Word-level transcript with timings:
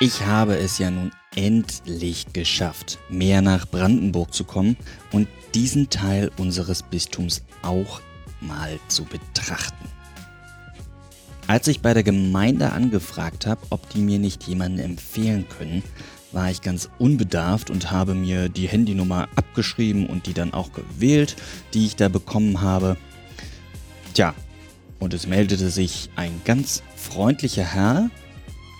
Ich 0.00 0.24
habe 0.24 0.56
es 0.56 0.78
ja 0.78 0.92
nun 0.92 1.10
endlich 1.34 2.32
geschafft, 2.32 3.00
mehr 3.08 3.42
nach 3.42 3.66
Brandenburg 3.66 4.32
zu 4.32 4.44
kommen 4.44 4.76
und 5.10 5.26
diesen 5.54 5.90
Teil 5.90 6.30
unseres 6.36 6.84
Bistums 6.84 7.42
auch 7.62 8.00
mal 8.40 8.78
zu 8.86 9.04
betrachten. 9.04 9.88
Als 11.48 11.66
ich 11.66 11.80
bei 11.80 11.94
der 11.94 12.04
Gemeinde 12.04 12.70
angefragt 12.70 13.44
habe, 13.44 13.60
ob 13.70 13.90
die 13.90 14.00
mir 14.00 14.20
nicht 14.20 14.44
jemanden 14.44 14.78
empfehlen 14.78 15.46
können, 15.48 15.82
war 16.30 16.48
ich 16.48 16.62
ganz 16.62 16.88
unbedarft 16.98 17.68
und 17.68 17.90
habe 17.90 18.14
mir 18.14 18.48
die 18.48 18.68
Handynummer 18.68 19.28
abgeschrieben 19.34 20.06
und 20.06 20.26
die 20.26 20.34
dann 20.34 20.54
auch 20.54 20.70
gewählt, 20.72 21.34
die 21.74 21.86
ich 21.86 21.96
da 21.96 22.08
bekommen 22.08 22.60
habe. 22.60 22.96
Tja, 24.14 24.32
und 25.00 25.12
es 25.12 25.26
meldete 25.26 25.70
sich 25.70 26.10
ein 26.14 26.40
ganz 26.44 26.84
freundlicher 26.94 27.64
Herr, 27.64 28.10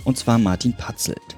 und 0.08 0.16
zwar 0.16 0.38
Martin 0.38 0.72
Patzelt. 0.72 1.36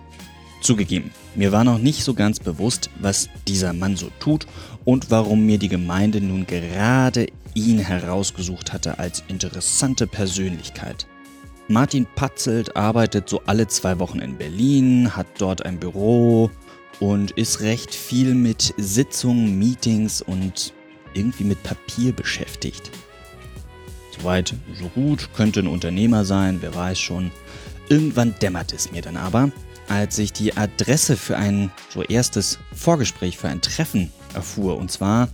Zugegeben, 0.61 1.11
mir 1.35 1.51
war 1.51 1.65
noch 1.65 1.79
nicht 1.79 2.05
so 2.05 2.15
ganz 2.15 2.39
bewusst, 2.39 2.89
was 3.01 3.29
dieser 3.49 3.73
Mann 3.73 3.97
so 3.97 4.13
tut 4.21 4.47
und 4.85 5.11
warum 5.11 5.45
mir 5.45 5.59
die 5.59 5.69
Gemeinde 5.69 6.21
nun 6.21 6.47
gerade 6.47 7.27
ihn 7.55 7.81
herausgesucht 7.81 8.73
hatte 8.73 9.01
als 9.01 9.25
interessante 9.27 10.07
Persönlichkeit. 10.07 11.09
Martin 11.67 12.07
Patzelt 12.15 12.77
arbeitet 12.77 13.29
so 13.29 13.43
alle 13.45 13.67
zwei 13.67 13.99
Wochen 13.99 14.21
in 14.21 14.39
Berlin, 14.39 15.17
hat 15.17 15.27
dort 15.39 15.67
ein 15.67 15.81
Büro 15.81 16.49
und 17.01 17.33
ist 17.33 17.63
recht 17.63 17.93
viel 17.93 18.37
mit 18.37 18.73
Sitzungen, 18.77 19.59
Meetings 19.59 20.23
und 20.23 20.73
irgendwie 21.13 21.45
mit 21.45 21.61
Papier 21.65 22.13
beschäftigt. 22.13 22.93
Soweit, 24.17 24.55
so 24.79 24.87
gut, 24.95 25.31
könnte 25.35 25.59
ein 25.59 25.67
Unternehmer 25.67 26.25
sein, 26.25 26.59
wer 26.61 26.73
weiß 26.73 27.01
schon. 27.01 27.33
Irgendwann 27.91 28.37
dämmert 28.41 28.73
es 28.73 28.93
mir 28.93 29.03
dann 29.03 29.17
aber, 29.17 29.51
als 29.89 30.17
ich 30.19 30.33
die 30.33 30.57
Adresse 30.57 31.17
für 31.17 31.37
ein 31.37 31.73
so 31.93 32.03
erstes 32.03 32.61
Vorgespräch, 32.73 33.37
für 33.37 33.49
ein 33.49 33.61
Treffen 33.61 34.13
erfuhr, 34.33 34.79
und 34.79 34.93
zwar 34.93 35.29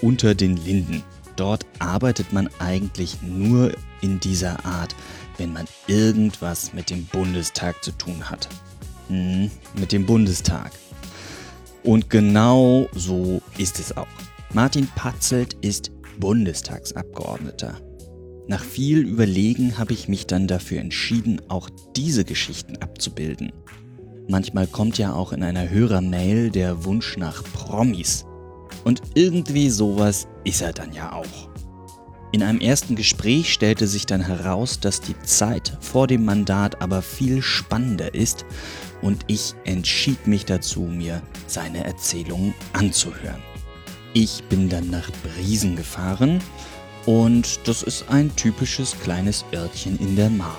unter 0.00 0.34
den 0.34 0.56
Linden. 0.56 1.02
Dort 1.36 1.66
arbeitet 1.78 2.32
man 2.32 2.48
eigentlich 2.58 3.20
nur 3.20 3.74
in 4.00 4.18
dieser 4.18 4.64
Art, 4.64 4.96
wenn 5.36 5.52
man 5.52 5.66
irgendwas 5.88 6.72
mit 6.72 6.88
dem 6.88 7.04
Bundestag 7.04 7.84
zu 7.84 7.92
tun 7.92 8.30
hat. 8.30 8.48
Hm, 9.08 9.50
mit 9.74 9.92
dem 9.92 10.06
Bundestag. 10.06 10.72
Und 11.82 12.08
genau 12.08 12.88
so 12.94 13.42
ist 13.58 13.78
es 13.78 13.94
auch. 13.94 14.06
Martin 14.54 14.86
Patzelt 14.96 15.52
ist 15.60 15.90
Bundestagsabgeordneter. 16.18 17.89
Nach 18.48 18.64
viel 18.64 19.06
Überlegen 19.06 19.78
habe 19.78 19.92
ich 19.92 20.08
mich 20.08 20.26
dann 20.26 20.46
dafür 20.46 20.80
entschieden, 20.80 21.40
auch 21.48 21.68
diese 21.96 22.24
Geschichten 22.24 22.76
abzubilden. 22.78 23.52
Manchmal 24.28 24.66
kommt 24.66 24.98
ja 24.98 25.12
auch 25.12 25.32
in 25.32 25.42
einer 25.42 25.70
Hörermail 25.70 26.50
der 26.50 26.84
Wunsch 26.84 27.16
nach 27.16 27.42
Promis. 27.42 28.24
Und 28.84 29.02
irgendwie 29.14 29.70
sowas 29.70 30.26
ist 30.44 30.62
er 30.62 30.72
dann 30.72 30.92
ja 30.92 31.12
auch. 31.12 31.50
In 32.32 32.44
einem 32.44 32.60
ersten 32.60 32.94
Gespräch 32.94 33.52
stellte 33.52 33.88
sich 33.88 34.06
dann 34.06 34.20
heraus, 34.20 34.78
dass 34.78 35.00
die 35.00 35.18
Zeit 35.22 35.76
vor 35.80 36.06
dem 36.06 36.24
Mandat 36.24 36.80
aber 36.80 37.02
viel 37.02 37.42
spannender 37.42 38.14
ist 38.14 38.46
und 39.02 39.24
ich 39.26 39.54
entschied 39.64 40.28
mich 40.28 40.44
dazu, 40.44 40.82
mir 40.82 41.22
seine 41.48 41.82
Erzählungen 41.82 42.54
anzuhören. 42.72 43.42
Ich 44.14 44.44
bin 44.48 44.68
dann 44.68 44.90
nach 44.90 45.10
Briesen 45.24 45.74
gefahren 45.74 46.40
und 47.06 47.66
das 47.66 47.82
ist 47.82 48.06
ein 48.08 48.34
typisches 48.36 48.98
kleines 49.00 49.44
Örtchen 49.52 49.98
in 49.98 50.16
der 50.16 50.30
Mark. 50.30 50.58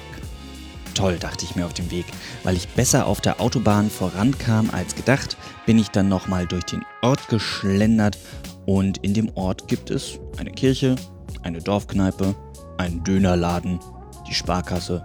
Toll, 0.94 1.18
dachte 1.18 1.46
ich 1.46 1.56
mir 1.56 1.66
auf 1.66 1.74
dem 1.74 1.90
Weg. 1.90 2.06
Weil 2.44 2.58
ich 2.58 2.68
besser 2.68 3.06
auf 3.06 3.22
der 3.22 3.40
Autobahn 3.40 3.90
vorankam 3.90 4.70
als 4.72 4.96
gedacht, 4.96 5.38
bin 5.66 5.80
ich 5.80 5.90
dann 5.90 6.10
nochmal 6.10 6.46
durch 6.48 6.66
den 6.66 6.84
Ort 7.02 7.28
geschlendert 7.30 8.18
und 8.66 8.98
in 9.00 9.14
dem 9.14 9.32
Ort 9.36 9.68
gibt 9.68 9.90
es 9.90 10.20
eine 10.38 10.52
Kirche, 10.52 10.96
eine 11.44 11.62
Dorfkneipe, 11.62 12.36
einen 12.78 13.04
Dönerladen, 13.04 13.80
die 14.28 14.34
Sparkasse 14.34 15.04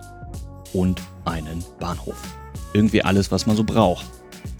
und 0.73 1.01
einen 1.25 1.65
Bahnhof. 1.79 2.21
Irgendwie 2.73 3.03
alles, 3.03 3.31
was 3.31 3.47
man 3.47 3.57
so 3.57 3.65
braucht. 3.65 4.07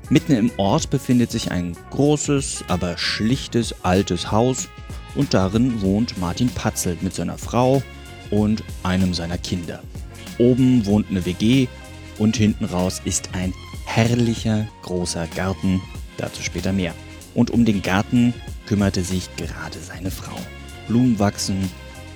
Mitten 0.09 0.33
im 0.33 0.53
Ort 0.57 0.91
befindet 0.91 1.33
sich 1.33 1.51
ein 1.51 1.77
großes, 1.91 2.65
aber 2.69 2.97
schlichtes 2.97 3.75
altes 3.83 4.31
Haus 4.31 4.69
und 5.17 5.35
darin 5.35 5.81
wohnt 5.81 6.19
Martin 6.19 6.49
Patzelt 6.49 7.03
mit 7.03 7.15
seiner 7.15 7.39
Frau 7.39 7.83
und 8.31 8.63
einem 8.83 9.15
seiner 9.15 9.39
Kinder. 9.39 9.83
Oben 10.39 10.85
wohnt 10.87 11.11
eine 11.11 11.25
WG 11.25 11.67
und 12.19 12.37
hinten 12.37 12.65
raus 12.65 13.01
ist 13.05 13.31
ein 13.33 13.53
herrlicher 13.85 14.67
großer 14.83 15.27
Garten, 15.29 15.81
dazu 16.17 16.43
später 16.43 16.73
mehr. 16.73 16.95
Und 17.35 17.51
um 17.51 17.65
den 17.65 17.83
Garten 17.83 18.35
kümmerte 18.67 19.03
sich 19.03 19.35
gerade 19.37 19.79
seine 19.79 20.11
Frau. 20.11 20.37
Blumen 20.89 21.19
wachsen, 21.19 21.71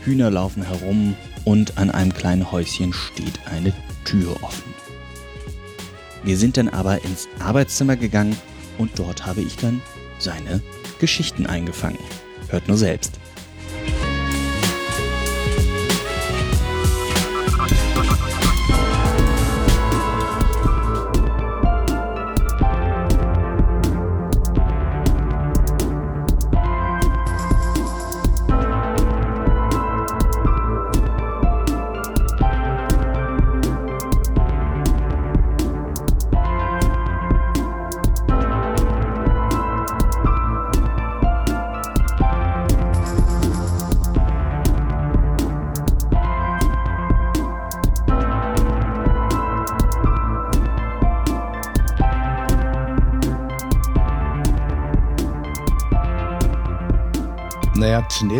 Hühner 0.04 0.30
laufen 0.30 0.62
herum 0.62 1.14
und 1.44 1.78
an 1.78 1.90
einem 1.90 2.12
kleinen 2.12 2.50
Häuschen 2.50 2.92
steht 2.92 3.40
eine 3.46 3.72
Tür 4.04 4.42
offen. 4.42 4.74
Wir 6.22 6.36
sind 6.36 6.56
dann 6.56 6.68
aber 6.68 7.02
ins 7.04 7.28
Arbeitszimmer 7.38 7.96
gegangen 7.96 8.36
und 8.78 8.98
dort 8.98 9.26
habe 9.26 9.40
ich 9.40 9.56
dann 9.56 9.80
seine 10.18 10.60
Geschichten 10.98 11.46
eingefangen. 11.46 11.98
Hört 12.50 12.66
nur 12.66 12.76
selbst. 12.76 13.19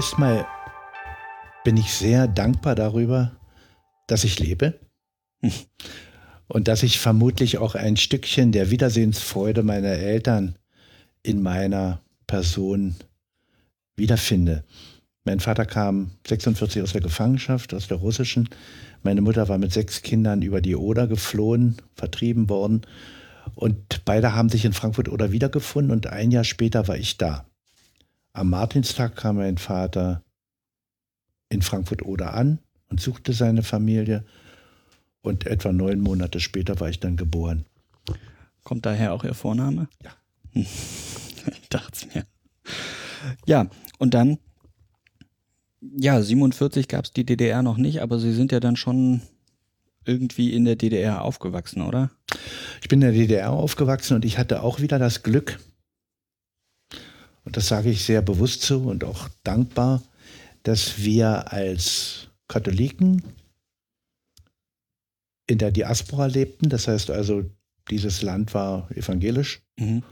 Zunächst 0.01 0.19
mal 0.19 0.47
bin 1.63 1.77
ich 1.77 1.93
sehr 1.93 2.27
dankbar 2.27 2.75
darüber, 2.75 3.33
dass 4.07 4.25
ich 4.25 4.39
lebe 4.39 4.81
und 6.49 6.69
dass 6.69 6.83
ich 6.83 6.99
vermutlich 6.99 7.59
auch 7.59 7.75
ein 7.75 7.99
Stückchen 7.99 8.51
der 8.51 8.71
Wiedersehensfreude 8.71 9.63
meiner 9.63 9.91
Eltern 9.91 10.57
in 11.23 11.43
meiner 11.43 12.01
Person 12.27 12.95
wiederfinde. 13.95 14.65
Mein 15.25 15.39
Vater 15.39 15.67
kam 15.67 16.13
46 16.27 16.83
aus 16.83 16.93
der 16.93 17.03
Gefangenschaft, 17.03 17.75
aus 17.75 17.87
der 17.87 17.99
russischen. 17.99 18.49
Meine 19.03 19.21
Mutter 19.21 19.51
war 19.51 19.59
mit 19.59 19.75
sechs 19.75 20.01
Kindern 20.01 20.41
über 20.41 20.63
die 20.63 20.77
Oder 20.77 21.09
geflohen, 21.09 21.77
vertrieben 21.95 22.49
worden. 22.49 22.87
Und 23.55 24.07
beide 24.07 24.35
haben 24.35 24.49
sich 24.49 24.65
in 24.65 24.73
Frankfurt 24.73 25.11
Oder 25.11 25.31
wiedergefunden 25.31 25.93
und 25.93 26.07
ein 26.07 26.31
Jahr 26.31 26.45
später 26.45 26.89
war 26.89 26.97
ich 26.97 27.19
da. 27.19 27.50
Am 28.41 28.49
Martinstag 28.49 29.17
kam 29.17 29.37
mein 29.37 29.59
Vater 29.59 30.25
in 31.51 31.61
Frankfurt 31.61 32.01
Oder 32.01 32.33
an 32.33 32.59
und 32.89 32.99
suchte 32.99 33.35
seine 33.35 33.63
Familie. 33.63 34.25
Und 35.21 35.47
etwa 35.47 35.73
neun 35.73 36.01
Monate 36.01 36.41
später 36.41 36.81
war 36.81 36.89
ich 36.89 37.01
dann 37.01 37.19
geboren. 37.19 37.67
Kommt 38.65 38.87
daher 38.87 39.13
auch 39.13 39.25
Ihr 39.25 39.35
Vorname? 39.35 39.89
Ja. 40.03 40.13
ich 40.55 41.69
dachte 41.69 41.91
es 41.93 42.15
mir. 42.15 42.25
Ja, 43.45 43.69
und 43.99 44.15
dann, 44.15 44.39
ja, 45.83 46.23
47 46.23 46.89
gab 46.89 47.05
es 47.05 47.13
die 47.13 47.27
DDR 47.27 47.63
noch 47.63 47.77
nicht, 47.77 48.01
aber 48.01 48.19
Sie 48.19 48.33
sind 48.33 48.53
ja 48.53 48.61
dann 48.61 48.77
schon 48.77 49.21
irgendwie 50.07 50.55
in 50.55 50.65
der 50.65 50.77
DDR 50.77 51.27
aufgewachsen, 51.27 51.83
oder? 51.83 52.11
Ich 52.81 52.89
bin 52.89 53.03
in 53.03 53.13
der 53.13 53.21
DDR 53.21 53.51
aufgewachsen 53.51 54.15
und 54.15 54.25
ich 54.25 54.39
hatte 54.39 54.63
auch 54.63 54.81
wieder 54.81 54.99
das 54.99 55.23
Glück, 55.23 55.61
und 57.45 57.57
das 57.57 57.69
sage 57.69 57.91
ich 57.91 58.05
sehr 58.05 58.23
bewusst 58.23 58.63
so 58.63 58.81
und 58.81 59.05
auch 59.05 59.29
dankbar, 59.43 60.03
dass 60.63 60.99
wir 60.99 61.53
als 61.53 62.29
Katholiken 62.49 63.23
in 65.47 65.59
der 65.59 65.71
Diaspora 65.71 66.27
lebten. 66.27 66.69
Das 66.69 66.87
heißt 66.87 67.11
also, 67.11 67.45
dieses 67.91 68.23
Land 68.23 68.55
war 68.55 68.91
evangelisch. 68.93 69.63
Mhm. 69.79 70.03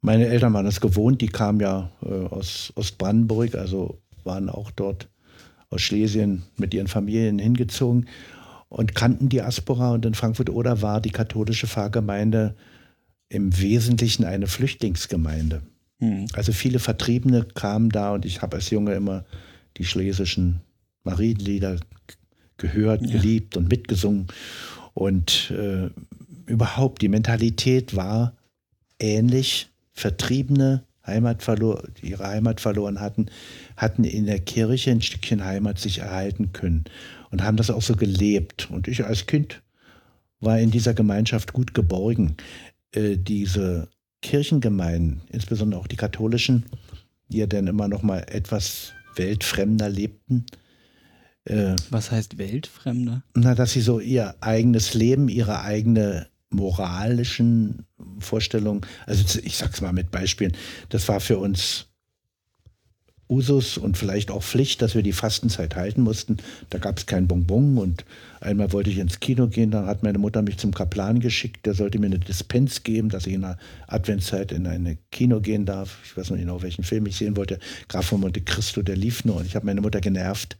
Meine 0.00 0.26
Eltern 0.26 0.52
waren 0.52 0.66
es 0.66 0.80
gewohnt, 0.80 1.20
die 1.20 1.28
kamen 1.28 1.60
ja 1.60 1.90
äh, 2.02 2.26
aus 2.26 2.72
Ostbrandenburg, 2.74 3.54
also 3.54 4.02
waren 4.24 4.48
auch 4.48 4.70
dort 4.72 5.08
aus 5.70 5.80
Schlesien 5.80 6.42
mit 6.56 6.74
ihren 6.74 6.88
Familien 6.88 7.38
hingezogen. 7.38 8.08
und 8.68 8.94
kannten 8.94 9.28
Diaspora 9.28 9.92
und 9.92 10.06
in 10.06 10.14
Frankfurt-Oder 10.14 10.80
war 10.80 11.02
die 11.02 11.10
katholische 11.10 11.66
Pfarrgemeinde 11.66 12.56
im 13.28 13.58
Wesentlichen 13.60 14.24
eine 14.24 14.46
Flüchtlingsgemeinde. 14.46 15.60
Mhm. 16.02 16.26
Also 16.32 16.52
viele 16.52 16.80
Vertriebene 16.80 17.44
kamen 17.54 17.88
da 17.88 18.12
und 18.12 18.26
ich 18.26 18.42
habe 18.42 18.56
als 18.56 18.70
Junge 18.70 18.94
immer 18.94 19.24
die 19.76 19.84
schlesischen 19.84 20.60
Marienlieder 21.04 21.78
gehört, 22.56 23.06
ja. 23.06 23.12
geliebt 23.12 23.56
und 23.56 23.68
mitgesungen. 23.68 24.26
Und 24.94 25.52
äh, 25.52 25.90
überhaupt 26.46 27.02
die 27.02 27.08
Mentalität 27.08 27.94
war 27.94 28.36
ähnlich. 28.98 29.68
Vertriebene, 29.94 30.84
Heimat 31.06 31.42
verlor, 31.42 31.84
die 32.00 32.10
ihre 32.10 32.26
Heimat 32.26 32.60
verloren 32.60 33.00
hatten, 33.00 33.26
hatten 33.76 34.04
in 34.04 34.26
der 34.26 34.40
Kirche 34.40 34.90
ein 34.90 35.02
Stückchen 35.02 35.44
Heimat 35.44 35.78
sich 35.78 35.98
erhalten 35.98 36.52
können 36.52 36.84
und 37.30 37.42
haben 37.42 37.58
das 37.58 37.70
auch 37.70 37.82
so 37.82 37.94
gelebt. 37.94 38.70
Und 38.70 38.88
ich 38.88 39.04
als 39.04 39.26
Kind 39.26 39.62
war 40.40 40.58
in 40.58 40.70
dieser 40.70 40.94
Gemeinschaft 40.94 41.52
gut 41.52 41.74
geborgen. 41.74 42.36
Äh, 42.92 43.18
diese 43.18 43.88
Kirchengemeinden, 44.22 45.20
insbesondere 45.30 45.80
auch 45.80 45.86
die 45.86 45.96
katholischen, 45.96 46.64
die 47.28 47.38
ja 47.38 47.46
dann 47.46 47.66
immer 47.66 47.88
noch 47.88 48.02
mal 48.02 48.24
etwas 48.28 48.92
weltfremder 49.16 49.88
lebten. 49.88 50.46
Äh, 51.44 51.76
Was 51.90 52.10
heißt 52.10 52.38
weltfremder? 52.38 53.24
Na, 53.34 53.54
dass 53.54 53.72
sie 53.72 53.80
so 53.80 54.00
ihr 54.00 54.36
eigenes 54.40 54.94
Leben, 54.94 55.28
ihre 55.28 55.62
eigene 55.62 56.28
moralischen 56.50 57.86
Vorstellungen, 58.18 58.82
also 59.06 59.38
ich 59.42 59.56
sag's 59.56 59.80
mal 59.80 59.92
mit 59.92 60.10
Beispielen, 60.10 60.52
das 60.90 61.08
war 61.08 61.20
für 61.20 61.38
uns 61.38 61.86
Usus 63.32 63.78
und 63.78 63.96
vielleicht 63.96 64.30
auch 64.30 64.42
Pflicht, 64.42 64.82
dass 64.82 64.94
wir 64.94 65.02
die 65.02 65.12
Fastenzeit 65.12 65.74
halten 65.74 66.02
mussten. 66.02 66.36
Da 66.68 66.78
gab 66.78 66.98
es 66.98 67.06
kein 67.06 67.26
Bonbon 67.26 67.78
und 67.78 68.04
einmal 68.40 68.72
wollte 68.72 68.90
ich 68.90 68.98
ins 68.98 69.20
Kino 69.20 69.48
gehen, 69.48 69.70
dann 69.70 69.86
hat 69.86 70.02
meine 70.02 70.18
Mutter 70.18 70.42
mich 70.42 70.58
zum 70.58 70.74
Kaplan 70.74 71.20
geschickt, 71.20 71.64
der 71.64 71.74
sollte 71.74 71.98
mir 71.98 72.06
eine 72.06 72.18
Dispens 72.18 72.82
geben, 72.82 73.08
dass 73.08 73.26
ich 73.26 73.32
in 73.32 73.40
der 73.40 73.56
Adventszeit 73.86 74.52
in 74.52 74.66
ein 74.66 74.98
Kino 75.10 75.40
gehen 75.40 75.64
darf. 75.64 75.98
Ich 76.04 76.16
weiß 76.16 76.30
noch 76.30 76.36
nicht 76.36 76.46
genau, 76.46 76.62
welchen 76.62 76.84
Film 76.84 77.06
ich 77.06 77.16
sehen 77.16 77.36
wollte. 77.36 77.58
Graf 77.88 78.06
von 78.06 78.20
Monte 78.20 78.42
Cristo, 78.42 78.82
der 78.82 78.96
lief 78.96 79.24
nur 79.24 79.36
und 79.36 79.46
ich 79.46 79.56
habe 79.56 79.66
meine 79.66 79.80
Mutter 79.80 80.00
genervt. 80.00 80.58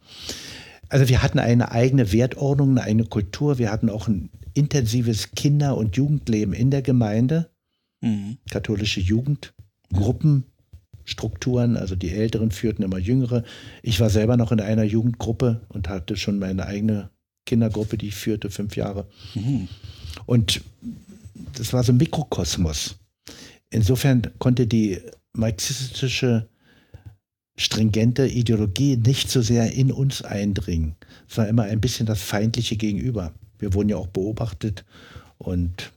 Also 0.89 1.09
wir 1.09 1.23
hatten 1.23 1.39
eine 1.39 1.73
eigene 1.73 2.13
Wertordnung, 2.13 2.71
eine 2.71 2.83
eigene 2.83 3.05
Kultur, 3.05 3.59
wir 3.59 3.71
hatten 3.71 3.91
auch 3.91 4.09
ein 4.09 4.31
intensives 4.55 5.33
Kinder- 5.33 5.77
und 5.77 5.97
Jugendleben 5.97 6.55
in 6.55 6.71
der 6.71 6.83
Gemeinde, 6.83 7.51
mhm. 8.01 8.39
katholische 8.51 9.01
Jugend, 9.01 9.55
Gruppen, 9.93 10.45
Strukturen, 11.05 11.77
also 11.77 11.97
die 11.97 12.11
Älteren 12.11 12.51
führten 12.51 12.83
immer 12.83 12.99
Jüngere. 12.99 13.45
Ich 13.83 14.01
war 14.01 14.11
selber 14.11 14.37
noch 14.37 14.53
in 14.53 14.61
einer 14.61 14.85
Jugendgruppe 14.85 15.63
und 15.69 15.89
hatte 15.89 16.17
schon 16.17 16.39
meine 16.39 16.67
eigene 16.67 17.11
Kindergruppe, 17.47 17.99
die 17.99 18.09
ich 18.09 18.15
führte, 18.15 18.51
fünf 18.51 18.77
Jahre. 18.77 19.07
Mhm. 19.35 19.69
Und 20.27 20.63
das 21.55 21.73
war 21.73 21.83
so 21.83 21.93
ein 21.93 21.97
Mikrokosmos. 21.97 22.97
Insofern 23.71 24.31
konnte 24.39 24.67
die 24.67 25.01
marxistische 25.33 26.49
stringente 27.57 28.27
Ideologie 28.27 28.97
nicht 28.97 29.31
so 29.31 29.43
sehr 29.43 29.73
in 29.73 29.93
uns 29.93 30.23
eindringen. 30.23 30.97
Es 31.29 31.37
war 31.39 31.49
immer 31.49 31.65
ein 31.65 31.81
bisschen 31.81 32.07
das 32.07 32.21
feindliche 32.21 32.77
Gegenüber. 32.77 33.35
Wir 33.59 33.75
wurden 33.75 33.89
ja 33.89 33.97
auch 33.97 34.09
beobachtet 34.09 34.85
und 35.39 35.93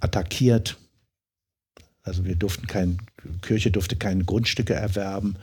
attackiert. 0.00 0.78
Also 2.06 2.24
wir 2.24 2.36
durften 2.36 2.66
kein, 2.66 2.98
Kirche 3.42 3.70
durfte 3.70 3.96
keine 3.96 4.24
Grundstücke 4.24 4.74
erwerben. 4.74 5.36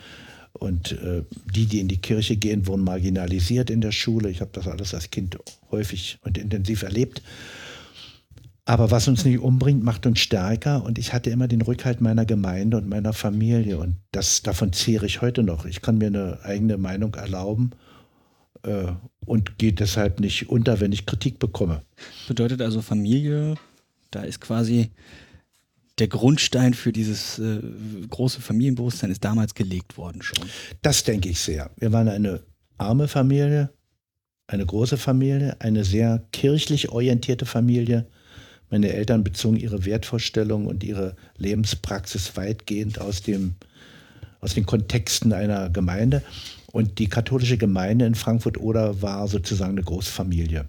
Und 0.54 0.94
äh, 0.94 1.24
die, 1.54 1.66
die 1.66 1.80
in 1.80 1.88
die 1.88 1.98
Kirche 1.98 2.38
gehen, 2.38 2.68
wurden 2.68 2.84
marginalisiert 2.84 3.70
in 3.70 3.82
der 3.82 3.92
Schule. 3.92 4.30
Ich 4.30 4.40
habe 4.40 4.52
das 4.54 4.68
alles 4.68 4.94
als 4.94 5.10
Kind 5.12 5.38
häufig 5.72 6.20
und 6.24 6.38
intensiv 6.38 6.84
erlebt. 6.84 7.22
Aber 8.66 8.92
was 8.92 9.08
uns 9.10 9.26
nicht 9.26 9.40
umbringt, 9.40 9.84
macht 9.84 10.06
uns 10.06 10.20
stärker. 10.20 10.84
Und 10.86 10.98
ich 10.98 11.12
hatte 11.12 11.30
immer 11.32 11.48
den 11.48 11.62
Rückhalt 11.62 12.00
meiner 12.00 12.26
Gemeinde 12.26 12.78
und 12.78 12.88
meiner 12.88 13.14
Familie. 13.14 13.78
Und 13.78 13.98
das, 14.12 14.42
davon 14.42 14.72
zehre 14.72 15.06
ich 15.06 15.22
heute 15.22 15.44
noch. 15.44 15.66
Ich 15.66 15.82
kann 15.82 15.98
mir 15.98 16.08
eine 16.08 16.40
eigene 16.44 16.78
Meinung 16.78 17.14
erlauben 17.16 17.72
äh, 18.64 18.94
und 19.26 19.58
gehe 19.58 19.74
deshalb 19.74 20.22
nicht 20.22 20.50
unter, 20.50 20.80
wenn 20.80 20.94
ich 20.94 21.06
Kritik 21.06 21.40
bekomme. 21.40 21.82
Bedeutet 22.28 22.62
also 22.62 22.82
Familie, 22.82 23.56
da 24.12 24.22
ist 24.22 24.40
quasi 24.40 24.92
der 26.00 26.08
Grundstein 26.08 26.74
für 26.74 26.92
dieses 26.92 27.40
äh, 27.40 27.60
große 28.10 28.42
Familienbewusstsein 28.42 29.12
ist 29.12 29.24
damals 29.24 29.54
gelegt 29.54 29.98
worden 29.98 30.22
schon. 30.22 30.50
Das 30.82 31.04
denke 31.04 31.30
ich 31.30 31.40
sehr. 31.40 31.70
Wir 31.78 31.92
waren 31.92 32.08
eine 32.08 32.42
arme 32.78 33.08
Familie, 33.08 33.70
eine 34.48 34.66
große 34.66 34.98
Familie, 34.98 35.60
eine 35.60 35.84
sehr 35.84 36.28
kirchlich 36.32 36.90
orientierte 36.90 37.46
Familie. 37.46 38.08
Meine 38.70 38.92
Eltern 38.92 39.24
bezogen 39.24 39.58
ihre 39.58 39.86
Wertvorstellungen 39.86 40.68
und 40.68 40.84
ihre 40.84 41.16
Lebenspraxis 41.38 42.36
weitgehend 42.36 43.00
aus, 43.00 43.22
dem, 43.22 43.56
aus 44.40 44.56
den 44.56 44.66
Kontexten 44.66 45.32
einer 45.32 45.70
Gemeinde. 45.70 46.24
Und 46.72 46.98
die 46.98 47.08
katholische 47.08 47.58
Gemeinde 47.58 48.06
in 48.08 48.16
Frankfurt-Oder 48.16 49.04
war 49.04 49.28
sozusagen 49.28 49.74
eine 49.74 49.84
Großfamilie. 49.84 50.68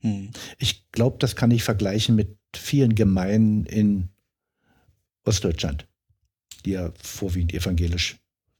Hm. 0.00 0.30
Ich 0.58 0.90
glaube, 0.90 1.18
das 1.20 1.36
kann 1.36 1.52
ich 1.52 1.62
vergleichen 1.62 2.16
mit 2.16 2.36
vielen 2.56 2.96
Gemeinden 2.96 3.66
in 3.66 4.08
Ostdeutschland, 5.24 5.86
die 6.64 6.72
ja 6.72 6.92
vorwiegend 7.02 7.54
evangelisch 7.54 8.16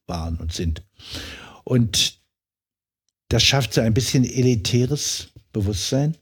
waren 0.07 0.37
und 0.37 0.53
sind. 0.53 0.83
Und 1.65 2.21
das 3.29 3.43
schafft 3.43 3.75
so 3.75 3.81
ein 3.81 3.95
bisschen 3.95 4.25
elitäres 4.25 5.33
Bewusstsein. 5.53 6.17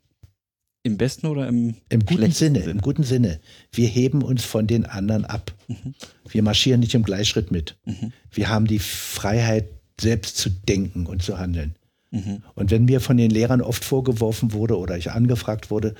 Im 0.85 0.97
besten 0.97 1.27
oder 1.27 1.47
im, 1.47 1.77
Im 1.89 2.05
guten 2.05 2.33
Sinne, 2.33 2.61
Sinne? 2.61 2.71
Im 2.73 2.81
guten 2.81 3.05
Sinne. 3.05 3.41
Wir 3.71 3.87
heben 3.87 4.23
uns 4.23 4.44
von 4.44 4.67
den 4.67 4.85
anderen 4.85 5.25
ab. 5.25 5.55
Mhm. 5.69 5.94
Wir 6.29 6.43
marschieren 6.43 6.81
nicht 6.81 6.95
im 6.95 7.05
Gleichschritt 7.05 7.53
mit. 7.53 7.77
Mhm. 7.85 8.12
Wir 8.33 8.49
haben 8.49 8.67
die 8.67 8.81
Freiheit, 8.81 9.69
selbst 10.00 10.38
zu 10.38 10.50
denken 10.50 11.06
und 11.06 11.23
zu 11.23 11.38
handeln. 11.38 11.77
Mhm. 12.11 12.43
Und 12.55 12.71
wenn 12.71 12.87
mir 12.87 13.00
von 13.00 13.17
den 13.17 13.31
Lehrern 13.31 13.61
oft 13.61 13.85
vorgeworfen 13.85 14.53
wurde 14.53 14.77
oder 14.77 14.97
ich 14.97 15.12
angefragt 15.12 15.71
wurde, 15.71 15.95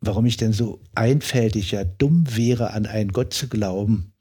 warum 0.00 0.26
ich 0.26 0.36
denn 0.36 0.52
so 0.52 0.80
einfältig, 0.94 1.72
ja 1.72 1.84
dumm 1.84 2.24
wäre, 2.36 2.72
an 2.72 2.86
einen 2.86 3.12
Gott 3.12 3.34
zu 3.34 3.48
glauben, 3.48 4.12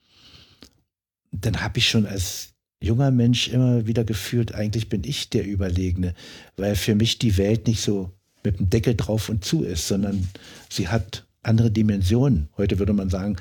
dann 1.32 1.62
habe 1.62 1.78
ich 1.78 1.90
schon 1.90 2.06
als 2.06 2.54
junger 2.80 3.12
Mensch 3.12 3.48
immer 3.50 3.88
wieder 3.88 4.04
gefühlt, 4.04 4.54
eigentlich 4.54 4.90
bin 4.90 5.04
ich 5.04 5.30
der 5.30 5.46
Überlegene, 5.46 6.14
weil 6.56 6.76
für 6.76 6.96
mich 6.96 7.20
die 7.20 7.38
Welt 7.38 7.68
nicht 7.68 7.82
so 7.82 8.12
mit 8.44 8.60
dem 8.60 8.70
Deckel 8.70 8.96
drauf 8.96 9.30
und 9.30 9.44
zu 9.44 9.64
ist, 9.64 9.88
sondern 9.88 10.28
sie 10.70 10.88
hat 10.88 11.28
andere 11.44 11.72
Dimensionen. 11.72 12.50
Heute 12.58 12.80
würde 12.80 12.94
man 12.94 13.10
sagen, 13.10 13.38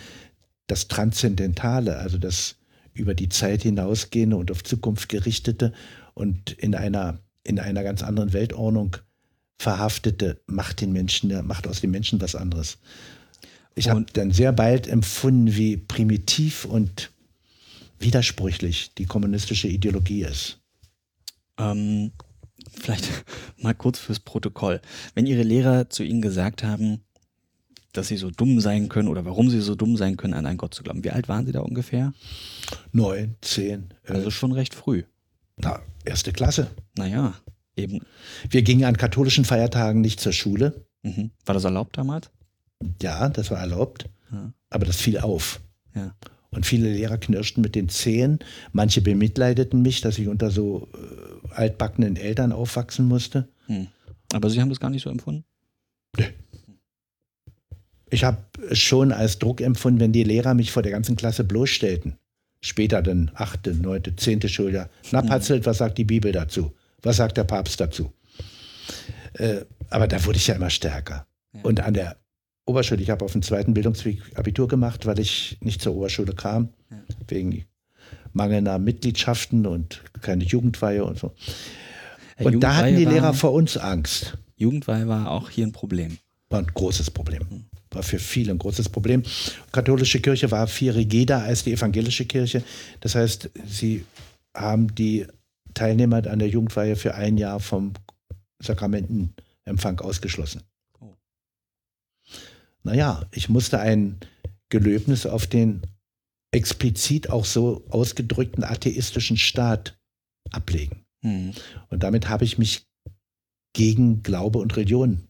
das 0.67 0.89
Transzendentale, 0.89 1.99
also 1.99 2.19
das 2.19 2.57
über 2.93 3.15
die 3.15 3.29
Zeit 3.29 3.63
hinausgehende 3.63 4.37
und 4.37 4.51
auf 4.51 4.65
Zukunft 4.65 5.09
gerichtete 5.09 5.73
und 6.15 6.53
in 6.53 6.75
einer, 6.75 7.21
in 7.45 7.61
einer 7.61 7.83
ganz 7.83 8.03
anderen 8.03 8.33
Weltordnung 8.33 8.97
Verhaftete 9.59 10.41
macht 10.47 10.81
den 10.81 10.93
Menschen, 10.93 11.47
macht 11.47 11.67
aus 11.67 11.81
den 11.81 11.91
Menschen 11.91 12.21
was 12.21 12.35
anderes. 12.35 12.79
Ich 13.75 13.89
habe 13.89 14.07
dann 14.13 14.31
sehr 14.31 14.53
bald 14.53 14.87
empfunden, 14.87 15.55
wie 15.55 15.77
primitiv 15.77 16.65
und 16.65 17.11
widersprüchlich 17.99 18.95
die 18.95 19.07
kommunistische 19.07 19.69
Ideologie 19.69 20.23
ist. 20.23 20.59
Ähm, 21.59 22.13
vielleicht 22.73 23.09
mal 23.59 23.75
kurz 23.75 23.99
fürs 23.99 24.21
Protokoll. 24.21 24.81
Wenn 25.15 25.27
Ihre 25.27 25.43
Lehrer 25.43 25.91
zu 25.91 26.03
Ihnen 26.03 26.23
gesagt 26.23 26.63
haben, 26.63 27.01
dass 27.93 28.09
Sie 28.09 28.17
so 28.17 28.31
dumm 28.31 28.61
sein 28.61 28.89
können 28.89 29.09
oder 29.09 29.25
warum 29.25 29.49
Sie 29.49 29.61
so 29.61 29.75
dumm 29.75 29.97
sein 29.97 30.17
können, 30.17 30.35
an 30.35 30.47
einen 30.47 30.59
Gott 30.59 30.75
zu 30.75 30.83
glauben, 30.83 31.05
wie 31.05 31.11
alt 31.11 31.29
waren 31.29 31.47
Sie 31.47 31.53
da 31.53 31.61
ungefähr? 31.61 32.13
Neun, 32.93 33.37
zehn. 33.41 33.89
Also 34.07 34.31
schon 34.31 34.53
recht 34.53 34.75
früh. 34.75 35.05
Na, 35.57 35.81
erste 36.05 36.33
Klasse. 36.33 36.71
Naja. 36.97 37.35
Eben. 37.77 38.01
Wir 38.49 38.63
gingen 38.63 38.85
an 38.85 38.97
katholischen 38.97 39.45
Feiertagen 39.45 40.01
nicht 40.01 40.21
zur 40.21 40.33
Schule. 40.33 40.87
Mhm. 41.03 41.31
War 41.45 41.55
das 41.55 41.65
erlaubt 41.65 41.97
damals? 41.99 42.31
Ja, 43.03 43.29
das 43.29 43.51
war 43.51 43.59
erlaubt. 43.59 44.09
Ja. 44.33 44.53
Aber 44.71 44.87
das 44.87 44.97
fiel 44.97 45.19
auf. 45.19 45.61
Ja. 45.95 46.15
Und 46.51 46.65
viele 46.65 46.91
Lehrer 46.91 47.19
knirschten 47.19 47.63
mit 47.63 47.75
den 47.75 47.89
Zehen. 47.89 48.39
Manche 48.73 49.03
bemitleideten 49.03 49.83
mich, 49.83 50.01
dass 50.01 50.19
ich 50.19 50.29
unter 50.29 50.51
so 50.51 50.89
äh, 50.95 51.49
altbackenen 51.55 52.17
Eltern 52.17 52.53
aufwachsen 52.53 53.07
musste. 53.07 53.49
Hm. 53.67 53.89
Aber 54.33 54.49
Sie 54.49 54.61
haben 54.61 54.71
das 54.71 54.81
gar 54.81 54.91
nicht 54.91 55.03
so 55.03 55.11
empfunden? 55.11 55.45
Nee. 56.17 56.33
Ich 58.09 58.25
habe 58.25 58.39
schon 58.73 59.13
als 59.13 59.39
Druck 59.39 59.61
empfunden, 59.61 60.01
wenn 60.01 60.13
die 60.13 60.25
Lehrer 60.25 60.55
mich 60.55 60.73
vor 60.73 60.83
der 60.83 60.93
ganzen 60.93 61.17
Klasse 61.17 61.45
bloßstellten. 61.45 62.17
Später 62.63 63.03
dann 63.03 63.31
achte, 63.35 63.75
neunte, 63.75 64.17
zehnte 64.17 64.49
Schuljahr. 64.49 64.89
Na, 65.13 65.21
hm. 65.21 65.29
Patzelt, 65.29 65.67
was 65.67 65.79
sagt 65.79 65.99
die 65.99 66.05
Bibel 66.05 66.33
dazu? 66.33 66.73
Was 67.07 67.19
sagt 67.19 67.37
der 67.37 67.45
Papst 67.45 67.81
dazu? 67.81 68.13
Äh, 69.35 69.61
aber 69.91 70.09
da 70.09 70.25
wurde 70.25 70.39
ich 70.39 70.49
ja 70.49 70.57
immer 70.57 70.71
stärker. 70.71 71.27
Ja. 71.53 71.61
Und 71.63 71.81
an 71.81 71.95
der 71.95 72.17
Oberschule, 72.65 73.01
ich 73.01 73.11
habe 73.11 73.25
auf 73.25 73.31
dem 73.31 73.43
zweiten 73.43 73.75
Bildungsweg 73.75 74.21
Abitur 74.35 74.67
gemacht, 74.67 75.07
weil 75.07 75.21
ich 75.21 75.57
nicht 75.61 75.81
zur 75.81 75.95
Oberschule 75.95 76.33
kam, 76.33 76.71
ja. 76.91 76.97
wegen 77.29 77.65
mangelnder 78.33 78.81
Mitgliedschaften 78.81 79.67
und 79.67 80.03
keine 80.21 80.43
Jugendweihe 80.43 81.05
und 81.05 81.17
so. 81.17 81.33
und 82.41 82.61
da 82.61 82.75
hatten 82.75 82.97
die 82.97 83.05
Lehrer 83.05 83.35
vor 83.35 83.53
uns 83.53 83.77
Angst. 83.77 84.37
Jugendweihe 84.57 85.07
war 85.07 85.31
auch 85.31 85.49
hier 85.49 85.65
ein 85.65 85.73
Problem. 85.73 86.19
War 86.51 86.59
ein 86.59 86.67
großes 86.67 87.13
Problem. 87.13 87.67
War 87.93 88.03
für 88.03 88.19
viele 88.19 88.51
ein 88.51 88.59
großes 88.59 88.89
Problem. 88.89 89.23
Die 89.23 89.73
katholische 89.73 90.21
Kirche 90.21 90.51
war 90.51 90.67
viel 90.67 90.91
rigider 90.91 91.45
als 91.45 91.63
die 91.63 91.73
evangelische 91.73 92.25
Kirche. 92.25 92.65
Das 93.01 93.15
heißt, 93.15 93.51
sie 93.65 94.05
haben 94.55 94.93
die 94.95 95.27
Teilnehmer 95.77 96.27
an 96.27 96.39
der 96.39 96.49
Jugendweihe 96.49 96.97
für 96.97 97.15
ein 97.15 97.37
Jahr 97.37 97.61
vom 97.61 97.93
Sakramentenempfang 98.59 100.01
ausgeschlossen. 100.01 100.63
Oh. 101.01 101.15
Naja, 102.83 103.27
ich 103.31 103.49
musste 103.49 103.79
ein 103.79 104.19
Gelöbnis 104.71 105.27
auf 105.27 105.47
den 105.47 105.83
explizit 106.51 107.31
auch 107.31 107.45
so 107.45 107.85
ausgedrückten 107.91 108.65
atheistischen 108.65 109.37
Staat 109.37 109.99
ablegen. 110.51 111.05
Mhm. 111.21 111.53
Und 111.91 112.03
damit 112.03 112.29
habe 112.29 112.45
ich 112.45 112.57
mich 112.57 112.87
gegen 113.75 114.23
Glaube 114.23 114.59
und 114.59 114.75
Religion 114.77 115.29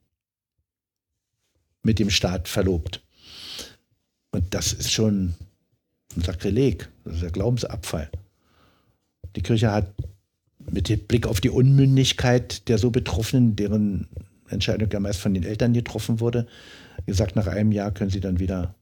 mit 1.83 1.99
dem 1.99 2.11
Staat 2.11 2.47
verlobt. 2.47 3.05
Und 4.31 4.55
das 4.55 4.73
ist 4.73 4.93
schon 4.93 5.35
ein 6.15 6.23
Sakrileg, 6.23 6.89
das 7.05 7.15
ist 7.15 7.23
der 7.23 7.31
Glaubensabfall. 7.33 8.11
Die 9.35 9.43
Kirche 9.43 9.73
hat 9.73 9.93
mit 10.71 11.09
Blick 11.09 11.27
auf 11.27 11.41
die 11.41 11.51
Unmündigkeit 11.51 12.69
der 12.69 12.79
so 12.79 12.91
Betroffenen, 12.91 13.57
deren 13.57 14.09
Entscheidung 14.49 14.89
ja 14.93 15.01
meist 15.01 15.21
von 15.21 15.35
den 15.35 15.45
Eltern 15.45 15.73
getroffen 15.73 16.21
wurde, 16.21 16.47
gesagt, 17.05 17.37
nach 17.37 17.47
einem 17.47 17.73
Jahr 17.73 17.93
können 17.93 18.11
sie 18.11 18.21
dann 18.21 18.39
wieder 18.39 18.75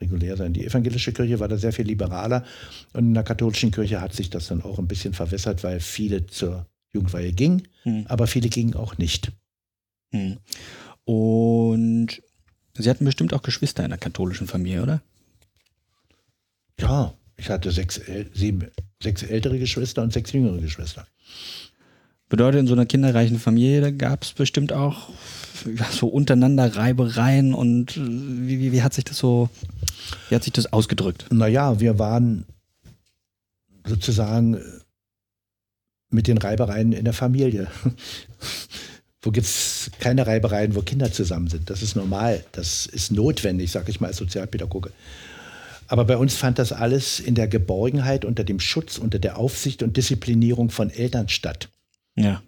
regulär 0.00 0.36
sein. 0.36 0.52
Die 0.52 0.64
evangelische 0.64 1.12
Kirche 1.12 1.40
war 1.40 1.48
da 1.48 1.56
sehr 1.56 1.72
viel 1.72 1.86
liberaler 1.86 2.44
und 2.92 3.06
in 3.06 3.14
der 3.14 3.22
katholischen 3.22 3.70
Kirche 3.70 4.00
hat 4.00 4.14
sich 4.14 4.30
das 4.30 4.48
dann 4.48 4.62
auch 4.62 4.78
ein 4.78 4.88
bisschen 4.88 5.14
verwässert, 5.14 5.64
weil 5.64 5.80
viele 5.80 6.26
zur 6.26 6.66
Jugendweihe 6.92 7.32
gingen, 7.32 7.68
hm. 7.82 8.04
aber 8.08 8.26
viele 8.26 8.48
gingen 8.48 8.74
auch 8.74 8.98
nicht. 8.98 9.32
Hm. 10.12 10.36
Und 11.04 12.22
Sie 12.78 12.90
hatten 12.90 13.04
bestimmt 13.04 13.32
auch 13.32 13.42
Geschwister 13.42 13.84
in 13.84 13.90
der 13.90 13.98
katholischen 13.98 14.46
Familie, 14.46 14.82
oder? 14.82 15.02
Ja, 16.78 17.14
ich 17.36 17.48
hatte 17.48 17.70
sechs, 17.70 18.00
sieben, 18.34 18.70
sechs 19.02 19.22
ältere 19.22 19.58
Geschwister 19.58 20.02
und 20.02 20.12
sechs 20.12 20.32
jüngere 20.32 20.58
Geschwister. 20.58 21.06
Bedeutet, 22.28 22.60
in 22.60 22.66
so 22.66 22.72
einer 22.72 22.86
kinderreichen 22.86 23.38
Familie 23.38 23.92
gab 23.92 24.24
es 24.24 24.32
bestimmt 24.32 24.72
auch 24.72 25.10
so 25.90 26.08
untereinander 26.08 26.76
Reibereien 26.76 27.54
und 27.54 27.96
äh, 27.96 28.00
wie, 28.00 28.58
wie, 28.58 28.72
wie, 28.72 28.82
hat 28.82 28.94
sich 28.94 29.04
das 29.04 29.18
so, 29.18 29.48
wie 30.28 30.34
hat 30.34 30.44
sich 30.44 30.52
das 30.52 30.72
ausgedrückt? 30.72 31.26
Naja, 31.30 31.80
wir 31.80 31.98
waren 31.98 32.44
sozusagen 33.86 34.60
mit 36.10 36.26
den 36.26 36.38
Reibereien 36.38 36.92
in 36.92 37.04
der 37.04 37.14
Familie. 37.14 37.68
wo 39.22 39.32
gibt 39.32 39.46
es 39.46 39.90
keine 39.98 40.26
Reibereien, 40.26 40.76
wo 40.76 40.82
Kinder 40.82 41.10
zusammen 41.10 41.48
sind. 41.48 41.68
Das 41.68 41.82
ist 41.82 41.96
normal, 41.96 42.44
das 42.52 42.86
ist 42.86 43.10
notwendig, 43.10 43.72
sage 43.72 43.90
ich 43.90 44.00
mal 44.00 44.06
als 44.08 44.18
Sozialpädagoge. 44.18 44.92
Aber 45.88 46.04
bei 46.04 46.16
uns 46.16 46.34
fand 46.34 46.58
das 46.58 46.72
alles 46.72 47.20
in 47.20 47.34
der 47.34 47.48
Geborgenheit, 47.48 48.24
unter 48.24 48.44
dem 48.44 48.60
Schutz, 48.60 48.98
unter 48.98 49.18
der 49.18 49.38
Aufsicht 49.38 49.82
und 49.82 49.96
Disziplinierung 49.96 50.70
von 50.70 50.90
Eltern 50.90 51.28
statt. 51.28 51.68
Ja. 52.16 52.42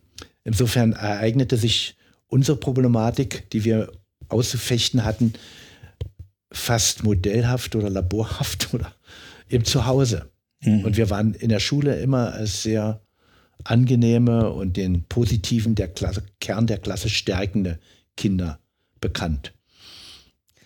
Insofern 0.45 0.92
ereignete 0.92 1.57
sich 1.57 1.97
unsere 2.26 2.57
Problematik, 2.57 3.49
die 3.50 3.64
wir 3.64 3.92
auszufechten 4.28 5.04
hatten, 5.04 5.35
fast 6.50 7.04
modellhaft 7.04 7.76
oder 7.76 7.90
laborhaft 7.90 8.68
oder 8.75 8.92
eben 9.49 9.64
zu 9.64 9.87
Hause. 9.87 10.30
Mhm. 10.61 10.85
Und 10.85 10.97
wir 10.97 11.11
waren 11.11 11.35
in 11.35 11.49
der 11.49 11.61
Schule 11.61 12.00
immer 12.00 12.33
als 12.33 12.62
sehr 12.62 13.00
angenehme 13.64 14.50
und 14.50 14.76
den 14.76 15.04
positiven 15.04 15.75
der 15.75 15.88
Klasse, 15.88 16.23
Kern 16.40 16.66
der 16.66 16.78
Klasse 16.78 17.09
stärkende 17.09 17.78
Kinder 18.16 18.61
bekannt. 19.00 19.52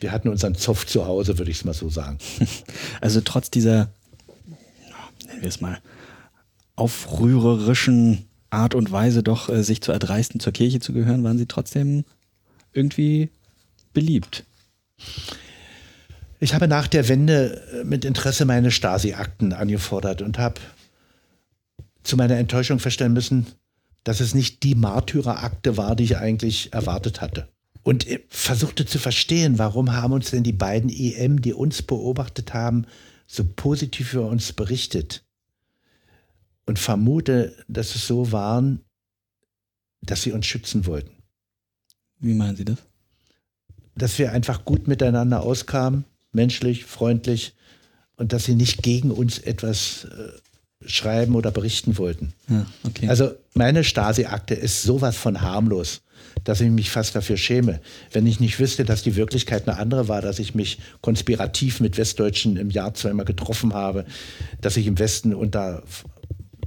Wir 0.02 0.12
hatten 0.12 0.28
unseren 0.28 0.54
Zoff 0.54 0.86
zu 0.86 1.06
Hause, 1.06 1.38
würde 1.38 1.50
ich 1.50 1.58
es 1.58 1.64
mal 1.64 1.74
so 1.74 1.88
sagen. 1.88 2.18
Also 3.00 3.20
trotz 3.20 3.50
dieser, 3.50 3.90
nennen 5.26 5.40
wir 5.40 5.48
es 5.48 5.60
mal, 5.60 5.78
aufrührerischen 6.76 8.26
Art 8.50 8.74
und 8.74 8.92
Weise 8.92 9.22
doch 9.22 9.48
äh, 9.48 9.62
sich 9.62 9.80
zu 9.80 9.92
erdreisten, 9.92 10.40
zur 10.40 10.52
Kirche 10.52 10.80
zu 10.80 10.92
gehören, 10.92 11.24
waren 11.24 11.38
sie 11.38 11.46
trotzdem 11.46 12.04
irgendwie 12.72 13.30
beliebt. 13.92 14.44
Ich 16.40 16.54
habe 16.54 16.68
nach 16.68 16.88
der 16.88 17.08
Wende 17.08 17.62
äh, 17.72 17.84
mit 17.84 18.04
Interesse 18.04 18.44
meine 18.44 18.70
Stasi-Akten 18.70 19.52
angefordert 19.52 20.22
und 20.22 20.38
habe 20.38 20.60
zu 22.02 22.16
meiner 22.16 22.36
Enttäuschung 22.36 22.78
feststellen 22.78 23.12
müssen, 23.12 23.46
dass 24.04 24.20
es 24.20 24.34
nicht 24.34 24.62
die 24.64 24.74
Märtyrerakte 24.74 25.76
war, 25.76 25.94
die 25.94 26.04
ich 26.04 26.16
eigentlich 26.16 26.72
erwartet 26.72 27.20
hatte. 27.20 27.48
Und 27.82 28.06
äh, 28.06 28.20
versuchte 28.28 28.86
zu 28.86 28.98
verstehen, 28.98 29.58
warum 29.58 29.92
haben 29.92 30.12
uns 30.12 30.30
denn 30.30 30.44
die 30.44 30.52
beiden 30.52 30.90
EM, 30.90 31.40
die 31.40 31.52
uns 31.52 31.82
beobachtet 31.82 32.54
haben, 32.54 32.86
so 33.26 33.44
positiv 33.44 34.14
über 34.14 34.26
uns 34.26 34.52
berichtet 34.52 35.24
und 36.66 36.78
vermute, 36.78 37.56
dass 37.68 37.94
es 37.94 38.06
so 38.06 38.30
waren, 38.32 38.80
dass 40.02 40.22
sie 40.22 40.32
uns 40.32 40.46
schützen 40.46 40.86
wollten. 40.86 41.10
Wie 42.18 42.34
meinen 42.34 42.56
Sie 42.56 42.64
das? 42.64 42.78
Dass 43.94 44.18
wir 44.18 44.32
einfach 44.32 44.64
gut 44.64 44.88
miteinander 44.88 45.42
auskamen, 45.42 46.04
menschlich, 46.32 46.84
freundlich 46.84 47.54
und 48.16 48.32
dass 48.32 48.44
sie 48.44 48.54
nicht 48.54 48.82
gegen 48.82 49.10
uns 49.10 49.38
etwas 49.38 50.04
äh, 50.04 50.88
schreiben 50.88 51.34
oder 51.34 51.50
berichten 51.50 51.98
wollten. 51.98 52.32
Ja, 52.48 52.66
okay. 52.84 53.08
Also 53.08 53.32
meine 53.54 53.84
Stasi-Akte 53.84 54.54
ist 54.54 54.82
sowas 54.82 55.16
von 55.16 55.40
harmlos, 55.40 56.02
dass 56.44 56.60
ich 56.60 56.70
mich 56.70 56.90
fast 56.90 57.14
dafür 57.14 57.36
schäme. 57.36 57.80
Wenn 58.10 58.26
ich 58.26 58.40
nicht 58.40 58.58
wüsste, 58.58 58.84
dass 58.84 59.02
die 59.02 59.16
Wirklichkeit 59.16 59.68
eine 59.68 59.78
andere 59.78 60.08
war, 60.08 60.22
dass 60.22 60.38
ich 60.38 60.54
mich 60.54 60.78
konspirativ 61.00 61.80
mit 61.80 61.96
Westdeutschen 61.96 62.56
im 62.56 62.70
Jahr 62.70 62.94
zweimal 62.94 63.24
getroffen 63.24 63.74
habe, 63.74 64.04
dass 64.60 64.76
ich 64.76 64.86
im 64.86 64.98
Westen 64.98 65.34
unter 65.34 65.82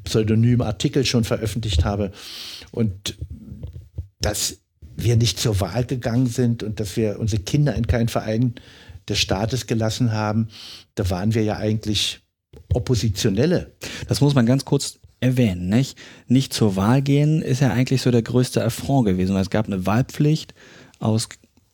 pseudonymen 0.03 0.65
Artikel 0.65 1.05
schon 1.05 1.23
veröffentlicht 1.23 1.83
habe 1.83 2.11
und 2.71 3.17
dass 4.21 4.59
wir 4.95 5.17
nicht 5.17 5.39
zur 5.39 5.59
Wahl 5.59 5.85
gegangen 5.85 6.27
sind 6.27 6.63
und 6.63 6.79
dass 6.79 6.95
wir 6.95 7.19
unsere 7.19 7.41
Kinder 7.41 7.75
in 7.75 7.87
keinen 7.87 8.07
Verein 8.07 8.55
des 9.09 9.19
Staates 9.19 9.67
gelassen 9.67 10.13
haben, 10.13 10.47
da 10.95 11.09
waren 11.09 11.33
wir 11.33 11.43
ja 11.43 11.57
eigentlich 11.57 12.21
Oppositionelle. 12.73 13.73
Das 14.07 14.21
muss 14.21 14.33
man 14.33 14.45
ganz 14.45 14.65
kurz 14.65 14.99
erwähnen, 15.19 15.69
nicht? 15.69 15.97
Nicht 16.27 16.53
zur 16.53 16.75
Wahl 16.75 17.01
gehen 17.01 17.41
ist 17.41 17.61
ja 17.61 17.71
eigentlich 17.71 18.01
so 18.01 18.11
der 18.11 18.21
größte 18.21 18.63
Affront 18.63 19.07
gewesen, 19.07 19.33
weil 19.35 19.41
es 19.41 19.49
gab 19.49 19.67
eine 19.67 19.85
Wahlpflicht 19.85 20.53
aus 20.99 21.29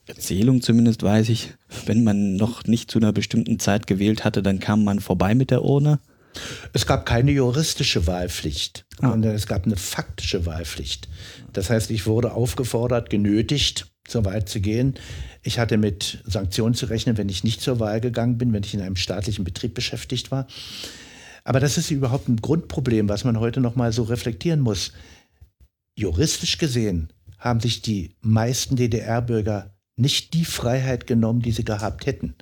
Erzählung 0.07 0.61
zumindest 0.61 1.03
weiß 1.03 1.29
ich, 1.29 1.53
wenn 1.85 2.03
man 2.03 2.35
noch 2.35 2.65
nicht 2.65 2.91
zu 2.91 2.99
einer 2.99 3.13
bestimmten 3.13 3.59
Zeit 3.59 3.87
gewählt 3.87 4.23
hatte, 4.25 4.43
dann 4.43 4.59
kam 4.59 4.83
man 4.83 4.99
vorbei 4.99 5.35
mit 5.35 5.51
der 5.51 5.63
Urne. 5.63 5.99
Es 6.73 6.85
gab 6.85 7.05
keine 7.05 7.31
juristische 7.31 8.07
Wahlpflicht, 8.07 8.85
ah. 8.99 9.11
sondern 9.11 9.35
es 9.35 9.47
gab 9.47 9.65
eine 9.65 9.75
faktische 9.75 10.45
Wahlpflicht. 10.45 11.07
Das 11.53 11.69
heißt, 11.69 11.91
ich 11.91 12.05
wurde 12.07 12.33
aufgefordert, 12.33 13.09
genötigt, 13.09 13.87
zur 14.05 14.25
Wahl 14.25 14.45
zu 14.45 14.59
gehen. 14.59 14.95
Ich 15.43 15.59
hatte 15.59 15.77
mit 15.77 16.21
Sanktionen 16.25 16.73
zu 16.73 16.87
rechnen, 16.87 17.17
wenn 17.17 17.29
ich 17.29 17.43
nicht 17.43 17.61
zur 17.61 17.79
Wahl 17.79 18.01
gegangen 18.01 18.37
bin, 18.37 18.53
wenn 18.53 18.63
ich 18.63 18.73
in 18.73 18.81
einem 18.81 18.95
staatlichen 18.95 19.43
Betrieb 19.45 19.73
beschäftigt 19.73 20.31
war. 20.31 20.47
Aber 21.43 21.59
das 21.59 21.77
ist 21.77 21.91
überhaupt 21.91 22.27
ein 22.27 22.37
Grundproblem, 22.37 23.09
was 23.09 23.23
man 23.23 23.39
heute 23.39 23.61
noch 23.61 23.75
mal 23.75 23.91
so 23.91 24.03
reflektieren 24.03 24.59
muss. 24.59 24.91
Juristisch 25.97 26.57
gesehen 26.57 27.11
haben 27.37 27.59
sich 27.59 27.81
die 27.81 28.15
meisten 28.21 28.75
DDR-Bürger 28.75 29.73
nicht 29.95 30.33
die 30.33 30.45
Freiheit 30.45 31.07
genommen, 31.07 31.41
die 31.41 31.51
sie 31.51 31.65
gehabt 31.65 32.05
hätten. 32.05 32.35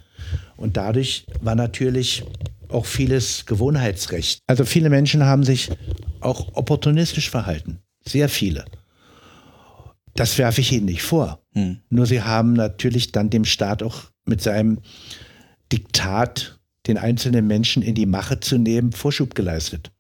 Und 0.58 0.78
dadurch 0.78 1.26
war 1.42 1.56
natürlich 1.56 2.24
auch 2.68 2.86
vieles 2.86 3.46
Gewohnheitsrecht. 3.46 4.40
Also 4.48 4.66
viele 4.66 4.90
Menschen 4.90 5.26
haben 5.26 5.44
sich 5.44 5.70
auch 6.20 6.56
opportunistisch 6.56 7.30
verhalten. 7.30 7.80
Sehr 8.06 8.30
viele. 8.30 8.66
Das 10.16 10.38
werfe 10.38 10.62
ich 10.62 10.72
Ihnen 10.72 10.86
nicht 10.86 11.02
vor. 11.02 11.42
Hm. 11.54 11.80
Nur 11.90 12.06
Sie 12.06 12.22
haben 12.22 12.54
natürlich 12.54 13.12
dann 13.12 13.30
dem 13.30 13.46
Staat 13.46 13.84
auch 13.84 14.04
mit 14.26 14.42
seinem 14.42 14.80
Diktat, 15.72 16.59
den 16.90 16.98
einzelnen 16.98 17.48
Menschen 17.48 17.82
in 17.82 17.96
die 17.96 18.06
Mache 18.06 18.40
zu 18.40 18.58
nehmen, 18.58 18.92
Vorschub 18.92 19.36
geleistet. 19.36 19.92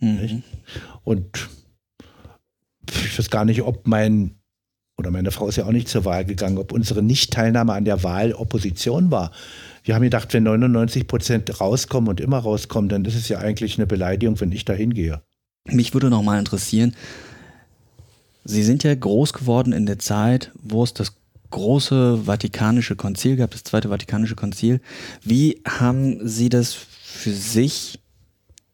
Mhm. 0.00 0.42
Und 1.04 1.48
ich 2.90 3.18
weiß 3.18 3.30
gar 3.30 3.44
nicht, 3.44 3.62
ob 3.62 3.86
mein, 3.86 4.36
oder 4.96 5.10
meine 5.10 5.30
Frau 5.30 5.48
ist 5.48 5.56
ja 5.56 5.66
auch 5.66 5.72
nicht 5.72 5.88
zur 5.88 6.04
Wahl 6.04 6.24
gegangen, 6.24 6.58
ob 6.58 6.72
unsere 6.72 7.02
Nichtteilnahme 7.02 7.72
an 7.72 7.84
der 7.84 8.02
Wahl 8.02 8.32
Opposition 8.32 9.10
war. 9.10 9.32
Wir 9.84 9.94
haben 9.94 10.02
gedacht, 10.02 10.32
wenn 10.32 10.44
99 10.44 11.06
Prozent 11.06 11.60
rauskommen 11.60 12.08
und 12.08 12.20
immer 12.20 12.38
rauskommen, 12.38 12.88
dann 12.88 13.04
ist 13.04 13.14
es 13.14 13.28
ja 13.28 13.38
eigentlich 13.38 13.78
eine 13.78 13.86
Beleidigung, 13.86 14.40
wenn 14.40 14.52
ich 14.52 14.64
da 14.64 14.72
hingehe. 14.72 15.22
Mich 15.64 15.94
würde 15.94 16.10
noch 16.10 16.22
mal 16.22 16.38
interessieren, 16.38 16.94
Sie 18.48 18.62
sind 18.62 18.84
ja 18.84 18.94
groß 18.94 19.32
geworden 19.32 19.72
in 19.72 19.86
der 19.86 19.98
Zeit, 19.98 20.52
wo 20.54 20.84
es 20.84 20.94
das 20.94 21.15
große 21.50 22.26
Vatikanische 22.26 22.96
Konzil 22.96 23.36
gab, 23.36 23.50
das 23.50 23.64
Zweite 23.64 23.88
Vatikanische 23.88 24.36
Konzil. 24.36 24.80
Wie 25.22 25.60
haben 25.66 26.26
Sie 26.26 26.48
das 26.48 26.74
für 26.74 27.32
sich 27.32 27.98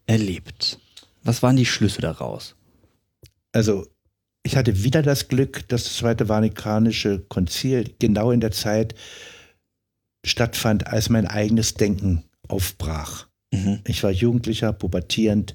erlebt? 0.06 0.78
Was 1.22 1.42
waren 1.42 1.56
die 1.56 1.66
Schlüsse 1.66 2.00
daraus? 2.00 2.56
Also 3.52 3.86
ich 4.42 4.56
hatte 4.56 4.82
wieder 4.82 5.02
das 5.02 5.28
Glück, 5.28 5.68
dass 5.68 5.84
das 5.84 5.96
Zweite 5.96 6.26
Vatikanische 6.26 7.20
Konzil 7.28 7.94
genau 7.98 8.32
in 8.32 8.40
der 8.40 8.50
Zeit 8.50 8.94
stattfand, 10.24 10.86
als 10.86 11.08
mein 11.08 11.26
eigenes 11.26 11.74
Denken 11.74 12.24
aufbrach. 12.48 13.26
Mhm. 13.52 13.80
Ich 13.86 14.02
war 14.02 14.10
Jugendlicher, 14.10 14.72
pubertierend. 14.72 15.54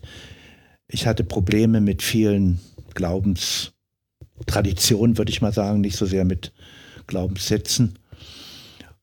Ich 0.88 1.08
hatte 1.08 1.24
Probleme 1.24 1.82
mit 1.82 2.02
vielen 2.02 2.60
Glaubenstraditionen, 2.94 5.18
würde 5.18 5.32
ich 5.32 5.42
mal 5.42 5.54
sagen, 5.54 5.82
nicht 5.82 5.98
so 5.98 6.06
sehr 6.06 6.24
mit 6.24 6.54
Glaubenssätzen. 7.08 7.98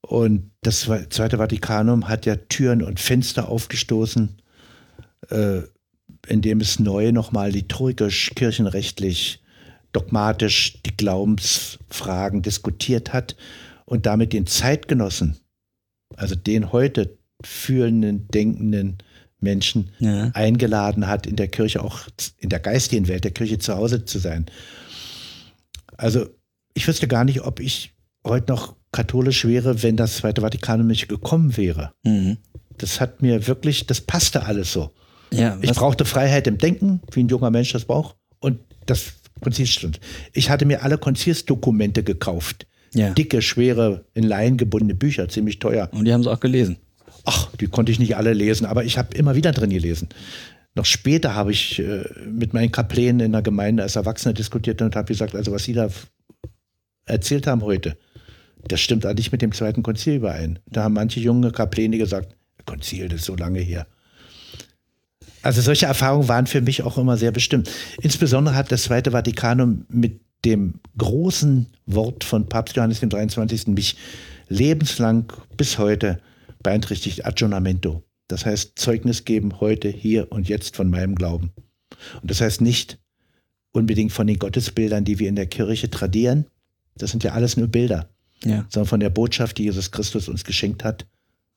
Und 0.01 0.51
das 0.63 0.81
Zweite 0.81 1.39
Vatikanum 1.39 2.09
hat 2.09 2.27
ja 2.27 2.37
Türen 2.37 2.83
und 2.83 3.01
Fenster 3.01 3.49
aufgestoßen, 3.49 4.37
äh, 5.31 5.63
indem 6.29 6.61
es 6.61 6.79
neu 6.79 7.13
nochmal 7.13 7.51
liturgisch, 7.51 8.33
kirchenrechtlich, 8.35 9.43
dogmatisch 9.93 10.83
die 10.83 10.97
Glaubensfragen 10.97 12.43
diskutiert 12.43 13.13
hat 13.13 13.37
und 13.87 14.07
damit 14.07 14.33
den 14.33 14.47
Zeitgenossen, 14.47 15.39
also 16.17 16.35
den 16.35 16.73
heute 16.73 17.17
fühlenden, 17.43 18.29
denkenden 18.29 18.99
Menschen 19.41 19.91
ja. 19.99 20.31
eingeladen 20.35 21.07
hat, 21.07 21.27
in 21.27 21.37
der 21.37 21.49
Kirche 21.49 21.83
auch 21.83 22.01
in 22.39 22.49
der 22.49 22.61
geistigen 22.61 23.09
Welt 23.09 23.25
der 23.25 23.31
Kirche 23.31 23.59
zu 23.59 23.75
Hause 23.75 24.05
zu 24.05 24.19
sein. 24.19 24.47
Also 25.97 26.27
ich 26.75 26.89
wüsste 26.89 27.07
gar 27.07 27.25
nicht, 27.25 27.43
ob 27.43 27.61
ich 27.61 27.94
heute 28.25 28.52
noch 28.52 28.75
katholisch 28.93 29.45
wäre, 29.45 29.83
wenn 29.83 29.97
das 29.97 30.16
Zweite 30.16 30.40
Vatikanum 30.40 30.87
nicht 30.87 31.09
gekommen 31.09 31.57
wäre. 31.57 31.93
Mhm. 32.04 32.38
Das 32.78 33.00
hat 33.00 33.23
mir 33.23 33.47
wirklich, 33.47 33.87
das 33.87 34.00
passte 34.00 34.47
alles 34.47 34.73
so. 34.73 34.90
Ja, 35.33 35.59
ich 35.61 35.73
brauchte 35.73 36.04
Freiheit 36.04 36.47
im 36.47 36.59
Denken, 36.59 37.00
wie 37.12 37.21
ein 37.21 37.28
junger 37.28 37.50
Mensch 37.50 37.73
das 37.73 37.85
braucht. 37.85 38.16
Und 38.40 38.61
das 38.87 39.14
Konzilsstand. 39.40 40.00
Ich 40.33 40.50
hatte 40.50 40.64
mir 40.64 40.83
alle 40.83 40.99
Konzilsdokumente 40.99 42.02
gekauft. 42.02 42.66
Ja. 42.95 43.11
Dicke, 43.11 43.43
schwere, 43.43 44.04
in 44.14 44.25
Laien 44.25 44.57
gebundene 44.57 44.95
Bücher, 44.95 45.28
ziemlich 45.28 45.59
teuer. 45.59 45.88
Und 45.93 46.04
die 46.04 46.12
haben 46.12 46.23
sie 46.23 46.31
auch 46.31 46.40
gelesen. 46.40 46.78
Ach, 47.25 47.50
die 47.57 47.66
konnte 47.66 47.90
ich 47.90 47.99
nicht 47.99 48.16
alle 48.16 48.33
lesen, 48.33 48.66
aber 48.66 48.85
ich 48.85 48.99
habe 48.99 49.16
immer 49.16 49.35
wieder 49.35 49.52
drin 49.52 49.71
gelesen. 49.71 50.09
Noch 50.76 50.85
später 50.85 51.35
habe 51.35 51.52
ich 51.52 51.78
äh, 51.78 52.04
mit 52.26 52.52
meinen 52.52 52.71
Kaplänen 52.71 53.21
in 53.21 53.33
der 53.33 53.43
Gemeinde 53.43 53.83
als 53.83 53.97
Erwachsener 53.97 54.35
diskutiert 54.35 54.83
und 54.83 54.95
habe 54.95 55.07
gesagt, 55.07 55.35
also 55.35 55.52
was 55.52 55.64
Sie 55.64 55.73
da 55.73 55.88
erzählt 57.07 57.47
haben 57.47 57.62
heute, 57.62 57.97
das 58.68 58.80
stimmt 58.80 59.06
eigentlich 59.06 59.33
mit 59.33 59.42
dem 59.42 59.52
zweiten 59.52 59.83
Konzil 59.83 60.16
überein. 60.16 60.59
Da 60.66 60.85
haben 60.85 60.94
manche 60.94 61.21
junge 61.21 61.52
Kapläne 61.52 61.99
gesagt, 61.99 62.35
Konzil, 62.66 63.09
das 63.09 63.21
ist 63.21 63.26
so 63.26 63.37
lange 63.37 63.61
her. 63.61 63.87
Also 65.42 65.61
solche 65.61 65.87
Erfahrungen 65.87 66.28
waren 66.28 66.47
für 66.47 66.62
mich 66.62 66.83
auch 66.83 66.97
immer 66.97 67.18
sehr 67.18 67.30
bestimmt. 67.30 67.71
Insbesondere 68.00 68.54
hat 68.54 68.73
das 68.73 68.85
Zweite 68.85 69.11
Vatikanum 69.11 69.85
mit 69.88 70.21
dem 70.44 70.80
großen 70.97 71.66
Wort 71.87 72.25
von 72.25 72.49
Papst 72.49 72.76
Johannes 72.76 73.00
dem 73.00 73.11
23. 73.11 73.68
mich 73.68 73.97
lebenslang 74.49 75.33
bis 75.56 75.78
heute 75.78 76.21
beeinträchtigt 76.62 77.26
Aggiornamento. 77.26 78.02
Das 78.28 78.47
heißt 78.47 78.78
Zeugnis 78.78 79.25
geben 79.25 79.61
heute, 79.61 79.88
hier 79.88 80.33
und 80.33 80.49
jetzt 80.49 80.76
von 80.76 80.88
meinem 80.88 81.14
Glauben. 81.14 81.52
Und 82.21 82.30
das 82.30 82.40
heißt 82.40 82.61
nicht 82.61 82.99
unbedingt 83.73 84.12
von 84.12 84.26
den 84.26 84.38
Gottesbildern, 84.38 85.04
die 85.04 85.18
wir 85.18 85.28
in 85.28 85.37
der 85.37 85.47
Kirche 85.47 85.90
tradieren. 85.90 86.47
Das 86.97 87.11
sind 87.11 87.25
ja 87.25 87.33
alles 87.33 87.56
nur 87.56 87.68
Bilder. 87.68 88.09
Ja. 88.45 88.67
Sondern 88.69 88.89
von 88.89 89.01
der 89.01 89.11
Botschaft, 89.11 89.59
die 89.59 89.65
Jesus 89.65 89.91
Christus 89.91 90.29
uns 90.29 90.45
geschenkt 90.45 90.85
hat, 90.85 91.07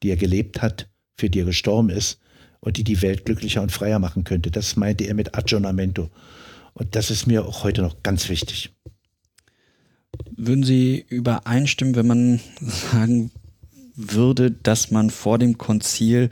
die 0.04 0.10
er 0.10 0.18
gelebt 0.18 0.62
hat, 0.62 0.90
für 1.18 1.30
die 1.30 1.40
er 1.40 1.46
gestorben 1.46 1.90
ist 1.90 2.20
und 2.60 2.78
die 2.78 2.84
die 2.84 3.02
Welt 3.02 3.26
glücklicher 3.26 3.62
und 3.62 3.72
freier 3.72 4.00
machen 4.00 4.24
könnte. 4.24 4.52
Das 4.52 4.76
meinte 4.76 5.04
er 5.06 5.14
mit 5.14 5.36
Aggiornamento. 5.36 6.10
Und 6.74 6.96
das 6.96 7.10
ist 7.10 7.28
mir 7.28 7.46
auch 7.46 7.64
heute 7.64 7.82
noch 7.82 8.04
ganz 8.04 8.30
wichtig. 8.30 8.72
Würden 10.36 10.64
Sie 10.64 11.06
übereinstimmen, 11.10 11.96
wenn 11.96 12.08
man 12.08 12.40
sagen 12.92 13.32
würde, 13.96 14.52
dass 14.52 14.92
man 14.92 15.10
vor 15.10 15.40
dem 15.40 15.58
Konzil 15.58 16.30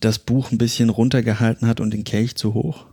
das 0.00 0.18
Buch 0.18 0.52
ein 0.52 0.58
bisschen 0.58 0.90
runtergehalten 0.90 1.66
hat 1.66 1.80
und 1.80 1.92
den 1.92 2.04
Kelch 2.04 2.36
zu 2.36 2.54
hoch? 2.54 2.86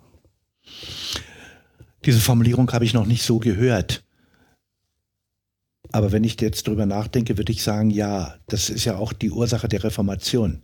Diese 2.05 2.19
Formulierung 2.19 2.71
habe 2.71 2.85
ich 2.85 2.93
noch 2.93 3.05
nicht 3.05 3.23
so 3.23 3.37
gehört. 3.37 4.03
Aber 5.91 6.11
wenn 6.11 6.23
ich 6.23 6.39
jetzt 6.39 6.67
drüber 6.67 6.85
nachdenke, 6.85 7.37
würde 7.37 7.51
ich 7.51 7.63
sagen, 7.63 7.89
ja, 7.89 8.35
das 8.47 8.69
ist 8.69 8.85
ja 8.85 8.95
auch 8.95 9.13
die 9.13 9.31
Ursache 9.31 9.67
der 9.67 9.83
Reformation. 9.83 10.61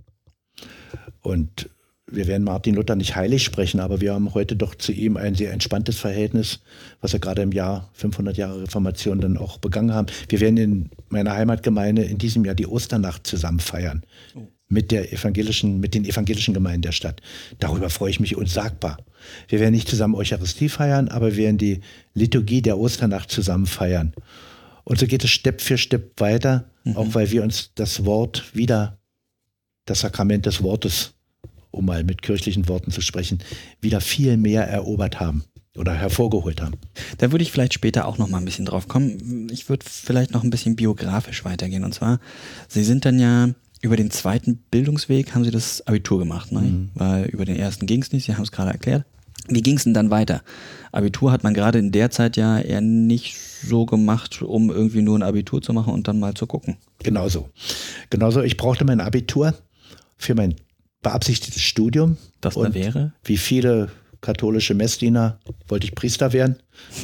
Und 1.22 1.70
wir 2.10 2.28
werden 2.28 2.44
Martin 2.44 2.76
Luther 2.76 2.96
nicht 2.96 3.18
heilig 3.18 3.44
sprechen, 3.44 3.82
aber 3.82 4.00
wir 4.00 4.14
haben 4.14 4.34
heute 4.34 4.56
doch 4.56 4.76
zu 4.76 4.94
ihm 4.94 5.18
ein 5.18 5.36
sehr 5.36 5.52
entspanntes 5.52 5.98
Verhältnis, 5.98 6.62
was 7.02 7.12
wir 7.12 7.20
gerade 7.20 7.42
im 7.42 7.52
Jahr 7.52 7.90
500 7.94 8.38
Jahre 8.38 8.62
Reformation 8.62 9.20
dann 9.20 9.38
auch 9.38 9.58
begangen 9.58 9.94
haben. 9.94 10.08
Wir 10.30 10.40
werden 10.40 10.58
in 10.58 10.90
meiner 11.10 11.34
Heimatgemeinde 11.34 12.04
in 12.04 12.18
diesem 12.18 12.46
Jahr 12.46 12.56
die 12.56 12.68
Osternacht 12.68 13.28
zusammen 13.28 13.60
feiern. 13.60 14.04
Oh. 14.36 14.48
Mit 14.70 14.92
der 14.92 15.14
evangelischen, 15.14 15.80
mit 15.80 15.94
den 15.94 16.04
evangelischen 16.04 16.54
Gemeinden 16.54 16.82
der 16.82 16.92
Stadt. 16.92 17.22
Darüber 17.60 17.90
freue 17.90 18.10
ich 18.10 18.20
mich 18.20 18.36
unsagbar. 18.36 18.98
Wir 19.48 19.60
werden 19.60 19.74
nicht 19.74 19.90
zusammen 19.90 20.16
Eucharistie 20.16 20.68
feiern, 20.68 21.08
aber 21.08 21.32
wir 21.36 21.44
werden 21.44 21.58
die 21.58 21.82
Liturgie 22.14 22.62
der 22.62 22.78
Osternacht 22.78 23.32
zusammen 23.32 23.66
feiern. 23.66 24.14
Und 24.88 25.00
so 25.00 25.06
geht 25.06 25.22
es 25.26 25.32
Step 25.32 25.60
für 25.60 25.78
Step 25.78 26.22
weiter, 26.22 26.70
mhm. 26.86 26.96
auch 26.96 27.14
weil 27.14 27.30
wir 27.32 27.44
uns 27.44 27.72
das 27.76 28.06
Wort 28.06 28.56
wieder, 28.56 28.98
das 29.84 30.00
Sakrament 30.00 30.46
des 30.46 30.64
Wortes 30.64 31.14
um 31.72 31.86
mal 31.86 32.06
mit 32.06 32.22
kirchlichen 32.22 32.70
Worten 32.70 32.92
zu 32.92 33.02
sprechen, 33.02 33.40
wieder 33.82 34.00
viel 34.00 34.38
mehr 34.38 34.66
erobert 34.66 35.20
haben 35.20 35.44
oder 35.76 35.94
hervorgeholt 35.94 36.62
haben. 36.62 36.76
Da 37.18 37.34
würde 37.34 37.44
ich 37.44 37.52
vielleicht 37.52 37.74
später 37.74 38.08
auch 38.08 38.18
noch 38.18 38.30
mal 38.30 38.38
ein 38.38 38.46
bisschen 38.46 38.64
drauf 38.64 38.88
kommen. 38.88 39.50
Ich 39.52 39.68
würde 39.68 39.86
vielleicht 39.86 40.32
noch 40.32 40.46
ein 40.46 40.50
bisschen 40.52 40.78
biografisch 40.78 41.44
weitergehen. 41.44 41.84
Und 41.84 41.94
zwar, 41.94 42.22
Sie 42.70 42.86
sind 42.86 43.04
dann 43.04 43.20
ja 43.20 43.50
über 43.82 43.98
den 43.98 44.10
zweiten 44.10 44.64
Bildungsweg 44.72 45.36
haben 45.36 45.44
Sie 45.44 45.52
das 45.52 45.86
Abitur 45.86 46.18
gemacht, 46.18 46.54
ne? 46.54 46.62
Mhm. 46.62 46.90
weil 46.96 47.26
über 47.26 47.44
den 47.44 47.58
ersten 47.58 47.88
ging 47.88 48.02
es 48.02 48.14
nicht. 48.14 48.26
Sie 48.26 48.34
haben 48.34 48.44
es 48.44 48.54
gerade 48.54 48.72
erklärt. 48.72 49.04
Wie 49.50 49.62
ging 49.62 49.76
es 49.76 49.84
denn 49.84 49.94
dann 49.94 50.10
weiter? 50.10 50.44
Abitur 50.94 51.34
hat 51.34 51.44
man 51.44 51.54
gerade 51.54 51.78
in 51.78 51.92
der 51.92 52.10
Zeit 52.10 52.38
ja 52.38 52.58
eher 52.58 52.80
nicht 52.82 53.36
so 53.64 53.86
gemacht, 53.86 54.42
um 54.42 54.70
irgendwie 54.70 55.02
nur 55.02 55.18
ein 55.18 55.24
Abitur 55.24 55.62
zu 55.62 55.74
machen 55.74 55.94
und 55.94 56.08
dann 56.08 56.20
mal 56.20 56.34
zu 56.34 56.48
gucken. 56.48 56.78
Genauso. 57.00 57.50
Genauso. 58.10 58.42
Ich 58.42 58.58
brauchte 58.58 58.86
mein 58.86 59.02
Abitur 59.02 59.54
für 60.18 60.36
mein 60.36 60.56
beabsichtigtes 61.02 61.62
Studium. 61.62 62.18
Das 62.42 62.56
da 62.56 62.74
wäre? 62.74 63.14
Wie 63.24 63.38
viele 63.38 63.90
katholische 64.22 64.74
Messdiener 64.74 65.40
wollte 65.68 65.86
ich 65.86 65.96
Priester 65.96 66.34
werden. 66.34 66.58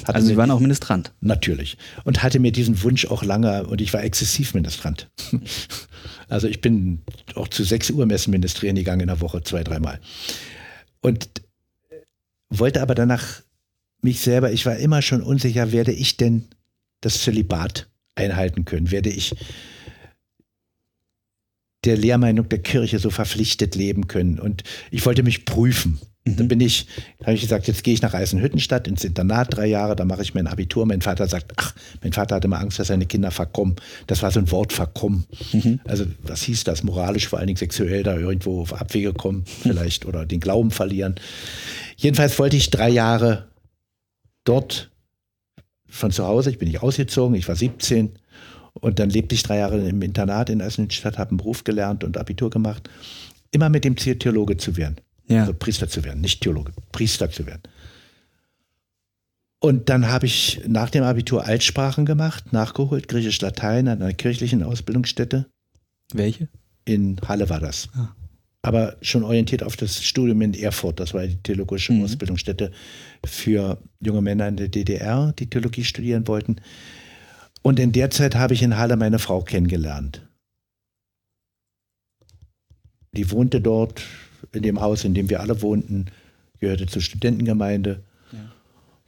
Hatte 0.04 0.16
also 0.16 0.28
Sie 0.28 0.38
waren 0.38 0.52
auch 0.52 0.60
Ministrant? 0.60 1.14
Natürlich. 1.22 1.78
Und 2.04 2.24
hatte 2.24 2.40
mir 2.40 2.52
diesen 2.52 2.82
Wunsch 2.84 3.06
auch 3.06 3.24
lange, 3.24 3.68
und 3.68 3.82
ich 3.82 3.94
war 3.94 4.04
exzessiv 4.04 4.54
Ministrant. 4.54 5.10
Also 6.30 6.48
ich 6.48 6.62
bin 6.62 7.02
auch 7.36 7.48
zu 7.48 7.64
6 7.64 7.92
Uhr 7.92 8.08
Messen 8.08 8.32
ministrieren 8.32 8.76
gegangen 8.76 9.02
in 9.02 9.08
der 9.08 9.22
Woche, 9.22 9.44
zwei, 9.44 9.64
dreimal. 9.64 10.00
Und 11.02 11.30
wollte 12.50 12.82
aber 12.82 12.96
danach 12.96 13.44
mich 14.04 14.20
selber, 14.20 14.52
ich 14.52 14.66
war 14.66 14.78
immer 14.78 15.02
schon 15.02 15.22
unsicher, 15.22 15.72
werde 15.72 15.92
ich 15.92 16.18
denn 16.18 16.46
das 17.02 17.22
Zölibat 17.22 17.88
einhalten 18.16 18.66
können? 18.66 18.92
Werde 18.92 19.10
ich 19.10 19.36
der 21.84 21.98
Lehrmeinung 21.98 22.50
der 22.50 22.60
Kirche 22.60 23.00
so 23.00 23.10
verpflichtet 23.10 23.76
leben 23.76 24.08
können. 24.08 24.40
Und 24.40 24.64
ich 24.92 25.06
wollte 25.06 25.24
mich 25.24 25.46
prüfen. 25.46 26.00
Mhm. 26.26 26.38
Dann 26.38 26.48
bin 26.48 26.62
ich, 26.62 26.88
habe 27.22 27.34
ich 27.34 27.42
gesagt, 27.42 27.68
jetzt 27.68 27.84
gehe 27.84 27.94
ich 27.94 28.02
nach 28.02 28.14
Eisenhüttenstadt 28.14 28.88
ins 28.88 29.04
Internat 29.04 29.56
drei 29.56 29.68
Jahre, 29.68 29.96
da 29.96 30.06
mache 30.06 30.22
ich 30.22 30.34
mein 30.34 30.48
Abitur. 30.48 30.86
Mein 30.86 31.02
Vater 31.02 31.28
sagt, 31.28 31.54
ach, 31.58 31.76
mein 32.02 32.14
Vater 32.14 32.36
hatte 32.36 32.48
immer 32.48 32.60
Angst, 32.60 32.80
dass 32.80 32.88
seine 32.88 33.06
Kinder 33.06 33.32
verkommen. 33.32 33.76
Das 34.08 34.22
war 34.24 34.32
so 34.32 34.40
ein 34.40 34.52
Wort 34.52 34.72
verkommen. 34.72 35.26
Mhm. 35.52 35.80
Also 35.86 36.06
was 36.22 36.44
hieß 36.44 36.64
das? 36.64 36.84
Moralisch, 36.84 37.28
vor 37.28 37.40
allen 37.40 37.48
Dingen 37.48 37.58
sexuell 37.58 38.04
da 38.04 38.18
irgendwo 38.18 38.62
auf 38.62 38.74
Abwege 38.74 39.14
kommen 39.14 39.44
vielleicht 39.46 40.06
oder 40.06 40.26
den 40.26 40.40
Glauben 40.40 40.72
verlieren. 40.72 41.16
Jedenfalls 41.98 42.40
wollte 42.40 42.58
ich 42.58 42.70
drei 42.70 42.90
Jahre 42.90 43.48
dort 44.44 44.92
von 45.88 46.12
zu 46.12 46.26
Hause, 46.26 46.50
ich 46.50 46.58
bin 46.58 46.68
nicht 46.68 46.82
ausgezogen, 46.82 47.36
ich 47.36 47.48
war 47.48 47.56
17, 47.56 48.18
und 48.74 49.00
dann 49.00 49.10
lebte 49.10 49.36
ich 49.36 49.44
drei 49.44 49.60
Jahre 49.60 49.88
im 49.88 50.02
Internat 50.02 50.50
in 50.50 50.62
Eisenstadt, 50.62 51.18
habe 51.18 51.30
einen 51.30 51.38
Beruf 51.38 51.64
gelernt 51.64 52.04
und 52.04 52.18
Abitur 52.18 52.50
gemacht. 52.50 52.90
Immer 53.52 53.70
mit 53.70 53.84
dem 53.84 53.98
Ziel, 53.98 54.18
Theologe 54.18 54.58
zu 54.58 54.76
werden. 54.78 54.98
Ja. 55.28 55.42
Also 55.42 55.54
Priester 55.54 55.88
zu 55.88 56.04
werden, 56.04 56.22
nicht 56.22 56.42
Theologe, 56.42 56.74
Priester 56.92 57.30
zu 57.30 57.46
werden. 57.46 57.62
Und 59.60 59.90
dann 59.90 60.08
habe 60.08 60.26
ich 60.26 60.62
nach 60.68 60.90
dem 60.90 61.04
Abitur 61.04 61.46
Altsprachen 61.46 62.06
gemacht, 62.06 62.52
nachgeholt, 62.52 63.08
Griechisch, 63.08 63.40
Latein 63.40 63.88
an 63.88 64.02
einer 64.02 64.14
kirchlichen 64.14 64.64
Ausbildungsstätte. 64.64 65.46
Welche? 66.12 66.50
In 66.84 67.18
Halle 67.26 67.50
war 67.50 67.62
das. 67.62 67.88
Ah. 67.96 68.14
Aber 68.66 68.96
schon 69.02 69.24
orientiert 69.24 69.62
auf 69.62 69.76
das 69.76 70.02
Studium 70.02 70.42
in 70.42 70.54
Erfurt. 70.54 71.00
Das 71.02 71.14
war 71.14 71.28
die 71.28 71.36
theologische 71.36 71.92
mhm. 71.92 72.06
Ausbildungsstätte 72.06 72.72
für 73.26 73.78
junge 74.00 74.22
Männer 74.22 74.48
in 74.48 74.56
der 74.56 74.70
DDR, 74.70 75.34
die 75.38 75.50
Theologie 75.50 75.84
studieren 75.84 76.28
wollten. 76.28 76.56
Und 77.62 77.80
in 77.80 77.92
der 77.92 78.10
Zeit 78.10 78.36
habe 78.36 78.54
ich 78.54 78.64
in 78.64 78.78
Halle 78.78 78.96
meine 78.96 79.20
Frau 79.20 79.42
kennengelernt. 79.42 80.22
Die 83.12 83.30
wohnte 83.32 83.62
dort 83.62 84.02
in 84.54 84.64
dem 84.64 84.80
Haus, 84.82 85.04
in 85.04 85.14
dem 85.14 85.30
wir 85.30 85.42
alle 85.42 85.62
wohnten, 85.62 86.08
gehörte 86.60 86.88
zur 86.88 87.02
Studentengemeinde. 87.02 88.02
Ja. 88.32 88.52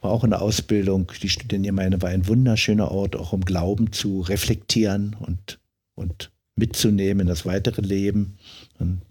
war 0.02 0.10
auch 0.10 0.22
in 0.22 0.30
der 0.30 0.42
Ausbildung. 0.42 1.10
Die 1.22 1.28
Studiengemeinde 1.30 2.00
war 2.02 2.10
ein 2.10 2.28
wunderschöner 2.28 2.90
Ort, 2.90 3.16
auch 3.16 3.32
um 3.32 3.40
Glauben 3.40 3.92
zu 3.92 4.20
reflektieren 4.20 5.16
und, 5.18 5.58
und 5.94 6.30
mitzunehmen 6.56 7.22
in 7.22 7.26
das 7.26 7.46
weitere 7.46 7.82
Leben. 7.82 8.38
Und 8.78 9.02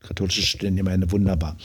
katholische 0.00 0.42
Studiengemeinde, 0.42 1.10
wunderbar. 1.10 1.56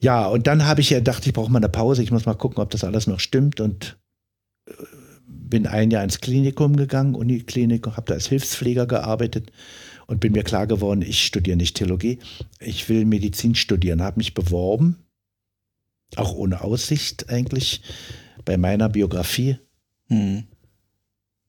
Ja, 0.00 0.26
und 0.26 0.46
dann 0.46 0.64
habe 0.64 0.80
ich 0.80 0.90
ja 0.90 0.98
gedacht, 0.98 1.26
ich 1.26 1.32
brauche 1.32 1.50
mal 1.50 1.58
eine 1.58 1.68
Pause, 1.68 2.02
ich 2.02 2.10
muss 2.10 2.26
mal 2.26 2.34
gucken, 2.34 2.62
ob 2.62 2.70
das 2.70 2.84
alles 2.84 3.06
noch 3.06 3.20
stimmt 3.20 3.60
und 3.60 3.98
äh, 4.66 4.72
bin 5.26 5.66
ein 5.66 5.90
Jahr 5.90 6.04
ins 6.04 6.20
Klinikum 6.20 6.76
gegangen, 6.76 7.14
Uniklinik, 7.14 7.86
habe 7.86 8.06
da 8.06 8.14
als 8.14 8.28
Hilfspfleger 8.28 8.86
gearbeitet 8.86 9.50
und 10.06 10.20
bin 10.20 10.32
mir 10.32 10.44
klar 10.44 10.66
geworden, 10.66 11.02
ich 11.02 11.24
studiere 11.24 11.56
nicht 11.56 11.76
Theologie, 11.76 12.18
ich 12.60 12.88
will 12.88 13.04
Medizin 13.04 13.54
studieren, 13.54 14.02
habe 14.02 14.18
mich 14.18 14.34
beworben, 14.34 14.96
auch 16.16 16.32
ohne 16.34 16.62
Aussicht 16.62 17.28
eigentlich, 17.28 17.82
bei 18.44 18.56
meiner 18.56 18.88
Biografie. 18.88 19.58
Mhm. 20.08 20.44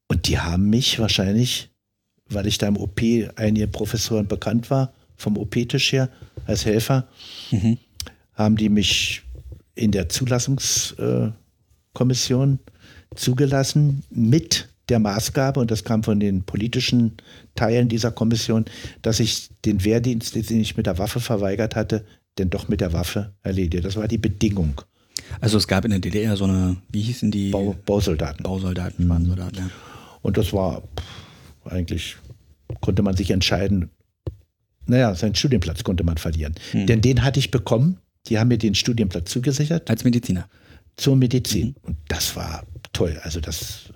Und 0.08 0.28
die 0.28 0.40
haben 0.40 0.70
mich 0.70 1.00
wahrscheinlich, 1.00 1.70
weil 2.28 2.48
ich 2.48 2.58
da 2.58 2.68
im 2.68 2.78
OP 2.78 3.00
einige 3.36 3.68
Professoren 3.68 4.28
bekannt 4.28 4.70
war, 4.72 4.94
vom 5.20 5.38
OP-Tisch 5.38 5.92
her 5.92 6.10
als 6.46 6.66
Helfer, 6.66 7.08
mhm. 7.52 7.78
haben 8.34 8.56
die 8.56 8.70
mich 8.70 9.22
in 9.76 9.92
der 9.92 10.10
Zulassungskommission 10.10 12.54
äh, 12.54 12.58
zugelassen 13.16 14.04
mit 14.10 14.70
der 14.88 15.00
Maßgabe, 15.00 15.60
und 15.60 15.70
das 15.70 15.84
kam 15.84 16.04
von 16.04 16.20
den 16.20 16.42
politischen 16.44 17.18
Teilen 17.54 17.90
dieser 17.90 18.12
Kommission, 18.12 18.66
dass 19.04 19.20
ich 19.20 19.52
den 19.64 19.84
Wehrdienst, 19.84 20.34
den 20.36 20.62
ich 20.62 20.78
mit 20.78 20.88
der 20.88 20.98
Waffe 20.98 21.20
verweigert 21.20 21.76
hatte, 21.76 22.06
denn 22.40 22.50
doch 22.50 22.70
mit 22.70 22.82
der 22.82 22.94
Waffe 22.94 23.34
erledige. 23.44 23.84
Das 23.84 23.98
war 23.98 24.08
die 24.08 24.18
Bedingung. 24.18 24.82
Also 25.42 25.58
es 25.58 25.68
gab 25.68 25.86
in 25.86 25.92
der 25.92 26.00
DDR 26.00 26.36
so 26.36 26.46
eine, 26.46 26.78
wie 26.90 27.02
hießen 27.02 27.30
die? 27.30 27.52
Bau, 27.52 27.76
Bausoldaten. 27.86 28.44
Bausoldaten, 28.44 29.08
mhm. 29.08 29.26
Soldaten, 29.26 29.58
ja. 29.58 29.70
Und 30.22 30.38
das 30.38 30.54
war 30.54 30.82
pff, 30.82 31.72
eigentlich, 31.72 32.16
konnte 32.82 33.04
man 33.04 33.16
sich 33.16 33.32
entscheiden, 33.32 33.92
naja, 34.90 35.16
seinen 35.16 35.36
Studienplatz 35.36 35.84
konnte 35.84 36.04
man 36.04 36.18
verlieren. 36.18 36.56
Mhm. 36.74 36.88
Denn 36.88 37.02
den 37.02 37.24
hatte 37.24 37.40
ich 37.40 37.52
bekommen. 37.52 38.00
Die 38.28 38.38
haben 38.40 38.50
mir 38.50 38.58
den 38.58 38.76
Studienplatz 38.76 39.32
zugesichert. 39.32 39.90
Als 39.90 40.04
Mediziner. 40.04 40.50
Zur 40.98 41.16
Medizin. 41.16 41.68
Mhm. 41.68 41.76
Und 41.84 41.98
das 42.08 42.36
war 42.36 42.66
toll. 42.92 43.20
Also 43.24 43.40
das 43.40 43.94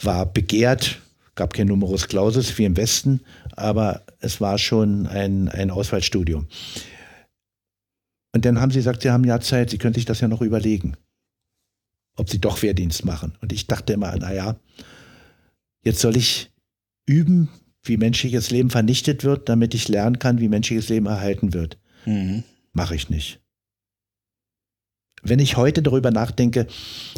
war 0.00 0.26
begehrt, 0.26 1.00
gab 1.34 1.54
kein 1.54 1.66
Numerus 1.66 2.06
Clausus 2.08 2.56
wie 2.58 2.64
im 2.64 2.76
Westen, 2.76 3.20
aber 3.52 4.02
es 4.20 4.40
war 4.40 4.58
schon 4.58 5.06
ein, 5.06 5.48
ein 5.48 5.70
Auswahlstudium. 5.70 6.46
Und 8.32 8.44
dann 8.44 8.60
haben 8.60 8.70
sie 8.70 8.78
gesagt, 8.78 9.02
sie 9.02 9.10
haben 9.10 9.24
ja 9.24 9.40
Zeit, 9.40 9.70
sie 9.70 9.78
können 9.78 9.94
sich 9.94 10.04
das 10.04 10.20
ja 10.20 10.28
noch 10.28 10.42
überlegen, 10.42 10.96
ob 12.16 12.30
sie 12.30 12.40
doch 12.40 12.62
Wehrdienst 12.62 13.04
machen. 13.04 13.36
Und 13.40 13.52
ich 13.52 13.66
dachte 13.66 13.94
immer, 13.94 14.14
naja, 14.16 14.56
jetzt 15.82 16.00
soll 16.00 16.16
ich 16.16 16.52
üben, 17.06 17.48
wie 17.88 17.96
menschliches 17.96 18.50
Leben 18.50 18.70
vernichtet 18.70 19.24
wird, 19.24 19.48
damit 19.48 19.74
ich 19.74 19.88
lernen 19.88 20.18
kann, 20.18 20.40
wie 20.40 20.48
menschliches 20.48 20.88
Leben 20.88 21.06
erhalten 21.06 21.52
wird. 21.52 21.78
Mhm. 22.04 22.44
Mache 22.72 22.94
ich 22.94 23.10
nicht. 23.10 23.40
Wenn 25.22 25.40
ich 25.40 25.56
heute 25.56 25.82
darüber 25.82 26.10
nachdenke, 26.10 26.66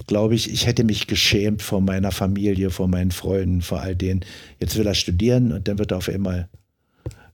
glaube 0.06 0.34
ich, 0.34 0.50
ich 0.50 0.66
hätte 0.66 0.84
mich 0.84 1.06
geschämt 1.06 1.62
vor 1.62 1.80
meiner 1.80 2.12
Familie, 2.12 2.70
vor 2.70 2.88
meinen 2.88 3.10
Freunden, 3.10 3.60
vor 3.60 3.80
all 3.80 3.94
denen. 3.94 4.24
Jetzt 4.58 4.76
will 4.76 4.86
er 4.86 4.94
studieren 4.94 5.52
und 5.52 5.68
dann 5.68 5.78
wird 5.78 5.92
er 5.92 5.98
auf 5.98 6.08
einmal 6.08 6.48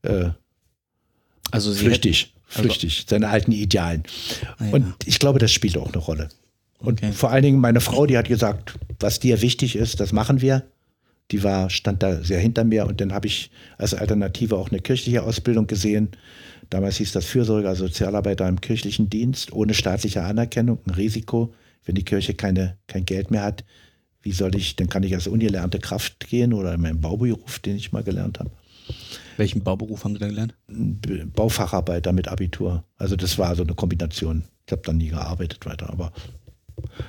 äh, 0.03 0.31
also 1.51 1.73
flüchtig, 1.73 2.35
hätten, 2.49 2.63
flüchtig, 2.63 2.97
also, 2.99 3.11
seine 3.11 3.29
alten 3.29 3.53
Idealen. 3.53 4.03
Ah, 4.59 4.65
ja. 4.65 4.73
Und 4.73 4.95
ich 5.07 5.19
glaube, 5.19 5.39
das 5.39 5.53
spielt 5.53 5.79
auch 5.79 5.93
eine 5.93 5.99
Rolle. 5.99 6.29
Und 6.79 7.03
okay. 7.03 7.13
vor 7.13 7.31
allen 7.31 7.43
Dingen 7.43 7.61
meine 7.61 7.81
Frau, 7.81 8.07
die 8.07 8.19
hat 8.19 8.29
gesagt, 8.29 8.75
was 8.99 9.21
dir 9.21 9.41
wichtig 9.43 9.77
ist, 9.77 10.01
das 10.01 10.13
machen 10.13 10.41
wir. 10.41 10.65
Die 11.31 11.43
war, 11.43 11.71
stand 11.71 12.03
da 12.03 12.23
sehr 12.23 12.39
hinter 12.39 12.65
mir 12.65 12.87
und 12.87 13.01
dann 13.01 13.13
habe 13.13 13.27
ich 13.27 13.51
als 13.79 13.95
Alternative 13.95 14.57
auch 14.57 14.71
eine 14.71 14.81
kirchliche 14.81 15.23
Ausbildung 15.23 15.67
gesehen. 15.67 16.11
Damals 16.71 16.97
hieß 16.97 17.13
das 17.13 17.27
Fürsorger, 17.27 17.75
Sozialarbeiter 17.75 18.49
im 18.49 18.61
kirchlichen 18.61 19.11
Dienst, 19.11 19.53
ohne 19.53 19.75
staatliche 19.75 20.23
Anerkennung, 20.23 20.79
ein 20.87 20.95
Risiko. 20.95 21.55
Wenn 21.85 21.95
die 21.95 22.05
Kirche 22.05 22.35
keine, 22.35 22.77
kein 22.87 23.05
Geld 23.05 23.31
mehr 23.31 23.43
hat, 23.43 23.65
wie 24.23 24.33
soll 24.33 24.57
ich, 24.57 24.75
dann 24.75 24.89
kann 24.89 25.05
ich 25.05 25.15
als 25.15 25.29
ungelernte 25.29 25.79
Kraft 25.79 26.29
gehen 26.29 26.53
oder 26.53 26.75
in 26.75 26.81
meinem 26.81 27.01
Bauberuf, 27.01 27.61
den 27.61 27.77
ich 27.77 27.93
mal 27.93 28.03
gelernt 28.03 28.41
habe. 28.41 28.51
Welchen 29.37 29.63
Bauberuf 29.63 30.05
haben 30.05 30.15
Sie 30.15 30.21
da 30.21 30.27
gelernt? 30.27 30.55
Baufacharbeiter 31.35 32.13
mit 32.13 32.29
Abitur. 32.29 32.85
Also 32.97 33.17
das 33.17 33.39
war 33.39 33.55
so 33.55 33.63
eine 33.63 33.75
Kombination. 33.75 34.45
Ich 34.67 34.73
habe 34.73 34.83
dann 34.85 34.97
nie 34.97 35.09
gearbeitet 35.09 35.65
weiter, 35.67 35.91
aber 35.91 36.13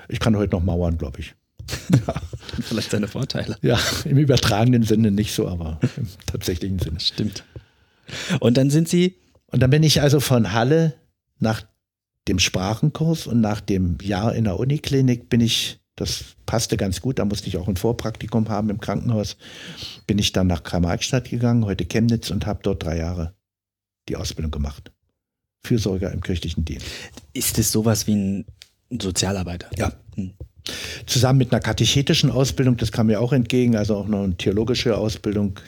ich 0.09 0.19
kann 0.19 0.35
heute 0.35 0.55
noch 0.55 0.63
mauern, 0.63 0.97
glaube 0.97 1.19
ich. 1.21 1.35
Ja. 2.07 2.13
Vielleicht 2.61 2.91
seine 2.91 3.07
Vorteile. 3.07 3.57
Ja, 3.61 3.79
im 4.05 4.17
übertragenen 4.17 4.83
Sinne 4.83 5.11
nicht 5.11 5.33
so, 5.33 5.47
aber 5.47 5.79
im 5.97 6.07
tatsächlichen 6.25 6.79
Sinne. 6.79 6.99
Stimmt. 6.99 7.43
Und 8.39 8.57
dann 8.57 8.69
sind 8.69 8.89
Sie. 8.89 9.15
Und 9.47 9.61
dann 9.61 9.69
bin 9.69 9.83
ich 9.83 10.01
also 10.01 10.19
von 10.19 10.53
Halle 10.53 10.93
nach 11.39 11.63
dem 12.27 12.39
Sprachenkurs 12.39 13.27
und 13.27 13.41
nach 13.41 13.61
dem 13.61 13.97
Jahr 14.01 14.35
in 14.35 14.45
der 14.45 14.59
Uniklinik 14.59 15.29
bin 15.29 15.41
ich, 15.41 15.79
das 15.95 16.35
passte 16.45 16.77
ganz 16.77 17.01
gut, 17.01 17.19
da 17.19 17.25
musste 17.25 17.47
ich 17.47 17.57
auch 17.57 17.67
ein 17.67 17.77
Vorpraktikum 17.77 18.49
haben 18.49 18.69
im 18.69 18.79
Krankenhaus, 18.79 19.37
bin 20.05 20.19
ich 20.19 20.33
dann 20.33 20.47
nach 20.47 20.63
Karl-Marx-Stadt 20.63 21.29
gegangen, 21.29 21.65
heute 21.65 21.85
Chemnitz 21.85 22.29
und 22.29 22.45
habe 22.45 22.59
dort 22.63 22.83
drei 22.83 22.97
Jahre 22.97 23.33
die 24.09 24.15
Ausbildung 24.15 24.51
gemacht. 24.51 24.91
Fürsorger 25.63 26.11
im 26.11 26.21
kirchlichen 26.21 26.65
Dienst. 26.65 26.85
Ist 27.33 27.57
es 27.57 27.71
sowas 27.71 28.07
wie 28.07 28.15
ein 28.15 28.45
Sozialarbeiter? 29.01 29.69
Ja. 29.75 29.93
Hm. 30.15 30.33
Zusammen 31.05 31.39
mit 31.39 31.51
einer 31.51 31.61
katechetischen 31.61 32.31
Ausbildung, 32.31 32.77
das 32.77 32.91
kam 32.91 33.07
mir 33.07 33.21
auch 33.21 33.33
entgegen, 33.33 33.75
also 33.75 33.95
auch 33.95 34.07
noch 34.07 34.23
eine 34.23 34.35
theologische 34.35 34.97
Ausbildung 34.97 35.59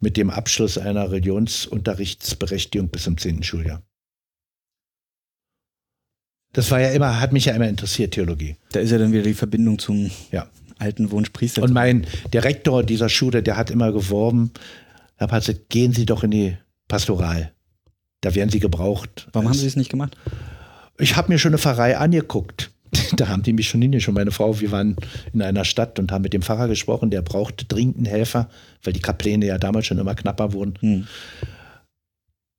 mit 0.00 0.16
dem 0.16 0.30
Abschluss 0.30 0.78
einer 0.78 1.10
Religionsunterrichtsberechtigung 1.10 2.88
bis 2.88 3.04
zum 3.04 3.18
10. 3.18 3.42
Schuljahr. 3.42 3.82
Das 6.52 6.70
war 6.70 6.80
ja 6.80 6.90
immer, 6.90 7.20
hat 7.20 7.32
mich 7.32 7.44
ja 7.44 7.54
immer 7.54 7.68
interessiert, 7.68 8.14
Theologie. 8.14 8.56
Da 8.72 8.80
ist 8.80 8.90
ja 8.90 8.98
dann 8.98 9.12
wieder 9.12 9.24
die 9.24 9.34
Verbindung 9.34 9.78
zum 9.78 10.10
ja. 10.32 10.46
alten 10.78 11.10
Wunsch 11.10 11.30
Priester. 11.30 11.62
Und 11.62 11.72
mein, 11.72 12.06
der 12.32 12.44
Rektor 12.44 12.82
dieser 12.82 13.10
Schule, 13.10 13.42
der 13.42 13.56
hat 13.56 13.70
immer 13.70 13.92
geworben, 13.92 14.52
Herr 15.16 15.28
Patzet, 15.28 15.68
gehen 15.68 15.92
Sie 15.92 16.06
doch 16.06 16.24
in 16.24 16.30
die 16.30 16.56
Pastoral. 16.88 17.52
Da 18.22 18.34
werden 18.34 18.50
Sie 18.50 18.60
gebraucht. 18.60 19.28
Warum 19.32 19.48
haben 19.48 19.58
Sie 19.58 19.66
es 19.66 19.76
nicht 19.76 19.90
gemacht? 19.90 20.16
Ich 20.98 21.16
habe 21.16 21.30
mir 21.30 21.38
schon 21.38 21.50
eine 21.50 21.58
Pfarrei 21.58 21.98
angeguckt. 21.98 22.70
da 23.16 23.28
haben 23.28 23.42
die 23.42 23.52
mich 23.52 23.68
schon 23.68 23.82
hingeschrieben. 23.82 24.14
Meine 24.14 24.30
Frau, 24.30 24.60
wir 24.60 24.70
waren 24.70 24.96
in 25.32 25.42
einer 25.42 25.64
Stadt 25.64 25.98
und 25.98 26.12
haben 26.12 26.22
mit 26.22 26.32
dem 26.32 26.42
Pfarrer 26.42 26.68
gesprochen, 26.68 27.10
der 27.10 27.22
brauchte 27.22 27.64
dringend 27.64 27.96
einen 27.96 28.06
Helfer, 28.06 28.48
weil 28.82 28.92
die 28.92 29.00
Kapläne 29.00 29.46
ja 29.46 29.58
damals 29.58 29.86
schon 29.86 29.98
immer 29.98 30.14
knapper 30.14 30.52
wurden. 30.52 30.74
Hm. 30.80 31.06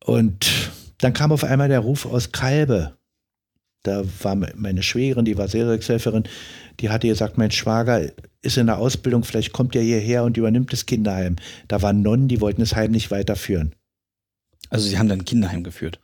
Und 0.04 0.72
dann 1.00 1.14
kam 1.14 1.32
auf 1.32 1.44
einmal 1.44 1.70
der 1.70 1.80
Ruf 1.80 2.06
aus 2.06 2.32
Kalbe. 2.32 2.94
Da 3.84 4.04
war 4.22 4.36
meine 4.36 4.84
Schwägerin, 4.84 5.26
die 5.26 5.38
war 5.38 5.48
Seelsorgshelferin, 5.48 6.24
die 6.80 6.90
hatte 6.90 7.08
gesagt, 7.08 7.38
mein 7.38 7.52
Schwager 7.52 8.02
ist 8.42 8.58
in 8.58 8.68
der 8.68 8.80
Ausbildung, 8.80 9.24
vielleicht 9.24 9.54
kommt 9.54 9.76
er 9.76 9.82
hierher 9.82 10.24
und 10.24 10.36
übernimmt 10.36 10.74
das 10.74 10.86
Kinderheim. 10.86 11.38
Da 11.68 11.82
waren 11.82 12.02
Nonnen, 12.02 12.28
die 12.28 12.42
wollten 12.42 12.62
das 12.62 12.76
Heim 12.76 12.92
nicht 12.92 13.12
weiterführen. 13.12 13.74
Also 14.70 14.88
Sie 14.88 14.98
haben 14.98 15.08
dann 15.08 15.20
ein 15.20 15.26
Kinderheim 15.26 15.64
geführt? 15.64 16.00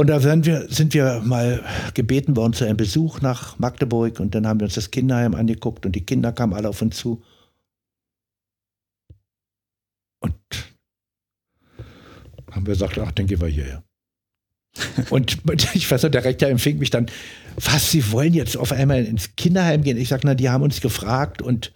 Und 0.00 0.06
da 0.06 0.18
sind 0.18 0.46
wir, 0.46 0.66
sind 0.70 0.94
wir 0.94 1.20
mal 1.22 1.62
gebeten 1.92 2.34
worden 2.34 2.54
zu 2.54 2.64
einem 2.64 2.78
Besuch 2.78 3.20
nach 3.20 3.58
Magdeburg 3.58 4.18
und 4.18 4.34
dann 4.34 4.46
haben 4.46 4.58
wir 4.58 4.64
uns 4.64 4.76
das 4.76 4.90
Kinderheim 4.90 5.34
angeguckt 5.34 5.84
und 5.84 5.92
die 5.92 6.06
Kinder 6.06 6.32
kamen 6.32 6.54
alle 6.54 6.70
auf 6.70 6.80
uns 6.80 6.96
zu. 6.96 7.22
Und 10.20 10.32
haben 12.50 12.66
wir 12.66 12.72
gesagt, 12.72 12.96
ach, 12.96 13.12
dann 13.12 13.26
gehen 13.26 13.42
wir 13.42 13.48
hierher. 13.48 13.84
und 15.10 15.36
ich 15.74 15.90
weiß 15.90 16.04
noch, 16.04 16.10
der 16.10 16.24
Rektor 16.24 16.48
empfing 16.48 16.78
mich 16.78 16.88
dann, 16.88 17.04
was, 17.56 17.90
Sie 17.90 18.10
wollen 18.10 18.32
jetzt 18.32 18.56
auf 18.56 18.72
einmal 18.72 19.04
ins 19.04 19.36
Kinderheim 19.36 19.82
gehen? 19.82 19.98
Ich 19.98 20.08
sage, 20.08 20.22
na, 20.24 20.34
die 20.34 20.48
haben 20.48 20.64
uns 20.64 20.80
gefragt 20.80 21.42
und 21.42 21.74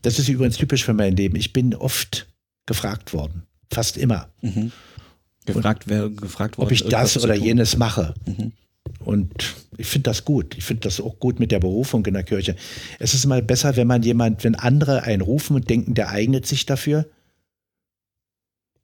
das 0.00 0.18
ist 0.18 0.30
übrigens 0.30 0.56
typisch 0.56 0.82
für 0.82 0.94
mein 0.94 1.14
Leben. 1.14 1.36
Ich 1.36 1.52
bin 1.52 1.74
oft 1.74 2.26
gefragt 2.64 3.12
worden, 3.12 3.42
fast 3.70 3.98
immer. 3.98 4.30
Mhm. 4.40 4.72
Gefragt, 5.46 5.84
wer 5.86 6.08
gefragt 6.08 6.58
worden, 6.58 6.66
ob 6.66 6.72
ich 6.72 6.84
das 6.84 7.22
oder 7.22 7.34
jenes 7.34 7.76
mache. 7.76 8.14
Mhm. 8.26 8.52
Und 9.00 9.54
ich 9.76 9.86
finde 9.86 10.10
das 10.10 10.24
gut. 10.24 10.56
Ich 10.56 10.64
finde 10.64 10.82
das 10.82 11.00
auch 11.00 11.18
gut 11.18 11.38
mit 11.38 11.50
der 11.52 11.60
Berufung 11.60 12.04
in 12.06 12.14
der 12.14 12.22
Kirche. 12.22 12.56
Es 12.98 13.14
ist 13.14 13.24
immer 13.24 13.40
besser, 13.42 13.76
wenn 13.76 13.86
man 13.86 14.02
jemand, 14.02 14.44
wenn 14.44 14.54
andere 14.54 15.02
einen 15.02 15.22
rufen 15.22 15.56
und 15.56 15.68
denken, 15.68 15.94
der 15.94 16.10
eignet 16.10 16.46
sich 16.46 16.66
dafür, 16.66 17.06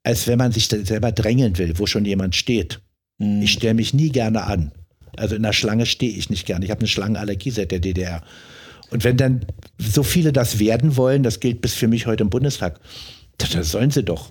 als 0.03 0.27
wenn 0.27 0.37
man 0.37 0.51
sich 0.51 0.67
selber 0.67 1.11
drängeln 1.11 1.57
will, 1.57 1.77
wo 1.79 1.85
schon 1.85 2.05
jemand 2.05 2.35
steht. 2.35 2.81
Mhm. 3.17 3.41
Ich 3.41 3.53
stelle 3.53 3.73
mich 3.73 3.93
nie 3.93 4.09
gerne 4.09 4.43
an. 4.43 4.71
Also 5.15 5.35
in 5.35 5.43
der 5.43 5.53
Schlange 5.53 5.85
stehe 5.85 6.11
ich 6.11 6.29
nicht 6.29 6.45
gerne. 6.45 6.65
Ich 6.65 6.71
habe 6.71 6.81
eine 6.81 6.87
Schlangenallergie 6.87 7.51
seit 7.51 7.71
der 7.71 7.79
DDR. 7.79 8.23
Und 8.89 9.03
wenn 9.03 9.17
dann 9.17 9.45
so 9.77 10.03
viele 10.03 10.33
das 10.33 10.59
werden 10.59 10.97
wollen, 10.97 11.23
das 11.23 11.39
gilt 11.39 11.61
bis 11.61 11.73
für 11.73 11.87
mich 11.87 12.05
heute 12.05 12.23
im 12.23 12.29
Bundestag, 12.29 12.79
das 13.37 13.71
sollen 13.71 13.91
sie 13.91 14.03
doch. 14.03 14.29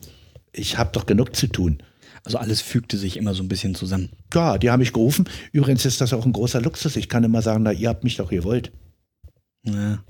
Ich 0.52 0.78
habe 0.78 0.90
doch 0.92 1.06
genug 1.06 1.34
zu 1.34 1.46
tun. 1.46 1.82
Also 2.24 2.38
alles 2.38 2.60
fügte 2.60 2.98
sich 2.98 3.16
immer 3.16 3.34
so 3.34 3.42
ein 3.42 3.48
bisschen 3.48 3.74
zusammen. 3.74 4.10
Ja, 4.32 4.58
die 4.58 4.70
haben 4.70 4.80
mich 4.80 4.92
gerufen. 4.92 5.28
Übrigens 5.50 5.84
ist 5.84 6.00
das 6.00 6.12
auch 6.12 6.24
ein 6.24 6.32
großer 6.32 6.60
Luxus. 6.60 6.96
Ich 6.96 7.08
kann 7.08 7.24
immer 7.24 7.42
sagen, 7.42 7.64
na, 7.64 7.72
ihr 7.72 7.88
habt 7.88 8.04
mich 8.04 8.16
doch 8.16 8.30
gewollt. 8.30 8.70
Ja. 9.64 10.02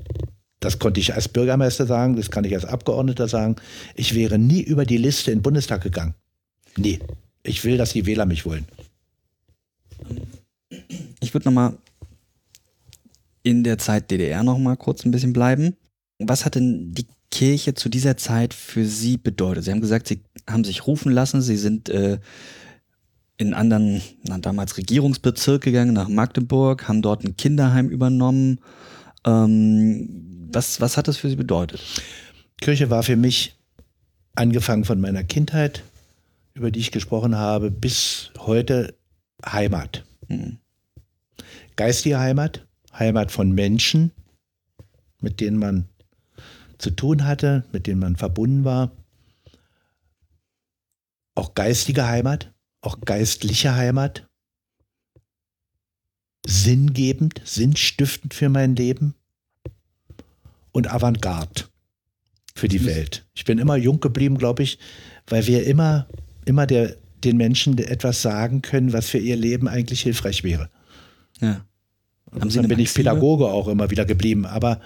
Das 0.61 0.79
konnte 0.79 1.01
ich 1.01 1.15
als 1.15 1.29
Bürgermeister 1.29 1.87
sagen, 1.87 2.17
das 2.17 2.31
kann 2.31 2.45
ich 2.45 2.55
als 2.55 2.65
Abgeordneter 2.65 3.29
sagen. 3.29 3.57
Ich 3.95 4.15
wäre 4.15 4.39
nie 4.39 4.61
über 4.61 4.85
die 4.85 4.97
Liste 4.97 5.33
in 5.33 5.39
den 5.39 5.43
Bundestag 5.43 5.83
gegangen. 5.83 6.15
Nie. 6.77 7.01
Ich 7.43 7.65
will, 7.65 7.77
dass 7.77 7.93
die 7.93 8.07
Wähler 8.07 8.27
mich 8.27 8.47
wollen. 8.47 8.67
Ich 11.21 11.35
würde 11.35 11.47
nochmal 11.49 11.77
in 13.43 13.65
der 13.65 13.79
Zeit 13.79 14.11
DDR 14.11 14.43
nochmal 14.45 14.77
kurz 14.77 15.05
ein 15.05 15.11
bisschen 15.11 15.33
bleiben. 15.33 15.77
Was 16.19 16.45
hat 16.45 16.55
denn 16.55 16.93
die 16.93 17.07
Kirche 17.31 17.75
zu 17.75 17.89
dieser 17.89 18.17
Zeit 18.17 18.55
für 18.55 18.85
Sie 18.85 19.17
bedeutet? 19.17 19.65
Sie 19.65 19.73
haben 19.73 19.81
gesagt, 19.81 20.07
Sie 20.07 20.21
haben 20.49 20.65
sich 20.65 20.87
rufen 20.87 21.13
lassen, 21.13 21.43
Sie 21.43 21.57
sind 21.57 21.89
äh, 21.89 22.19
in 23.37 23.55
anderen, 23.55 24.03
na, 24.25 24.39
damals 24.39 24.77
Regierungsbezirk 24.77 25.63
gegangen, 25.63 25.95
nach 25.95 26.09
Magdeburg, 26.09 26.89
haben 26.89 27.03
dort 27.03 27.25
ein 27.25 27.37
Kinderheim 27.37 27.89
übernommen. 27.89 28.61
Ähm, 29.25 30.49
was, 30.53 30.81
was 30.81 30.97
hat 30.97 31.09
das 31.09 31.17
für 31.17 31.29
Sie 31.29 31.37
bedeutet? 31.37 31.81
Kirche 32.61 32.91
war 32.91 33.03
für 33.03 33.17
mich, 33.17 33.57
angefangen 34.35 34.85
von 34.85 35.01
meiner 35.01 35.25
Kindheit, 35.25 35.83
über 36.55 36.71
die 36.71 36.81
ich 36.81 36.91
gesprochen 36.91 37.37
habe, 37.37 37.71
bis 37.71 38.31
heute 38.39 38.95
Heimat. 39.45 40.05
Mhm. 40.29 40.59
Geistige 41.77 42.19
Heimat, 42.19 42.67
Heimat 42.93 43.31
von 43.31 43.53
Menschen, 43.53 44.13
mit 45.21 45.41
denen 45.41 45.59
man 45.59 45.89
zu 46.79 46.91
tun 46.91 47.25
hatte, 47.25 47.65
mit 47.73 47.87
denen 47.87 48.01
man 48.01 48.17
verbunden 48.17 48.65
war. 48.65 48.91
Auch 51.35 51.55
geistige 51.55 52.07
Heimat, 52.07 52.53
auch 52.81 53.01
geistliche 53.01 53.75
Heimat. 53.75 54.29
Sinngebend, 56.47 57.41
sinnstiftend 57.45 58.35
für 58.35 58.49
mein 58.49 58.75
Leben 58.75 59.15
und 60.73 60.93
Avantgarde 60.93 61.65
für 62.55 62.69
die 62.69 62.85
Welt. 62.85 63.25
Ich 63.35 63.45
bin 63.45 63.59
immer 63.59 63.77
jung 63.77 64.01
geblieben, 64.01 64.39
glaube 64.39 64.63
ich, 64.63 64.79
weil 65.29 65.47
wir 65.47 65.65
immer, 65.67 66.09
immer 66.45 66.67
der, 66.67 66.97
den 67.25 67.37
Menschen 67.37 67.79
etwas 67.79 68.23
sagen 68.23 68.63
können, 68.63 68.93
was 68.93 69.09
für 69.09 69.19
ihr 69.19 69.37
Leben 69.37 69.69
eigentlich 69.69 70.03
hilfreich 70.03 70.43
wäre. 70.45 70.69
Ja. 71.41 71.65
Haben 72.33 72.51
Sie 72.51 72.59
dann 72.59 72.69
bin 72.69 72.79
ich 72.79 72.93
Pädagoge 72.93 73.47
auch 73.47 73.69
immer 73.69 73.91
wieder 73.91 74.05
geblieben. 74.05 74.47
Aber 74.47 74.81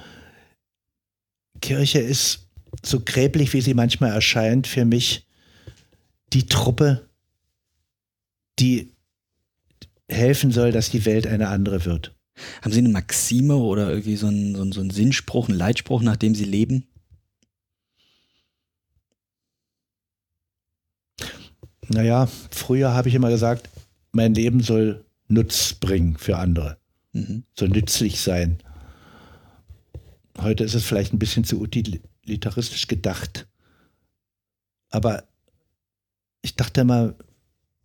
Kirche 1.61 2.01
ist 2.01 2.49
so 2.85 3.01
gräblich, 3.01 3.53
wie 3.53 3.61
sie 3.61 3.75
manchmal 3.75 4.13
erscheint, 4.13 4.67
für 4.67 4.85
mich 4.85 5.26
die 6.33 6.47
Truppe, 6.47 7.09
die 8.59 8.93
helfen 10.09 10.53
soll, 10.53 10.73
dass 10.73 10.91
die 10.91 11.05
Welt 11.05 11.27
eine 11.27 11.49
andere 11.49 11.85
wird. 11.85 12.15
Haben 12.63 12.73
Sie 12.73 12.79
eine 12.79 12.91
Maxime 12.91 13.57
oder 13.57 13.89
irgendwie 13.89 14.17
so 14.17 14.27
einen, 14.27 14.55
so 14.55 14.63
einen, 14.63 14.73
so 14.73 14.81
einen 14.81 14.91
Sinnspruch, 14.91 15.49
einen 15.49 15.59
Leitspruch, 15.59 16.03
nach 16.03 16.17
dem 16.17 16.35
Sie 16.35 16.45
leben? 16.45 16.87
Naja, 21.89 22.29
früher 22.51 22.93
habe 22.93 23.09
ich 23.09 23.15
immer 23.15 23.31
gesagt, 23.31 23.71
mein 24.13 24.35
Leben 24.35 24.61
soll 24.61 25.05
Nutz 25.29 25.75
bringen 25.75 26.17
für 26.19 26.37
andere, 26.37 26.79
mhm. 27.13 27.45
soll 27.55 27.69
nützlich 27.69 28.21
sein. 28.21 28.59
Heute 30.39 30.65
ist 30.65 30.75
es 30.75 30.85
vielleicht 30.85 31.13
ein 31.13 31.19
bisschen 31.19 31.45
zu 31.45 31.61
utilitaristisch 31.61 32.87
gedacht. 32.89 33.49
Aber 34.91 35.25
ich 36.47 36.55
dachte 36.55 36.83
immer, 36.83 37.15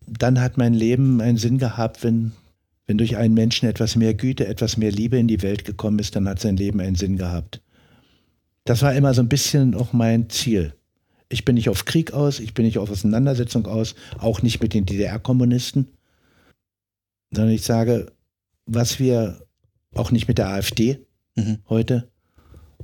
dann 0.05 0.39
hat 0.39 0.57
mein 0.57 0.75
Leben 0.75 1.19
einen 1.19 1.37
Sinn 1.37 1.57
gehabt, 1.57 2.03
wenn, 2.03 2.31
wenn 2.85 2.99
durch 2.99 3.17
einen 3.17 3.33
Menschen 3.33 3.67
etwas 3.67 3.95
mehr 3.95 4.13
Güte, 4.13 4.45
etwas 4.45 4.77
mehr 4.77 4.91
Liebe 4.91 5.17
in 5.17 5.27
die 5.27 5.41
Welt 5.41 5.65
gekommen 5.65 5.97
ist, 5.97 6.15
dann 6.15 6.29
hat 6.29 6.39
sein 6.39 6.57
Leben 6.57 6.79
einen 6.79 6.95
Sinn 6.95 7.17
gehabt. 7.17 7.59
Das 8.63 8.83
war 8.83 8.93
immer 8.93 9.15
so 9.15 9.21
ein 9.21 9.29
bisschen 9.29 9.73
auch 9.73 9.93
mein 9.93 10.29
Ziel. 10.29 10.75
Ich 11.27 11.43
bin 11.43 11.55
nicht 11.55 11.69
auf 11.69 11.85
Krieg 11.85 12.13
aus, 12.13 12.39
ich 12.39 12.53
bin 12.53 12.65
nicht 12.65 12.77
auf 12.77 12.91
Auseinandersetzung 12.91 13.65
aus, 13.65 13.95
auch 14.19 14.43
nicht 14.43 14.61
mit 14.61 14.75
den 14.75 14.85
DDR-Kommunisten, 14.85 15.87
sondern 17.31 17.55
ich 17.55 17.63
sage, 17.63 18.11
was 18.67 18.99
wir 18.99 19.41
auch 19.95 20.11
nicht 20.11 20.27
mit 20.27 20.37
der 20.37 20.49
AfD 20.49 20.99
mhm. 21.35 21.57
heute, 21.67 22.11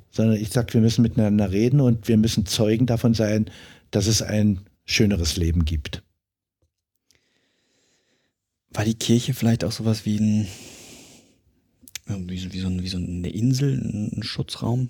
sondern 0.10 0.38
ich 0.38 0.50
sage, 0.50 0.74
wir 0.74 0.82
müssen 0.82 1.04
miteinander 1.04 1.52
reden 1.52 1.82
und 1.82 2.08
wir 2.08 2.18
müssen 2.18 2.48
Zeugen 2.48 2.88
davon 2.88 3.14
sein, 3.14 3.52
dass 3.92 4.08
es 4.08 4.24
ein 4.24 4.62
schöneres 4.88 5.38
Leben 5.38 5.66
gibt. 5.66 6.02
War 8.72 8.86
die 8.86 8.96
Kirche 8.96 9.36
vielleicht 9.36 9.64
auch 9.64 9.72
sowas 9.72 10.06
wie 10.06 10.18
ein 10.18 10.48
wie 12.08 12.38
so, 12.38 12.54
wie 12.54 12.60
so, 12.60 12.70
wie 12.82 12.88
so 12.88 12.98
eine 12.98 13.30
Insel, 13.30 13.78
ein 13.78 14.24
Schutzraum? 14.24 14.90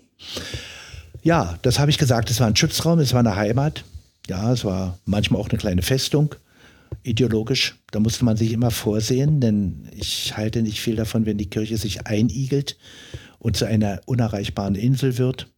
Ja, 1.24 1.58
das 1.64 1.80
habe 1.80 1.90
ich 1.90 1.98
gesagt. 1.98 2.30
Es 2.30 2.40
war 2.40 2.48
ein 2.48 2.56
Schutzraum, 2.56 3.00
es 3.00 3.14
war 3.14 3.22
eine 3.22 3.36
Heimat. 3.36 3.84
Ja, 4.28 4.54
es 4.54 4.64
war 4.64 5.00
manchmal 5.06 5.42
auch 5.42 5.50
eine 5.50 5.58
kleine 5.58 5.82
Festung, 5.82 6.36
ideologisch. 7.04 7.76
Da 7.92 8.00
musste 8.00 8.26
man 8.26 8.38
sich 8.38 8.52
immer 8.52 8.72
vorsehen, 8.72 9.40
denn 9.40 9.90
ich 9.96 10.38
halte 10.38 10.62
nicht 10.62 10.80
viel 10.80 10.96
davon, 10.96 11.26
wenn 11.26 11.38
die 11.38 11.50
Kirche 11.50 11.78
sich 11.78 12.06
einigelt 12.06 12.78
und 13.40 13.58
zu 13.58 13.66
einer 13.66 14.02
unerreichbaren 14.06 14.76
Insel 14.76 15.18
wird. 15.18 15.52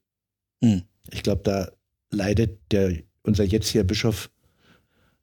Hm. 0.64 0.84
Ich 1.12 1.24
glaube, 1.24 1.42
da 1.44 1.72
leidet 2.12 2.60
der, 2.72 2.94
unser 3.30 3.46
jetziger 3.46 3.84
Bischof 3.84 4.30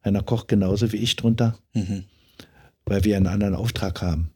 Heiner 0.04 0.22
Koch 0.22 0.46
genauso 0.46 0.92
wie 0.92 0.98
ich 0.98 1.16
drunter, 1.16 1.58
mhm. 1.74 2.04
weil 2.84 3.04
wir 3.04 3.16
einen 3.16 3.26
anderen 3.26 3.56
Auftrag 3.56 4.00
haben. 4.00 4.30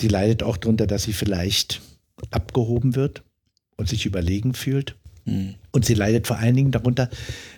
Sie 0.00 0.06
leidet 0.08 0.44
auch 0.44 0.56
darunter, 0.56 0.86
dass 0.86 1.02
sie 1.02 1.12
vielleicht 1.12 1.82
abgehoben 2.30 2.94
wird 2.94 3.24
und 3.76 3.88
sich 3.88 4.06
überlegen 4.06 4.54
fühlt. 4.54 4.96
Mhm. 5.24 5.56
Und 5.72 5.84
sie 5.84 5.94
leidet 5.94 6.28
vor 6.28 6.38
allen 6.38 6.54
Dingen 6.54 6.70
darunter, 6.70 7.10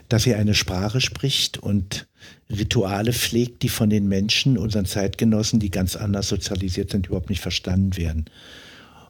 dass 0.08 0.22
sie 0.22 0.34
eine 0.34 0.54
Sprache 0.54 1.02
spricht 1.02 1.58
und 1.58 2.08
Rituale 2.48 3.12
pflegt, 3.12 3.62
die 3.62 3.68
von 3.68 3.90
den 3.90 4.08
Menschen, 4.08 4.56
unseren 4.56 4.87
Zeitgenossen, 4.87 5.60
die 5.60 5.70
ganz 5.70 5.94
anders 5.94 6.28
sozialisiert 6.28 6.90
sind, 6.90 7.06
überhaupt 7.06 7.28
nicht 7.28 7.42
verstanden 7.42 7.96
werden. 7.98 8.24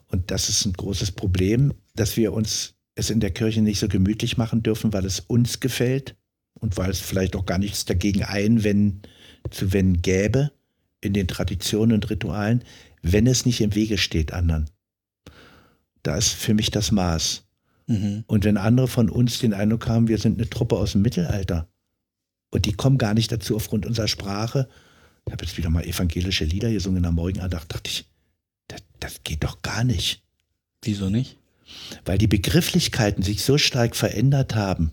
Und 0.07 0.31
das 0.31 0.49
ist 0.49 0.65
ein 0.65 0.73
großes 0.73 1.13
Problem, 1.13 1.73
dass 1.95 2.17
wir 2.17 2.33
uns 2.33 2.74
es 2.95 3.09
in 3.09 3.19
der 3.19 3.31
Kirche 3.31 3.61
nicht 3.61 3.79
so 3.79 3.87
gemütlich 3.87 4.37
machen 4.37 4.63
dürfen, 4.63 4.93
weil 4.93 5.05
es 5.05 5.19
uns 5.19 5.59
gefällt 5.59 6.15
und 6.53 6.77
weil 6.77 6.89
es 6.89 6.99
vielleicht 6.99 7.35
auch 7.35 7.45
gar 7.45 7.57
nichts 7.57 7.85
dagegen 7.85 8.23
einwenden 8.23 9.01
zu 9.51 9.73
wenden 9.73 10.01
gäbe 10.01 10.51
in 11.01 11.13
den 11.13 11.27
Traditionen 11.27 11.93
und 11.93 12.09
Ritualen, 12.09 12.63
wenn 13.01 13.27
es 13.27 13.45
nicht 13.45 13.61
im 13.61 13.75
Wege 13.75 13.97
steht 13.97 14.33
anderen. 14.33 14.69
Da 16.01 16.17
ist 16.17 16.29
für 16.29 16.53
mich 16.53 16.71
das 16.71 16.91
Maß. 16.91 17.45
Mhm. 17.87 18.23
Und 18.27 18.45
wenn 18.45 18.57
andere 18.57 18.87
von 18.87 19.09
uns 19.09 19.39
den 19.39 19.53
Eindruck 19.53 19.87
haben, 19.87 20.07
wir 20.07 20.17
sind 20.17 20.39
eine 20.39 20.49
Truppe 20.49 20.77
aus 20.77 20.93
dem 20.93 21.01
Mittelalter 21.01 21.67
und 22.49 22.65
die 22.65 22.73
kommen 22.73 22.97
gar 22.97 23.13
nicht 23.13 23.31
dazu 23.31 23.55
aufgrund 23.55 23.85
unserer 23.85 24.07
Sprache. 24.07 24.67
Ich 25.27 25.33
habe 25.33 25.45
jetzt 25.45 25.57
wieder 25.57 25.69
mal 25.69 25.83
evangelische 25.83 26.45
Lieder 26.45 26.71
gesungen 26.71 26.97
in 26.97 27.03
der 27.03 27.11
Morgenandacht, 27.11 27.71
dachte 27.71 27.89
ich, 27.89 28.05
das, 28.67 28.81
das 28.99 29.23
geht 29.23 29.43
doch 29.43 29.61
gar 29.61 29.83
nicht. 29.83 30.23
Wieso 30.81 31.09
nicht? 31.09 31.37
Weil 32.03 32.17
die 32.17 32.27
Begrifflichkeiten 32.27 33.23
sich 33.23 33.43
so 33.43 33.57
stark 33.57 33.95
verändert 33.95 34.55
haben, 34.55 34.91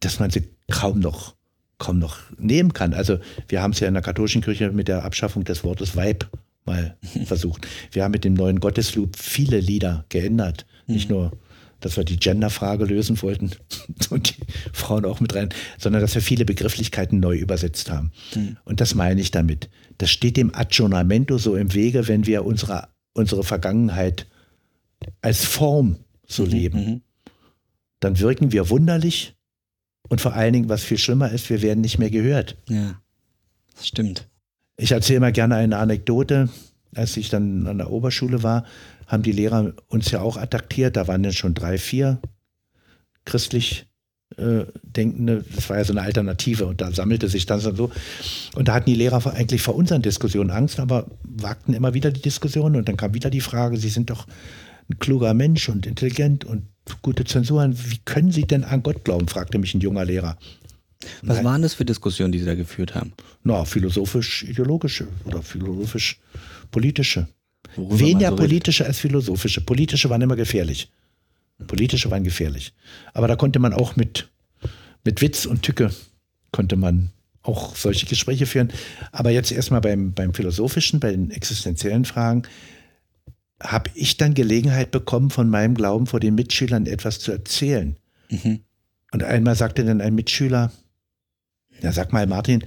dass 0.00 0.18
man 0.18 0.30
sie 0.30 0.48
kaum 0.70 1.00
noch, 1.00 1.34
kaum 1.78 1.98
noch 1.98 2.18
nehmen 2.38 2.72
kann. 2.72 2.94
Also 2.94 3.18
wir 3.48 3.62
haben 3.62 3.72
es 3.72 3.80
ja 3.80 3.88
in 3.88 3.94
der 3.94 4.02
katholischen 4.02 4.42
Kirche 4.42 4.70
mit 4.70 4.88
der 4.88 5.04
Abschaffung 5.04 5.44
des 5.44 5.64
Wortes 5.64 5.96
Weib 5.96 6.28
mal 6.64 6.96
versucht. 7.24 7.66
Wir 7.92 8.04
haben 8.04 8.12
mit 8.12 8.24
dem 8.24 8.34
neuen 8.34 8.60
Gottesloop 8.60 9.16
viele 9.16 9.60
Lieder 9.60 10.04
geändert. 10.08 10.66
Nicht 10.86 11.08
mhm. 11.08 11.16
nur, 11.16 11.32
dass 11.80 11.96
wir 11.96 12.04
die 12.04 12.16
Genderfrage 12.16 12.84
lösen 12.84 13.20
wollten 13.22 13.50
und 14.10 14.36
die 14.36 14.42
Frauen 14.72 15.04
auch 15.04 15.20
mit 15.20 15.34
rein, 15.34 15.50
sondern 15.78 16.02
dass 16.02 16.14
wir 16.14 16.22
viele 16.22 16.44
Begrifflichkeiten 16.44 17.20
neu 17.20 17.36
übersetzt 17.36 17.90
haben. 17.90 18.12
Mhm. 18.34 18.56
Und 18.64 18.80
das 18.80 18.94
meine 18.94 19.20
ich 19.20 19.30
damit. 19.30 19.68
Das 19.98 20.10
steht 20.10 20.36
dem 20.36 20.54
Aggiornamento 20.54 21.38
so 21.38 21.56
im 21.56 21.74
Wege, 21.74 22.08
wenn 22.08 22.26
wir 22.26 22.44
unsere, 22.44 22.88
unsere 23.12 23.44
Vergangenheit 23.44 24.26
als 25.20 25.44
Form 25.44 25.96
so 26.26 26.44
mhm. 26.44 26.50
leben. 26.50 26.84
Mhm. 26.86 27.00
Dann 28.00 28.18
wirken 28.18 28.52
wir 28.52 28.70
wunderlich 28.70 29.34
und 30.08 30.20
vor 30.20 30.34
allen 30.34 30.52
Dingen, 30.52 30.68
was 30.68 30.82
viel 30.82 30.98
schlimmer 30.98 31.30
ist, 31.30 31.48
wir 31.50 31.62
werden 31.62 31.80
nicht 31.80 31.98
mehr 31.98 32.10
gehört. 32.10 32.56
Ja, 32.68 33.00
das 33.74 33.88
stimmt. 33.88 34.28
Ich 34.76 34.92
erzähle 34.92 35.20
mal 35.20 35.32
gerne 35.32 35.56
eine 35.56 35.78
Anekdote. 35.78 36.48
Als 36.94 37.16
ich 37.16 37.28
dann 37.28 37.66
an 37.66 37.78
der 37.78 37.90
Oberschule 37.90 38.42
war, 38.42 38.64
haben 39.06 39.22
die 39.22 39.32
Lehrer 39.32 39.72
uns 39.88 40.10
ja 40.10 40.20
auch 40.20 40.36
attackiert. 40.36 40.96
Da 40.96 41.08
waren 41.08 41.22
dann 41.22 41.32
schon 41.32 41.54
drei, 41.54 41.78
vier 41.78 42.20
christlich 43.24 43.86
äh, 44.36 44.64
Denkende. 44.82 45.44
Das 45.54 45.70
war 45.70 45.78
ja 45.78 45.84
so 45.84 45.92
eine 45.92 46.02
Alternative 46.02 46.66
und 46.66 46.80
da 46.80 46.92
sammelte 46.92 47.28
sich 47.28 47.46
dann 47.46 47.60
so. 47.60 47.90
Und 48.54 48.68
da 48.68 48.74
hatten 48.74 48.90
die 48.90 48.96
Lehrer 48.96 49.24
eigentlich 49.34 49.62
vor 49.62 49.74
unseren 49.74 50.02
Diskussionen 50.02 50.50
Angst, 50.50 50.80
aber 50.80 51.06
wagten 51.22 51.72
immer 51.72 51.94
wieder 51.94 52.10
die 52.10 52.22
Diskussion 52.22 52.76
und 52.76 52.88
dann 52.88 52.96
kam 52.96 53.14
wieder 53.14 53.30
die 53.30 53.40
Frage, 53.40 53.76
Sie 53.76 53.88
sind 53.88 54.10
doch 54.10 54.26
ein 54.90 54.98
kluger 54.98 55.34
Mensch 55.34 55.68
und 55.68 55.86
intelligent 55.86 56.44
und 56.44 56.66
gute 57.02 57.24
Zensuren. 57.24 57.76
Wie 57.90 57.98
können 58.04 58.32
Sie 58.32 58.44
denn 58.44 58.64
an 58.64 58.82
Gott 58.82 59.04
glauben? 59.04 59.28
fragte 59.28 59.58
mich 59.58 59.74
ein 59.74 59.80
junger 59.80 60.04
Lehrer. 60.04 60.36
Was 61.22 61.36
Nein. 61.36 61.44
waren 61.44 61.62
das 61.62 61.74
für 61.74 61.84
Diskussionen, 61.84 62.32
die 62.32 62.38
Sie 62.38 62.46
da 62.46 62.54
geführt 62.54 62.94
haben? 62.94 63.12
Na, 63.42 63.64
philosophisch-ideologische 63.64 65.06
oder 65.24 65.42
philosophisch-politische. 65.42 67.28
Weniger 67.76 68.30
so 68.30 68.36
politische 68.36 68.86
als 68.86 68.98
philosophische. 68.98 69.60
Politische 69.60 70.08
waren 70.10 70.22
immer 70.22 70.36
gefährlich. 70.36 70.90
Politische 71.66 72.10
waren 72.10 72.24
gefährlich. 72.24 72.72
Aber 73.12 73.28
da 73.28 73.36
konnte 73.36 73.58
man 73.58 73.72
auch 73.72 73.96
mit, 73.96 74.28
mit 75.04 75.20
Witz 75.20 75.46
und 75.46 75.62
Tücke 75.62 75.90
konnte 76.52 76.76
man 76.76 77.10
auch 77.42 77.76
solche 77.76 78.06
Gespräche 78.06 78.46
führen. 78.46 78.72
Aber 79.12 79.30
jetzt 79.30 79.52
erstmal 79.52 79.80
beim, 79.80 80.12
beim 80.12 80.34
philosophischen, 80.34 81.00
bei 81.00 81.10
den 81.10 81.30
existenziellen 81.30 82.04
Fragen, 82.04 82.44
habe 83.62 83.90
ich 83.94 84.16
dann 84.16 84.34
Gelegenheit 84.34 84.90
bekommen, 84.90 85.30
von 85.30 85.48
meinem 85.48 85.74
Glauben 85.74 86.06
vor 86.06 86.20
den 86.20 86.34
Mitschülern 86.34 86.86
etwas 86.86 87.18
zu 87.18 87.32
erzählen. 87.32 87.96
Mhm. 88.30 88.60
Und 89.12 89.22
einmal 89.22 89.54
sagte 89.54 89.84
dann 89.84 90.00
ein 90.00 90.14
Mitschüler, 90.14 90.72
ja, 91.80 91.92
sag 91.92 92.12
mal, 92.12 92.26
Martin, 92.26 92.64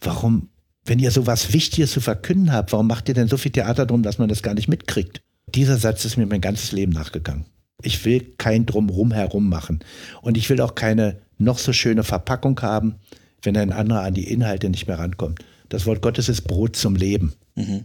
warum, 0.00 0.48
wenn 0.84 0.98
ihr 0.98 1.10
so 1.10 1.26
was 1.26 1.52
Wichtiges 1.52 1.92
zu 1.92 2.00
verkünden 2.00 2.52
habt, 2.52 2.72
warum 2.72 2.86
macht 2.86 3.08
ihr 3.08 3.14
denn 3.14 3.28
so 3.28 3.36
viel 3.36 3.52
Theater 3.52 3.86
drum, 3.86 4.02
dass 4.02 4.18
man 4.18 4.28
das 4.28 4.42
gar 4.42 4.54
nicht 4.54 4.68
mitkriegt? 4.68 5.22
Dieser 5.54 5.78
Satz 5.78 6.04
ist 6.04 6.16
mir 6.16 6.26
mein 6.26 6.40
ganzes 6.40 6.72
Leben 6.72 6.92
nachgegangen. 6.92 7.46
Ich 7.82 8.04
will 8.04 8.34
kein 8.38 8.66
Drumrum 8.66 9.12
herum 9.12 9.48
machen. 9.48 9.80
Und 10.20 10.36
ich 10.36 10.50
will 10.50 10.60
auch 10.60 10.74
keine 10.74 11.20
noch 11.38 11.58
so 11.58 11.72
schöne 11.72 12.04
Verpackung 12.04 12.60
haben, 12.60 12.96
wenn 13.42 13.56
ein 13.56 13.72
anderer 13.72 14.02
an 14.02 14.14
die 14.14 14.30
Inhalte 14.30 14.68
nicht 14.68 14.88
mehr 14.88 14.98
rankommt. 14.98 15.44
Das 15.68 15.86
Wort 15.86 16.02
Gottes 16.02 16.28
ist 16.28 16.42
Brot 16.42 16.76
zum 16.76 16.96
Leben. 16.96 17.34
Mhm. 17.54 17.84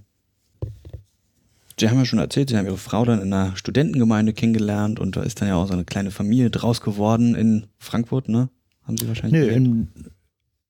Sie 1.84 1.90
haben 1.90 1.98
ja 1.98 2.06
schon 2.06 2.20
erzählt, 2.20 2.50
Sie 2.50 2.56
haben 2.56 2.66
Ihre 2.66 2.78
Frau 2.78 3.04
dann 3.04 3.22
in 3.22 3.34
einer 3.34 3.58
Studentengemeinde 3.58 4.32
kennengelernt 4.32 5.02
und 5.02 5.18
da 5.18 5.24
ist 5.24 5.42
dann 5.42 5.50
ja 5.50 5.56
auch 5.56 5.68
so 5.68 5.74
eine 5.74 5.84
kleine 5.84 6.12
Familie 6.12 6.50
draus 6.50 6.80
geworden 6.80 7.36
in 7.36 7.66
Frankfurt, 7.78 8.30
ne? 8.30 8.48
Haben 8.84 8.96
Sie 8.96 9.06
wahrscheinlich? 9.06 9.42
Nö, 9.42 9.48
in 9.50 9.90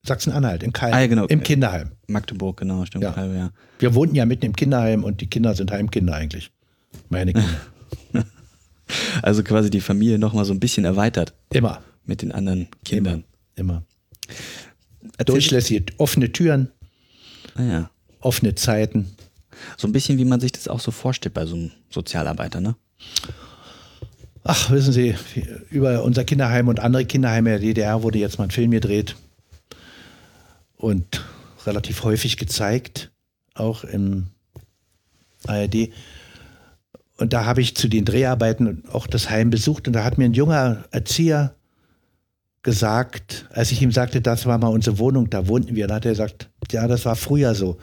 Sachsen-Anhalt, 0.01 0.63
in 0.63 0.73
Kalb, 0.73 0.95
ah, 0.95 1.05
genau. 1.05 1.27
im 1.27 1.43
Kinderheim. 1.43 1.91
Magdeburg, 2.07 2.57
genau, 2.57 2.83
stimmt. 2.85 3.03
Ja. 3.03 3.11
Kalb, 3.11 3.35
ja. 3.35 3.51
Wir 3.77 3.93
wohnten 3.93 4.15
ja 4.15 4.25
mitten 4.25 4.43
im 4.47 4.55
Kinderheim 4.55 5.03
und 5.03 5.21
die 5.21 5.27
Kinder 5.27 5.53
sind 5.53 5.71
Heimkinder 5.71 6.15
eigentlich. 6.15 6.51
Meine 7.09 7.33
Kinder. 7.33 7.61
also 9.21 9.43
quasi 9.43 9.69
die 9.69 9.81
Familie 9.81 10.17
nochmal 10.17 10.45
so 10.45 10.53
ein 10.53 10.59
bisschen 10.59 10.83
erweitert. 10.83 11.35
Immer. 11.51 11.83
Mit 12.05 12.23
den 12.23 12.31
anderen 12.31 12.69
Kindern. 12.83 13.23
Immer. 13.55 13.83
Immer. 15.19 15.23
Durchlässig, 15.23 15.93
offene 15.99 16.31
Türen. 16.31 16.71
Ah, 17.53 17.63
ja. 17.63 17.89
Offene 18.19 18.55
Zeiten. 18.55 19.11
So 19.77 19.87
ein 19.87 19.91
bisschen, 19.91 20.17
wie 20.17 20.25
man 20.25 20.39
sich 20.39 20.51
das 20.51 20.67
auch 20.67 20.79
so 20.79 20.91
vorstellt 20.91 21.33
bei 21.33 21.45
so 21.45 21.55
einem 21.55 21.71
Sozialarbeiter, 21.89 22.61
ne? 22.61 22.75
Ach, 24.43 24.71
wissen 24.71 24.91
Sie, 24.91 25.15
über 25.69 26.03
unser 26.03 26.25
Kinderheim 26.25 26.67
und 26.67 26.81
andere 26.81 27.05
Kinderheime 27.05 27.51
der 27.51 27.59
DDR 27.59 28.03
wurde 28.03 28.19
jetzt 28.19 28.37
mal 28.37 28.45
ein 28.45 28.51
Film 28.51 28.71
gedreht 28.71 29.15
und 30.75 31.23
relativ 31.65 32.03
häufig 32.03 32.35
gezeigt, 32.35 33.11
auch 33.53 33.85
im 33.85 34.27
ARD. 35.47 35.91
Und 37.17 37.31
da 37.31 37.45
habe 37.45 37.61
ich 37.61 37.77
zu 37.77 37.87
den 37.87 38.03
Dreharbeiten 38.03 38.83
auch 38.91 39.07
das 39.07 39.29
Heim 39.29 39.49
besucht 39.49 39.87
und 39.87 39.93
da 39.93 40.03
hat 40.03 40.17
mir 40.17 40.25
ein 40.25 40.33
junger 40.33 40.83
Erzieher 40.91 41.55
gesagt, 42.63 43.47
als 43.51 43.71
ich 43.71 43.81
ihm 43.81 43.91
sagte, 43.91 44.19
das 44.19 44.45
war 44.45 44.57
mal 44.57 44.67
unsere 44.67 44.97
Wohnung, 44.97 45.29
da 45.29 45.47
wohnten 45.47 45.75
wir, 45.75 45.87
da 45.87 45.95
hat 45.95 46.05
er 46.05 46.11
gesagt, 46.11 46.49
ja, 46.71 46.87
das 46.87 47.05
war 47.05 47.15
früher 47.15 47.55
so 47.55 47.77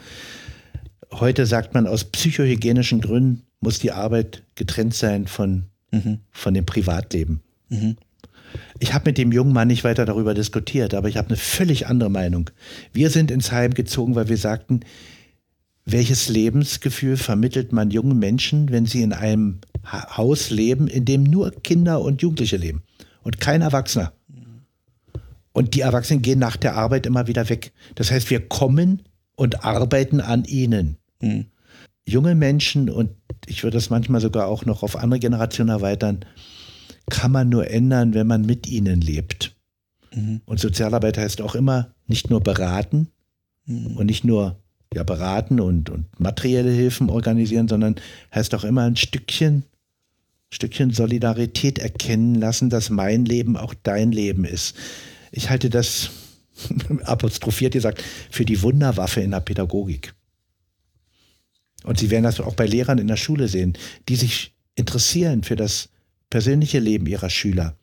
heute 1.13 1.45
sagt 1.45 1.73
man, 1.73 1.87
aus 1.87 2.05
psychohygienischen 2.05 3.01
Gründen 3.01 3.43
muss 3.59 3.79
die 3.79 3.91
Arbeit 3.91 4.43
getrennt 4.55 4.93
sein 4.93 5.27
von, 5.27 5.65
mhm. 5.91 6.19
von 6.31 6.53
dem 6.53 6.65
Privatleben. 6.65 7.41
Mhm. 7.69 7.97
Ich 8.79 8.93
habe 8.93 9.09
mit 9.09 9.17
dem 9.17 9.31
jungen 9.31 9.53
Mann 9.53 9.67
nicht 9.69 9.83
weiter 9.83 10.05
darüber 10.05 10.33
diskutiert, 10.33 10.93
aber 10.93 11.07
ich 11.07 11.17
habe 11.17 11.29
eine 11.29 11.37
völlig 11.37 11.87
andere 11.87 12.09
Meinung. 12.09 12.49
Wir 12.91 13.09
sind 13.09 13.31
ins 13.31 13.51
Heim 13.51 13.73
gezogen, 13.73 14.15
weil 14.15 14.27
wir 14.27 14.37
sagten, 14.37 14.81
welches 15.85 16.29
Lebensgefühl 16.29 17.17
vermittelt 17.17 17.71
man 17.71 17.91
jungen 17.91 18.19
Menschen, 18.19 18.69
wenn 18.69 18.85
sie 18.85 19.01
in 19.01 19.13
einem 19.13 19.61
Haus 19.85 20.49
leben, 20.49 20.87
in 20.87 21.05
dem 21.05 21.23
nur 21.23 21.51
Kinder 21.51 22.01
und 22.01 22.21
Jugendliche 22.21 22.57
leben 22.57 22.83
und 23.23 23.39
kein 23.39 23.61
Erwachsener? 23.61 24.13
Und 25.53 25.73
die 25.75 25.81
Erwachsenen 25.81 26.21
gehen 26.21 26.39
nach 26.39 26.55
der 26.55 26.75
Arbeit 26.75 27.05
immer 27.05 27.27
wieder 27.27 27.49
weg. 27.49 27.73
Das 27.95 28.11
heißt, 28.11 28.29
wir 28.29 28.47
kommen 28.47 29.01
und 29.35 29.65
arbeiten 29.65 30.21
an 30.21 30.45
ihnen. 30.45 30.97
Mhm. 31.21 31.45
Junge 32.05 32.35
Menschen, 32.35 32.89
und 32.89 33.11
ich 33.45 33.63
würde 33.63 33.77
das 33.77 33.89
manchmal 33.89 34.21
sogar 34.21 34.47
auch 34.47 34.65
noch 34.65 34.83
auf 34.83 34.95
andere 34.95 35.19
Generationen 35.19 35.69
erweitern, 35.69 36.25
kann 37.09 37.31
man 37.31 37.49
nur 37.49 37.69
ändern, 37.69 38.13
wenn 38.13 38.27
man 38.27 38.41
mit 38.45 38.67
ihnen 38.67 39.01
lebt. 39.01 39.55
Mhm. 40.13 40.41
Und 40.45 40.59
Sozialarbeit 40.59 41.17
heißt 41.17 41.41
auch 41.41 41.55
immer 41.55 41.93
nicht 42.07 42.29
nur 42.29 42.41
beraten 42.41 43.09
mhm. 43.65 43.97
und 43.97 44.05
nicht 44.07 44.23
nur 44.23 44.61
ja, 44.93 45.03
beraten 45.03 45.59
und, 45.59 45.89
und 45.89 46.19
materielle 46.19 46.71
Hilfen 46.71 47.09
organisieren, 47.09 47.67
sondern 47.67 47.95
heißt 48.33 48.53
auch 48.55 48.63
immer 48.63 48.83
ein 48.83 48.97
Stückchen, 48.97 49.63
Stückchen 50.53 50.91
Solidarität 50.91 51.79
erkennen 51.79 52.35
lassen, 52.35 52.69
dass 52.69 52.89
mein 52.89 53.23
Leben 53.23 53.55
auch 53.55 53.73
dein 53.73 54.11
Leben 54.11 54.43
ist. 54.43 54.75
Ich 55.31 55.49
halte 55.49 55.69
das, 55.69 56.09
apostrophiert 57.03 57.73
gesagt, 57.73 58.03
für 58.29 58.43
die 58.43 58.61
Wunderwaffe 58.61 59.21
in 59.21 59.31
der 59.31 59.39
Pädagogik. 59.39 60.13
Und 61.83 61.99
Sie 61.99 62.09
werden 62.09 62.23
das 62.23 62.39
auch 62.39 62.55
bei 62.55 62.65
Lehrern 62.65 62.97
in 62.97 63.07
der 63.07 63.17
Schule 63.17 63.47
sehen, 63.47 63.77
die 64.07 64.15
sich 64.15 64.53
interessieren 64.75 65.43
für 65.43 65.55
das 65.55 65.89
persönliche 66.29 66.79
Leben 66.79 67.05
ihrer 67.05 67.29
Schüler. 67.29 67.75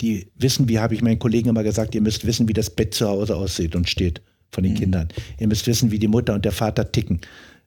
Die 0.00 0.28
wissen, 0.36 0.68
wie 0.68 0.78
habe 0.78 0.94
ich 0.94 1.02
meinen 1.02 1.18
Kollegen 1.18 1.48
immer 1.48 1.62
gesagt, 1.62 1.94
ihr 1.94 2.00
müsst 2.00 2.26
wissen, 2.26 2.48
wie 2.48 2.52
das 2.52 2.70
Bett 2.70 2.94
zu 2.94 3.08
Hause 3.08 3.36
aussieht 3.36 3.76
und 3.76 3.88
steht 3.88 4.20
von 4.50 4.64
den 4.64 4.72
mhm. 4.72 4.78
Kindern. 4.78 5.08
Ihr 5.38 5.48
müsst 5.48 5.66
wissen, 5.66 5.90
wie 5.90 5.98
die 5.98 6.08
Mutter 6.08 6.34
und 6.34 6.44
der 6.44 6.52
Vater 6.52 6.90
ticken. 6.90 7.20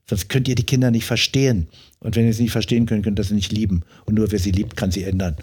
Sonst 0.09 0.29
könnt 0.29 0.47
ihr 0.47 0.55
die 0.55 0.65
Kinder 0.65 0.91
nicht 0.91 1.05
verstehen. 1.05 1.67
Und 1.99 2.15
wenn 2.15 2.25
ihr 2.25 2.33
sie 2.33 2.43
nicht 2.43 2.51
verstehen 2.51 2.85
könnt, 2.85 3.03
könnt 3.03 3.19
ihr 3.19 3.23
sie 3.23 3.33
nicht 3.33 3.51
lieben. 3.51 3.83
Und 4.05 4.15
nur 4.15 4.31
wer 4.31 4.39
sie 4.39 4.51
liebt, 4.51 4.77
kann 4.77 4.91
sie 4.91 5.03
ändern. 5.03 5.35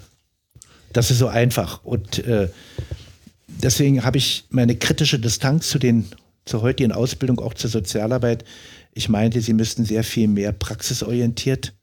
Das 0.93 1.11
ist 1.11 1.19
so 1.19 1.27
einfach. 1.27 1.85
Und 1.85 2.25
äh, 2.27 2.49
deswegen 3.49 4.05
habe 4.05 4.19
ich 4.19 4.45
meine 4.51 4.77
kritische 4.77 5.19
Distanz 5.19 5.69
zu 5.69 5.79
den, 5.79 6.07
zur 6.45 6.63
heutigen 6.63 6.93
Ausbildung, 6.93 7.41
auch 7.41 7.55
zur 7.55 7.69
Sozialarbeit, 7.69 8.45
ich 8.95 9.09
meinte, 9.09 9.41
sie 9.41 9.53
müssten 9.53 9.85
sehr 9.85 10.05
viel 10.05 10.29
mehr 10.29 10.53
praxisorientiert 10.53 11.75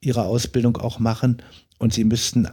ihre 0.00 0.24
Ausbildung 0.24 0.76
auch 0.76 0.98
machen 0.98 1.42
und 1.78 1.94
sie 1.94 2.04
müssten 2.04 2.48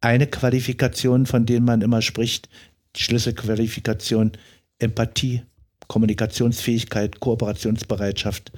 eine 0.00 0.26
Qualifikation, 0.26 1.26
von 1.26 1.46
denen 1.46 1.64
man 1.64 1.80
immer 1.80 2.02
spricht, 2.02 2.48
die 2.96 3.02
Schlüsselqualifikation 3.02 4.32
Empathie, 4.78 5.42
Kommunikationsfähigkeit, 5.88 7.20
Kooperationsbereitschaft, 7.20 8.52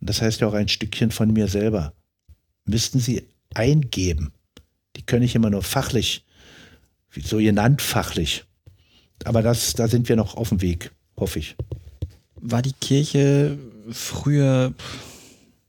das 0.00 0.20
heißt 0.20 0.40
ja 0.40 0.48
auch 0.48 0.54
ein 0.54 0.68
Stückchen 0.68 1.10
von 1.10 1.32
mir 1.32 1.48
selber, 1.48 1.94
müssten 2.64 3.00
sie 3.00 3.24
eingeben. 3.54 4.32
Die 4.96 5.02
können 5.02 5.24
ich 5.24 5.34
immer 5.34 5.50
nur 5.50 5.62
fachlich, 5.62 6.24
so 7.10 7.38
genannt 7.38 7.82
fachlich. 7.82 8.44
Aber 9.24 9.42
das, 9.42 9.72
da 9.74 9.88
sind 9.88 10.08
wir 10.08 10.16
noch 10.16 10.36
auf 10.36 10.50
dem 10.50 10.60
Weg, 10.60 10.90
hoffe 11.16 11.38
ich. 11.38 11.56
War 12.36 12.62
die 12.62 12.74
Kirche 12.74 13.58
früher 13.90 14.74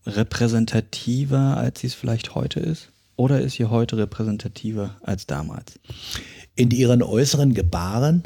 repräsentativer, 0.06 1.58
als 1.58 1.82
sie 1.82 1.88
es 1.88 1.94
vielleicht 1.94 2.36
heute 2.36 2.60
ist? 2.60 2.90
Oder 3.16 3.42
ist 3.42 3.54
sie 3.54 3.66
heute 3.66 3.98
repräsentativer 3.98 4.96
als 5.02 5.26
damals? 5.26 5.80
In 6.56 6.72
ihren 6.72 7.04
äußeren 7.04 7.54
Gebaren 7.54 8.24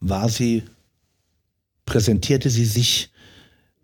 war 0.00 0.28
sie, 0.28 0.62
präsentierte 1.84 2.50
sie 2.50 2.64
sich 2.64 3.10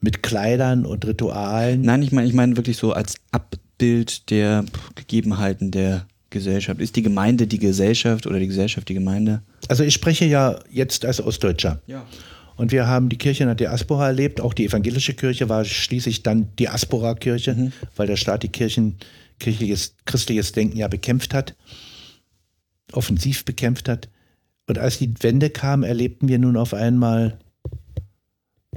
mit 0.00 0.22
Kleidern 0.22 0.86
und 0.86 1.04
Ritualen. 1.04 1.82
Nein, 1.82 2.02
ich 2.02 2.12
meine, 2.12 2.28
ich 2.28 2.34
meine 2.34 2.56
wirklich 2.56 2.76
so 2.76 2.92
als 2.92 3.16
Abbild 3.32 4.30
der 4.30 4.64
Gegebenheiten 4.94 5.70
der 5.70 6.06
Gesellschaft. 6.30 6.80
Ist 6.80 6.96
die 6.96 7.02
Gemeinde 7.02 7.46
die 7.46 7.58
Gesellschaft 7.58 8.26
oder 8.26 8.38
die 8.38 8.46
Gesellschaft 8.46 8.88
die 8.88 8.94
Gemeinde? 8.94 9.42
Also 9.68 9.82
ich 9.82 9.94
spreche 9.94 10.26
ja 10.26 10.58
jetzt 10.70 11.04
als 11.04 11.20
Ostdeutscher. 11.20 11.80
Ja. 11.86 12.04
Und 12.58 12.72
wir 12.72 12.88
haben 12.88 13.08
die 13.08 13.16
Kirche 13.16 13.44
in 13.44 13.48
der 13.48 13.54
Diaspora 13.54 14.08
erlebt. 14.08 14.40
Auch 14.40 14.52
die 14.52 14.66
evangelische 14.66 15.14
Kirche 15.14 15.48
war 15.48 15.64
schließlich 15.64 16.24
dann 16.24 16.54
Diaspora-Kirche, 16.56 17.54
mhm. 17.54 17.72
weil 17.94 18.08
der 18.08 18.16
Staat 18.16 18.42
die 18.42 18.48
Kirchen, 18.48 18.96
kirchliches, 19.38 19.94
christliches 20.04 20.50
Denken 20.50 20.76
ja 20.76 20.88
bekämpft 20.88 21.34
hat, 21.34 21.54
offensiv 22.90 23.44
bekämpft 23.44 23.88
hat. 23.88 24.08
Und 24.66 24.76
als 24.76 24.98
die 24.98 25.14
Wende 25.22 25.50
kam, 25.50 25.84
erlebten 25.84 26.26
wir 26.26 26.40
nun 26.40 26.56
auf 26.56 26.74
einmal 26.74 27.38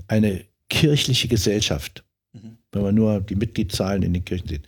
eine 0.07 0.45
kirchliche 0.69 1.27
Gesellschaft, 1.27 2.03
mhm. 2.33 2.57
wenn 2.71 2.83
man 2.83 2.93
nur 2.93 3.19
die 3.19 3.35
Mitgliedszahlen 3.35 4.03
in 4.03 4.13
den 4.13 4.23
Kirchen 4.23 4.47
sieht. 4.47 4.67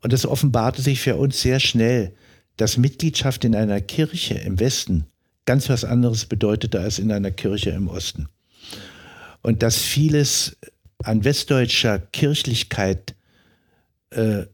Und 0.00 0.12
es 0.12 0.24
offenbarte 0.24 0.80
sich 0.80 1.00
für 1.00 1.16
uns 1.16 1.42
sehr 1.42 1.58
schnell, 1.58 2.14
dass 2.56 2.76
Mitgliedschaft 2.76 3.44
in 3.44 3.56
einer 3.56 3.80
Kirche 3.80 4.34
im 4.34 4.60
Westen 4.60 5.06
ganz 5.44 5.68
was 5.68 5.84
anderes 5.84 6.26
bedeutete 6.26 6.78
als 6.78 7.00
in 7.00 7.10
einer 7.10 7.32
Kirche 7.32 7.70
im 7.70 7.88
Osten 7.88 8.28
und 9.44 9.62
dass 9.62 9.76
vieles 9.76 10.56
an 11.02 11.22
westdeutscher 11.22 11.98
Kirchlichkeit 11.98 13.14
äh, 14.10 14.46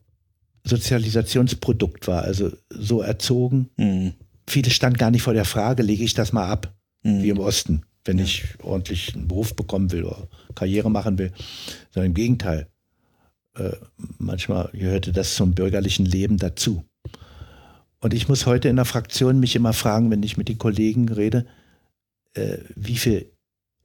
Sozialisationsprodukt 0.64 2.08
war, 2.08 2.22
also 2.24 2.50
so 2.70 3.00
erzogen. 3.00 3.70
Mhm. 3.76 4.14
Viele 4.48 4.70
stand 4.70 4.98
gar 4.98 5.12
nicht 5.12 5.22
vor 5.22 5.32
der 5.32 5.44
Frage, 5.44 5.82
lege 5.82 6.02
ich 6.02 6.14
das 6.14 6.32
mal 6.32 6.48
ab, 6.48 6.74
mhm. 7.02 7.22
wie 7.22 7.30
im 7.30 7.38
Osten. 7.38 7.82
wenn 8.04 8.18
ja. 8.18 8.24
ich 8.24 8.44
ordentlich 8.62 9.14
einen 9.14 9.28
Beruf 9.28 9.54
bekommen 9.54 9.92
will 9.92 10.04
oder 10.04 10.28
Karriere 10.56 10.90
machen 10.90 11.18
will, 11.18 11.32
sondern 11.90 12.10
im 12.10 12.14
Gegenteil. 12.14 12.66
Äh, 13.56 13.76
manchmal 14.18 14.70
gehörte 14.72 15.12
das 15.12 15.36
zum 15.36 15.54
bürgerlichen 15.54 16.04
Leben 16.04 16.36
dazu. 16.36 16.84
Und 18.00 18.12
ich 18.12 18.28
muss 18.28 18.46
heute 18.46 18.68
in 18.68 18.76
der 18.76 18.86
Fraktion 18.86 19.38
mich 19.38 19.54
immer 19.54 19.72
fragen, 19.72 20.10
wenn 20.10 20.22
ich 20.24 20.36
mit 20.36 20.48
den 20.48 20.58
Kollegen 20.58 21.08
rede, 21.08 21.46
äh, 22.34 22.58
wie 22.74 22.96
viel 22.96 23.30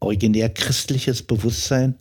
originär 0.06 0.50
christliches 0.50 1.24
Bewusstsein 1.24 1.96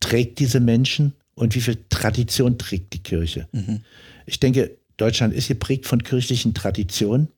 trägt 0.00 0.38
diese 0.38 0.60
Menschen 0.60 1.14
und 1.34 1.54
wie 1.54 1.60
viel 1.60 1.78
Tradition 1.88 2.58
trägt 2.58 2.94
die 2.94 3.02
Kirche. 3.02 3.48
Mhm. 3.52 3.82
Ich 4.26 4.40
denke, 4.40 4.78
Deutschland 4.96 5.32
ist 5.34 5.48
geprägt 5.48 5.86
von 5.86 6.02
kirchlichen 6.02 6.54
Traditionen, 6.54 7.28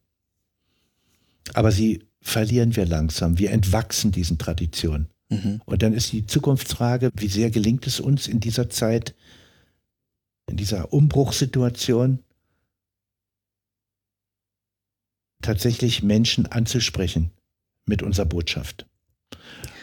aber 1.54 1.72
sie 1.72 2.04
verlieren 2.22 2.76
wir 2.76 2.86
langsam. 2.86 3.38
Wir 3.38 3.50
entwachsen 3.50 4.12
diesen 4.12 4.38
Traditionen. 4.38 5.08
Mhm. 5.28 5.60
Und 5.64 5.82
dann 5.82 5.92
ist 5.92 6.12
die 6.12 6.26
Zukunftsfrage, 6.26 7.10
wie 7.14 7.28
sehr 7.28 7.50
gelingt 7.50 7.86
es 7.86 8.00
uns 8.00 8.26
in 8.26 8.40
dieser 8.40 8.70
Zeit, 8.70 9.14
in 10.48 10.56
dieser 10.56 10.92
Umbruchssituation, 10.92 12.20
tatsächlich 15.42 16.02
Menschen 16.02 16.46
anzusprechen 16.46 17.30
mit 17.86 18.02
unserer 18.02 18.26
Botschaft. 18.26 18.86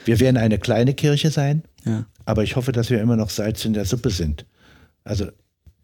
Wir 0.07 0.21
werden 0.21 0.37
eine 0.37 0.57
kleine 0.57 0.93
Kirche 0.93 1.31
sein, 1.31 1.63
ja. 1.85 2.05
aber 2.23 2.43
ich 2.43 2.55
hoffe, 2.55 2.71
dass 2.71 2.89
wir 2.89 3.01
immer 3.01 3.17
noch 3.17 3.29
Salz 3.29 3.65
in 3.65 3.73
der 3.73 3.83
Suppe 3.83 4.09
sind. 4.09 4.45
Also 5.03 5.27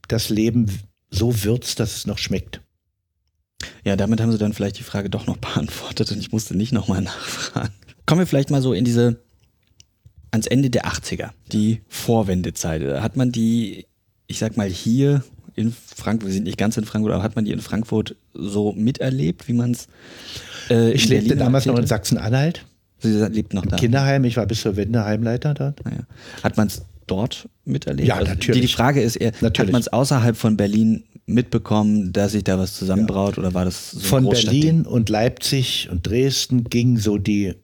das 0.07 0.29
Leben 0.29 0.67
so 1.09 1.43
würzt, 1.43 1.81
dass 1.81 1.97
es 1.97 2.07
noch 2.07 2.17
schmeckt. 2.17 2.61
Ja, 3.83 3.97
damit 3.97 4.21
haben 4.21 4.31
Sie 4.31 4.37
dann 4.37 4.53
vielleicht 4.53 4.79
die 4.79 4.83
Frage 4.83 5.09
doch 5.09 5.27
noch 5.27 5.37
beantwortet 5.37 6.09
und 6.11 6.19
ich 6.19 6.31
musste 6.31 6.55
nicht 6.55 6.71
nochmal 6.71 7.01
nachfragen. 7.01 7.73
Kommen 8.05 8.19
wir 8.19 8.25
vielleicht 8.25 8.49
mal 8.49 8.61
so 8.61 8.71
in 8.71 8.85
diese, 8.85 9.19
ans 10.31 10.47
Ende 10.47 10.69
der 10.69 10.85
80er, 10.85 11.31
die 11.51 11.81
Vorwendezeit. 11.89 12.81
Hat 13.01 13.17
man 13.17 13.33
die, 13.33 13.87
ich 14.27 14.39
sag 14.39 14.55
mal, 14.55 14.69
hier 14.69 15.23
in 15.55 15.73
Frankfurt, 15.73 16.29
wir 16.29 16.33
sind 16.33 16.45
nicht 16.45 16.57
ganz 16.57 16.77
in 16.77 16.85
Frankfurt, 16.85 17.13
aber 17.13 17.23
hat 17.23 17.35
man 17.35 17.43
die 17.43 17.51
in 17.51 17.59
Frankfurt 17.59 18.15
so 18.33 18.71
miterlebt, 18.71 19.49
wie 19.49 19.53
man 19.53 19.71
es. 19.71 19.87
Äh, 20.69 20.93
ich 20.93 21.09
lebte 21.09 21.27
Berlin 21.27 21.43
damals 21.43 21.65
noch 21.65 21.77
in 21.77 21.85
Sachsen-Anhalt. 21.85 22.65
Sie 23.03 23.25
lebt 23.27 23.53
noch 23.53 23.63
Im 23.63 23.69
da. 23.69 23.75
Kinderheim, 23.75 24.23
ich 24.23 24.37
war 24.37 24.45
bis 24.45 24.61
zur 24.61 24.75
Wende 24.75 25.03
Heimleiter 25.03 25.53
dort. 25.53 25.83
Naja. 25.85 25.99
Hat 26.41 26.57
man 26.57 26.67
es 26.67 26.83
dort 27.07 27.49
miterlebt? 27.65 28.07
Ja, 28.07 28.15
also 28.15 28.31
natürlich. 28.31 28.61
Die, 28.61 28.67
die 28.67 28.73
Frage 28.73 29.01
ist 29.01 29.17
eher, 29.17 29.31
natürlich. 29.41 29.59
hat 29.59 29.71
man 29.71 29.81
es 29.81 29.87
außerhalb 29.89 30.35
von 30.35 30.57
Berlin 30.57 31.03
mitbekommen, 31.25 32.11
dass 32.13 32.33
sich 32.33 32.43
da 32.43 32.57
was 32.57 32.75
zusammenbraut 32.75 33.37
ja. 33.37 33.43
oder 33.43 33.53
war 33.53 33.65
das 33.65 33.91
so 33.91 33.99
Von 33.99 34.29
Berlin 34.29 34.85
und 34.85 35.09
Leipzig 35.09 35.89
und 35.89 36.07
Dresden 36.07 36.65
gingen 36.65 36.97
so 36.97 37.17
die, 37.17 37.55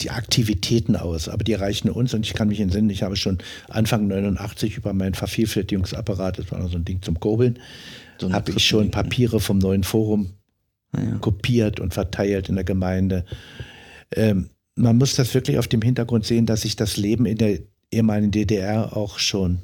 die 0.00 0.10
Aktivitäten 0.10 0.96
aus, 0.96 1.28
aber 1.28 1.42
die 1.44 1.54
reichen 1.54 1.90
uns 1.90 2.14
und 2.14 2.24
ich 2.24 2.34
kann 2.34 2.48
mich 2.48 2.60
entsinnen, 2.60 2.90
ich 2.90 3.02
habe 3.02 3.16
schon 3.16 3.38
Anfang 3.68 4.06
89 4.06 4.76
über 4.76 4.92
meinen 4.92 5.14
Vervielfältigungsapparat, 5.14 6.38
das 6.38 6.52
war 6.52 6.68
so 6.68 6.76
ein 6.76 6.84
Ding 6.84 7.02
zum 7.02 7.18
Kurbeln, 7.18 7.58
so 8.18 8.32
habe 8.32 8.52
ich 8.52 8.64
schon 8.64 8.90
Papiere 8.90 9.40
vom 9.40 9.58
neuen 9.58 9.82
Forum 9.82 10.34
ah, 10.92 11.00
ja. 11.02 11.18
kopiert 11.18 11.80
und 11.80 11.94
verteilt 11.94 12.48
in 12.48 12.54
der 12.54 12.64
Gemeinde. 12.64 13.24
Ähm, 14.14 14.50
man 14.76 14.96
muss 14.98 15.14
das 15.14 15.32
wirklich 15.34 15.58
auf 15.58 15.68
dem 15.68 15.82
Hintergrund 15.82 16.24
sehen, 16.24 16.46
dass 16.46 16.62
sich 16.62 16.76
das 16.76 16.96
Leben 16.96 17.26
in 17.26 17.38
der 17.38 17.60
ehemaligen 17.90 18.30
DDR 18.30 18.96
auch 18.96 19.18
schon 19.18 19.60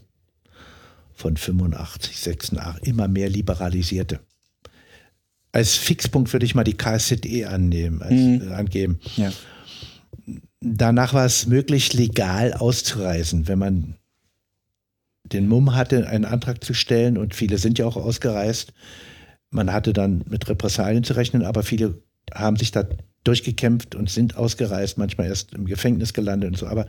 von 1.14 1.36
85, 1.36 2.18
86 2.18 2.86
immer 2.86 3.08
mehr 3.08 3.28
liberalisierte. 3.28 4.20
Als 5.52 5.74
Fixpunkt 5.74 6.32
würde 6.32 6.46
ich 6.46 6.54
mal 6.54 6.64
die 6.64 6.76
KSZE 6.76 7.48
annehmen, 7.48 8.02
als, 8.02 8.12
mhm. 8.12 8.48
äh, 8.48 8.54
angeben. 8.54 9.00
Ja. 9.16 9.32
Danach 10.60 11.12
war 11.12 11.26
es 11.26 11.46
möglich, 11.46 11.92
legal 11.92 12.52
auszureisen, 12.52 13.48
wenn 13.48 13.58
man 13.58 13.96
den 15.24 15.48
Mumm 15.48 15.74
hatte, 15.74 16.08
einen 16.08 16.24
Antrag 16.24 16.62
zu 16.62 16.74
stellen 16.74 17.18
und 17.18 17.34
viele 17.34 17.58
sind 17.58 17.78
ja 17.78 17.86
auch 17.86 17.96
ausgereist. 17.96 18.72
Man 19.50 19.72
hatte 19.72 19.92
dann 19.92 20.24
mit 20.28 20.48
Repressalien 20.48 21.04
zu 21.04 21.14
rechnen, 21.14 21.44
aber 21.44 21.62
viele 21.62 22.00
haben 22.34 22.56
sich 22.56 22.72
da 22.72 22.84
durchgekämpft 23.24 23.94
und 23.94 24.10
sind 24.10 24.36
ausgereist, 24.36 24.98
manchmal 24.98 25.26
erst 25.26 25.52
im 25.54 25.66
Gefängnis 25.66 26.12
gelandet 26.12 26.50
und 26.50 26.56
so. 26.56 26.66
Aber 26.66 26.86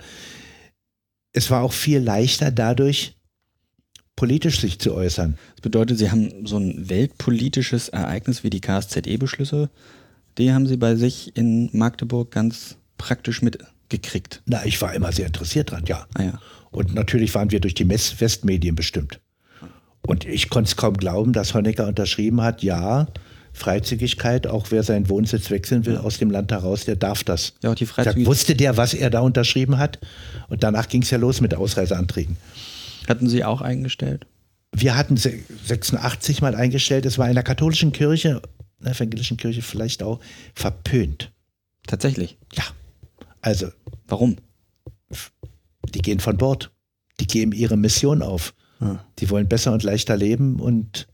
es 1.34 1.50
war 1.52 1.62
auch 1.62 1.74
viel 1.74 2.00
leichter 2.00 2.52
dadurch, 2.52 3.16
politisch 4.16 4.60
sich 4.60 4.80
zu 4.80 4.94
äußern. 4.94 5.38
Das 5.56 5.62
bedeutet, 5.62 5.98
Sie 5.98 6.12
haben 6.12 6.46
so 6.46 6.58
ein 6.58 6.89
weltpolitisches 6.89 7.89
Ereignis 7.89 8.44
wie 8.44 8.50
die 8.50 8.62
KSZE-Beschlüsse, 8.62 9.70
die 10.38 10.54
haben 10.54 10.68
Sie 10.68 10.78
bei 10.78 10.96
sich 10.96 11.36
in 11.36 11.70
Magdeburg 11.74 12.32
ganz 12.32 12.78
praktisch 12.98 13.42
mitgekriegt. 13.42 14.42
Na, 14.46 14.66
ich 14.66 14.82
war 14.82 14.94
immer 14.94 15.12
sehr 15.12 15.28
interessiert 15.28 15.72
dran, 15.72 15.84
ja. 15.88 16.08
Ah, 16.14 16.24
ja. 16.24 16.39
Und 16.72 16.94
natürlich 16.94 17.36
waren 17.36 17.52
wir 17.52 17.60
durch 17.60 17.74
die 17.74 17.89
Westmedien 17.89 18.76
bestimmt. 18.76 19.20
Und 20.08 20.26
ich 20.26 20.50
konnte 20.50 20.70
es 20.70 20.78
kaum 20.78 20.96
glauben, 20.96 21.34
dass 21.34 21.54
Honecker 21.54 21.88
unterschrieben 21.88 22.42
hat, 22.42 22.64
ja, 22.64 23.08
Freizügigkeit, 23.54 24.47
auch 24.47 24.68
wer 24.70 24.84
seinen 24.84 25.10
Wohnsitz 25.10 25.49
wechseln 25.49 25.86
will 25.86 25.97
aus 25.97 26.18
dem 26.18 26.32
Land 26.32 26.52
heraus, 26.52 26.86
der 26.86 26.95
darf 26.95 27.24
das. 27.24 27.54
Ja, 27.62 27.76
die 27.76 27.86
Freizügigkeit. 27.86 28.26
Wusste 28.26 28.56
der, 28.56 28.78
was 28.78 28.93
er 28.93 29.10
da 29.10 29.20
unterschrieben 29.20 29.78
hat? 29.78 29.99
Und 30.49 30.64
danach 30.64 30.88
ging 30.88 31.02
es 31.02 31.10
ja 31.10 31.18
los 31.18 31.41
mit 31.41 31.54
Ausreiseanträgen. 31.54 32.38
Hatten 33.08 33.28
Sie 33.28 33.43
auch 33.43 33.62
eingestellt? 33.62 34.26
Wir 34.74 34.95
hatten 34.95 35.18
86 35.18 36.41
mal 36.41 36.56
eingestellt. 36.56 37.06
Es 37.06 37.18
war 37.18 37.28
in 37.28 37.36
der 37.36 37.43
katholischen 37.43 37.91
Kirche, 37.91 38.41
in 38.80 38.86
der 38.86 38.93
evangelischen 38.93 39.38
Kirche 39.38 39.62
vielleicht 39.62 40.02
auch, 40.02 40.20
verpönt. 40.56 41.32
Tatsächlich? 41.88 42.38
Ja. 42.54 42.64
Also. 43.41 43.68
Warum? 44.08 44.38
Die 45.93 46.02
gehen 46.02 46.20
von 46.20 46.38
Bord. 46.38 46.72
Die 47.20 47.28
geben 47.28 47.52
ihre 47.52 47.76
Mission 47.76 48.22
auf. 48.22 48.54
Hm. 48.80 48.99
Die 49.20 49.30
wollen 49.30 49.47
besser 49.47 49.74
und 49.74 49.84
leichter 49.84 50.16
leben 50.16 50.60
und 50.60 51.08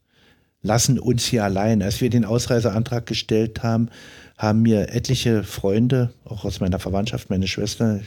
lassen 0.61 0.99
uns 0.99 1.25
hier 1.25 1.43
allein. 1.43 1.81
Als 1.81 2.01
wir 2.01 2.09
den 2.09 2.25
Ausreiseantrag 2.25 3.05
gestellt 3.05 3.63
haben, 3.63 3.89
haben 4.37 4.61
mir 4.61 4.89
etliche 4.89 5.43
Freunde, 5.43 6.13
auch 6.25 6.45
aus 6.45 6.59
meiner 6.59 6.79
Verwandtschaft, 6.79 7.29
meine 7.29 7.47
Schwester, 7.47 8.01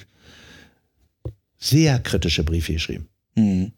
sehr 1.58 1.98
kritische 1.98 2.44
Briefe 2.44 2.74
geschrieben. 2.74 3.08
Mhm. 3.34 3.72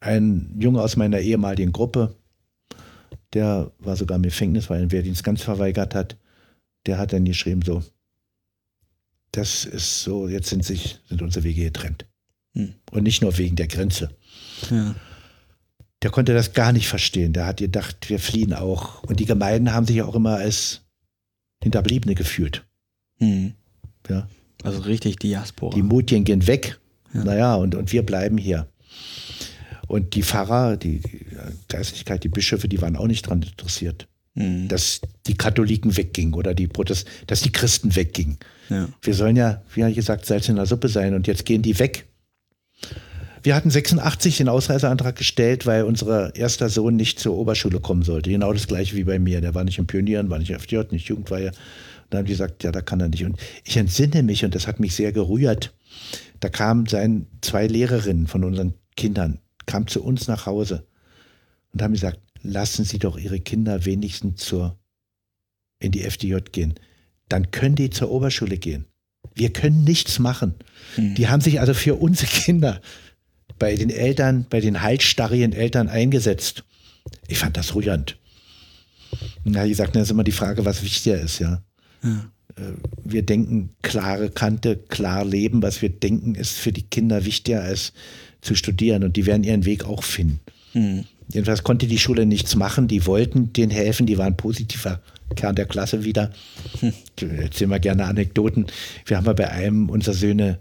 Ein 0.00 0.56
Junge 0.58 0.82
aus 0.82 0.96
meiner 0.96 1.20
ehemaligen 1.20 1.72
Gruppe, 1.72 2.14
der 3.32 3.72
war 3.78 3.96
sogar 3.96 4.16
im 4.16 4.22
Gefängnis, 4.22 4.70
weil 4.70 4.78
er 4.78 4.86
den 4.86 4.92
Wehrdienst 4.92 5.24
ganz 5.24 5.42
verweigert 5.42 5.94
hat, 5.94 6.16
der 6.86 6.98
hat 6.98 7.12
dann 7.12 7.24
geschrieben 7.24 7.62
so, 7.62 7.82
das 9.32 9.64
ist 9.64 10.02
so, 10.02 10.28
jetzt 10.28 10.48
sind 10.48 10.64
sich, 10.64 11.00
sind 11.08 11.20
unsere 11.20 11.44
Wege 11.44 11.64
getrennt. 11.64 12.06
Mhm. 12.54 12.74
Und 12.90 13.02
nicht 13.02 13.22
nur 13.22 13.36
wegen 13.36 13.56
der 13.56 13.66
Grenze. 13.66 14.10
Ja 14.70 14.94
der 16.02 16.10
konnte 16.10 16.34
das 16.34 16.52
gar 16.52 16.72
nicht 16.72 16.88
verstehen. 16.88 17.32
Der 17.32 17.46
hat 17.46 17.58
gedacht, 17.58 18.08
wir 18.08 18.18
fliehen 18.18 18.52
auch. 18.52 19.02
Und 19.04 19.20
die 19.20 19.24
Gemeinden 19.24 19.72
haben 19.72 19.86
sich 19.86 20.02
auch 20.02 20.14
immer 20.14 20.36
als 20.36 20.82
Hinterbliebene 21.62 22.14
gefühlt. 22.14 22.66
Mhm. 23.18 23.54
Ja. 24.08 24.28
Also 24.62 24.80
richtig 24.80 25.16
Diaspora. 25.16 25.74
Die 25.74 25.82
Mutien 25.82 26.24
gehen 26.24 26.46
weg. 26.46 26.78
Ja. 27.12 27.24
Naja, 27.24 27.54
und, 27.54 27.74
und 27.74 27.92
wir 27.92 28.04
bleiben 28.04 28.38
hier. 28.38 28.68
Und 29.86 30.14
die 30.14 30.22
Pfarrer, 30.22 30.76
die, 30.76 31.00
die 31.00 31.26
Geistlichkeit, 31.68 32.24
die 32.24 32.28
Bischöfe, 32.28 32.68
die 32.68 32.80
waren 32.82 32.96
auch 32.96 33.06
nicht 33.06 33.26
daran 33.26 33.42
interessiert, 33.42 34.08
mhm. 34.34 34.68
dass 34.68 35.00
die 35.26 35.36
Katholiken 35.36 35.96
weggingen 35.96 36.34
oder 36.34 36.54
die 36.54 36.66
Protest 36.66 37.06
dass 37.26 37.42
die 37.42 37.52
Christen 37.52 37.94
weggingen. 37.94 38.38
Ja. 38.68 38.88
Wir 39.02 39.14
sollen 39.14 39.36
ja, 39.36 39.62
wie 39.74 39.94
gesagt, 39.94 40.26
Salz 40.26 40.48
in 40.48 40.56
der 40.56 40.66
Suppe 40.66 40.88
sein 40.88 41.14
und 41.14 41.26
jetzt 41.26 41.44
gehen 41.44 41.62
die 41.62 41.78
weg. 41.78 42.06
Wir 43.46 43.54
hatten 43.54 43.70
86 43.70 44.38
den 44.38 44.48
Ausreiseantrag 44.48 45.14
gestellt, 45.14 45.66
weil 45.66 45.84
unser 45.84 46.34
erster 46.34 46.68
Sohn 46.68 46.96
nicht 46.96 47.20
zur 47.20 47.36
Oberschule 47.36 47.78
kommen 47.78 48.02
sollte. 48.02 48.28
Genau 48.28 48.52
das 48.52 48.66
gleiche 48.66 48.96
wie 48.96 49.04
bei 49.04 49.20
mir. 49.20 49.40
Der 49.40 49.54
war 49.54 49.62
nicht 49.62 49.78
im 49.78 49.86
Pionieren, 49.86 50.30
war 50.30 50.40
nicht 50.40 50.52
FJ, 50.52 50.78
nicht 50.90 51.06
Jugendweihe. 51.06 51.50
Und 51.50 51.56
dann 52.10 52.18
haben 52.18 52.26
die 52.26 52.32
gesagt, 52.32 52.64
ja, 52.64 52.72
da 52.72 52.80
kann 52.80 52.98
er 52.98 53.08
nicht. 53.08 53.24
Und 53.24 53.38
ich 53.62 53.76
entsinne 53.76 54.24
mich, 54.24 54.44
und 54.44 54.56
das 54.56 54.66
hat 54.66 54.80
mich 54.80 54.96
sehr 54.96 55.12
gerührt, 55.12 55.72
da 56.40 56.48
kamen 56.48 56.86
sein, 56.86 57.28
zwei 57.40 57.68
Lehrerinnen 57.68 58.26
von 58.26 58.42
unseren 58.42 58.74
Kindern, 58.96 59.38
kamen 59.64 59.86
zu 59.86 60.02
uns 60.02 60.26
nach 60.26 60.46
Hause 60.46 60.84
und 61.72 61.82
haben 61.82 61.92
gesagt, 61.92 62.18
lassen 62.42 62.84
Sie 62.84 62.98
doch 62.98 63.16
Ihre 63.16 63.38
Kinder 63.38 63.84
wenigstens 63.84 64.40
zur, 64.40 64.76
in 65.78 65.92
die 65.92 66.02
FDJ 66.02 66.38
gehen. 66.50 66.74
Dann 67.28 67.52
können 67.52 67.76
die 67.76 67.90
zur 67.90 68.10
Oberschule 68.10 68.58
gehen. 68.58 68.86
Wir 69.36 69.52
können 69.52 69.84
nichts 69.84 70.18
machen. 70.18 70.54
Mhm. 70.96 71.14
Die 71.14 71.28
haben 71.28 71.40
sich 71.40 71.60
also 71.60 71.74
für 71.74 71.94
unsere 71.94 72.26
Kinder 72.26 72.80
bei 73.58 73.74
den 73.76 73.90
Eltern, 73.90 74.46
bei 74.48 74.60
den 74.60 74.82
halsstarrigen 74.82 75.52
Eltern 75.52 75.88
eingesetzt. 75.88 76.64
Ich 77.28 77.38
fand 77.38 77.56
das 77.56 77.74
rührend. 77.74 78.16
Na, 79.44 79.64
ich 79.64 79.76
sagte, 79.76 79.98
das 79.98 80.08
ist 80.08 80.12
immer 80.12 80.24
die 80.24 80.32
Frage, 80.32 80.64
was 80.64 80.82
wichtiger 80.82 81.20
ist, 81.20 81.38
ja. 81.38 81.62
ja. 82.02 82.30
Äh, 82.56 82.72
wir 83.04 83.22
denken 83.22 83.70
klare 83.82 84.30
Kante, 84.30 84.76
klar 84.76 85.24
leben. 85.24 85.62
Was 85.62 85.82
wir 85.82 85.88
denken, 85.88 86.34
ist 86.34 86.52
für 86.52 86.72
die 86.72 86.82
Kinder 86.82 87.24
wichtiger 87.24 87.62
als 87.62 87.92
zu 88.40 88.54
studieren 88.54 89.04
und 89.04 89.16
die 89.16 89.26
werden 89.26 89.44
ihren 89.44 89.64
Weg 89.64 89.84
auch 89.84 90.02
finden. 90.02 90.40
Hm. 90.72 91.04
Jedenfalls 91.32 91.64
konnte 91.64 91.86
die 91.86 91.98
Schule 91.98 92.26
nichts 92.26 92.54
machen. 92.54 92.88
Die 92.88 93.06
wollten 93.06 93.52
denen 93.52 93.70
helfen. 93.70 94.06
Die 94.06 94.18
waren 94.18 94.36
positiver 94.36 95.00
Kern 95.34 95.56
der 95.56 95.66
Klasse 95.66 96.04
wieder. 96.04 96.32
Hm. 96.80 96.92
erzählen 97.38 97.70
wir 97.70 97.80
gerne 97.80 98.04
Anekdoten. 98.04 98.66
Wir 99.04 99.16
haben 99.16 99.36
bei 99.36 99.50
einem 99.50 99.90
unserer 99.90 100.14
Söhne 100.14 100.60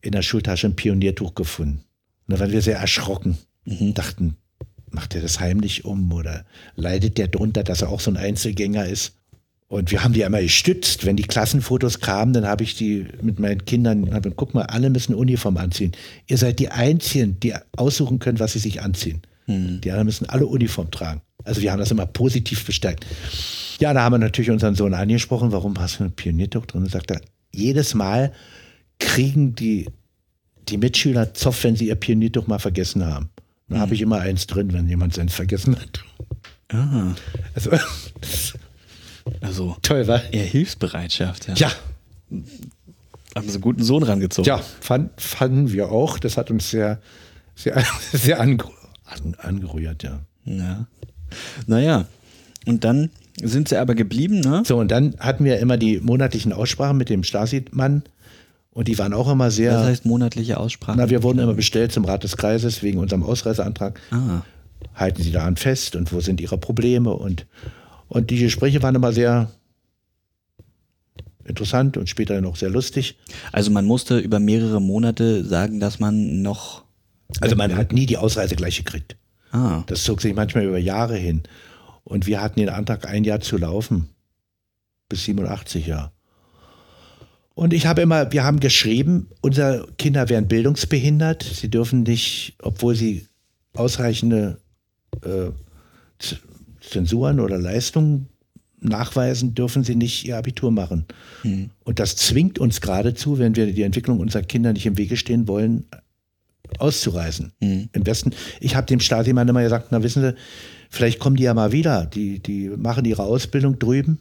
in 0.00 0.12
der 0.12 0.22
Schultasche 0.22 0.68
ein 0.68 0.76
Pioniertuch 0.76 1.34
gefunden. 1.34 1.82
Und 2.28 2.34
da 2.34 2.40
waren 2.40 2.52
wir 2.52 2.62
sehr 2.62 2.78
erschrocken. 2.78 3.38
Mhm. 3.64 3.94
Dachten, 3.94 4.36
macht 4.90 5.14
er 5.14 5.22
das 5.22 5.40
heimlich 5.40 5.84
um 5.84 6.12
oder 6.12 6.44
leidet 6.76 7.18
der 7.18 7.28
darunter, 7.28 7.64
dass 7.64 7.82
er 7.82 7.88
auch 7.88 8.00
so 8.00 8.10
ein 8.10 8.16
Einzelgänger 8.16 8.86
ist? 8.86 9.14
Und 9.68 9.90
wir 9.90 10.02
haben 10.02 10.14
die 10.14 10.24
einmal 10.24 10.42
gestützt. 10.42 11.04
Wenn 11.04 11.16
die 11.16 11.24
Klassenfotos 11.24 12.00
kamen, 12.00 12.32
dann 12.32 12.46
habe 12.46 12.64
ich 12.64 12.74
die 12.74 13.06
mit 13.20 13.38
meinen 13.38 13.64
Kindern, 13.66 14.14
hab, 14.14 14.26
guck 14.36 14.54
mal, 14.54 14.64
alle 14.64 14.88
müssen 14.88 15.14
Uniform 15.14 15.58
anziehen. 15.58 15.92
Ihr 16.26 16.38
seid 16.38 16.58
die 16.58 16.70
Einzigen, 16.70 17.38
die 17.40 17.54
aussuchen 17.76 18.18
können, 18.18 18.38
was 18.38 18.54
sie 18.54 18.60
sich 18.60 18.80
anziehen. 18.80 19.20
Mhm. 19.46 19.80
Die 19.82 19.90
anderen 19.90 20.06
müssen 20.06 20.28
alle 20.28 20.46
Uniform 20.46 20.90
tragen. 20.90 21.20
Also 21.44 21.60
wir 21.60 21.70
haben 21.70 21.78
das 21.78 21.90
immer 21.90 22.06
positiv 22.06 22.64
bestärkt. 22.64 23.06
Ja, 23.78 23.92
da 23.92 24.02
haben 24.02 24.14
wir 24.14 24.18
natürlich 24.18 24.50
unseren 24.50 24.74
Sohn 24.74 24.94
angesprochen, 24.94 25.52
warum 25.52 25.78
hast 25.78 26.00
du 26.00 26.04
ein 26.04 26.12
Pioniertuch 26.12 26.66
drin? 26.66 26.82
Und 26.82 26.90
sagt 26.90 27.10
er, 27.10 27.20
jedes 27.52 27.94
Mal 27.94 28.32
kriegen 28.98 29.54
die, 29.54 29.88
die 30.70 30.78
Mitschüler 30.78 31.34
Zoff, 31.34 31.64
wenn 31.64 31.76
sie 31.76 31.88
ihr 31.88 31.94
Pioniertuch 31.94 32.46
mal 32.46 32.58
vergessen 32.58 33.04
haben. 33.04 33.30
Da 33.68 33.76
mhm. 33.76 33.80
habe 33.80 33.94
ich 33.94 34.00
immer 34.00 34.20
eins 34.20 34.46
drin, 34.46 34.72
wenn 34.72 34.88
jemand 34.88 35.14
seins 35.14 35.34
vergessen 35.34 35.76
hat. 35.76 36.04
Ah. 36.70 37.14
Also, 37.54 37.70
also 39.40 39.76
toll, 39.82 40.06
war. 40.06 40.22
Eher 40.32 40.44
Hilfsbereitschaft, 40.44 41.48
ja. 41.48 41.54
Ja. 41.54 41.72
Haben 43.34 43.48
sie 43.48 43.54
einen 43.54 43.62
guten 43.62 43.82
Sohn 43.82 44.02
rangezogen. 44.02 44.46
Ja, 44.46 44.58
fand, 44.58 45.10
fanden 45.20 45.72
wir 45.72 45.90
auch. 45.90 46.18
Das 46.18 46.36
hat 46.36 46.50
uns 46.50 46.70
sehr, 46.70 47.00
sehr, 47.54 47.82
sehr 48.12 48.40
ange, 48.40 48.64
an, 49.04 49.34
angerührt, 49.38 50.02
ja. 50.02 50.20
Ja. 50.44 50.86
Naja, 51.66 52.06
und 52.66 52.84
dann 52.84 53.10
sind 53.42 53.68
sie 53.68 53.76
aber 53.76 53.94
geblieben, 53.94 54.40
ne? 54.40 54.62
So, 54.66 54.78
und 54.78 54.90
dann 54.90 55.14
hatten 55.20 55.44
wir 55.44 55.58
immer 55.58 55.76
die 55.76 56.00
monatlichen 56.00 56.52
Aussprachen 56.52 56.96
mit 56.96 57.08
dem 57.08 57.22
Stasi-Mann. 57.22 58.02
Und 58.78 58.86
die 58.86 58.96
waren 58.96 59.12
auch 59.12 59.28
immer 59.28 59.50
sehr. 59.50 59.74
Was 59.74 59.86
heißt 59.86 60.04
monatliche 60.06 60.56
Aussprachen? 60.56 61.00
Na, 61.00 61.10
wir 61.10 61.24
wurden 61.24 61.40
immer 61.40 61.54
bestellt 61.54 61.90
zum 61.90 62.04
Rat 62.04 62.22
des 62.22 62.36
Kreises 62.36 62.80
wegen 62.80 63.00
unserem 63.00 63.24
Ausreiseantrag. 63.24 64.00
Ah. 64.12 64.42
Halten 64.94 65.20
Sie 65.20 65.32
daran 65.32 65.56
fest 65.56 65.96
und 65.96 66.12
wo 66.12 66.20
sind 66.20 66.40
Ihre 66.40 66.58
Probleme? 66.58 67.12
Und, 67.12 67.46
und 68.06 68.30
die 68.30 68.38
Gespräche 68.38 68.80
waren 68.80 68.94
immer 68.94 69.12
sehr 69.12 69.50
interessant 71.44 71.96
und 71.96 72.08
später 72.08 72.40
noch 72.40 72.54
sehr 72.54 72.70
lustig. 72.70 73.16
Also 73.50 73.72
man 73.72 73.84
musste 73.84 74.20
über 74.20 74.38
mehrere 74.38 74.80
Monate 74.80 75.44
sagen, 75.44 75.80
dass 75.80 75.98
man 75.98 76.42
noch. 76.42 76.84
Also 77.40 77.56
man 77.56 77.74
hat 77.74 77.92
nie 77.92 78.06
die 78.06 78.16
Ausreise 78.16 78.54
gleich 78.54 78.76
gekriegt. 78.76 79.16
Ah. 79.50 79.82
Das 79.88 80.04
zog 80.04 80.20
sich 80.20 80.36
manchmal 80.36 80.62
über 80.62 80.78
Jahre 80.78 81.16
hin. 81.16 81.42
Und 82.04 82.28
wir 82.28 82.40
hatten 82.40 82.60
den 82.60 82.68
Antrag, 82.68 83.08
ein 83.08 83.24
Jahr 83.24 83.40
zu 83.40 83.56
laufen. 83.56 84.10
Bis 85.08 85.24
87 85.24 85.88
Jahre. 85.88 86.12
Und 87.58 87.72
ich 87.72 87.86
habe 87.86 88.02
immer, 88.02 88.30
wir 88.30 88.44
haben 88.44 88.60
geschrieben, 88.60 89.30
unsere 89.40 89.88
Kinder 89.98 90.28
wären 90.28 90.46
bildungsbehindert. 90.46 91.42
Sie 91.42 91.68
dürfen 91.68 92.04
nicht, 92.04 92.54
obwohl 92.62 92.94
sie 92.94 93.26
ausreichende 93.74 94.60
äh, 95.24 95.50
Zensuren 96.80 97.40
oder 97.40 97.58
Leistungen 97.58 98.28
nachweisen, 98.78 99.56
dürfen 99.56 99.82
sie 99.82 99.96
nicht 99.96 100.24
ihr 100.24 100.38
Abitur 100.38 100.70
machen. 100.70 101.06
Mhm. 101.42 101.70
Und 101.82 101.98
das 101.98 102.14
zwingt 102.14 102.60
uns 102.60 102.80
geradezu, 102.80 103.40
wenn 103.40 103.56
wir 103.56 103.72
die 103.72 103.82
Entwicklung 103.82 104.20
unserer 104.20 104.44
Kinder 104.44 104.72
nicht 104.72 104.86
im 104.86 104.96
Wege 104.96 105.16
stehen 105.16 105.48
wollen, 105.48 105.82
auszureisen. 106.78 107.54
Mhm. 107.58 107.88
Im 107.92 108.06
Westen. 108.06 108.34
Ich 108.60 108.76
habe 108.76 108.86
dem 108.86 109.00
Stasi-Mann 109.00 109.48
immer 109.48 109.64
gesagt, 109.64 109.88
na 109.90 110.00
wissen 110.04 110.22
Sie, 110.22 110.34
vielleicht 110.90 111.18
kommen 111.18 111.34
die 111.34 111.42
ja 111.42 111.54
mal 111.54 111.72
wieder. 111.72 112.06
Die, 112.06 112.38
die 112.38 112.68
machen 112.68 113.04
ihre 113.04 113.24
Ausbildung 113.24 113.80
drüben 113.80 114.20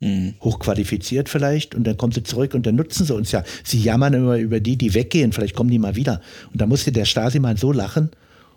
Mhm. 0.00 0.34
Hochqualifiziert 0.40 1.28
vielleicht 1.28 1.74
und 1.74 1.84
dann 1.84 1.98
kommen 1.98 2.12
sie 2.12 2.22
zurück 2.22 2.54
und 2.54 2.66
dann 2.66 2.76
nutzen 2.76 3.04
sie 3.04 3.14
uns 3.14 3.32
ja. 3.32 3.44
Sie 3.64 3.80
jammern 3.80 4.14
immer 4.14 4.38
über 4.38 4.58
die, 4.58 4.76
die 4.78 4.94
weggehen, 4.94 5.32
vielleicht 5.32 5.54
kommen 5.54 5.70
die 5.70 5.78
mal 5.78 5.94
wieder. 5.94 6.22
Und 6.52 6.60
da 6.60 6.66
musste 6.66 6.90
der 6.90 7.04
Stasi-Mann 7.04 7.58
so 7.58 7.70
lachen 7.70 8.10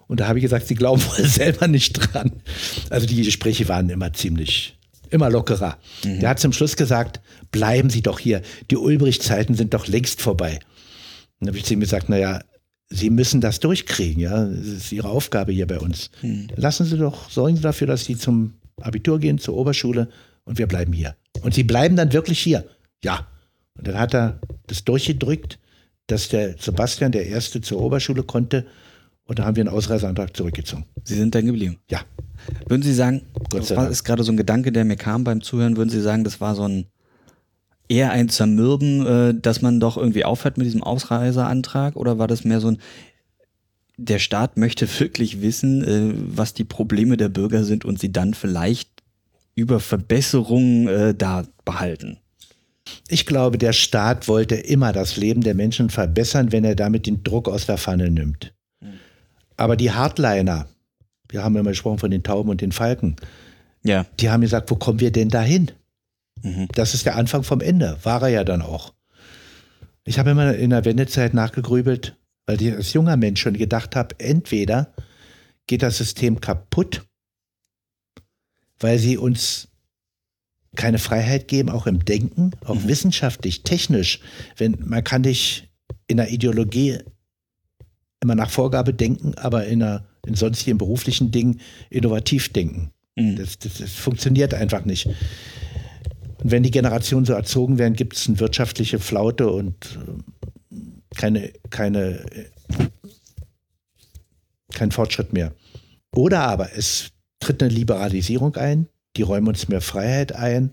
und 0.07 0.19
da 0.19 0.27
habe 0.27 0.39
ich 0.39 0.43
gesagt, 0.43 0.67
sie 0.67 0.75
glauben 0.75 1.01
wohl 1.17 1.25
selber 1.25 1.67
nicht 1.67 1.93
dran. 1.93 2.31
Also 2.89 3.07
die 3.07 3.23
Gespräche 3.23 3.67
waren 3.67 3.89
immer 3.89 4.13
ziemlich, 4.13 4.77
immer 5.09 5.29
lockerer. 5.29 5.77
Mhm. 6.05 6.21
Der 6.21 6.29
hat 6.29 6.39
zum 6.39 6.53
Schluss 6.53 6.77
gesagt, 6.77 7.19
bleiben 7.51 7.89
Sie 7.89 8.01
doch 8.01 8.19
hier, 8.19 8.41
die 8.71 8.77
Ulbricht-Zeiten 8.77 9.55
sind 9.55 9.73
doch 9.73 9.87
längst 9.87 10.21
vorbei. 10.21 10.59
dann 11.39 11.49
habe 11.49 11.57
ich 11.57 11.65
zu 11.65 11.73
ihm 11.73 11.81
gesagt, 11.81 12.07
naja, 12.09 12.41
Sie 12.89 13.09
müssen 13.09 13.41
das 13.41 13.59
durchkriegen, 13.59 14.21
ja. 14.21 14.45
Das 14.45 14.67
ist 14.67 14.91
Ihre 14.91 15.09
Aufgabe 15.09 15.51
hier 15.51 15.67
bei 15.67 15.79
uns. 15.79 16.11
Mhm. 16.21 16.47
Lassen 16.55 16.85
Sie 16.85 16.97
doch, 16.97 17.29
sorgen 17.29 17.55
Sie 17.55 17.61
dafür, 17.61 17.87
dass 17.87 18.05
Sie 18.05 18.15
zum 18.15 18.53
Abitur 18.81 19.19
gehen, 19.19 19.39
zur 19.39 19.55
Oberschule 19.55 20.09
und 20.45 20.57
wir 20.57 20.67
bleiben 20.67 20.93
hier. 20.93 21.15
Und 21.41 21.53
sie 21.53 21.63
bleiben 21.63 21.95
dann 21.95 22.13
wirklich 22.13 22.39
hier. 22.39 22.65
Ja. 23.03 23.27
Und 23.75 23.87
dann 23.87 23.99
hat 23.99 24.13
er 24.13 24.39
das 24.67 24.83
durchgedrückt, 24.83 25.59
dass 26.07 26.29
der 26.29 26.55
Sebastian, 26.57 27.11
der 27.11 27.27
Erste, 27.27 27.61
zur 27.61 27.81
Oberschule 27.81 28.23
konnte. 28.23 28.65
Und 29.25 29.39
da 29.39 29.45
haben 29.45 29.55
wir 29.55 29.61
einen 29.61 29.73
Ausreiseantrag 29.73 30.35
zurückgezogen. 30.35 30.85
Sie 31.03 31.15
sind 31.15 31.33
dann 31.33 31.45
geblieben? 31.45 31.79
Ja. 31.89 32.01
Würden 32.67 32.83
Sie 32.83 32.93
sagen, 32.93 33.21
das 33.49 33.71
ist 33.71 34.03
gerade 34.03 34.23
so 34.23 34.31
ein 34.31 34.37
Gedanke, 34.37 34.71
der 34.71 34.83
mir 34.83 34.97
kam 34.97 35.23
beim 35.23 35.41
Zuhören, 35.41 35.77
würden 35.77 35.89
Sie 35.89 36.01
sagen, 36.01 36.23
das 36.23 36.41
war 36.41 36.55
so 36.55 36.67
ein 36.67 36.87
eher 37.87 38.11
ein 38.11 38.29
Zermürben, 38.29 39.05
äh, 39.05 39.33
dass 39.39 39.61
man 39.61 39.79
doch 39.79 39.97
irgendwie 39.97 40.25
aufhört 40.25 40.57
mit 40.57 40.65
diesem 40.65 40.83
Ausreiseantrag? 40.83 41.95
Oder 41.95 42.17
war 42.17 42.27
das 42.27 42.43
mehr 42.43 42.59
so 42.59 42.69
ein, 42.69 42.77
der 43.97 44.19
Staat 44.19 44.57
möchte 44.57 44.87
wirklich 44.99 45.41
wissen, 45.41 45.83
äh, 45.83 46.13
was 46.15 46.53
die 46.53 46.63
Probleme 46.63 47.17
der 47.17 47.29
Bürger 47.29 47.63
sind 47.63 47.85
und 47.85 47.99
sie 47.99 48.11
dann 48.11 48.33
vielleicht 48.33 48.89
über 49.55 49.79
Verbesserungen 49.79 50.87
äh, 50.87 51.15
da 51.15 51.43
behalten? 51.65 52.17
Ich 53.07 53.25
glaube, 53.25 53.57
der 53.57 53.73
Staat 53.73 54.27
wollte 54.27 54.55
immer 54.55 54.91
das 54.91 55.15
Leben 55.17 55.41
der 55.41 55.55
Menschen 55.55 55.89
verbessern, 55.89 56.51
wenn 56.51 56.63
er 56.63 56.75
damit 56.75 57.05
den 57.05 57.23
Druck 57.23 57.47
aus 57.47 57.65
der 57.65 57.77
Pfanne 57.77 58.09
nimmt. 58.09 58.53
Aber 59.55 59.75
die 59.77 59.91
Hardliner, 59.91 60.67
wir 61.29 61.43
haben 61.43 61.55
immer 61.55 61.69
gesprochen 61.69 61.99
von 61.99 62.11
den 62.11 62.23
Tauben 62.23 62.49
und 62.49 62.61
den 62.61 62.71
Falken, 62.71 63.15
ja. 63.83 64.05
die 64.19 64.29
haben 64.29 64.41
gesagt, 64.41 64.69
wo 64.71 64.75
kommen 64.75 64.99
wir 64.99 65.11
denn 65.11 65.29
dahin? 65.29 65.71
Mhm. 66.41 66.67
Das 66.73 66.93
ist 66.93 67.05
der 67.05 67.15
Anfang 67.15 67.43
vom 67.43 67.61
Ende, 67.61 67.97
war 68.03 68.21
er 68.23 68.29
ja 68.29 68.43
dann 68.43 68.61
auch. 68.61 68.93
Ich 70.05 70.19
habe 70.19 70.31
immer 70.31 70.53
in 70.55 70.71
der 70.71 70.85
Wendezeit 70.85 71.33
nachgegrübelt, 71.33 72.17
weil 72.45 72.61
ich 72.61 72.73
als 72.73 72.93
junger 72.93 73.15
Mensch 73.15 73.41
schon 73.41 73.53
gedacht 73.53 73.95
habe, 73.95 74.15
entweder 74.19 74.93
geht 75.67 75.81
das 75.81 75.97
System 75.97 76.41
kaputt 76.41 77.05
weil 78.84 78.99
sie 78.99 79.17
uns 79.17 79.69
keine 80.75 80.99
Freiheit 80.99 81.47
geben, 81.47 81.69
auch 81.69 81.88
im 81.88 82.03
Denken, 82.03 82.51
auch 82.65 82.75
mhm. 82.75 82.88
wissenschaftlich, 82.88 83.63
technisch. 83.63 84.19
Wenn, 84.57 84.77
man 84.84 85.03
kann 85.03 85.21
nicht 85.21 85.69
in 86.07 86.17
der 86.17 86.31
Ideologie 86.31 86.99
immer 88.21 88.36
nach 88.36 88.49
Vorgabe 88.49 88.93
denken, 88.93 89.36
aber 89.36 89.65
in, 89.65 89.81
einer, 89.81 90.05
in 90.25 90.36
sonstigen 90.36 90.77
beruflichen 90.77 91.31
Dingen 91.31 91.61
innovativ 91.89 92.51
denken. 92.51 92.91
Mhm. 93.15 93.38
Das, 93.38 93.57
das, 93.59 93.77
das, 93.77 93.91
funktioniert 93.93 94.53
einfach 94.53 94.84
nicht. 94.86 95.05
Und 95.05 95.15
wenn 96.51 96.63
die 96.63 96.71
Generationen 96.71 97.25
so 97.25 97.34
erzogen 97.34 97.77
werden, 97.77 97.95
gibt 97.95 98.15
es 98.15 98.27
eine 98.27 98.39
wirtschaftliche 98.39 98.99
Flaute 98.99 99.49
und 99.49 99.99
äh, 100.71 100.75
keine, 101.15 101.53
keine, 101.69 102.25
äh, 102.31 102.49
kein 104.73 104.91
Fortschritt 104.91 105.31
mehr. 105.31 105.53
Oder 106.15 106.41
aber 106.41 106.75
es 106.75 107.12
tritt 107.43 107.61
eine 107.61 107.73
Liberalisierung 107.73 108.55
ein, 108.55 108.87
die 109.15 109.21
räumen 109.21 109.47
uns 109.47 109.67
mehr 109.67 109.81
Freiheit 109.81 110.33
ein 110.33 110.71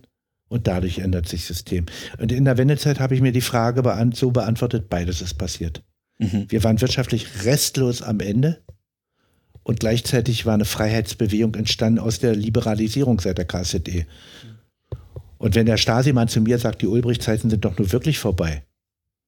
und 0.49 0.67
dadurch 0.67 0.99
ändert 0.99 1.29
sich 1.29 1.43
das 1.43 1.59
System. 1.59 1.87
Und 2.19 2.33
in 2.33 2.45
der 2.45 2.59
Wendezeit 2.59 3.01
habe 3.01 3.15
ich 3.15 3.21
mir 3.21 3.33
die 3.33 3.41
Frage 3.41 3.83
beant 3.83 4.17
so 4.17 4.31
beantwortet, 4.31 4.89
beides 4.89 5.21
ist 5.21 5.35
passiert. 5.35 5.83
Mhm. 6.19 6.47
Wir 6.49 6.65
waren 6.65 6.81
wirtschaftlich 6.81 7.45
restlos 7.45 8.03
am 8.03 8.21
Ende 8.21 8.63
und 9.63 9.81
gleichzeitig 9.81 10.47
war 10.47 10.55
eine 10.55 10.65
Freiheitsbewegung 10.65 11.55
entstanden 11.55 11.99
aus 11.99 12.19
der 12.19 12.35
Liberalisierung 12.35 13.21
seit 13.21 13.39
der 13.39 13.47
KZE. 13.47 14.07
Und 15.39 15.55
wenn 15.55 15.67
der 15.67 15.79
Stasi-Mann 15.79 16.29
zu 16.29 16.41
mir 16.41 16.59
sagt, 16.59 16.83
die 16.83 16.87
Ulbricht-Zeiten 16.87 17.49
sind 17.49 17.65
doch 17.65 17.79
nur 17.79 17.93
wirklich 17.93 18.19
vorbei, 18.19 18.65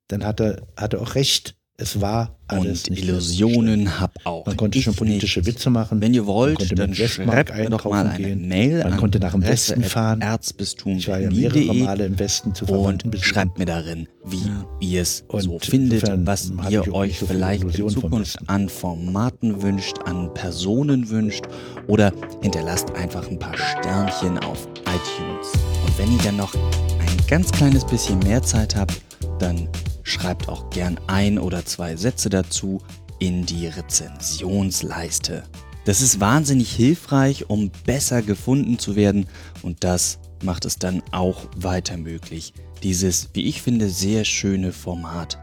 dann 0.09 0.25
hat 0.25 0.41
er, 0.41 0.67
hat 0.77 0.93
er 0.93 1.01
auch 1.01 1.15
recht. 1.15 1.57
Es 1.79 2.01
war 2.01 2.39
alles 2.49 2.87
Und 2.89 2.99
Illusionen 2.99 3.99
hab 3.99 4.15
auch. 4.25 4.45
Man 4.45 4.57
konnte 4.57 4.81
schon 4.83 4.95
politische 4.95 5.41
nicht. 5.41 5.47
Witze 5.49 5.71
machen. 5.71 6.03
Wenn 6.03 6.13
ihr 6.13 6.27
wollt, 6.27 6.79
dann 6.79 6.95
schreibt 6.95 7.51
doch 7.71 7.85
mal 7.87 8.07
eine 8.07 8.23
gehen. 8.23 8.47
Mail 8.47 8.85
Man 8.85 8.99
konnte 8.99 9.19
nach 9.19 9.33
dem 9.33 9.43
Westen 9.43 9.83
fahren. 9.83 10.21
Erzbistum. 10.21 10.99
Ich 10.99 11.09
war 11.09 11.19
ja 11.19 11.31
mehrere 11.31 11.73
Male 11.75 12.07
im 12.07 12.19
Westen 12.19 12.55
zu 12.55 12.67
Verwandten 12.67 13.11
Und 13.11 13.25
schreibt 13.25 13.59
mir 13.59 13.65
darin, 13.65 14.07
wie 14.25 14.37
ja. 14.37 14.67
ihr 14.81 15.03
es 15.03 15.25
so 15.29 15.59
findet, 15.59 16.05
was 16.27 16.53
ihr 16.69 16.95
euch 16.95 17.19
so 17.19 17.27
vielleicht 17.27 17.65
in 17.65 17.89
Zukunft 17.89 18.39
an 18.49 18.69
Formaten 18.69 19.63
wünscht, 19.63 19.97
an 20.05 20.33
Personen 20.35 21.09
wünscht 21.09 21.45
oder 21.89 22.13
hinterlasst 22.43 22.95
einfach 22.95 23.27
ein 23.29 23.39
paar 23.39 23.57
Sternchen 23.57 24.39
auf 24.39 24.69
iTunes. 24.83 25.53
Und 25.87 25.99
wenn 25.99 26.13
ihr 26.13 26.23
dann 26.23 26.37
noch 26.37 26.55
ein 26.55 27.27
ganz 27.27 27.51
kleines 27.51 27.85
bisschen 27.87 28.19
mehr 28.21 28.43
Zeit 28.43 28.77
habt, 28.77 29.01
dann 29.39 29.69
Schreibt 30.03 30.49
auch 30.49 30.71
gern 30.71 30.99
ein 31.07 31.39
oder 31.39 31.65
zwei 31.65 31.97
Sätze 31.97 32.29
dazu 32.29 32.81
in 33.19 33.47
die 33.47 33.67
Rezensionsleiste. 33.67 35.45
Das 35.85 36.01
ist 36.01 36.21
wahnsinnig 36.21 36.73
hilfreich, 36.73 37.51
um 37.51 37.71
besser 37.85 38.23
gefunden 38.23 38.79
zu 38.79 38.97
werden 38.97 39.27
und 39.63 39.85
das 39.85 40.19
macht 40.43 40.65
es 40.65 40.77
dann 40.79 41.03
auch 41.11 41.47
weiter 41.57 41.97
möglich, 41.97 42.53
dieses, 42.83 43.31
wie 43.33 43.45
ich 43.45 43.63
finde, 43.63 43.89
sehr 43.91 44.25
schöne 44.25 44.73
Format 44.73 45.39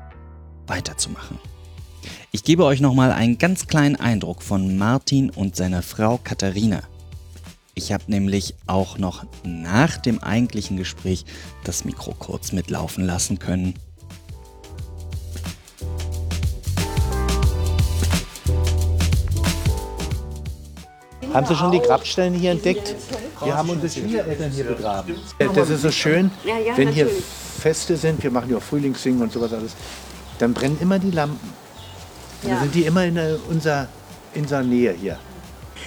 weiterzumachen. 0.68 1.40
Ich 2.32 2.44
gebe 2.44 2.64
euch 2.66 2.80
nochmal 2.80 3.12
einen 3.12 3.38
ganz 3.38 3.68
kleinen 3.68 3.96
Eindruck 3.96 4.44
von 4.44 4.78
Martin 4.78 5.30
und 5.30 5.56
seiner 5.56 5.82
Frau 5.82 6.20
Katharina. 6.24 6.84
Ich 7.76 7.92
habe 7.92 8.04
nämlich 8.08 8.56
auch 8.68 8.98
noch 8.98 9.26
nach 9.44 9.98
dem 9.98 10.20
eigentlichen 10.20 10.78
Gespräch 10.78 11.26
das 11.64 11.86
Mikro 11.86 12.14
kurz 12.14 12.52
mitlaufen 12.52 13.06
lassen 13.06 13.40
können. 13.40 13.74
Haben 21.34 21.46
Sie 21.46 21.56
schon 21.56 21.72
die 21.72 21.80
Grabstellen 21.80 22.34
hier 22.34 22.52
entdeckt? 22.52 22.96
Wir 23.44 23.56
haben 23.56 23.70
unsere 23.70 23.90
Schwiegereltern 23.90 24.52
hier 24.52 24.66
begraben. 24.66 25.16
Das 25.54 25.70
ist 25.70 25.82
so 25.82 25.92
schön, 25.92 26.32
wenn 26.76 26.90
hier 26.90 27.08
Feste 27.60 27.98
sind, 27.98 28.24
wir 28.24 28.32
machen 28.32 28.50
ja 28.50 28.58
auch 28.58 28.62
Frühlingssingen 28.62 29.22
und 29.22 29.32
sowas 29.32 29.54
alles, 29.54 29.74
dann 30.40 30.54
brennen 30.54 30.78
immer 30.80 30.98
die 30.98 31.12
Lampen. 31.12 31.54
Und 32.42 32.52
dann 32.52 32.62
sind 32.62 32.76
die 32.76 32.84
immer 32.84 33.04
in 33.06 33.20
unserer, 33.50 33.88
in 34.34 34.44
unserer 34.44 34.64
Nähe 34.64 34.94
hier. 34.94 35.20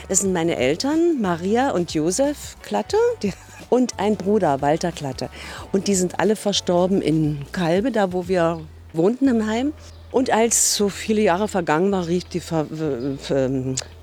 Das 0.09 0.21
sind 0.21 0.33
meine 0.33 0.57
Eltern, 0.57 1.21
Maria 1.21 1.71
und 1.71 1.95
Josef 1.95 2.57
Klatte 2.63 2.97
und 3.71 3.99
ein 3.99 4.17
Bruder, 4.17 4.61
Walter 4.61 4.93
Klatte. 4.93 5.31
Und 5.73 5.89
die 5.89 5.95
sind 5.95 6.21
alle 6.21 6.37
verstorben 6.37 7.01
in 7.01 7.47
Kalbe, 7.53 7.91
da 7.91 8.13
wo 8.13 8.29
wir 8.29 8.61
wohnten 8.93 9.29
im 9.29 9.47
Heim. 9.47 9.73
Und 10.11 10.31
als 10.31 10.77
so 10.77 10.91
viele 10.91 11.23
Jahre 11.23 11.49
vergangen 11.49 11.91
war, 11.91 12.07
rief 12.07 12.25
die, 12.25 12.41
Ver 12.41 12.67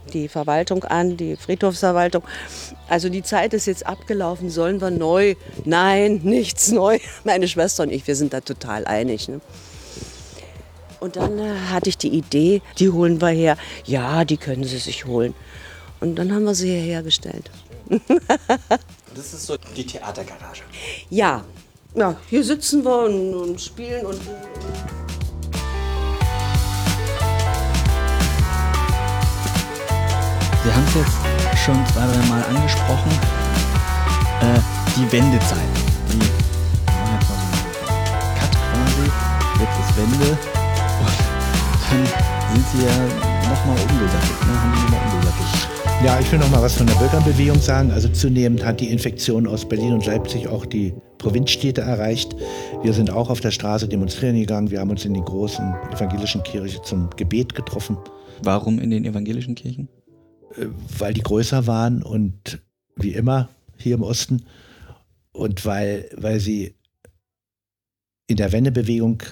die 0.10 0.28
Verwaltung 0.28 0.84
an, 0.84 1.18
die 1.18 1.36
Friedhofsverwaltung. 1.36 2.24
Also 2.88 3.10
die 3.10 3.24
Zeit 3.24 3.54
ist 3.54 3.66
jetzt 3.66 3.86
abgelaufen, 3.86 4.50
sollen 4.50 4.82
wir 4.82 4.92
neu? 4.92 5.36
Nein, 5.66 6.22
nichts 6.24 6.72
neu. 6.72 7.00
Meine 7.24 7.48
Schwester 7.48 7.84
und 7.84 7.92
ich, 7.92 8.08
wir 8.08 8.16
sind 8.16 8.34
da 8.34 8.42
total 8.42 8.86
einig. 8.86 9.28
Ne? 9.28 9.42
Und 11.00 11.16
dann 11.16 11.40
äh, 11.40 11.54
hatte 11.72 11.90
ich 11.90 11.98
die 11.98 12.10
Idee, 12.10 12.62
die 12.78 12.90
holen 12.90 13.22
wir 13.22 13.30
her. 13.30 13.58
Ja, 13.86 14.26
die 14.26 14.38
können 14.38 14.64
sie 14.64 14.80
sich 14.80 15.06
holen. 15.06 15.34
Und 16.00 16.16
dann 16.16 16.34
haben 16.34 16.44
wir 16.44 16.56
sie 16.56 16.70
hierher 16.70 17.04
gestellt. 17.04 17.50
das 19.16 19.34
ist 19.34 19.46
so 19.46 19.58
die 19.76 19.86
Theatergarage. 19.86 20.64
Ja, 21.10 21.44
ja 21.96 22.16
hier 22.30 22.44
sitzen 22.44 22.84
wir 22.84 23.04
und, 23.04 23.34
und 23.34 23.62
spielen 23.62 24.06
und. 24.06 24.20
Wir 30.64 30.76
haben 30.76 30.84
es 30.88 30.96
jetzt 30.96 31.64
schon 31.64 31.76
zwei, 31.88 32.06
drei 32.06 32.28
Mal 32.28 32.44
angesprochen. 32.44 33.12
Äh, 34.42 34.60
die 34.98 35.10
Wendezeit. 35.12 35.58
Die 36.12 36.18
jetzt 36.18 37.00
mal 37.00 37.20
so 37.22 37.34
einen 37.34 38.36
Cut 38.36 38.52
quasi. 38.52 39.06
Jetzt 39.62 39.80
ist 39.80 39.98
Wende. 39.98 40.38
Und 41.92 42.10
dann 42.12 42.56
sind 42.56 42.66
sie 42.74 42.86
ja 42.86 43.50
nochmal 43.50 43.78
umgesattelt. 43.90 44.48
Ne? 44.48 44.62
Haben 44.62 44.74
die 44.76 44.92
nochmal 44.92 45.14
umgesattelt. 45.14 45.70
Ja, 46.04 46.20
ich 46.20 46.32
will 46.32 46.40
noch 46.40 46.50
mal 46.50 46.62
was 46.62 46.76
von 46.76 46.88
der 46.88 46.96
Bürgerbewegung 46.96 47.60
sagen. 47.60 47.92
Also 47.92 48.10
zunehmend 48.10 48.66
hat 48.66 48.82
die 48.82 48.90
Infektion 48.90 49.48
aus 49.48 49.68
Berlin 49.68 49.94
und 49.94 50.06
Leipzig 50.06 50.50
auch 50.50 50.66
die 50.66 50.94
Provinzstädte 51.20 51.82
erreicht. 51.82 52.36
Wir 52.84 52.94
sind 52.94 53.12
auch 53.12 53.30
auf 53.30 53.40
der 53.40 53.52
Straße 53.52 53.88
demonstrieren 53.88 54.38
gegangen. 54.38 54.72
Wir 54.72 54.82
haben 54.82 54.90
uns 54.90 55.06
in 55.06 55.14
den 55.14 55.24
großen 55.24 55.74
evangelischen 55.94 56.44
Kirchen 56.44 56.84
zum 56.84 57.10
Gebet 57.16 57.56
getroffen. 57.56 57.98
Warum 58.44 58.80
in 58.80 58.92
den 58.92 59.06
evangelischen 59.06 59.56
Kirchen? 59.56 59.90
Äh, 60.56 60.68
weil 60.98 61.14
die 61.14 61.24
größer 61.24 61.68
waren 61.68 62.04
und 62.04 62.60
wie 62.96 63.14
immer 63.14 63.50
hier 63.78 63.96
im 63.96 64.04
Osten 64.04 64.44
und 65.32 65.66
weil, 65.66 66.10
weil 66.16 66.40
sie 66.40 66.76
in 68.28 68.38
der 68.38 68.52
Wendebewegung, 68.52 69.24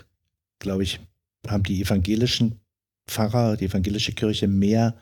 glaube 0.59 0.83
ich, 0.83 0.99
haben 1.47 1.63
die 1.63 1.81
evangelischen 1.81 2.59
Pfarrer, 3.07 3.57
die 3.57 3.65
evangelische 3.65 4.13
Kirche 4.13 4.47
mehr 4.47 4.95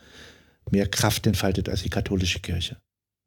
mehr 0.72 0.88
Kraft 0.88 1.28
entfaltet 1.28 1.70
als 1.70 1.84
die 1.84 1.89
katholische 1.89 2.39
Kirche. 2.39 2.78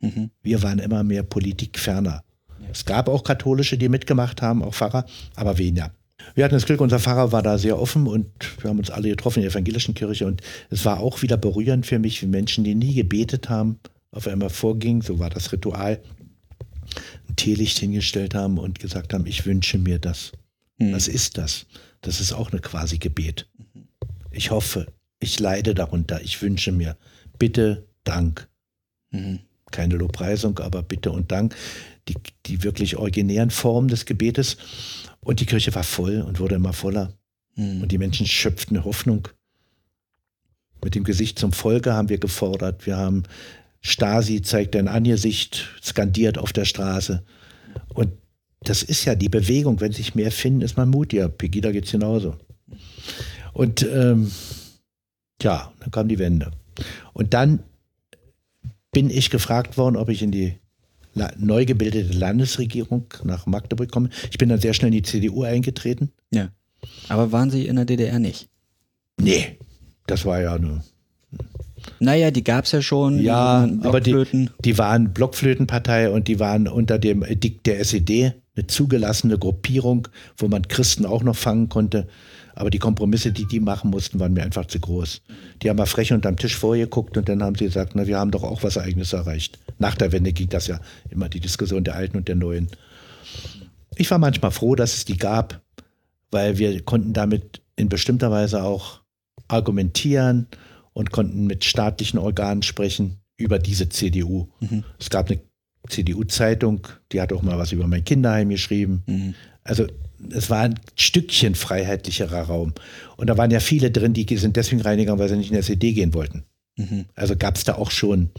Mhm. 0.01 0.31
Wir 0.43 0.63
waren 0.63 0.79
immer 0.79 1.03
mehr 1.03 1.23
politikferner. 1.23 2.23
Ja. 2.61 2.69
Es 2.71 2.85
gab 2.85 3.09
auch 3.09 3.25
katholische, 3.25 3.79
die 3.79 3.89
mitgemacht 3.89 4.43
haben, 4.43 4.63
auch 4.63 4.75
Pfarrer, 4.75 5.07
aber 5.37 5.59
weniger. 5.59 5.93
Wir 6.35 6.45
hatten 6.45 6.55
das 6.55 6.67
Glück, 6.67 6.81
unser 6.81 6.99
Pfarrer 6.99 7.33
war 7.33 7.43
da 7.43 7.59
sehr 7.59 7.79
offen 7.79 8.07
und 8.07 8.27
wir 8.63 8.71
haben 8.71 8.79
uns 8.79 8.91
alle 8.91 9.09
getroffen 9.09 9.39
in 9.39 9.43
der 9.43 9.53
evangelischen 9.53 9.95
Kirche 9.95 10.27
und 10.27 10.41
es 10.71 10.85
war 10.85 11.01
auch 11.01 11.23
wieder 11.23 11.37
berührend 11.37 11.87
für 11.87 11.99
mich, 11.99 12.23
wie 12.23 12.27
Menschen, 12.27 12.65
die 12.65 12.75
nie 12.75 12.95
gebetet 12.95 13.49
haben, 13.49 13.79
auf 14.11 14.27
einmal 14.27 14.51
vorgingen, 14.51 15.03
so 15.03 15.19
war 15.19 15.31
das 15.31 15.53
Ritual, 15.53 16.01
ein 17.29 17.37
Teelicht 17.37 17.79
hingestellt 17.79 18.35
haben 18.35 18.59
und 18.59 18.79
gesagt 18.79 19.15
haben, 19.15 19.27
ich 19.27 19.47
wünsche 19.47 19.79
mir 19.79 19.99
das. 19.99 20.33
Mhm. 20.79 20.93
Was 20.93 21.09
ist 21.09 21.39
das? 21.39 21.67
Das 22.01 22.21
ist 22.21 22.33
auch 22.33 22.51
eine 22.51 22.61
quasi 22.61 22.99
Gebet. 22.99 23.49
Ich 24.31 24.51
hoffe, 24.51 24.87
ich 25.21 25.39
leide 25.41 25.75
darunter, 25.75 26.21
ich 26.23 26.41
wünsche 26.43 26.73
mir. 26.73 26.97
Bitte, 27.39 27.87
Dank. 28.05 28.49
Mhm. 29.11 29.41
Keine 29.71 29.97
Lobpreisung, 29.97 30.59
aber 30.61 30.83
Bitte 30.83 31.11
und 31.11 31.31
Dank. 31.31 31.55
Die, 32.09 32.15
die 32.47 32.63
wirklich 32.63 32.97
originären 32.97 33.51
Formen 33.51 33.89
des 33.89 34.07
Gebetes. 34.07 34.57
Und 35.21 35.41
die 35.41 35.47
Kirche 35.47 35.75
war 35.75 35.83
voll 35.83 36.23
und 36.23 36.41
wurde 36.41 36.57
immer 36.57 36.73
voller. 36.73 37.15
Mhm. 37.55 37.83
Und 37.83 37.93
die 37.93 37.99
Menschen 37.99 38.27
schöpften 38.27 38.85
Hoffnung. 38.85 39.29
Mit 40.83 40.95
dem 40.95 41.05
Gesicht 41.05 41.39
zum 41.39 41.53
Volke 41.53 41.93
haben 41.93 42.09
wir 42.09 42.19
gefordert. 42.19 42.87
Wir 42.87 42.97
haben 42.97 43.25
Stasi 43.81 44.43
zeigt 44.43 44.77
ein 44.77 44.89
Angesicht 44.89 45.69
skandiert 45.83 46.39
auf 46.39 46.53
der 46.53 46.65
Straße. 46.65 47.25
Und 47.89 48.13
das 48.61 48.83
ist 48.83 49.05
ja 49.05 49.15
die 49.15 49.29
Bewegung. 49.29 49.81
Wenn 49.81 49.93
sich 49.93 50.15
mehr 50.15 50.31
finden, 50.31 50.63
ist 50.63 50.77
man 50.77 50.89
mutiger. 50.89 51.29
Pegida 51.29 51.71
geht 51.71 51.87
es 51.87 51.93
genauso. 51.93 52.37
Und 53.53 53.83
ähm, 53.83 54.31
ja, 55.43 55.73
dann 55.81 55.91
kam 55.91 56.09
die 56.09 56.19
Wende. 56.19 56.51
Und 57.13 57.35
dann 57.35 57.61
bin 58.93 59.11
ich 59.11 59.31
gefragt 59.31 59.77
worden, 59.77 59.97
ob 59.97 60.09
ich 60.09 60.23
in 60.23 60.33
die 60.33 60.59
neu 61.39 61.65
gebildete 61.65 62.13
Landesregierung 62.17 63.07
nach 63.25 63.47
Magdeburg 63.47 63.91
komme. 63.91 64.11
Ich 64.31 64.39
bin 64.39 64.49
dann 64.49 64.61
sehr 64.61 64.75
schnell 64.75 64.89
in 64.89 64.95
die 64.95 65.03
CDU 65.03 65.43
eingetreten. 65.43 66.11
Ja. 66.31 66.49
Aber 67.09 67.33
waren 67.33 67.51
Sie 67.51 67.67
in 67.67 67.77
der 67.77 67.85
DDR 67.85 68.19
nicht? 68.19 68.49
Nee, 69.21 69.59
das 70.07 70.25
war 70.25 70.41
ja 70.41 70.59
nur. 70.59 70.83
Naja, 72.01 72.31
die 72.31 72.45
gab 72.45 72.65
es 72.65 72.73
ja 72.73 72.83
schon. 72.83 73.21
Ja, 73.21 73.69
aber 73.83 74.01
die, 74.01 74.49
die 74.65 74.79
waren 74.79 75.13
Blockflötenpartei 75.13 76.11
und 76.11 76.29
die 76.29 76.41
waren 76.41 76.69
unter 76.69 76.99
dem 76.99 77.23
Edikt 77.23 77.67
der 77.67 77.81
SED 77.81 78.35
eine 78.57 78.67
zugelassene 78.67 79.39
Gruppierung, 79.39 80.09
wo 80.37 80.49
man 80.49 80.67
Christen 80.67 81.07
auch 81.07 81.23
noch 81.23 81.37
fangen 81.37 81.69
konnte. 81.69 82.09
Aber 82.59 82.71
die 82.71 82.81
Kompromisse, 82.81 83.31
die 83.31 83.47
die 83.47 83.61
machen 83.61 83.89
mussten, 83.89 84.19
waren 84.19 84.33
mir 84.33 84.43
einfach 84.43 84.67
zu 84.67 84.81
groß. 84.81 85.23
Die 85.63 85.71
haben 85.71 85.77
mal 85.77 85.87
frech 85.87 86.13
unterm 86.13 86.37
Tisch 86.37 86.57
vorgeguckt 86.57 87.17
und 87.17 87.29
dann 87.29 87.41
haben 87.41 87.55
sie 87.55 87.67
gesagt, 87.67 87.93
na, 87.95 88.09
wir 88.09 88.19
haben 88.19 88.33
doch 88.33 88.43
auch 88.43 88.65
was 88.65 88.77
Eigenes 88.77 89.13
erreicht. 89.13 89.61
Nach 89.79 89.95
der 89.95 90.11
Wende 90.11 90.33
ging 90.33 90.49
das 90.49 90.67
ja 90.67 90.81
immer 91.09 91.29
die 91.29 91.39
Diskussion 91.39 91.85
der 91.85 91.95
Alten 91.95 92.17
und 92.17 92.27
der 92.27 92.35
Neuen. 92.35 92.67
Ich 93.95 94.11
war 94.11 94.19
manchmal 94.19 94.51
froh, 94.51 94.75
dass 94.75 94.95
es 94.95 95.05
die 95.05 95.17
gab, 95.17 95.63
weil 96.33 96.59
wir 96.59 96.83
konnten 96.83 97.13
damit 97.13 97.63
in 97.77 97.89
bestimmter 97.89 98.33
Weise 98.33 98.65
auch 98.65 99.03
argumentieren 99.47 100.49
und 100.95 101.13
konnten 101.13 101.47
mit 101.47 101.65
staatlichen 101.65 102.19
Organen 102.19 102.65
sprechen 102.65 103.21
über 103.37 103.61
diese 103.61 103.89
CDU. 103.89 104.49
Mhm. 104.59 104.83
Es 104.99 105.11
gab 105.11 105.31
eine 105.31 105.39
CDU-Zeitung, 105.89 106.89
die 107.13 107.21
hat 107.21 107.33
auch 107.33 107.43
mal 107.43 107.57
was 107.57 107.71
über 107.71 107.87
mein 107.87 108.03
Kinderheim 108.03 108.49
geschrieben. 108.49 109.05
Mhm. 109.07 109.35
Also 109.63 109.87
es 110.31 110.51
war 110.51 110.63
ein 110.63 110.81
Stückchen 110.97 111.55
freiheitlicherer 111.55 112.43
Raum. 112.43 112.73
Und 113.17 113.29
da 113.29 113.37
waren 113.37 113.51
ja 113.51 113.61
viele 113.61 113.91
drin, 113.91 114.13
die 114.13 114.37
sind 114.37 114.57
deswegen 114.57 114.83
reingegangen, 114.83 115.21
weil 115.21 115.29
sie 115.29 115.37
nicht 115.37 115.51
in 115.51 115.55
der 115.55 115.63
CD 115.63 115.93
gehen 115.93 116.15
wollten. 116.15 116.45
Mhm. 116.77 117.07
Also 117.15 117.37
gab 117.37 117.57
es 117.57 117.65
da 117.65 117.75
auch 117.75 117.91
schon 117.91 118.31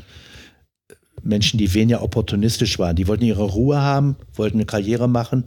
Menschen, 1.24 1.58
die 1.58 1.74
weniger 1.74 2.02
opportunistisch 2.02 2.80
waren. 2.80 2.96
Die 2.96 3.08
wollten 3.08 3.26
ihre 3.26 3.44
Ruhe 3.44 3.82
haben, 3.82 4.16
wollten 4.34 4.58
eine 4.58 4.66
Karriere 4.66 5.08
machen, 5.08 5.46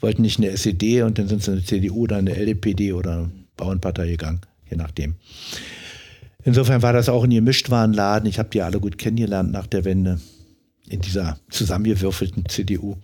wollten 0.00 0.22
nicht 0.22 0.38
in 0.38 0.42
der 0.42 0.52
SED 0.52 1.02
und 1.02 1.18
dann 1.18 1.28
sind 1.28 1.42
sie 1.42 1.52
in 1.52 1.56
der 1.58 1.66
CDU 1.66 2.02
oder 2.02 2.18
in 2.18 2.26
der 2.26 2.38
LDPD 2.38 2.92
oder 2.92 3.12
eine 3.12 3.30
Bauernpartei 3.56 4.08
gegangen, 4.08 4.40
je 4.70 4.76
nachdem. 4.76 5.14
Insofern 6.44 6.82
war 6.82 6.92
das 6.92 7.08
auch 7.08 7.24
ein 7.24 7.30
Gemischtwarenladen. 7.30 8.28
Ich 8.28 8.38
habe 8.38 8.50
die 8.50 8.62
alle 8.62 8.78
gut 8.78 8.98
kennengelernt 8.98 9.50
nach 9.50 9.66
der 9.66 9.84
Wende 9.84 10.20
in 10.88 11.00
dieser 11.00 11.40
zusammengewürfelten 11.50 12.48
CDU 12.48 12.96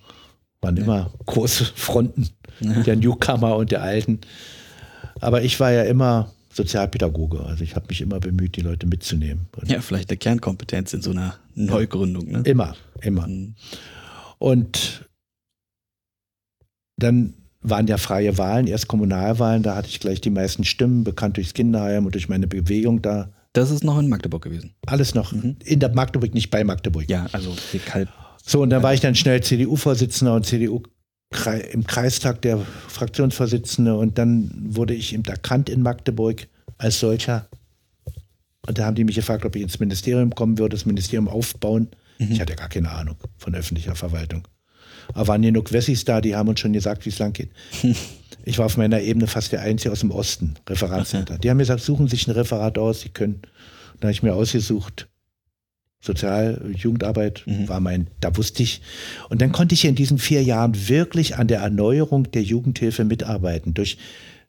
waren 0.62 0.76
ja. 0.76 0.84
immer 0.84 1.12
große 1.26 1.64
Fronten, 1.74 2.28
ja. 2.60 2.82
der 2.82 2.96
Newcomer 2.96 3.56
und 3.56 3.72
der 3.72 3.82
Alten. 3.82 4.20
Aber 5.20 5.42
ich 5.42 5.60
war 5.60 5.72
ja 5.72 5.82
immer 5.82 6.32
Sozialpädagoge, 6.52 7.40
also 7.40 7.64
ich 7.64 7.74
habe 7.74 7.86
mich 7.88 8.00
immer 8.00 8.20
bemüht, 8.20 8.56
die 8.56 8.60
Leute 8.60 8.86
mitzunehmen. 8.86 9.46
Und 9.56 9.70
ja, 9.70 9.80
vielleicht 9.80 10.10
eine 10.10 10.18
Kernkompetenz 10.18 10.92
in 10.94 11.02
so 11.02 11.10
einer 11.10 11.36
Neugründung. 11.54 12.30
Ne? 12.30 12.42
Immer, 12.44 12.76
immer. 13.00 13.26
Mhm. 13.26 13.54
Und 14.38 15.08
dann 16.96 17.34
waren 17.62 17.86
ja 17.86 17.96
freie 17.96 18.36
Wahlen, 18.38 18.66
erst 18.66 18.88
Kommunalwahlen, 18.88 19.62
da 19.62 19.76
hatte 19.76 19.88
ich 19.88 20.00
gleich 20.00 20.20
die 20.20 20.30
meisten 20.30 20.64
Stimmen, 20.64 21.04
bekannt 21.04 21.36
durchs 21.36 21.54
Kinderheim 21.54 22.06
und 22.06 22.14
durch 22.14 22.28
meine 22.28 22.46
Bewegung 22.46 23.02
da 23.02 23.30
Das 23.52 23.70
ist 23.70 23.84
noch 23.84 23.98
in 23.98 24.08
Magdeburg 24.08 24.42
gewesen. 24.42 24.74
Alles 24.86 25.14
noch 25.14 25.32
in 25.32 25.80
der 25.80 25.94
Magdeburg, 25.94 26.34
nicht 26.34 26.50
bei 26.50 26.64
Magdeburg. 26.64 27.08
Ja, 27.08 27.26
also 27.32 27.54
die 27.72 27.78
Kalb. 27.78 28.08
So, 28.44 28.60
und 28.60 28.70
dann 28.70 28.82
war 28.82 28.92
ich 28.92 29.00
dann 29.00 29.14
schnell 29.14 29.42
CDU-Vorsitzender 29.42 30.34
und 30.34 30.44
CDU 30.44 30.82
im 31.72 31.86
Kreistag 31.86 32.42
der 32.42 32.58
Fraktionsvorsitzende 32.88 33.96
und 33.96 34.18
dann 34.18 34.50
wurde 34.54 34.94
ich 34.94 35.14
eben 35.14 35.24
erkannt 35.24 35.70
in 35.70 35.80
Magdeburg 35.80 36.46
als 36.76 37.00
solcher. 37.00 37.48
Und 38.66 38.78
da 38.78 38.84
haben 38.84 38.94
die 38.94 39.04
mich 39.04 39.16
gefragt, 39.16 39.44
ob 39.44 39.56
ich 39.56 39.62
ins 39.62 39.80
Ministerium 39.80 40.34
kommen 40.34 40.58
würde, 40.58 40.76
das 40.76 40.84
Ministerium 40.84 41.28
aufbauen. 41.28 41.88
Ich 42.18 42.40
hatte 42.40 42.54
gar 42.54 42.68
keine 42.68 42.90
Ahnung 42.90 43.16
von 43.38 43.54
öffentlicher 43.54 43.94
Verwaltung. 43.94 44.46
Aber 45.14 45.28
waren 45.28 45.42
genug 45.42 45.72
Wessis 45.72 46.04
da, 46.04 46.20
die 46.20 46.36
haben 46.36 46.48
uns 46.48 46.60
schon 46.60 46.72
gesagt, 46.72 47.04
wie 47.06 47.10
es 47.10 47.18
lang 47.18 47.32
geht. 47.32 47.50
Ich 48.44 48.58
war 48.58 48.66
auf 48.66 48.76
meiner 48.76 49.00
Ebene 49.00 49.28
fast 49.28 49.52
der 49.52 49.60
Einzige 49.60 49.92
aus 49.92 50.00
dem 50.00 50.10
Osten, 50.10 50.54
Referatsleiter. 50.68 51.38
Die 51.38 51.48
haben 51.48 51.58
mir 51.58 51.62
gesagt, 51.62 51.80
suchen 51.80 52.08
sich 52.08 52.26
ein 52.26 52.32
Referat 52.32 52.76
aus, 52.76 53.02
sie 53.02 53.10
können. 53.10 53.42
Da 54.00 54.08
habe 54.08 54.12
ich 54.12 54.24
mir 54.24 54.34
ausgesucht, 54.34 55.06
Sozial, 56.04 56.60
Jugendarbeit 56.76 57.44
war 57.68 57.78
mein, 57.78 58.08
da 58.20 58.36
wusste 58.36 58.64
ich. 58.64 58.82
Und 59.28 59.40
dann 59.40 59.52
konnte 59.52 59.74
ich 59.74 59.84
in 59.84 59.94
diesen 59.94 60.18
vier 60.18 60.42
Jahren 60.42 60.88
wirklich 60.88 61.36
an 61.36 61.46
der 61.46 61.60
Erneuerung 61.60 62.30
der 62.32 62.42
Jugendhilfe 62.42 63.04
mitarbeiten, 63.04 63.72
durch 63.72 63.98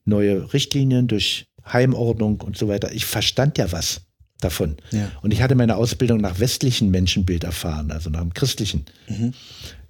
neue 0.04 0.52
Richtlinien, 0.52 1.08
durch 1.08 1.46
Heimordnung 1.72 2.42
und 2.42 2.58
so 2.58 2.68
weiter. 2.68 2.92
Ich 2.92 3.06
verstand 3.06 3.60
ja 3.60 3.72
was 3.72 4.02
davon. 4.42 4.78
Ja. 4.92 5.12
Und 5.22 5.32
ich 5.32 5.42
hatte 5.44 5.54
meine 5.56 5.78
Ausbildung 5.78 6.20
nach 6.20 6.40
westlichem 6.40 6.90
Menschenbild 6.90 7.44
erfahren, 7.44 7.92
also 7.92 8.10
nach 8.10 8.22
dem 8.22 8.34
christlichen. 8.34 8.86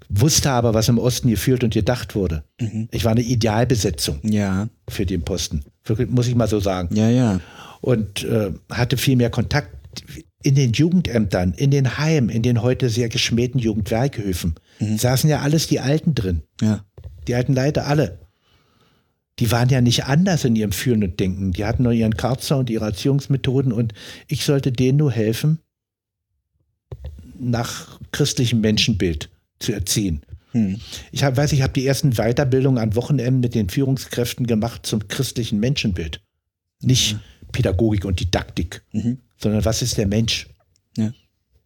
Wusste 0.09 0.51
aber, 0.51 0.73
was 0.73 0.89
im 0.89 0.97
Osten 0.99 1.29
gefühlt 1.29 1.63
und 1.63 1.73
gedacht 1.73 2.13
wurde. 2.13 2.43
Ich 2.91 3.05
war 3.05 3.11
eine 3.11 3.21
Idealbesetzung 3.21 4.19
Ja, 4.23 4.67
für 4.89 5.05
den 5.05 5.23
Posten. 5.23 5.63
Muss 6.09 6.27
ich 6.27 6.35
mal 6.35 6.47
so 6.47 6.59
sagen 6.59 6.93
ja, 6.95 7.09
ja. 7.09 7.39
und 7.81 8.23
äh, 8.25 8.51
hatte 8.69 8.97
viel 8.97 9.15
mehr 9.15 9.29
Kontakt 9.29 9.69
in 10.43 10.55
den 10.55 10.73
Jugendämtern, 10.73 11.53
in 11.53 11.71
den 11.71 11.97
Heimen, 11.97 12.29
in 12.29 12.41
den 12.43 12.61
heute 12.61 12.89
sehr 12.89 13.09
geschmähten 13.09 13.59
Jugendwerkhöfen. 13.59 14.55
Saßen 14.79 15.29
ja 15.29 15.39
alles 15.41 15.67
die 15.67 15.79
Alten 15.79 16.13
drin, 16.15 16.41
Ja. 16.61 16.85
die 17.27 17.35
alten 17.35 17.53
Leute 17.53 17.85
alle. 17.85 18.19
Die 19.39 19.49
waren 19.51 19.69
ja 19.69 19.81
nicht 19.81 20.05
anders 20.05 20.45
in 20.45 20.55
ihrem 20.55 20.71
Fühlen 20.73 21.03
und 21.03 21.19
Denken. 21.19 21.53
Die 21.53 21.65
hatten 21.65 21.83
nur 21.83 21.91
ihren 21.93 22.15
Karzer 22.17 22.57
und 22.57 22.69
ihre 22.69 22.85
Erziehungsmethoden 22.85 23.71
und 23.71 23.93
ich 24.27 24.43
sollte 24.45 24.71
denen 24.71 24.97
nur 24.99 25.11
helfen, 25.11 25.59
nach 27.39 27.99
christlichem 28.11 28.61
Menschenbild 28.61 29.29
zu 29.59 29.71
erziehen. 29.73 30.21
Hm. 30.51 30.79
Ich 31.11 31.23
hab, 31.23 31.35
weiß, 31.35 31.51
ich 31.53 31.61
habe 31.63 31.73
die 31.73 31.85
ersten 31.87 32.11
Weiterbildungen 32.11 32.77
an 32.81 32.95
Wochenenden 32.95 33.39
mit 33.39 33.55
den 33.55 33.69
Führungskräften 33.69 34.45
gemacht 34.45 34.85
zum 34.85 35.07
christlichen 35.07 35.59
Menschenbild. 35.59 36.21
Nicht 36.81 37.17
Pädagogik 37.51 38.05
und 38.05 38.19
Didaktik, 38.19 38.83
Mhm. 38.91 39.19
Sondern 39.37 39.65
was 39.65 39.81
ist 39.81 39.97
der 39.97 40.07
Mensch? 40.07 40.47
Ja. 40.97 41.13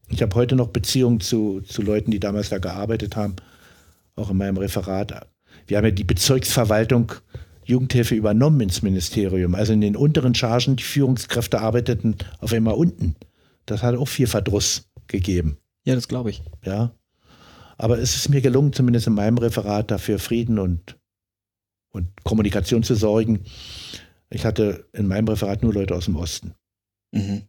Ich 0.10 0.22
habe 0.22 0.36
heute 0.36 0.56
noch 0.56 0.70
Beziehungen 0.70 1.20
zu, 1.20 1.62
zu 1.62 1.82
Leuten, 1.82 2.12
die 2.12 2.20
damals 2.20 2.50
da 2.50 2.60
gearbeitet 2.60 3.16
haben, 3.16 3.36
auch 4.16 4.30
in 4.30 4.38
meinem 4.38 4.58
Referat. 4.58 5.28
Wir 5.68 5.78
haben 5.78 5.86
ja 5.86 5.92
die 5.92 6.04
Bezirksverwaltung 6.04 7.12
Jugendhilfe 7.66 8.16
übernommen 8.16 8.62
ins 8.62 8.82
Ministerium. 8.82 9.54
Also 9.54 9.74
in 9.74 9.82
den 9.82 9.98
unteren 9.98 10.34
Chargen, 10.34 10.78
die 10.78 10.84
Führungskräfte 10.84 11.60
arbeiteten 11.60 12.16
auf 12.40 12.54
einmal 12.54 12.76
unten. 12.76 13.16
Das 13.66 13.84
hat 13.84 13.96
auch 13.96 14.08
viel 14.08 14.28
Verdruss 14.28 14.88
gegeben. 15.08 15.58
Ja, 15.84 15.96
das 15.96 16.08
glaube 16.08 16.30
ich. 16.30 16.42
Ja. 16.64 16.94
Aber 17.78 18.00
es 18.00 18.16
ist 18.16 18.30
mir 18.30 18.42
gelungen, 18.42 18.72
zumindest 18.72 19.08
in 19.08 19.14
meinem 19.14 19.38
Referat, 19.38 19.92
dafür 19.92 20.18
Frieden 20.18 20.58
und, 20.60 20.98
und 21.92 22.08
Kommunikation 22.24 22.84
zu 22.84 22.96
sorgen. 22.96 23.44
Ich 24.30 24.46
hatte 24.46 24.86
in 24.94 25.08
meinem 25.08 25.28
Referat 25.28 25.62
nur 25.62 25.74
Leute 25.74 25.94
aus 25.94 26.06
dem 26.06 26.16
Osten. 26.16 26.54
Mhm. 27.12 27.44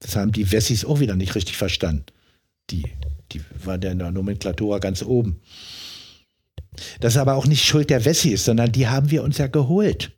Das 0.00 0.16
haben 0.16 0.32
die 0.32 0.50
Wessis 0.52 0.84
auch 0.84 1.00
wieder 1.00 1.16
nicht 1.16 1.34
richtig 1.34 1.56
verstanden. 1.56 2.06
Die, 2.70 2.84
die 3.32 3.40
waren 3.64 3.82
ja 3.82 3.90
in 3.90 3.98
der 3.98 4.10
Nomenklatura 4.10 4.78
ganz 4.78 5.02
oben. 5.02 5.40
Das 7.00 7.14
ist 7.14 7.18
aber 7.18 7.34
auch 7.34 7.46
nicht 7.46 7.64
Schuld 7.64 7.90
der 7.90 8.04
Wessis, 8.04 8.44
sondern 8.44 8.70
die 8.70 8.86
haben 8.86 9.10
wir 9.10 9.22
uns 9.22 9.38
ja 9.38 9.46
geholt. 9.48 10.12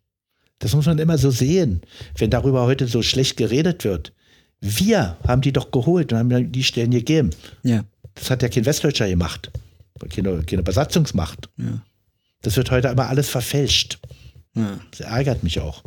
Das 0.58 0.74
muss 0.74 0.86
man 0.86 0.98
immer 0.98 1.16
so 1.16 1.30
sehen, 1.30 1.80
wenn 2.18 2.30
darüber 2.30 2.62
heute 2.64 2.86
so 2.86 3.02
schlecht 3.02 3.36
geredet 3.36 3.84
wird. 3.84 4.12
Wir 4.60 5.16
haben 5.26 5.40
die 5.40 5.52
doch 5.52 5.70
geholt 5.70 6.12
und 6.12 6.18
haben 6.18 6.52
die 6.52 6.64
Stellen 6.64 6.90
gegeben. 6.90 7.30
Ja. 7.62 7.84
Das 8.14 8.30
hat 8.30 8.42
ja 8.42 8.48
kein 8.48 8.66
Westdeutscher 8.66 9.08
gemacht. 9.08 9.50
Keine, 10.14 10.42
keine 10.42 10.62
Besatzungsmacht. 10.62 11.48
Ja. 11.56 11.82
Das 12.42 12.56
wird 12.56 12.70
heute 12.70 12.90
aber 12.90 13.08
alles 13.08 13.30
verfälscht. 13.30 13.98
ja. 14.54 14.78
Das 14.90 15.00
ärgert 15.00 15.42
mich 15.42 15.60
auch. 15.60 15.82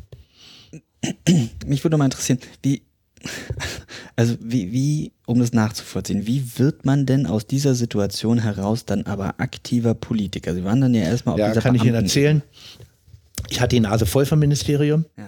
Mich 1.65 1.83
würde 1.83 1.97
mal 1.97 2.05
interessieren, 2.05 2.39
wie, 2.63 2.81
also 4.15 4.36
wie, 4.41 4.71
wie, 4.71 5.11
um 5.26 5.39
das 5.39 5.53
nachzuvollziehen, 5.53 6.28
wie 6.28 6.43
wird 6.57 6.86
man 6.86 7.05
denn 7.05 7.26
aus 7.26 7.47
dieser 7.47 7.76
Situation 7.76 8.39
heraus 8.39 8.86
dann 8.86 9.03
aber 9.05 9.36
aktiver 9.39 9.93
Politiker? 9.93 10.53
Sie 10.53 10.63
waren 10.63 10.82
dann 10.82 10.93
ja 10.93 11.03
erstmal 11.03 11.34
auf 11.34 11.39
Ja, 11.39 11.49
dieser 11.49 11.61
kann 11.61 11.76
ich 11.76 11.82
Ihnen 11.84 11.91
Beamten- 11.93 12.05
erzählen. 12.07 12.41
Ich 13.49 13.59
hatte 13.59 13.76
die 13.76 13.82
Nase 13.82 14.05
voll 14.05 14.26
vom 14.26 14.39
Ministerium. 14.39 15.05
Ja. 15.17 15.28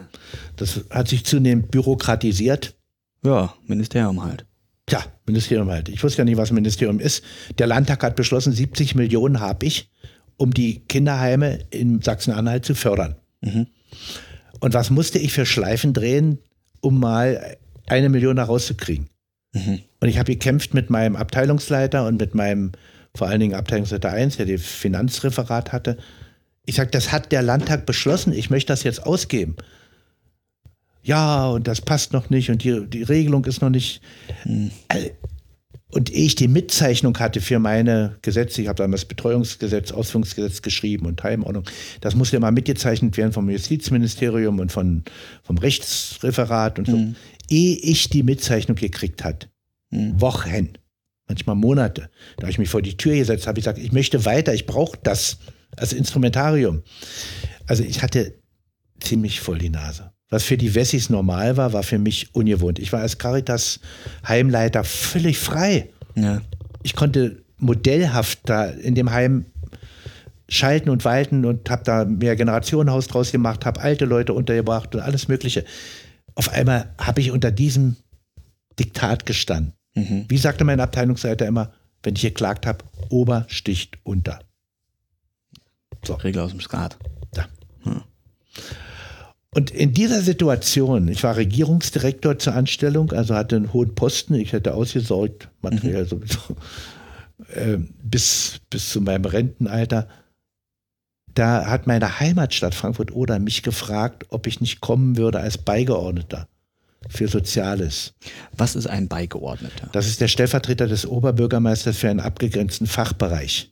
Das 0.56 0.82
hat 0.89 1.08
sich 1.10 1.26
zunehmend 1.26 1.72
bürokratisiert. 1.72 2.76
ja, 3.24 3.54
Ministerium 3.68 4.24
halt. 4.24 4.46
Tja, 4.88 5.04
Ministerium 5.26 5.70
halt. 5.70 5.89
Ich 5.89 6.04
wusste 6.04 6.20
ja 6.20 6.26
nicht, 6.26 6.38
was 6.38 6.52
Ministerium 6.52 7.00
ist. 7.00 7.24
Der 7.58 7.66
Landtag 7.68 8.04
hat 8.04 8.16
beschlossen, 8.16 8.54
70 8.54 8.93
Millionen 8.96 9.39
habe 9.39 9.66
ich, 9.66 9.89
um 10.38 10.54
die 10.54 10.82
Kinderheime 10.82 11.60
in 11.72 12.02
Sachsen-Anhalt 12.02 12.66
zu 12.66 12.76
fördern. 12.76 13.16
Und 13.41 14.74
was 14.74 14.89
musste 14.91 15.18
ich 15.20 15.34
für 15.34 15.46
Schleifen 15.46 15.93
drehen, 15.93 16.38
um 16.82 17.00
mal 17.00 17.58
eine 17.88 18.10
Million 18.10 18.36
da 18.36 18.44
rauszukriegen? 18.44 19.08
Und 20.02 20.10
ich 20.10 20.18
habe 20.18 20.32
gekämpft 20.34 20.74
mit 20.74 20.90
meinem 20.90 21.16
Abteilungsleiter 21.16 22.06
und 22.06 22.20
mit 22.20 22.36
meinem, 22.36 22.72
vor 23.16 23.28
allen 23.28 23.40
Dingen 23.40 23.56
Abteilungsleiter 23.56 24.12
1, 24.12 24.38
der 24.38 24.46
das 24.48 24.62
Finanzreferat 24.64 25.72
hatte. 25.72 25.98
Ich 26.66 26.76
sage, 26.76 26.92
das 26.92 27.12
hat 27.12 27.32
der 27.32 27.42
Landtag 27.42 27.86
beschlossen, 27.86 28.34
ich 28.34 28.50
möchte 28.50 28.74
das 28.74 28.84
jetzt 28.84 29.06
ausgeben. 29.06 29.56
Ja, 31.04 31.48
und 31.50 31.68
das 31.68 31.82
passt 31.82 32.14
noch 32.14 32.30
nicht 32.30 32.50
und 32.50 32.64
die, 32.64 32.86
die 32.88 33.04
Regelung 33.04 33.46
ist 33.46 33.62
noch 33.62 33.70
nicht. 33.70 34.02
All- 34.90 35.12
Und 35.92 36.12
ehe 36.12 36.26
ich 36.26 36.36
die 36.36 36.48
Mitzeichnung 36.50 37.18
hatte 37.20 37.40
für 37.40 37.60
meine 37.60 38.18
Gesetze, 38.24 38.62
ich 38.62 38.68
habe 38.68 38.78
damals 38.78 39.02
das 39.02 39.08
Betreuungsgesetz, 39.08 39.92
Ausführungsgesetz 39.92 40.62
geschrieben 40.64 41.06
und 41.06 41.24
Heimordnung, 41.24 41.64
das 42.02 42.16
musste 42.16 42.36
ja 42.36 42.40
mal 42.42 42.52
mitgezeichnet 42.52 43.16
werden 43.16 43.32
vom 43.32 43.50
Justizministerium 43.50 44.60
und 44.60 44.72
von, 44.72 45.04
vom 45.44 45.58
Rechtsreferat 45.60 46.80
und 46.80 46.88
so. 46.88 46.98
Ehe 47.50 47.76
ich 47.78 48.10
die 48.10 48.24
Mitzeichnung 48.24 48.76
gekriegt 48.76 49.24
hat, 49.24 49.50
Wochen, 49.91 50.74
manchmal 51.28 51.56
Monate, 51.56 52.10
da 52.38 52.43
habe 52.43 52.52
ich 52.52 52.58
mich 52.58 52.70
vor 52.70 52.82
die 52.82 52.98
Tür 52.98 53.16
gesetzt, 53.16 53.48
habe 53.48 53.60
ich 53.60 53.66
gesagt, 53.66 53.80
ich 53.80 53.91
möchte 53.91 54.26
weiter, 54.26 54.54
ich 54.54 54.66
brauche 54.66 54.98
das 55.04 55.38
als 55.78 55.93
Instrumentarium. 55.93 56.84
Also 57.68 57.84
ich 57.84 58.02
hatte 58.02 58.36
ziemlich 59.00 59.39
voll 59.41 59.58
die 59.58 59.70
Nase. 59.70 60.12
Was 60.30 60.43
für 60.43 60.58
die 60.58 60.74
Wessis 60.74 61.10
normal 61.10 61.56
war, 61.58 61.74
war 61.74 61.84
für 61.84 62.00
mich 62.00 62.34
ungewohnt. 62.34 62.80
Ich 62.80 62.91
war 62.91 63.02
als 63.02 63.18
Caritas 63.18 63.80
Heimleiter 64.28 64.84
völlig 64.84 65.38
frei. 65.38 65.89
Ja. 66.16 66.41
Ich 66.84 66.96
konnte 66.96 67.43
modellhaft 67.58 68.39
da 68.46 68.66
in 68.66 68.96
dem 68.96 69.12
Heim 69.12 69.46
schalten 70.48 70.89
und 70.89 71.06
walten 71.06 71.46
und 71.46 71.70
habe 71.70 71.84
da 71.84 72.06
mehr 72.06 72.36
Generationenhaus 72.36 73.08
draus 73.08 73.32
gemacht, 73.32 73.66
habe 73.66 73.82
alte 73.82 74.06
Leute 74.06 74.34
untergebracht 74.34 74.93
und 74.96 75.02
alles 75.02 75.28
Mögliche. 75.28 75.66
Auf 76.36 76.50
einmal 76.50 76.94
habe 76.98 77.22
ich 77.22 77.32
unter 77.32 77.52
diesem 77.52 77.96
Diktat 78.78 79.26
gestanden. 79.26 79.74
Wie 79.96 80.38
sagte 80.38 80.66
mein 80.66 80.82
Abteilungsleiter 80.82 81.48
immer, 81.48 81.72
wenn 82.04 82.16
ich 82.16 82.22
geklagt 82.22 82.68
habe, 82.68 82.84
Ober 83.10 83.46
sticht 83.48 83.98
unter. 84.04 84.40
Regel 86.24 86.42
aus 86.42 86.52
dem 86.52 86.60
Skat. 86.60 86.98
Da. 87.32 87.48
Und 89.52 89.72
in 89.72 89.94
dieser 89.94 90.22
Situation, 90.22 91.08
ich 91.08 91.24
war 91.24 91.38
Regierungsdirektor 91.38 92.38
zur 92.38 92.56
Anstellung, 92.56 93.14
also 93.14 93.36
hatte 93.36 93.56
einen 93.56 93.72
hohen 93.72 93.96
Posten, 93.96 94.36
ich 94.36 94.52
hätte 94.52 94.74
ausgesorgt, 94.74 95.50
materiell 95.62 96.06
sowieso, 96.06 96.58
äh, 97.54 97.78
bis, 98.04 98.60
bis 98.70 98.90
zu 98.90 99.00
meinem 99.00 99.24
Rentenalter. 99.24 100.10
Da 101.36 101.68
hat 101.68 101.86
meine 101.86 102.20
Heimatstadt 102.20 102.74
Frankfurt-Oder 102.74 103.40
mich 103.40 103.62
gefragt, 103.62 104.26
ob 104.30 104.48
ich 104.48 104.62
nicht 104.62 104.80
kommen 104.80 105.18
würde 105.18 105.40
als 105.40 105.58
Beigeordneter 105.58 106.48
für 107.10 107.28
Soziales. 107.28 108.14
Was 108.58 108.76
ist 108.76 108.88
ein 108.88 109.08
Beigeordneter? 109.08 109.90
Das 109.92 110.08
ist 110.08 110.22
der 110.22 110.30
Stellvertreter 110.30 110.88
des 110.88 111.06
Oberbürgermeisters 111.06 111.98
für 111.98 112.10
einen 112.10 112.22
abgegrenzten 112.22 112.88
Fachbereich. 112.88 113.70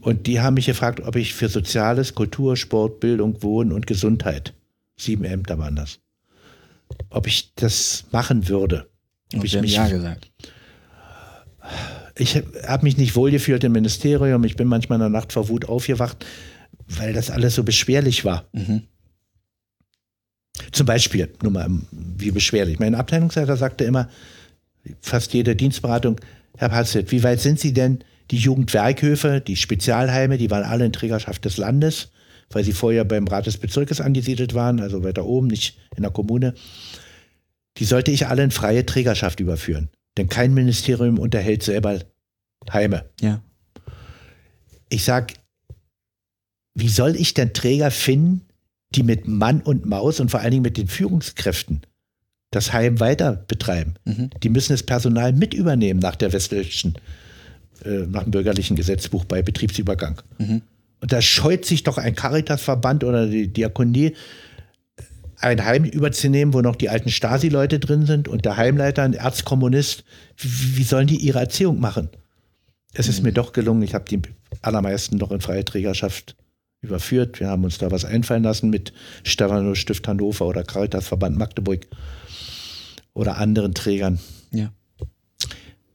Und 0.00 0.26
die 0.26 0.40
haben 0.40 0.54
mich 0.54 0.66
gefragt, 0.66 1.00
ob 1.00 1.14
ich 1.16 1.34
für 1.34 1.48
Soziales, 1.48 2.14
Kultur, 2.14 2.56
Sport, 2.56 3.00
Bildung, 3.00 3.42
Wohnen 3.42 3.72
und 3.72 3.86
Gesundheit, 3.86 4.54
sieben 4.96 5.24
Ämter 5.24 5.58
waren 5.58 5.76
das, 5.76 5.98
ob 7.10 7.26
ich 7.26 7.54
das 7.54 8.06
machen 8.12 8.48
würde. 8.48 8.88
Ob 9.34 9.40
Und 9.40 9.44
ich 9.44 9.60
mich, 9.60 9.74
Ja 9.74 9.88
gesagt. 9.88 10.30
Ich 12.20 12.42
habe 12.66 12.84
mich 12.84 12.96
nicht 12.96 13.16
wohlgefühlt 13.16 13.64
im 13.64 13.72
Ministerium. 13.72 14.44
Ich 14.44 14.56
bin 14.56 14.68
manchmal 14.68 14.96
in 14.96 15.00
der 15.00 15.08
Nacht 15.08 15.32
vor 15.32 15.48
Wut 15.48 15.68
aufgewacht, 15.68 16.24
weil 16.86 17.12
das 17.12 17.30
alles 17.30 17.54
so 17.54 17.64
beschwerlich 17.64 18.24
war. 18.24 18.46
Mhm. 18.52 18.82
zum 20.72 20.84
Beispiel, 20.84 21.32
nur 21.42 21.52
mal, 21.52 21.68
wie 21.90 22.30
beschwerlich. 22.30 22.78
Mein 22.78 22.94
Abteilungsleiter 22.94 23.56
sagte 23.56 23.84
immer, 23.84 24.10
fast 25.00 25.32
jede 25.32 25.56
Dienstberatung, 25.56 26.20
Herr 26.58 26.68
Patzelt, 26.68 27.10
wie 27.12 27.22
weit 27.22 27.40
sind 27.40 27.58
Sie 27.58 27.72
denn? 27.72 28.04
Die 28.30 28.36
Jugendwerkhöfe, 28.36 29.40
die 29.40 29.56
Spezialheime, 29.56 30.36
die 30.36 30.50
waren 30.50 30.64
alle 30.64 30.84
in 30.84 30.92
Trägerschaft 30.92 31.44
des 31.44 31.56
Landes, 31.56 32.10
weil 32.50 32.64
sie 32.64 32.72
vorher 32.72 33.04
beim 33.04 33.26
Rat 33.26 33.46
des 33.46 33.56
Bezirkes 33.56 34.00
angesiedelt 34.00 34.54
waren, 34.54 34.80
also 34.80 35.02
weiter 35.02 35.24
oben, 35.24 35.46
nicht 35.46 35.78
in 35.96 36.02
der 36.02 36.12
Kommune. 36.12 36.54
Die 37.78 37.84
sollte 37.84 38.10
ich 38.10 38.26
alle 38.26 38.44
in 38.44 38.50
freie 38.50 38.84
Trägerschaft 38.84 39.40
überführen. 39.40 39.88
Denn 40.16 40.28
kein 40.28 40.52
Ministerium 40.54 41.18
unterhält 41.18 41.62
selber 41.62 42.00
Heime. 42.72 43.04
Ja. 43.20 43.42
Ich 44.88 45.04
sag, 45.04 45.34
wie 46.74 46.88
soll 46.88 47.16
ich 47.16 47.34
denn 47.34 47.52
Träger 47.52 47.90
finden, 47.90 48.46
die 48.94 49.02
mit 49.02 49.28
Mann 49.28 49.60
und 49.60 49.86
Maus 49.86 50.20
und 50.20 50.30
vor 50.30 50.40
allen 50.40 50.50
Dingen 50.50 50.62
mit 50.62 50.76
den 50.76 50.88
Führungskräften 50.88 51.82
das 52.50 52.72
Heim 52.72 53.00
weiter 53.00 53.44
betreiben? 53.48 53.94
Mhm. 54.04 54.30
Die 54.42 54.48
müssen 54.48 54.72
das 54.72 54.82
Personal 54.82 55.32
mit 55.32 55.54
übernehmen 55.54 56.00
nach 56.00 56.16
der 56.16 56.32
westlichen, 56.32 56.94
äh, 57.84 58.06
nach 58.06 58.24
dem 58.24 58.32
bürgerlichen 58.32 58.76
Gesetzbuch 58.76 59.24
bei 59.24 59.42
Betriebsübergang. 59.42 60.22
Mhm. 60.38 60.62
Und 61.00 61.12
da 61.12 61.22
scheut 61.22 61.64
sich 61.64 61.82
doch 61.82 61.98
ein 61.98 62.14
Caritasverband 62.14 63.04
oder 63.04 63.26
die 63.26 63.48
Diakonie, 63.48 64.14
ein 65.38 65.64
Heim 65.64 65.84
überzunehmen, 65.84 66.52
wo 66.52 66.60
noch 66.60 66.76
die 66.76 66.90
alten 66.90 67.10
Stasi-Leute 67.10 67.78
drin 67.78 68.04
sind 68.04 68.28
und 68.28 68.44
der 68.44 68.58
Heimleiter 68.58 69.02
ein 69.02 69.14
Erzkommunist. 69.14 70.04
Wie, 70.36 70.76
wie 70.76 70.82
sollen 70.82 71.06
die 71.06 71.16
ihre 71.16 71.38
Erziehung 71.40 71.80
machen? 71.80 72.10
Es 72.92 73.08
ist 73.08 73.22
mir 73.22 73.32
doch 73.32 73.52
gelungen, 73.52 73.82
ich 73.82 73.94
habe 73.94 74.04
die 74.04 74.20
allermeisten 74.62 75.16
noch 75.16 75.30
in 75.30 75.40
freie 75.40 75.64
Trägerschaft 75.64 76.36
überführt. 76.80 77.40
Wir 77.40 77.48
haben 77.48 77.64
uns 77.64 77.78
da 77.78 77.90
was 77.90 78.04
einfallen 78.04 78.42
lassen 78.42 78.70
mit 78.70 78.92
Stefano 79.22 79.74
Stift 79.74 80.08
Hannover 80.08 80.46
oder 80.46 80.64
Caritasverband 80.64 81.38
Magdeburg 81.38 81.86
oder 83.12 83.36
anderen 83.38 83.74
Trägern. 83.74 84.18
Ja. 84.50 84.72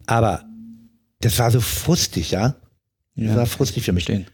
Aber 0.05 0.45
das 1.21 1.37
war 1.39 1.51
so 1.51 1.59
frustig, 1.59 2.31
ja? 2.31 2.55
Das 3.15 3.25
Ja. 3.27 3.35
war 3.35 3.45
frustig 3.45 3.83
für 3.83 3.93
mich. 3.93 4.05
Verstehen. 4.05 4.27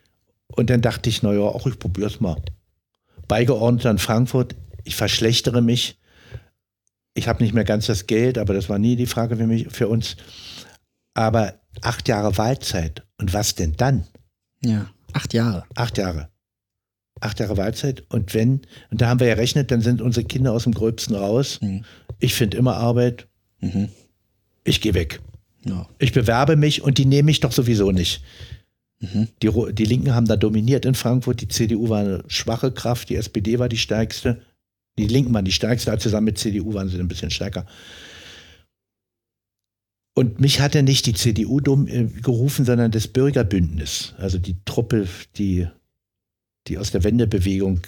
Und 0.47 0.70
dann 0.70 0.82
dachte 0.82 1.09
ich, 1.09 1.24
naja, 1.24 1.41
auch 1.41 1.66
ich 1.66 1.80
probier's 1.80 2.20
mal. 2.20 2.36
Beigeordneter 3.28 3.91
in 3.91 3.97
Frankfurt, 3.97 4.55
ich 4.84 4.95
verschlechtere 4.95 5.62
mich. 5.62 5.97
Ich 7.14 7.28
habe 7.28 7.43
nicht 7.43 7.53
mehr 7.53 7.64
ganz 7.64 7.86
das 7.86 8.07
Geld, 8.07 8.38
aber 8.38 8.53
das 8.53 8.68
war 8.68 8.78
nie 8.78 8.95
die 8.97 9.05
Frage 9.05 9.38
für 9.38 9.47
mich, 9.47 9.68
für 9.70 9.88
uns. 9.88 10.18
Aber 11.14 11.61
acht 11.82 12.08
Jahre 12.08 12.38
Wahlzeit. 12.38 13.04
Und 13.18 13.34
was 13.34 13.56
denn 13.56 13.74
dann? 13.78 14.06
Ja. 14.64 14.88
Acht 15.14 15.34
Jahre. 15.34 15.66
Acht 15.76 15.98
Jahre. 15.98 16.30
Acht 17.20 17.40
Jahre 17.40 17.58
Wahlzeit. 17.58 18.04
Und 18.10 18.34
wenn, 18.34 18.62
und 18.90 19.02
da 19.02 19.10
haben 19.10 19.20
wir 19.20 19.28
ja 19.28 19.36
rechnet, 19.36 19.72
dann 19.72 19.82
sind 19.82 20.02
unsere 20.02 20.26
Kinder 20.26 20.54
aus 20.54 20.64
dem 20.64 20.74
Gröbsten 20.74 21.16
raus. 21.16 21.60
Mhm. 21.62 21.86
Ich 22.20 22.34
finde 22.34 22.58
immer 22.58 22.76
Arbeit. 22.78 23.28
Mhm. 23.60 23.90
Ich 24.64 24.82
gehe 24.82 24.94
weg. 24.94 25.22
Ja. 25.66 25.88
Ich 26.00 26.14
bewerbe 26.14 26.56
mich 26.56 26.82
und 26.82 26.98
die 26.98 27.06
nehmen 27.06 27.28
mich 27.28 27.40
doch 27.40 27.52
sowieso 27.52 27.92
nicht. 27.92 28.24
Mhm. 29.00 29.28
Die, 29.42 29.50
die 29.74 29.86
Linken 29.86 30.16
haben 30.16 30.28
da 30.28 30.36
dominiert 30.36 30.86
in 30.86 30.96
Frankfurt. 30.96 31.42
Die 31.42 31.48
CDU 31.48 31.90
war 31.90 32.00
eine 32.00 32.24
schwache 32.28 32.72
Kraft. 32.72 33.10
Die 33.10 33.16
SPD 33.16 33.60
war 33.60 33.70
die 33.70 33.78
stärkste. 33.78 34.42
Die 34.98 35.08
Linken 35.08 35.34
waren 35.34 35.46
die 35.46 35.52
stärkste. 35.52 35.96
Zusammen 35.98 36.26
mit 36.26 36.38
CDU 36.38 36.74
waren 36.74 36.90
sie 36.90 37.00
ein 37.00 37.08
bisschen 37.08 37.32
stärker. 37.32 37.66
Und 40.14 40.41
mich 40.41 40.59
hatte 40.59 40.84
nicht 40.84 41.05
die 41.05 41.14
CDU 41.14 41.62
dumm, 41.62 41.88
äh, 41.88 42.05
gerufen, 42.05 42.66
sondern 42.66 42.91
das 42.91 43.07
Bürgerbündnis. 43.07 44.14
Also 44.18 44.38
die 44.38 44.57
Truppe, 44.66 45.07
die, 45.38 45.68
die 46.68 46.78
aus 46.78 46.91
der 46.91 47.03
Wendebewegung 47.03 47.82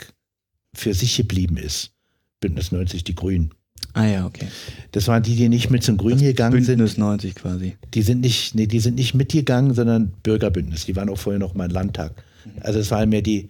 für 0.73 0.93
sich 0.93 1.17
geblieben 1.17 1.57
ist. 1.57 1.91
Bündnis 2.39 2.71
90, 2.71 3.03
die 3.03 3.15
Grünen. 3.15 3.53
Ah 3.93 4.05
ja, 4.05 4.25
okay. 4.25 4.47
Das 4.91 5.07
waren 5.07 5.21
die, 5.21 5.35
die 5.35 5.49
nicht 5.49 5.69
mit 5.69 5.83
zum 5.83 5.97
Grünen 5.97 6.19
gegangen 6.19 6.63
sind. 6.63 6.77
Bündnis 6.77 6.97
90 6.97 7.35
quasi. 7.35 7.77
Die 7.93 8.01
sind 8.01 8.21
nicht, 8.21 8.55
nee, 8.55 8.67
die 8.67 8.79
sind 8.79 8.95
nicht 8.95 9.13
mitgegangen, 9.13 9.73
sondern 9.73 10.13
Bürgerbündnis. 10.23 10.85
Die 10.85 10.95
waren 10.95 11.09
auch 11.09 11.19
vorher 11.19 11.39
noch 11.39 11.53
mal 11.53 11.65
im 11.65 11.71
Landtag. 11.71 12.23
Also 12.61 12.79
es 12.79 12.89
war 12.91 13.05
mehr 13.05 13.21
die, 13.21 13.49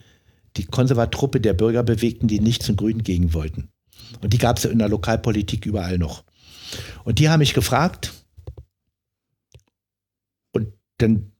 die 0.57 0.65
Konservatruppe 0.65 1.39
der 1.39 1.53
Bürgerbewegten, 1.53 2.27
die 2.27 2.39
nicht 2.39 2.63
zum 2.63 2.75
Grünen 2.75 3.03
gegen 3.03 3.33
wollten. 3.33 3.69
Und 4.21 4.33
die 4.33 4.37
gab 4.37 4.57
es 4.57 4.65
in 4.65 4.79
der 4.79 4.89
Lokalpolitik 4.89 5.65
überall 5.65 5.97
noch. 5.97 6.23
Und 7.03 7.19
die 7.19 7.29
haben 7.29 7.39
mich 7.39 7.53
gefragt. 7.53 8.13
Dann 11.03 11.33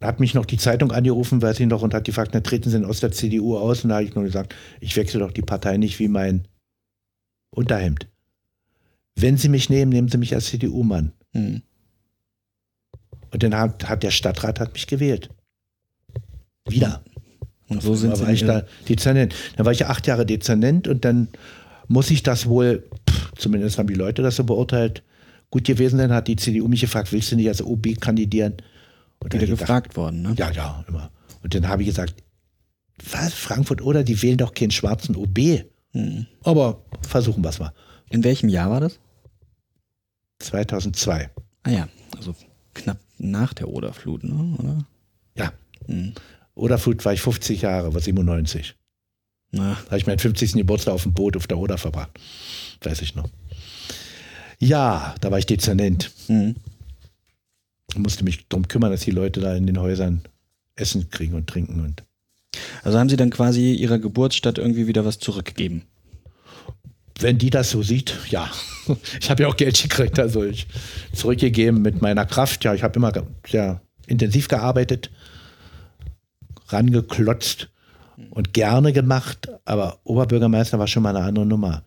hat 0.00 0.20
mich 0.20 0.34
noch 0.34 0.46
die 0.46 0.58
Zeitung 0.58 0.92
angerufen, 0.92 1.42
weiß 1.42 1.58
ich 1.58 1.66
noch, 1.66 1.82
und 1.82 1.92
hat 1.92 2.04
gefragt, 2.04 2.30
na, 2.32 2.40
treten 2.40 2.70
Sie 2.70 2.76
denn 2.76 2.86
aus 2.86 3.00
der 3.00 3.10
CDU 3.10 3.56
aus? 3.56 3.82
Und 3.82 3.90
da 3.90 3.96
habe 3.96 4.04
ich 4.04 4.14
nur 4.14 4.22
gesagt, 4.22 4.54
ich 4.80 4.96
wechsle 4.96 5.18
doch 5.18 5.32
die 5.32 5.42
Partei 5.42 5.76
nicht 5.76 5.98
wie 5.98 6.06
mein 6.06 6.46
Unterhemd. 7.50 8.06
Wenn 9.16 9.36
Sie 9.36 9.48
mich 9.48 9.68
nehmen, 9.70 9.90
nehmen 9.90 10.08
Sie 10.08 10.18
mich 10.18 10.34
als 10.34 10.46
CDU-Mann. 10.46 11.12
Mhm. 11.32 11.62
Und 13.32 13.42
dann 13.42 13.56
hat, 13.56 13.88
hat 13.88 14.04
der 14.04 14.12
Stadtrat 14.12 14.60
hat 14.60 14.72
mich 14.72 14.86
gewählt. 14.86 15.30
Wieder. 16.68 17.02
Und 17.68 17.82
so 17.82 17.94
sind 17.96 18.16
sie 18.16 18.22
war 18.22 18.30
ich 18.30 18.44
da 18.44 18.62
Dezernent. 18.88 19.34
Dann 19.56 19.66
war 19.66 19.72
ich 19.72 19.84
acht 19.84 20.06
Jahre 20.06 20.24
Dezernent 20.24 20.86
und 20.86 21.04
dann 21.04 21.28
muss 21.88 22.10
ich 22.10 22.22
das 22.22 22.46
wohl, 22.46 22.88
pff, 23.10 23.32
zumindest 23.36 23.78
haben 23.78 23.88
die 23.88 23.94
Leute 23.94 24.22
das 24.22 24.36
so 24.36 24.44
beurteilt, 24.44 25.02
gut 25.50 25.64
gewesen 25.64 25.98
sein, 25.98 26.12
hat 26.12 26.28
die 26.28 26.36
CDU 26.36 26.68
mich 26.68 26.82
gefragt, 26.82 27.12
willst 27.12 27.32
du 27.32 27.36
nicht 27.36 27.48
als 27.48 27.62
OB 27.62 28.00
kandidieren? 28.00 28.54
Und 29.20 29.34
dann 29.34 29.40
wieder 29.40 29.50
gefragt 29.56 29.96
worden, 29.96 30.22
ne? 30.22 30.34
Ja, 30.38 30.50
ja, 30.50 30.84
immer. 30.88 31.10
Und 31.42 31.54
dann 31.54 31.68
habe 31.68 31.82
ich 31.82 31.88
gesagt, 31.88 32.22
was, 33.10 33.32
Frankfurt 33.34 33.82
oder, 33.82 34.02
die 34.04 34.20
wählen 34.22 34.38
doch 34.38 34.54
keinen 34.54 34.70
schwarzen 34.70 35.16
OB. 35.16 35.64
Mhm. 35.92 36.26
Aber 36.42 36.84
versuchen 37.06 37.42
wir 37.42 37.50
es 37.50 37.58
mal. 37.58 37.72
In 38.10 38.24
welchem 38.24 38.48
Jahr 38.48 38.70
war 38.70 38.80
das? 38.80 38.98
2002. 40.40 41.30
Ah 41.64 41.70
ja, 41.70 41.88
also 42.16 42.34
knapp 42.74 42.98
nach 43.18 43.52
der 43.54 43.68
Oderflut, 43.68 44.24
ne? 44.24 44.56
Oder? 44.58 44.86
Ja. 45.36 45.52
Mhm. 45.86 46.14
Oderflut 46.54 47.04
war 47.04 47.12
ich 47.12 47.20
50 47.20 47.62
Jahre, 47.62 47.94
war 47.94 48.00
97. 48.00 48.74
Na, 49.50 49.74
Da 49.74 49.86
habe 49.86 49.98
ich 49.98 50.06
meinen 50.06 50.18
50. 50.18 50.52
Geburtstag 50.52 50.94
auf 50.94 51.04
dem 51.04 51.14
Boot 51.14 51.36
auf 51.36 51.46
der 51.46 51.58
Oder 51.58 51.78
verbracht. 51.78 52.10
Weiß 52.82 53.00
ich 53.00 53.14
noch. 53.14 53.28
Ja, 54.58 55.14
da 55.20 55.30
war 55.30 55.38
ich 55.38 55.46
Dezernent. 55.46 56.12
mhm. 56.28 56.56
Musste 57.96 58.24
mich 58.24 58.46
darum 58.48 58.68
kümmern, 58.68 58.90
dass 58.90 59.00
die 59.00 59.10
Leute 59.10 59.40
da 59.40 59.54
in 59.54 59.66
den 59.66 59.80
Häusern 59.80 60.22
Essen 60.76 61.10
kriegen 61.10 61.34
und 61.34 61.46
trinken. 61.48 61.80
Und 61.80 62.04
Also 62.84 62.98
haben 62.98 63.08
sie 63.08 63.16
dann 63.16 63.30
quasi 63.30 63.72
ihrer 63.74 63.98
Geburtsstadt 63.98 64.58
irgendwie 64.58 64.86
wieder 64.86 65.04
was 65.04 65.18
zurückgegeben. 65.18 65.82
wenn 67.20 67.38
die 67.38 67.50
das 67.50 67.70
so 67.70 67.82
sieht, 67.82 68.14
ja. 68.30 68.50
Ich 69.20 69.28
habe 69.28 69.42
ja 69.42 69.48
auch 69.48 69.56
Geld 69.56 69.80
gekriegt, 69.82 70.18
also 70.18 70.44
ich 70.44 70.66
zurückgegeben 71.12 71.82
mit 71.82 72.00
meiner 72.00 72.24
Kraft. 72.24 72.64
Ja, 72.64 72.72
ich 72.74 72.82
habe 72.82 72.96
immer 72.96 73.12
sehr 73.46 73.82
intensiv 74.06 74.48
gearbeitet, 74.48 75.10
rangeklotzt 76.68 77.68
und 78.30 78.54
gerne 78.54 78.92
gemacht, 78.94 79.48
aber 79.66 79.98
Oberbürgermeister 80.04 80.78
war 80.78 80.86
schon 80.86 81.02
mal 81.02 81.14
eine 81.14 81.26
andere 81.26 81.44
Nummer. 81.44 81.82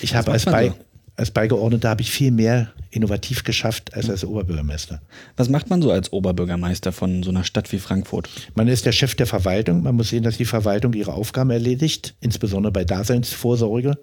Ich 0.00 0.14
habe 0.14 0.32
als, 0.32 0.46
Bei, 0.46 0.72
als 1.16 1.30
Beigeordneter 1.30 1.88
habe 1.88 2.02
ich 2.02 2.10
viel 2.10 2.30
mehr 2.30 2.72
innovativ 2.90 3.44
geschafft 3.44 3.94
als 3.94 4.10
als 4.10 4.24
Oberbürgermeister. 4.24 5.00
Was 5.36 5.48
macht 5.48 5.70
man 5.70 5.80
so 5.80 5.90
als 5.90 6.12
Oberbürgermeister 6.12 6.92
von 6.92 7.22
so 7.22 7.30
einer 7.30 7.44
Stadt 7.44 7.70
wie 7.72 7.78
Frankfurt? 7.78 8.28
Man 8.54 8.68
ist 8.68 8.86
der 8.86 8.92
Chef 8.92 9.14
der 9.14 9.26
Verwaltung. 9.26 9.82
Man 9.82 9.94
muss 9.94 10.08
sehen, 10.08 10.24
dass 10.24 10.36
die 10.36 10.44
Verwaltung 10.44 10.92
ihre 10.92 11.12
Aufgaben 11.12 11.50
erledigt, 11.50 12.16
insbesondere 12.20 12.72
bei 12.72 12.84
Daseinsvorsorge 12.84 13.98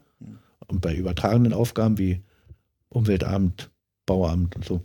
und 0.67 0.81
bei 0.81 0.95
übertragenen 0.95 1.53
Aufgaben 1.53 1.97
wie 1.97 2.21
Umweltamt, 2.89 3.69
Bauamt 4.05 4.55
und 4.55 4.65
so. 4.65 4.81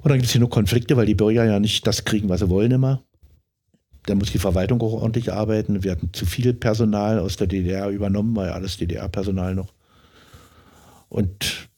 Und 0.00 0.10
dann 0.10 0.18
gibt 0.18 0.26
es 0.26 0.32
hier 0.32 0.40
nur 0.40 0.50
Konflikte, 0.50 0.96
weil 0.96 1.06
die 1.06 1.14
Bürger 1.14 1.44
ja 1.44 1.58
nicht 1.58 1.86
das 1.86 2.04
kriegen, 2.04 2.28
was 2.28 2.40
sie 2.40 2.48
wollen 2.48 2.70
immer. 2.70 3.02
Dann 4.06 4.18
muss 4.18 4.30
die 4.30 4.38
Verwaltung 4.38 4.80
auch 4.80 4.92
ordentlich 4.92 5.32
arbeiten. 5.32 5.82
Wir 5.82 5.90
hatten 5.92 6.10
zu 6.12 6.24
viel 6.24 6.54
Personal 6.54 7.18
aus 7.18 7.36
der 7.36 7.48
DDR 7.48 7.88
übernommen, 7.88 8.34
war 8.36 8.46
ja 8.46 8.52
alles 8.52 8.76
DDR-Personal 8.78 9.54
noch. 9.54 9.74
Und 11.08 11.68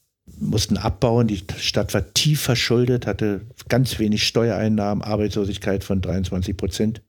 mussten 0.41 0.77
abbauen. 0.77 1.27
Die 1.27 1.41
Stadt 1.57 1.93
war 1.93 2.13
tief 2.13 2.41
verschuldet, 2.41 3.05
hatte 3.05 3.41
ganz 3.69 3.99
wenig 3.99 4.27
Steuereinnahmen, 4.27 5.03
Arbeitslosigkeit 5.03 5.83
von 5.83 6.01
23 6.01 6.57
Prozent. 6.57 7.01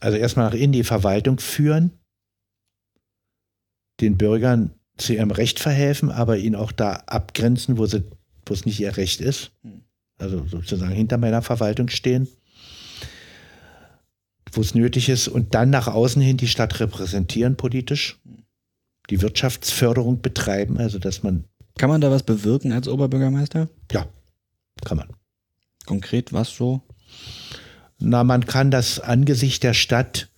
Also 0.00 0.18
erstmal 0.18 0.46
nach 0.46 0.54
innen 0.54 0.72
die 0.72 0.84
Verwaltung 0.84 1.38
führen, 1.38 1.92
den 4.00 4.18
Bürgern 4.18 4.74
zu 4.98 5.14
ihrem 5.14 5.30
Recht 5.30 5.58
verhelfen, 5.58 6.10
aber 6.10 6.36
ihnen 6.36 6.54
auch 6.54 6.72
da 6.72 6.92
abgrenzen, 7.06 7.78
wo, 7.78 7.86
sie, 7.86 8.04
wo 8.44 8.54
es 8.54 8.66
nicht 8.66 8.80
ihr 8.80 8.96
Recht 8.96 9.20
ist. 9.20 9.52
Also 10.18 10.46
sozusagen 10.46 10.92
hinter 10.92 11.18
meiner 11.18 11.42
Verwaltung 11.42 11.88
stehen, 11.88 12.28
wo 14.52 14.60
es 14.60 14.74
nötig 14.74 15.08
ist 15.08 15.28
und 15.28 15.54
dann 15.54 15.70
nach 15.70 15.88
außen 15.88 16.22
hin 16.22 16.36
die 16.36 16.48
Stadt 16.48 16.78
repräsentieren 16.80 17.56
politisch, 17.56 18.18
die 19.10 19.20
Wirtschaftsförderung 19.22 20.20
betreiben, 20.20 20.78
also 20.78 20.98
dass 20.98 21.22
man, 21.22 21.44
Kann 21.78 21.90
man 21.90 22.00
da 22.00 22.10
was 22.10 22.22
bewirken 22.22 22.72
als 22.72 22.88
Oberbürgermeister? 22.88 23.68
ja, 23.92 24.06
kann 24.84 24.98
man. 24.98 25.08
Konkret 25.86 26.32
was 26.32 26.50
so? 26.54 26.82
Na, 27.98 28.24
man 28.24 28.44
kann 28.46 28.70
das 28.70 29.00
Angesicht 29.00 29.62
der 29.62 29.74
Stadt 29.74 30.28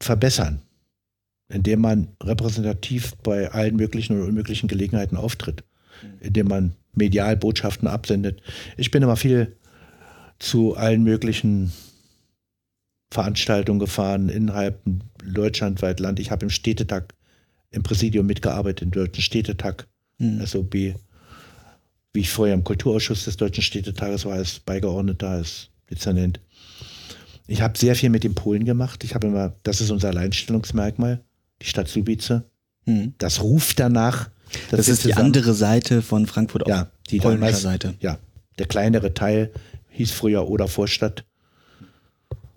verbessern. 0.00 0.62
indem 1.48 1.80
man 1.82 2.08
repräsentativ 2.22 3.14
bei 3.22 3.50
allen 3.52 3.76
möglichen 3.76 4.18
und 4.20 4.26
unmöglichen 4.26 4.66
Gelegenheiten 4.66 5.16
auftritt, 5.16 5.62
indem 6.20 6.48
man 6.48 6.74
medial 6.94 7.36
Botschaften 7.36 7.86
absendet. 7.86 8.40
Ich 8.78 8.90
bin 8.90 9.02
immer 9.02 9.16
viel 9.16 9.54
zu 10.38 10.74
allen 10.74 11.04
möglichen 11.04 11.70
Veranstaltungen 13.10 13.78
gefahren, 13.78 14.28
innerhalb 14.30 14.80
deutschlandweit 15.22 16.00
Land. 16.00 16.18
Ich 16.18 16.30
habe 16.30 16.44
im 16.46 16.50
Städtetag, 16.50 17.14
im 17.74 17.82
Präsidium 17.82 18.26
mitgearbeitet, 18.26 18.82
im 18.82 18.90
Deutschen 18.90 19.22
Städtetag, 19.22 19.86
mhm. 20.18 20.44
SOB, 20.44 20.74
wie 20.74 22.20
ich 22.20 22.30
vorher 22.30 22.54
im 22.54 22.64
Kulturausschuss 22.64 23.24
des 23.24 23.36
Deutschen 23.36 23.62
Städtetages 23.62 24.24
war, 24.24 24.34
als 24.34 24.60
Beigeordneter, 24.60 25.28
als 25.28 25.68
Dezernent. 25.90 26.40
Ich 27.46 27.60
habe 27.60 27.76
sehr 27.76 27.94
viel 27.94 28.10
mit 28.10 28.24
den 28.24 28.34
Polen 28.34 28.64
gemacht. 28.64 29.04
Ich 29.04 29.14
habe 29.14 29.26
immer, 29.26 29.54
das 29.64 29.80
ist 29.80 29.90
unser 29.90 30.08
Alleinstellungsmerkmal, 30.08 31.20
die 31.60 31.66
Stadt 31.66 31.88
Subice. 31.88 32.42
Mhm. 32.86 33.14
Das 33.18 33.42
ruft 33.42 33.80
danach. 33.80 34.30
Das 34.70 34.88
ist 34.88 35.04
die 35.04 35.14
andere 35.14 35.52
Seite 35.52 36.00
von 36.00 36.26
Frankfurt, 36.26 36.68
ja, 36.68 36.90
die 37.10 37.18
polnische 37.18 37.56
Seite. 37.56 37.94
Ja, 38.00 38.18
der 38.58 38.66
kleinere 38.66 39.12
Teil 39.12 39.50
hieß 39.90 40.12
früher 40.12 40.48
Oder 40.48 40.68
Vorstadt. 40.68 41.24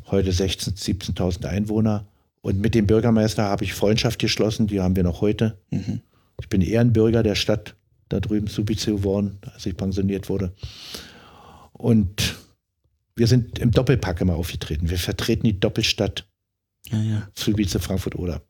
Heute 0.05 0.31
16.000, 0.31 1.15
17.000 1.15 1.45
Einwohner. 1.45 2.05
Und 2.41 2.59
mit 2.59 2.75
dem 2.75 2.87
Bürgermeister 2.87 3.43
habe 3.43 3.63
ich 3.63 3.73
Freundschaft 3.73 4.19
geschlossen, 4.19 4.67
die 4.67 4.79
haben 4.79 4.95
wir 4.95 5.03
noch 5.03 5.21
heute. 5.21 5.57
Mhm. 5.71 6.01
Ich 6.39 6.49
bin 6.49 6.61
Ehrenbürger 6.61 7.23
der 7.23 7.35
Stadt 7.35 7.75
da 8.09 8.19
drüben 8.19 8.47
Subice 8.47 8.85
geworden, 8.85 9.39
als 9.53 9.65
ich 9.65 9.75
pensioniert 9.75 10.29
wurde. 10.29 10.53
Und 11.73 12.35
wir 13.15 13.27
sind 13.27 13.59
im 13.59 13.71
Doppelpack 13.71 14.21
immer 14.21 14.35
aufgetreten. 14.35 14.89
Wir 14.89 14.97
vertreten 14.97 15.43
die 15.43 15.59
Doppelstadt 15.59 16.25
ja, 16.89 17.01
ja. 17.01 17.27
Subice, 17.33 17.77
Frankfurt 17.79 18.15
oder. 18.15 18.41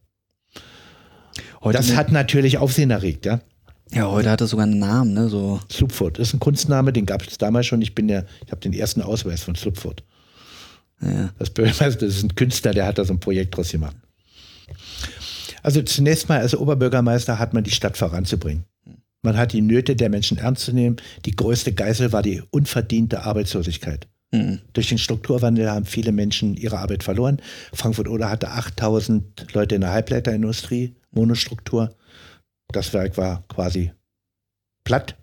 Heute 1.63 1.77
das 1.77 1.95
hat 1.95 2.11
natürlich 2.11 2.57
Aufsehen 2.57 2.91
erregt, 2.91 3.25
ja. 3.25 3.39
Ja, 3.91 4.11
heute 4.11 4.29
hat 4.29 4.41
er 4.41 4.47
sogar 4.47 4.65
einen 4.65 4.79
Namen, 4.79 5.13
ne? 5.13 5.29
So. 5.29 5.61
Slupford 5.71 6.19
ist 6.19 6.33
ein 6.33 6.39
Kunstname, 6.39 6.91
den 6.91 7.05
gab 7.05 7.25
es 7.25 7.37
damals 7.37 7.67
schon. 7.67 7.81
Ich 7.81 7.95
bin 7.95 8.09
ja, 8.09 8.23
ich 8.45 8.51
habe 8.51 8.59
den 8.59 8.73
ersten 8.73 9.01
Ausweis 9.01 9.43
von 9.43 9.55
Slupford. 9.55 10.03
Ja. 11.01 11.29
Das 11.37 11.49
Bürgermeister, 11.49 12.05
das 12.05 12.17
ist 12.17 12.23
ein 12.23 12.35
Künstler, 12.35 12.73
der 12.73 12.85
hat 12.85 12.97
da 12.97 13.05
so 13.05 13.13
ein 13.13 13.19
Projekt 13.19 13.55
draus 13.55 13.71
gemacht. 13.71 13.95
Also 15.63 15.81
zunächst 15.81 16.29
mal 16.29 16.39
als 16.39 16.55
Oberbürgermeister 16.55 17.39
hat 17.39 17.53
man 17.53 17.63
die 17.63 17.71
Stadt 17.71 17.97
voranzubringen. 17.97 18.65
Man 19.21 19.37
hat 19.37 19.53
die 19.53 19.61
Nöte 19.61 19.95
der 19.95 20.09
Menschen 20.09 20.37
ernst 20.37 20.63
zu 20.63 20.73
nehmen. 20.73 20.97
Die 21.25 21.35
größte 21.35 21.73
Geißel 21.73 22.13
war 22.13 22.21
die 22.21 22.41
unverdiente 22.51 23.23
Arbeitslosigkeit. 23.23 24.07
Mhm. 24.31 24.59
Durch 24.73 24.89
den 24.89 24.97
Strukturwandel 24.97 25.69
haben 25.69 25.85
viele 25.85 26.11
Menschen 26.11 26.55
ihre 26.55 26.77
Arbeit 26.77 27.03
verloren. 27.03 27.41
Frankfurt 27.73 28.07
Oder 28.07 28.29
hatte 28.29 28.51
8000 28.51 29.53
Leute 29.53 29.75
in 29.75 29.81
der 29.81 29.91
Halbleiterindustrie, 29.91 30.95
Monostruktur. 31.11 31.95
Das 32.69 32.93
Werk 32.93 33.17
war 33.17 33.43
quasi 33.47 33.91
platt. 34.83 35.17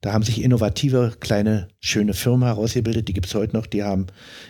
Da 0.00 0.12
haben 0.12 0.24
sich 0.24 0.42
innovative, 0.42 1.14
kleine, 1.20 1.68
schöne 1.78 2.14
Firmen 2.14 2.46
herausgebildet, 2.46 3.08
die 3.08 3.12
gibt 3.12 3.26
es 3.26 3.34
heute 3.34 3.54
noch. 3.54 3.66
Die 3.66 3.82
haben 3.82 4.06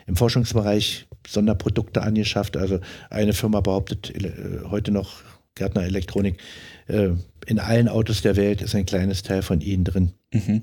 im 0.07 0.17
Forschungsbereich 0.17 1.09
Sonderprodukte 1.27 2.03
angeschafft. 2.03 2.57
Also 2.57 2.79
eine 3.11 3.33
Firma 3.33 3.61
behauptet 3.61 4.15
äh, 4.15 4.61
heute 4.71 4.93
noch, 4.93 5.23
Gärtner 5.57 5.83
Elektronik, 5.83 6.39
äh, 6.87 7.11
in 7.47 7.59
allen 7.59 7.89
Autos 7.89 8.23
der 8.23 8.37
Welt 8.37 8.63
ist 8.63 8.75
ein 8.75 8.87
kleines 8.87 9.23
Teil 9.23 9.43
von 9.43 9.61
ihnen 9.61 9.85
drin. 9.85 10.13
Mhm. 10.33 10.63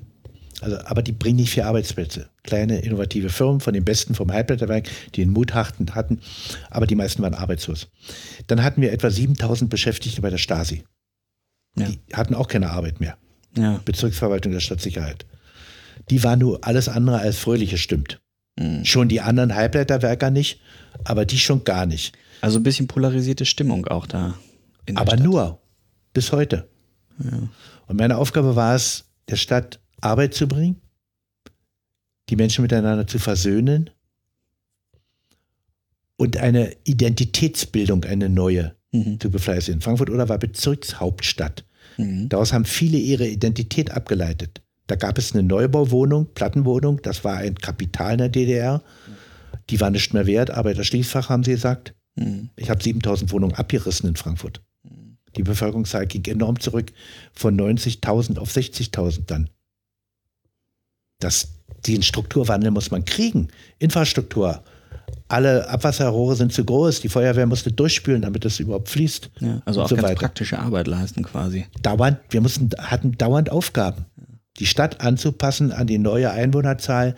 Also, 0.60 0.78
aber 0.78 1.02
die 1.02 1.12
bringen 1.12 1.36
nicht 1.36 1.50
viel 1.50 1.62
Arbeitsplätze. 1.64 2.30
Kleine, 2.42 2.80
innovative 2.80 3.28
Firmen 3.28 3.60
von 3.60 3.74
den 3.74 3.84
Besten 3.84 4.14
vom 4.14 4.32
Halbleiterwerk, 4.32 4.88
die 5.14 5.20
den 5.20 5.32
Mut 5.32 5.54
hatten, 5.54 5.94
hatten, 5.94 6.20
aber 6.70 6.86
die 6.86 6.96
meisten 6.96 7.22
waren 7.22 7.34
arbeitslos. 7.34 7.88
Dann 8.46 8.64
hatten 8.64 8.80
wir 8.80 8.92
etwa 8.92 9.10
7000 9.10 9.70
Beschäftigte 9.70 10.22
bei 10.22 10.30
der 10.30 10.38
Stasi. 10.38 10.82
Ja. 11.76 11.88
Die 11.88 12.00
hatten 12.14 12.34
auch 12.34 12.48
keine 12.48 12.70
Arbeit 12.70 13.00
mehr. 13.00 13.18
Ja. 13.56 13.80
Bezirksverwaltung 13.84 14.52
der 14.52 14.60
Stadtsicherheit. 14.60 15.26
Die 16.10 16.22
war 16.22 16.36
nur 16.36 16.64
alles 16.64 16.88
andere 16.88 17.18
als 17.18 17.38
fröhlich 17.38 17.80
stimmt. 17.80 18.20
Mhm. 18.58 18.84
Schon 18.84 19.08
die 19.08 19.20
anderen 19.20 19.54
Halbleiterwerker 19.54 20.30
nicht, 20.30 20.60
aber 21.04 21.24
die 21.24 21.38
schon 21.38 21.64
gar 21.64 21.86
nicht. 21.86 22.16
Also 22.40 22.58
ein 22.58 22.62
bisschen 22.62 22.86
polarisierte 22.86 23.44
Stimmung 23.44 23.86
auch 23.86 24.06
da. 24.06 24.34
aber 24.94 25.12
Stadt. 25.12 25.20
nur 25.20 25.60
bis 26.12 26.32
heute. 26.32 26.68
Ja. 27.22 27.48
Und 27.86 27.98
meine 27.98 28.16
Aufgabe 28.16 28.56
war 28.56 28.74
es, 28.74 29.04
der 29.28 29.36
Stadt 29.36 29.80
Arbeit 30.00 30.34
zu 30.34 30.46
bringen, 30.46 30.80
die 32.28 32.36
Menschen 32.36 32.62
miteinander 32.62 33.06
zu 33.06 33.18
versöhnen 33.18 33.90
und 36.16 36.36
eine 36.36 36.76
Identitätsbildung, 36.84 38.04
eine 38.04 38.28
neue 38.28 38.74
mhm. 38.92 39.18
zu 39.20 39.30
befleißigen. 39.30 39.80
Frankfurt 39.80 40.10
oder 40.10 40.28
war 40.28 40.38
Bezirkshauptstadt. 40.38 41.64
Mhm. 41.98 42.28
Daraus 42.30 42.52
haben 42.52 42.64
viele 42.64 42.96
ihre 42.96 43.26
Identität 43.26 43.90
abgeleitet. 43.90 44.62
Da 44.86 44.96
gab 44.96 45.18
es 45.18 45.34
eine 45.34 45.42
Neubauwohnung, 45.42 46.28
Plattenwohnung, 46.32 47.02
das 47.02 47.22
war 47.22 47.36
ein 47.36 47.56
Kapital 47.56 48.12
in 48.12 48.18
der 48.18 48.28
DDR. 48.30 48.82
Die 49.68 49.80
war 49.80 49.90
nicht 49.90 50.14
mehr 50.14 50.26
wert, 50.26 50.50
aber 50.50 50.72
das 50.72 50.86
Schließfach 50.86 51.28
haben 51.28 51.44
sie 51.44 51.50
gesagt. 51.50 51.94
Mhm. 52.14 52.48
Ich 52.56 52.70
habe 52.70 52.82
7000 52.82 53.30
Wohnungen 53.32 53.54
abgerissen 53.54 54.08
in 54.08 54.16
Frankfurt. 54.16 54.62
Die 55.36 55.42
Bevölkerungszahl 55.42 56.06
ging 56.06 56.24
enorm 56.24 56.58
zurück, 56.58 56.92
von 57.32 57.58
90.000 57.60 58.38
auf 58.38 58.50
60.000 58.50 59.26
dann. 59.26 59.50
Das, 61.18 61.48
den 61.86 62.02
Strukturwandel 62.02 62.70
muss 62.70 62.90
man 62.90 63.04
kriegen. 63.04 63.48
Infrastruktur, 63.78 64.64
alle 65.28 65.68
Abwasserrohre 65.68 66.36
sind 66.36 66.52
zu 66.52 66.64
groß, 66.64 67.00
die 67.00 67.08
Feuerwehr 67.08 67.46
musste 67.46 67.70
durchspülen, 67.70 68.22
damit 68.22 68.44
es 68.44 68.60
überhaupt 68.60 68.88
fließt. 68.88 69.30
Ja, 69.40 69.62
also 69.66 69.82
auch 69.82 69.88
so 69.88 69.96
ganz 69.96 70.08
weiter. 70.08 70.20
praktische 70.20 70.58
Arbeit 70.58 70.86
leisten 70.86 71.22
quasi. 71.22 71.66
Dauernd, 71.82 72.18
wir 72.30 72.40
mussten, 72.40 72.70
hatten 72.78 73.12
dauernd 73.12 73.50
Aufgaben. 73.50 74.06
Die 74.58 74.66
Stadt 74.66 75.00
anzupassen 75.00 75.70
an 75.70 75.86
die 75.86 75.98
neue 75.98 76.30
Einwohnerzahl, 76.30 77.14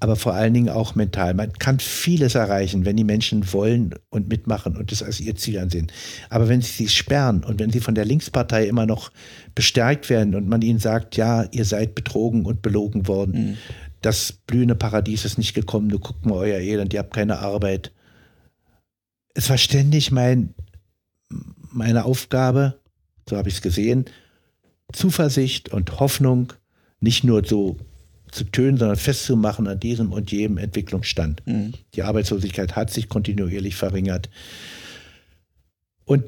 aber 0.00 0.16
vor 0.16 0.34
allen 0.34 0.54
Dingen 0.54 0.68
auch 0.68 0.94
mental. 0.94 1.34
Man 1.34 1.52
kann 1.52 1.80
vieles 1.80 2.34
erreichen, 2.34 2.84
wenn 2.84 2.96
die 2.96 3.04
Menschen 3.04 3.52
wollen 3.52 3.94
und 4.10 4.28
mitmachen 4.28 4.76
und 4.76 4.90
das 4.90 5.02
als 5.02 5.20
ihr 5.20 5.36
Ziel 5.36 5.58
ansehen. 5.58 5.90
Aber 6.30 6.48
wenn 6.48 6.62
sie 6.62 6.72
sie 6.72 6.88
sperren 6.88 7.44
und 7.44 7.58
wenn 7.58 7.70
sie 7.70 7.80
von 7.80 7.94
der 7.94 8.04
Linkspartei 8.04 8.66
immer 8.66 8.86
noch 8.86 9.10
bestärkt 9.54 10.08
werden 10.08 10.34
und 10.34 10.48
man 10.48 10.62
ihnen 10.62 10.78
sagt, 10.78 11.16
ja, 11.16 11.44
ihr 11.50 11.64
seid 11.64 11.94
betrogen 11.94 12.44
und 12.46 12.62
belogen 12.62 13.06
worden, 13.06 13.50
mhm 13.50 13.56
das 14.00 14.32
blühende 14.46 14.74
Paradies 14.74 15.24
ist 15.24 15.38
nicht 15.38 15.54
gekommen, 15.54 15.88
du 15.88 15.98
guck 15.98 16.24
mal 16.24 16.36
euer 16.36 16.58
Elend, 16.58 16.92
ihr 16.92 17.00
habt 17.00 17.14
keine 17.14 17.38
Arbeit. 17.38 17.92
Es 19.34 19.50
war 19.50 19.58
ständig 19.58 20.10
mein, 20.10 20.54
meine 21.72 22.04
Aufgabe, 22.04 22.80
so 23.28 23.36
habe 23.36 23.48
ich 23.48 23.56
es 23.56 23.62
gesehen, 23.62 24.06
Zuversicht 24.92 25.68
und 25.68 26.00
Hoffnung 26.00 26.52
nicht 27.00 27.24
nur 27.24 27.44
so 27.44 27.76
zu 28.30 28.44
tönen, 28.44 28.76
sondern 28.76 28.96
festzumachen 28.96 29.66
an 29.66 29.80
diesem 29.80 30.12
und 30.12 30.32
jedem 30.32 30.58
Entwicklungsstand. 30.58 31.42
Mhm. 31.46 31.74
Die 31.94 32.02
Arbeitslosigkeit 32.02 32.76
hat 32.76 32.90
sich 32.90 33.08
kontinuierlich 33.08 33.74
verringert. 33.74 34.28
Und 36.04 36.24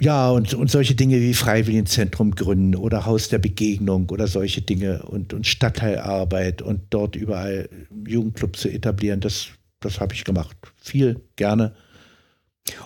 ja, 0.00 0.30
und, 0.30 0.54
und 0.54 0.70
solche 0.70 0.94
Dinge 0.94 1.20
wie 1.20 1.34
Freiwilligenzentrum 1.34 2.34
gründen 2.34 2.74
oder 2.74 3.04
Haus 3.04 3.28
der 3.28 3.38
Begegnung 3.38 4.08
oder 4.08 4.26
solche 4.26 4.62
Dinge 4.62 5.02
und, 5.02 5.34
und 5.34 5.46
Stadtteilarbeit 5.46 6.62
und 6.62 6.80
dort 6.90 7.16
überall 7.16 7.68
Jugendclub 8.06 8.56
zu 8.56 8.68
etablieren, 8.70 9.20
das, 9.20 9.48
das 9.80 10.00
habe 10.00 10.14
ich 10.14 10.24
gemacht. 10.24 10.56
Viel, 10.76 11.20
gerne. 11.36 11.74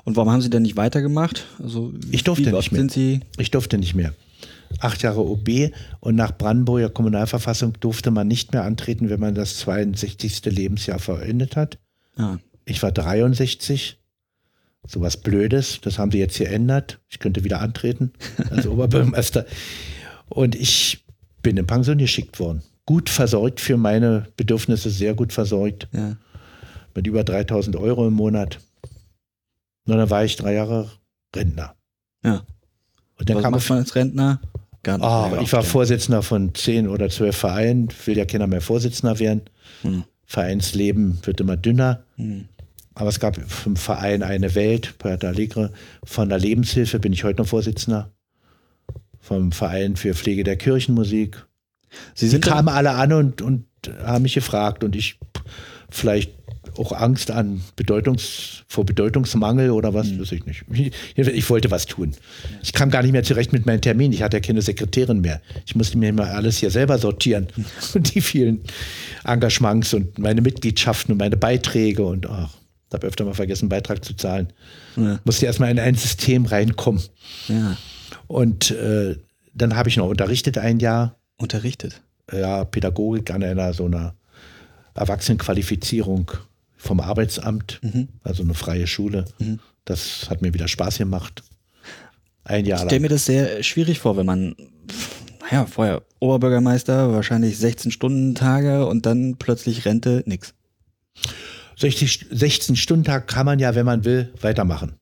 Und 0.04 0.16
warum 0.16 0.30
haben 0.30 0.40
Sie 0.40 0.50
denn 0.50 0.62
nicht 0.62 0.76
weitergemacht? 0.76 1.46
Also, 1.62 1.92
ich 2.10 2.24
durfte 2.24 2.50
nicht 2.50 2.72
mehr. 2.72 2.88
Sie 2.88 3.20
ich 3.38 3.50
durfte 3.50 3.78
nicht 3.78 3.94
mehr. 3.94 4.12
Acht 4.80 5.02
Jahre 5.02 5.24
OB 5.24 5.70
und 6.00 6.16
nach 6.16 6.36
Brandenburger 6.36 6.90
Kommunalverfassung 6.90 7.74
durfte 7.78 8.10
man 8.10 8.26
nicht 8.26 8.52
mehr 8.52 8.64
antreten, 8.64 9.08
wenn 9.08 9.20
man 9.20 9.34
das 9.34 9.58
62. 9.58 10.46
Lebensjahr 10.46 10.98
vollendet 10.98 11.54
hat. 11.54 11.78
Ah. 12.16 12.38
Ich 12.64 12.82
war 12.82 12.90
63 12.90 13.98
sowas 14.86 15.16
Blödes. 15.16 15.80
Das 15.80 15.98
haben 15.98 16.10
sie 16.10 16.18
jetzt 16.18 16.38
geändert. 16.38 17.00
Ich 17.08 17.18
könnte 17.18 17.44
wieder 17.44 17.60
antreten 17.60 18.12
als 18.50 18.66
Oberbürgermeister. 18.66 19.46
Und 20.28 20.54
ich 20.54 21.04
bin 21.42 21.56
in 21.56 21.66
Pension 21.66 21.98
geschickt 21.98 22.40
worden. 22.40 22.62
Gut 22.86 23.08
versorgt 23.08 23.60
für 23.60 23.76
meine 23.76 24.28
Bedürfnisse, 24.36 24.90
sehr 24.90 25.14
gut 25.14 25.32
versorgt. 25.32 25.88
Ja. 25.92 26.16
Mit 26.94 27.06
über 27.06 27.24
3000 27.24 27.76
Euro 27.76 28.06
im 28.06 28.14
Monat. 28.14 28.60
Und 29.86 29.96
dann 29.96 30.10
war 30.10 30.24
ich 30.24 30.36
drei 30.36 30.54
Jahre 30.54 30.90
Rentner. 31.34 31.74
Ja. 32.24 32.44
Und 33.18 33.28
dann 33.28 33.36
Was 33.36 33.42
kam 33.42 33.52
macht 33.52 33.68
man 33.68 33.78
als 33.78 33.94
Rentner? 33.94 34.40
Gar 34.82 34.98
nicht 34.98 35.06
oh, 35.06 35.42
ich 35.42 35.52
war 35.52 35.62
Vorsitzender 35.62 36.22
von 36.22 36.54
zehn 36.54 36.88
oder 36.88 37.08
zwölf 37.08 37.36
Vereinen, 37.36 37.88
will 38.04 38.18
ja 38.18 38.26
keiner 38.26 38.46
mehr 38.46 38.60
Vorsitzender 38.60 39.18
werden. 39.18 39.42
Hm. 39.80 40.04
Vereinsleben 40.26 41.18
wird 41.22 41.40
immer 41.40 41.56
dünner. 41.56 42.04
Hm. 42.16 42.48
Aber 42.94 43.08
es 43.08 43.18
gab 43.18 43.38
im 43.66 43.76
Verein 43.76 44.22
eine 44.22 44.54
Welt, 44.54 44.94
Puerto 44.98 45.26
Alegre. 45.26 45.72
Von 46.04 46.28
der 46.28 46.38
Lebenshilfe 46.38 47.00
bin 47.00 47.12
ich 47.12 47.24
heute 47.24 47.42
noch 47.42 47.48
Vorsitzender. 47.48 48.12
Vom 49.20 49.52
Verein 49.52 49.96
für 49.96 50.14
Pflege 50.14 50.44
der 50.44 50.56
Kirchenmusik. 50.56 51.44
Sie 52.14 52.28
sind 52.28 52.44
kamen 52.44 52.68
alle 52.68 52.90
an 52.92 53.12
und, 53.12 53.42
und 53.42 53.64
haben 54.04 54.22
mich 54.22 54.34
gefragt 54.34 54.84
und 54.84 54.94
ich 54.96 55.18
vielleicht 55.90 56.32
auch 56.78 56.92
Angst 56.92 57.30
an 57.30 57.62
Bedeutungs, 57.76 58.64
vor 58.68 58.84
Bedeutungsmangel 58.84 59.70
oder 59.70 59.94
was, 59.94 60.08
mhm. 60.08 60.20
weiß 60.20 60.32
ich 60.32 60.46
nicht. 60.46 60.64
Ich, 60.72 60.92
ich, 61.16 61.50
wollte 61.50 61.70
was 61.70 61.86
tun. 61.86 62.12
Ich 62.62 62.72
kam 62.72 62.90
gar 62.90 63.02
nicht 63.02 63.12
mehr 63.12 63.22
zurecht 63.22 63.52
mit 63.52 63.66
meinen 63.66 63.80
Terminen. 63.80 64.12
Ich 64.12 64.22
hatte 64.22 64.38
ja 64.38 64.40
keine 64.40 64.62
Sekretärin 64.62 65.20
mehr. 65.20 65.40
Ich 65.66 65.76
musste 65.76 65.98
mir 65.98 66.08
immer 66.08 66.30
alles 66.30 66.58
hier 66.58 66.70
selber 66.70 66.98
sortieren. 66.98 67.48
Und 67.94 68.14
die 68.14 68.20
vielen 68.20 68.60
Engagements 69.24 69.94
und 69.94 70.18
meine 70.18 70.42
Mitgliedschaften 70.42 71.12
und 71.12 71.18
meine 71.18 71.36
Beiträge 71.36 72.04
und 72.04 72.28
ach, 72.28 72.50
habe 72.94 73.06
öfter 73.06 73.24
mal 73.24 73.34
vergessen, 73.34 73.68
Beitrag 73.68 74.04
zu 74.04 74.14
zahlen. 74.14 74.52
Ja. 74.96 75.20
Musste 75.24 75.46
erstmal 75.46 75.70
in 75.70 75.78
ein 75.78 75.94
System 75.94 76.46
reinkommen. 76.46 77.02
Ja. 77.48 77.76
Und 78.26 78.70
äh, 78.70 79.16
dann 79.52 79.76
habe 79.76 79.88
ich 79.88 79.96
noch 79.96 80.08
unterrichtet 80.08 80.58
ein 80.58 80.80
Jahr. 80.80 81.16
Unterrichtet? 81.36 82.02
Ja, 82.32 82.64
Pädagogik 82.64 83.30
an 83.30 83.42
einer 83.42 83.74
so 83.74 83.86
einer 83.86 84.14
Erwachsenenqualifizierung 84.94 86.30
vom 86.76 87.00
Arbeitsamt, 87.00 87.80
mhm. 87.82 88.08
also 88.22 88.42
eine 88.42 88.54
freie 88.54 88.86
Schule. 88.86 89.24
Mhm. 89.38 89.58
Das 89.84 90.30
hat 90.30 90.42
mir 90.42 90.54
wieder 90.54 90.68
Spaß 90.68 90.98
gemacht. 90.98 91.42
Ein 92.44 92.66
Jahr 92.66 92.78
lang. 92.78 92.86
Ich 92.86 92.90
stelle 92.90 93.00
mir 93.00 93.08
das 93.08 93.24
sehr 93.24 93.62
schwierig 93.62 93.98
vor, 93.98 94.16
wenn 94.16 94.26
man, 94.26 94.54
naja, 95.40 95.66
vorher 95.66 96.02
Oberbürgermeister, 96.20 97.12
wahrscheinlich 97.12 97.58
16 97.58 97.90
Stunden 97.90 98.34
Tage 98.34 98.86
und 98.86 99.06
dann 99.06 99.36
plötzlich 99.36 99.84
Rente, 99.84 100.22
nix. 100.26 100.54
60, 101.78 102.26
16 102.30 102.76
Stunden 102.76 103.04
Tag 103.04 103.26
kann 103.26 103.46
man 103.46 103.58
ja, 103.58 103.74
wenn 103.74 103.86
man 103.86 104.04
will, 104.04 104.32
weitermachen. 104.40 104.94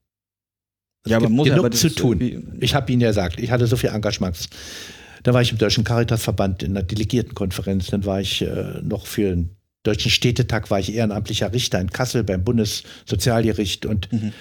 Es 1.05 1.11
ja, 1.11 1.17
aber 1.17 1.29
muss 1.29 1.49
genug 1.49 1.75
zu 1.75 1.91
tun. 1.91 2.59
Ich 2.61 2.75
habe 2.75 2.91
Ihnen 2.93 3.01
ja 3.01 3.09
gesagt, 3.09 3.41
ich 3.41 3.51
hatte 3.51 3.67
so 3.67 3.77
viel 3.77 3.91
Engagements. 3.91 4.49
Dann 5.23 5.35
war 5.35 5.43
ich 5.43 5.53
im 5.53 5.59
Deutschen 5.59 5.85
Caritasverband 5.85 6.63
in 6.63 6.75
der 6.75 6.83
Delegiertenkonferenz. 6.83 7.89
Dann 7.89 8.05
war 8.05 8.21
ich 8.21 8.43
äh, 8.43 8.81
noch 8.83 9.07
für 9.07 9.31
den 9.31 9.57
Deutschen 9.83 10.11
Städtetag 10.11 10.71
war 10.71 10.79
ich 10.79 10.95
ehrenamtlicher 10.95 11.53
Richter 11.53 11.81
in 11.81 11.91
Kassel 11.91 12.23
beim 12.23 12.45
Bundessozialgericht 12.45 13.85
und 13.85 14.13
mhm. 14.13 14.33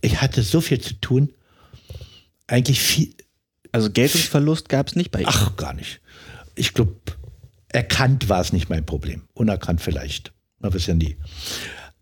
ich 0.00 0.20
hatte 0.20 0.42
so 0.42 0.60
viel 0.60 0.80
zu 0.80 0.94
tun. 0.94 1.32
Eigentlich 2.48 2.80
viel. 2.80 3.14
Also 3.70 3.90
Geltungsverlust 3.90 4.68
gab 4.68 4.88
es 4.88 4.96
nicht 4.96 5.10
bei 5.10 5.20
Ihnen? 5.20 5.28
Ach, 5.28 5.56
gar 5.56 5.74
nicht. 5.74 6.00
Ich 6.56 6.74
glaube, 6.74 6.96
erkannt 7.68 8.28
war 8.28 8.40
es 8.40 8.52
nicht 8.52 8.70
mein 8.70 8.84
Problem. 8.84 9.22
Unerkannt 9.34 9.80
vielleicht. 9.80 10.32
Man 10.58 10.74
weiß 10.74 10.86
ja 10.86 10.94
nie. 10.94 11.16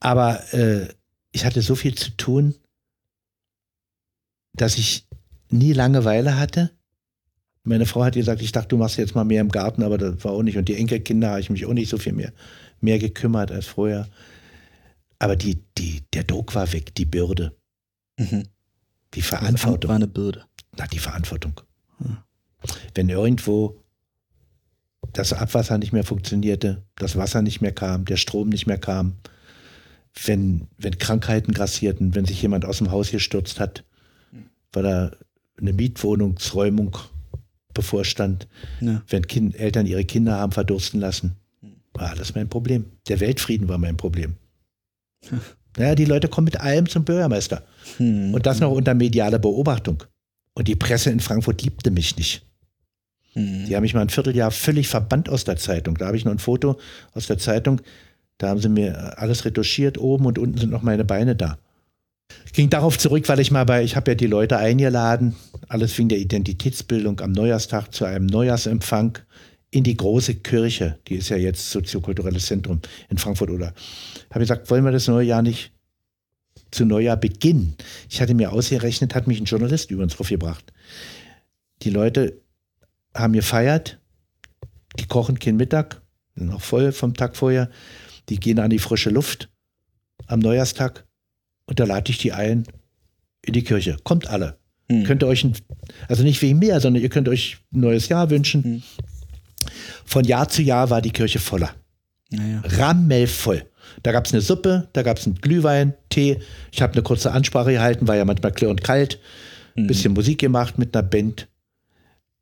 Aber 0.01 0.53
äh, 0.53 0.89
ich 1.33 1.45
hatte 1.45 1.63
so 1.63 1.75
viel 1.75 1.95
zu 1.95 2.11
tun, 2.17 2.55
dass 4.53 4.79
ich 4.79 5.07
nie 5.51 5.73
Langeweile 5.73 6.39
hatte. 6.39 6.71
Meine 7.63 7.87
Frau 7.87 8.05
hat 8.05 8.15
gesagt, 8.15 8.43
ich 8.43 8.53
dachte, 8.53 8.69
du 8.69 8.77
machst 8.77 8.97
jetzt 8.97 9.15
mal 9.15 9.25
mehr 9.25 9.41
im 9.41 9.51
Garten, 9.51 9.83
aber 9.83 9.99
das 9.99 10.23
war 10.25 10.33
auch 10.33 10.43
nicht. 10.43 10.57
Und 10.57 10.69
die 10.69 10.77
Enkelkinder 10.77 11.31
habe 11.31 11.41
ich 11.41 11.51
mich 11.51 11.67
auch 11.67 11.73
nicht 11.73 11.89
so 11.89 11.99
viel 11.99 12.13
mehr 12.13 12.33
mehr 12.81 12.99
gekümmert 12.99 13.51
als 13.51 13.67
vorher. 13.67 14.09
Aber 15.19 15.37
die, 15.37 15.63
die, 15.79 16.03
der 16.13 16.25
Druck 16.25 16.55
war 16.55 16.73
weg, 16.73 16.95
die 16.95 17.07
Bürde. 17.07 17.57
Mhm. 18.19 18.45
Die 19.15 19.23
Verantwortung. 19.23 19.81
Das 19.81 19.89
war 19.89 19.97
eine 19.97 20.09
Bürde. 20.09 20.45
Na, 20.77 20.87
die 20.87 20.99
Verantwortung. 20.99 21.61
Hm. 21.99 22.19
Wenn 22.95 23.09
irgendwo 23.09 23.83
das 25.13 25.33
Abwasser 25.33 25.79
nicht 25.79 25.93
mehr 25.93 26.05
funktionierte, 26.05 26.85
das 26.97 27.17
Wasser 27.17 27.41
nicht 27.41 27.61
mehr 27.61 27.73
kam, 27.73 28.05
der 28.05 28.17
Strom 28.17 28.51
nicht 28.51 28.67
mehr 28.67 28.79
kam, 28.79 29.17
wenn, 30.25 30.69
wenn 30.79 30.99
Krankheiten 30.99 31.53
grassierten, 31.53 32.15
wenn 32.15 32.25
sich 32.25 32.41
jemand 32.41 32.65
aus 32.65 32.79
dem 32.79 32.91
Haus 32.91 33.11
gestürzt 33.11 33.61
hat, 33.61 33.85
weil 34.73 34.83
da 34.83 35.13
eine 35.59 35.73
Mietwohnungsräumung 35.73 36.97
bevorstand, 37.75 38.49
ja. 38.81 39.03
wenn 39.09 39.27
kind, 39.27 39.59
Eltern 39.59 39.87
ihre 39.87 40.05
Kinder 40.05 40.37
haben 40.37 40.53
verdursten 40.53 41.01
lassen, 41.01 41.37
war 41.93 42.11
alles 42.11 42.35
mein 42.35 42.49
Problem. 42.49 42.87
Der 43.09 43.21
Weltfrieden 43.21 43.69
war 43.69 43.79
mein 43.79 43.97
Problem. 43.97 44.35
Naja, 45.79 45.95
die 45.95 46.07
Leute 46.07 46.29
kommen 46.29 46.47
mit 46.47 46.59
allem 46.59 46.89
zum 46.89 47.05
Bürgermeister. 47.05 47.63
Hm. 47.99 48.33
Und 48.33 48.47
das 48.47 48.61
noch 48.61 48.71
unter 48.71 48.95
medialer 48.95 49.39
Beobachtung. 49.39 50.05
Und 50.55 50.69
die 50.69 50.75
Presse 50.75 51.11
in 51.11 51.21
Frankfurt 51.21 51.63
liebte 51.63 51.91
mich 51.91 52.17
nicht. 52.17 52.47
Hm. 53.35 53.67
Die 53.67 53.77
haben 53.77 53.83
mich 53.83 53.93
mal 53.93 54.01
ein 54.01 54.09
Vierteljahr 54.09 54.51
völlig 54.51 54.89
verbannt 54.89 55.29
aus 55.29 55.45
der 55.45 55.57
Zeitung. 55.57 55.99
Da 55.99 56.07
habe 56.07 56.17
ich 56.17 56.25
noch 56.25 56.33
ein 56.33 56.39
Foto 56.39 56.79
aus 57.13 57.27
der 57.27 57.37
Zeitung. 57.37 57.83
Da 58.39 58.49
haben 58.49 58.61
sie 58.61 58.69
mir 58.69 59.19
alles 59.19 59.45
retuschiert. 59.45 59.99
Oben 59.99 60.27
und 60.27 60.39
unten 60.39 60.59
sind 60.59 60.71
noch 60.71 60.83
meine 60.83 61.05
Beine 61.05 61.37
da. 61.37 61.59
Ich 62.45 62.53
ging 62.53 62.71
darauf 62.71 62.99
zurück, 62.99 63.29
weil 63.29 63.41
ich 63.41 63.51
mal 63.51 63.65
bei, 63.65 63.85
ich 63.85 63.97
habe 63.97 64.11
ja 64.11 64.15
die 64.15 64.27
Leute 64.27 64.59
eingeladen, 64.59 65.37
alles 65.69 65.97
wegen 65.97 66.09
der 66.09 66.19
Identitätsbildung 66.19 67.21
am 67.21 67.33
Neujahrstag 67.33 67.93
zu 67.95 68.05
einem 68.05 68.27
Neujahrsempfang 68.27 69.19
in 69.71 69.85
die 69.85 69.97
große 69.97 70.37
Kirche, 70.37 70.99
die 71.07 71.17
ist 71.17 71.29
ja 71.29 71.37
jetzt 71.37 71.71
soziokulturelles 71.71 72.47
Zentrum 72.47 72.81
in 73.09 73.19
Frankfurt 73.19 73.51
oder 73.51 73.75
habe 74.31 74.41
gesagt, 74.41 74.71
wollen 74.71 74.85
wir 74.85 74.93
das 74.93 75.09
neue 75.09 75.27
Jahr 75.27 75.43
nicht 75.43 75.73
zu 76.71 76.85
Neujahr 76.85 77.17
beginnen? 77.17 77.77
Ich 78.09 78.21
hatte 78.21 78.35
mir 78.35 78.53
ausgerechnet, 78.53 79.15
hat 79.15 79.27
mich 79.27 79.41
ein 79.41 79.45
Journalist 79.45 79.91
über 79.91 80.03
uns 80.03 80.17
gebracht. 80.17 80.73
Die 81.83 81.91
Leute 81.91 82.41
haben 83.15 83.33
gefeiert, 83.33 83.99
die 84.99 85.07
kochen 85.07 85.39
keinen 85.39 85.57
Mittag, 85.57 86.01
sind 86.37 86.49
noch 86.49 86.63
voll 86.63 86.93
vom 86.93 87.15
Tag 87.15 87.37
vorher, 87.37 87.71
die 88.29 88.39
gehen 88.39 88.59
an 88.59 88.71
die 88.71 88.79
frische 88.79 89.11
Luft 89.11 89.51
am 90.27 90.41
Neujahrstag 90.41 91.07
und 91.67 91.81
da 91.81 91.85
lade 91.85 92.11
ich 92.11 92.19
die 92.19 92.33
ein 92.33 92.65
in 93.43 93.53
die 93.53 93.63
Kirche. 93.63 93.97
Kommt 94.03 94.29
alle. 94.29 94.59
Hm. 94.91 95.05
Könnt 95.05 95.23
ihr 95.23 95.27
euch, 95.27 95.45
ein, 95.45 95.55
also 96.09 96.23
nicht 96.23 96.41
wegen 96.43 96.59
mir, 96.59 96.81
sondern 96.81 97.03
ihr 97.03 97.09
könnt 97.09 97.29
euch 97.29 97.59
ein 97.73 97.81
neues 97.81 98.09
Jahr 98.09 98.31
wünschen. 98.31 98.65
Hm. 98.65 98.83
Von 100.05 100.25
Jahr 100.25 100.49
zu 100.49 100.63
Jahr 100.63 100.91
war 100.91 101.03
die 101.03 101.11
Kirche 101.11 101.39
voller. 101.39 101.75
Naja. 102.31 102.63
Rammelvoll. 102.65 103.65
Da 104.03 104.13
gab 104.13 104.27
es 104.27 104.33
eine 104.33 104.43
Suppe, 104.43 104.89
da 104.93 105.03
gab 105.03 105.19
es 105.19 105.27
einen 105.27 105.37
Glühwein, 105.37 105.95
Tee. 106.09 106.41
Ich 106.73 106.83
habe 106.83 106.93
eine 106.93 107.03
kurze 107.03 107.33
Ansprache 107.33 107.73
gehalten, 107.73 108.09
war 108.09 108.17
ja 108.17 108.25
manchmal 108.25 108.53
klirr 108.53 108.71
und 108.71 108.83
kalt. 108.83 109.21
Ein 109.77 109.85
mhm. 109.85 109.87
bisschen 109.89 110.13
Musik 110.13 110.39
gemacht 110.39 110.79
mit 110.79 110.97
einer 110.97 111.07
Band. 111.07 111.49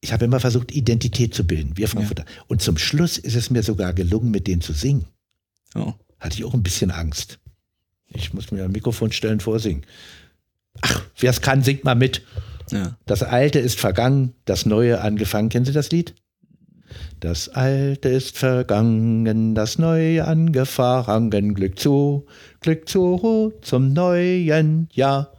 Ich 0.01 0.13
habe 0.13 0.25
immer 0.27 0.41
versucht, 0.41 0.73
Identität 0.73 1.35
zu 1.35 1.47
bilden, 1.47 1.77
wir 1.77 1.89
Frankfurter. 1.89 2.25
Ja. 2.27 2.43
Und 2.47 2.61
zum 2.61 2.77
Schluss 2.77 3.17
ist 3.17 3.37
es 3.37 3.51
mir 3.51 3.63
sogar 3.63 3.95
gelungen, 3.95 4.31
mit 4.31 4.47
denen 4.47 4.61
zu 4.61 4.73
singen. 4.73 5.07
Oh. 5.75 5.95
Hatte 6.21 6.37
ich 6.37 6.45
auch 6.45 6.55
ein 6.55 6.63
bisschen 6.63 6.91
Angst. 6.91 7.39
Ich 8.09 8.33
muss 8.33 8.51
mir 8.51 8.65
ein 8.65 8.73
Mikrofon 8.73 9.13
stellen, 9.13 9.41
vorsingen. 9.41 9.85
Ach, 10.81 11.03
wer 11.19 11.31
es 11.31 11.41
kann, 11.41 11.63
singt 11.63 11.85
mal 11.85 11.95
mit. 11.95 12.23
Ja. 12.71 12.97
Das 13.07 13.23
Alte 13.23 13.59
ist 13.59 13.79
vergangen, 13.79 14.35
das 14.45 14.67
Neue 14.67 15.01
angefangen. 15.01 15.49
Kennen 15.49 15.65
Sie 15.65 15.73
das 15.73 15.91
Lied? 15.91 16.15
Das 17.21 17.49
Alte 17.49 18.09
ist 18.09 18.39
vergangen, 18.39 19.55
das 19.55 19.79
Neue 19.79 20.25
angefangen. 20.27 21.55
Glück 21.55 21.79
zu, 21.79 22.27
Glück 22.61 22.89
zu 22.89 23.53
zum 23.63 23.93
neuen 23.93 24.89
Jahr. 24.93 25.33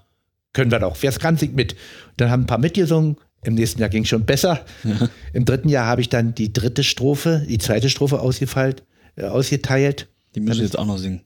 Können 0.54 0.72
wir 0.72 0.80
doch. 0.80 0.98
Wer 1.02 1.10
es 1.10 1.20
kann, 1.20 1.38
singt 1.38 1.56
mit. 1.56 1.76
Dann 2.18 2.30
haben 2.30 2.44
ein 2.44 2.48
paar 2.48 2.58
mitgesungen. 2.58 3.18
Im 3.44 3.56
nächsten 3.56 3.80
Jahr 3.80 3.90
ging 3.90 4.04
es 4.04 4.10
schon 4.10 4.26
besser. 4.26 4.66
Ja. 4.84 5.10
Im 5.34 5.46
dritten 5.46 5.70
Jahr 5.70 5.86
habe 5.86 6.02
ich 6.02 6.10
dann 6.10 6.34
die 6.34 6.52
dritte 6.52 6.84
Strophe, 6.84 7.46
die 7.48 7.60
zweite 7.60 7.90
Strophe 7.90 8.20
ausgefeilt, 8.20 8.84
äh, 9.16 9.26
ausgeteilt. 9.26 10.08
Die 10.36 10.42
müssen 10.42 10.62
jetzt 10.62 10.78
auch 10.78 10.86
noch 10.86 10.98
singen. 10.98 11.22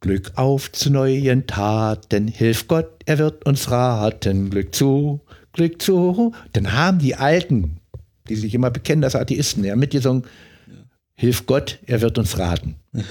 Glück 0.00 0.32
auf 0.36 0.72
zu 0.72 0.90
neuen 0.90 1.46
Taten, 1.46 2.28
hilf 2.28 2.68
Gott, 2.68 3.02
er 3.04 3.18
wird 3.18 3.46
uns 3.46 3.70
raten. 3.70 4.50
Glück 4.50 4.74
zu, 4.74 5.20
Glück 5.52 5.82
zu. 5.82 6.32
Dann 6.52 6.72
haben 6.72 6.98
die 6.98 7.16
Alten 7.16 7.78
die 8.28 8.36
sich 8.36 8.54
immer 8.54 8.70
bekennen 8.70 9.04
als 9.04 9.16
Atheisten, 9.16 9.64
ja, 9.64 9.76
mitgesungen. 9.76 10.24
Hilf 11.16 11.46
Gott, 11.46 11.78
er 11.86 12.00
wird 12.00 12.18
uns 12.18 12.38
raten. 12.38 12.76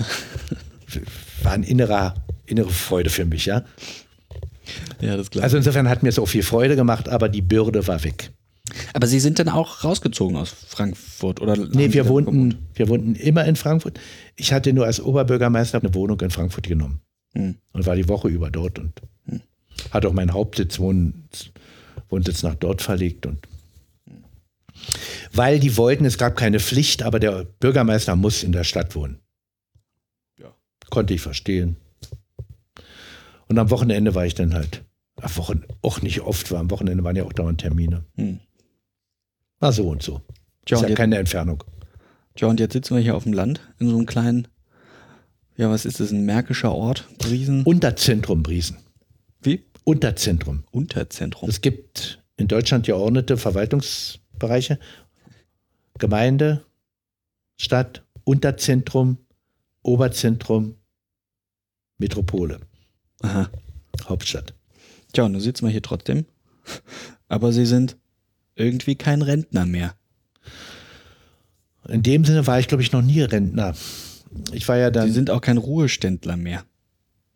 War 1.44 1.52
ein 1.52 1.64
innerer, 1.64 2.15
innere 2.45 2.69
Freude 2.69 3.10
für 3.10 3.26
mich, 3.26 3.45
ja. 3.45 3.64
Ja, 5.02 5.18
das 5.18 5.30
klar. 5.30 5.44
Also 5.44 5.57
insofern 5.57 5.89
hat 5.89 6.03
mir 6.03 6.10
es 6.10 6.19
auch 6.19 6.27
viel 6.27 6.44
Freude 6.44 6.76
gemacht, 6.76 7.10
aber 7.10 7.30
die 7.30 7.41
Bürde 7.41 7.88
war 7.88 8.03
weg. 8.03 8.31
Aber 8.94 9.07
Sie 9.07 9.19
sind 9.19 9.39
dann 9.39 9.49
auch 9.49 9.84
rausgezogen 9.84 10.35
aus 10.38 10.49
Frankfurt, 10.49 11.41
oder? 11.41 11.56
Nee, 11.56 11.94
wir 11.94 12.07
wohnten, 12.07 12.68
wir 12.73 12.89
wohnten 12.89 13.15
immer 13.15 13.45
in 13.45 13.56
Frankfurt. 13.56 13.99
Ich 14.35 14.53
hatte 14.53 14.73
nur 14.73 14.85
als 14.85 14.99
Oberbürgermeister 14.99 15.80
eine 15.80 15.94
Wohnung 15.94 16.19
in 16.22 16.31
Frankfurt 16.31 16.68
genommen. 16.68 17.02
Hm. 17.34 17.56
Und 17.72 17.85
war 17.85 17.95
die 17.95 18.07
Woche 18.07 18.30
über 18.30 18.49
dort 18.49 18.80
und 18.80 19.02
hm. 19.26 19.41
hatte 19.91 20.07
auch 20.07 20.14
meinen 20.14 20.34
Hauptsitz, 20.34 20.80
Wohnsitz, 20.80 21.49
Wohnsitz 22.10 22.44
nach 22.44 22.56
dort 22.56 22.81
verlegt 22.81 23.26
und 23.26 23.48
weil 25.34 25.60
die 25.60 25.77
wollten, 25.77 26.06
es 26.06 26.18
gab 26.18 26.35
keine 26.35 26.60
Pflicht, 26.60 27.03
aber 27.03 27.19
der 27.19 27.45
Bürgermeister 27.60 28.15
muss 28.15 28.44
in 28.44 28.52
der 28.52 28.64
Stadt 28.64 28.95
wohnen. 28.95 29.19
Ja. 30.39 30.53
Konnte 30.89 31.14
ich 31.14 31.22
verstehen. 31.22 31.77
Und 33.48 33.57
am 33.57 33.69
Wochenende 33.69 34.15
war 34.15 34.26
ich 34.26 34.35
dann 34.35 34.53
halt, 34.53 34.84
am 35.22 35.35
Wochen, 35.38 35.64
auch 35.81 36.02
nicht 36.02 36.22
oft, 36.22 36.52
war 36.52 36.60
am 36.60 36.69
Wochenende 36.72 37.03
waren 37.03 37.15
ja 37.15 37.23
auch 37.23 37.34
dauernd 37.34 37.61
Termine. 37.61 38.06
Hm. 38.15 38.39
War 39.59 39.71
so 39.71 39.88
und 39.89 40.03
so. 40.03 40.21
Ja, 40.67 40.77
ist 40.77 40.84
ja 40.84 40.88
jetzt, 40.89 40.97
keine 40.97 41.17
Entfernung. 41.17 41.63
Ja, 42.38 42.47
und 42.47 42.59
jetzt 42.59 42.73
sitzen 42.73 42.95
wir 42.95 43.01
hier 43.01 43.15
auf 43.15 43.23
dem 43.23 43.34
Land, 43.34 43.61
in 43.79 43.89
so 43.89 43.95
einem 43.95 44.05
kleinen, 44.05 44.47
ja, 45.55 45.69
was 45.69 45.85
ist 45.85 45.99
das, 45.99 46.11
ein 46.11 46.25
märkischer 46.25 46.71
Ort, 46.73 47.07
Briesen? 47.17 47.63
Unterzentrum 47.63 48.43
Briesen. 48.43 48.77
Wie? 49.41 49.63
Unterzentrum. 49.84 50.63
Unterzentrum. 50.71 51.49
Es 51.49 51.61
gibt 51.61 52.21
in 52.35 52.47
Deutschland 52.47 52.85
geordnete 52.85 53.35
Verwaltungs- 53.35 54.19
Bereiche. 54.38 54.77
Gemeinde, 55.97 56.63
Stadt, 57.57 58.03
Unterzentrum 58.23 59.17
Oberzentrum 59.81 60.75
Metropole, 61.97 62.59
Aha. 63.21 63.49
Hauptstadt. 64.05 64.53
Tja, 65.13 65.23
und 65.23 65.31
nun 65.31 65.41
sitzen 65.41 65.65
wir 65.65 65.71
hier 65.71 65.81
trotzdem. 65.81 66.25
Aber 67.29 67.51
Sie 67.51 67.65
sind 67.65 67.97
irgendwie 68.57 68.95
kein 68.95 69.21
Rentner 69.21 69.65
mehr. 69.65 69.95
In 71.88 72.03
dem 72.03 72.25
Sinne 72.25 72.45
war 72.47 72.59
ich, 72.59 72.67
glaube 72.67 72.84
ich, 72.84 72.91
noch 72.91 73.01
nie 73.01 73.21
Rentner. 73.21 73.73
Ich 74.51 74.67
war 74.67 74.77
ja 74.77 74.91
dann. 74.91 75.07
Sie 75.07 75.13
sind 75.13 75.29
auch 75.29 75.41
kein 75.41 75.57
Ruheständler 75.57 76.35
mehr. 76.35 76.63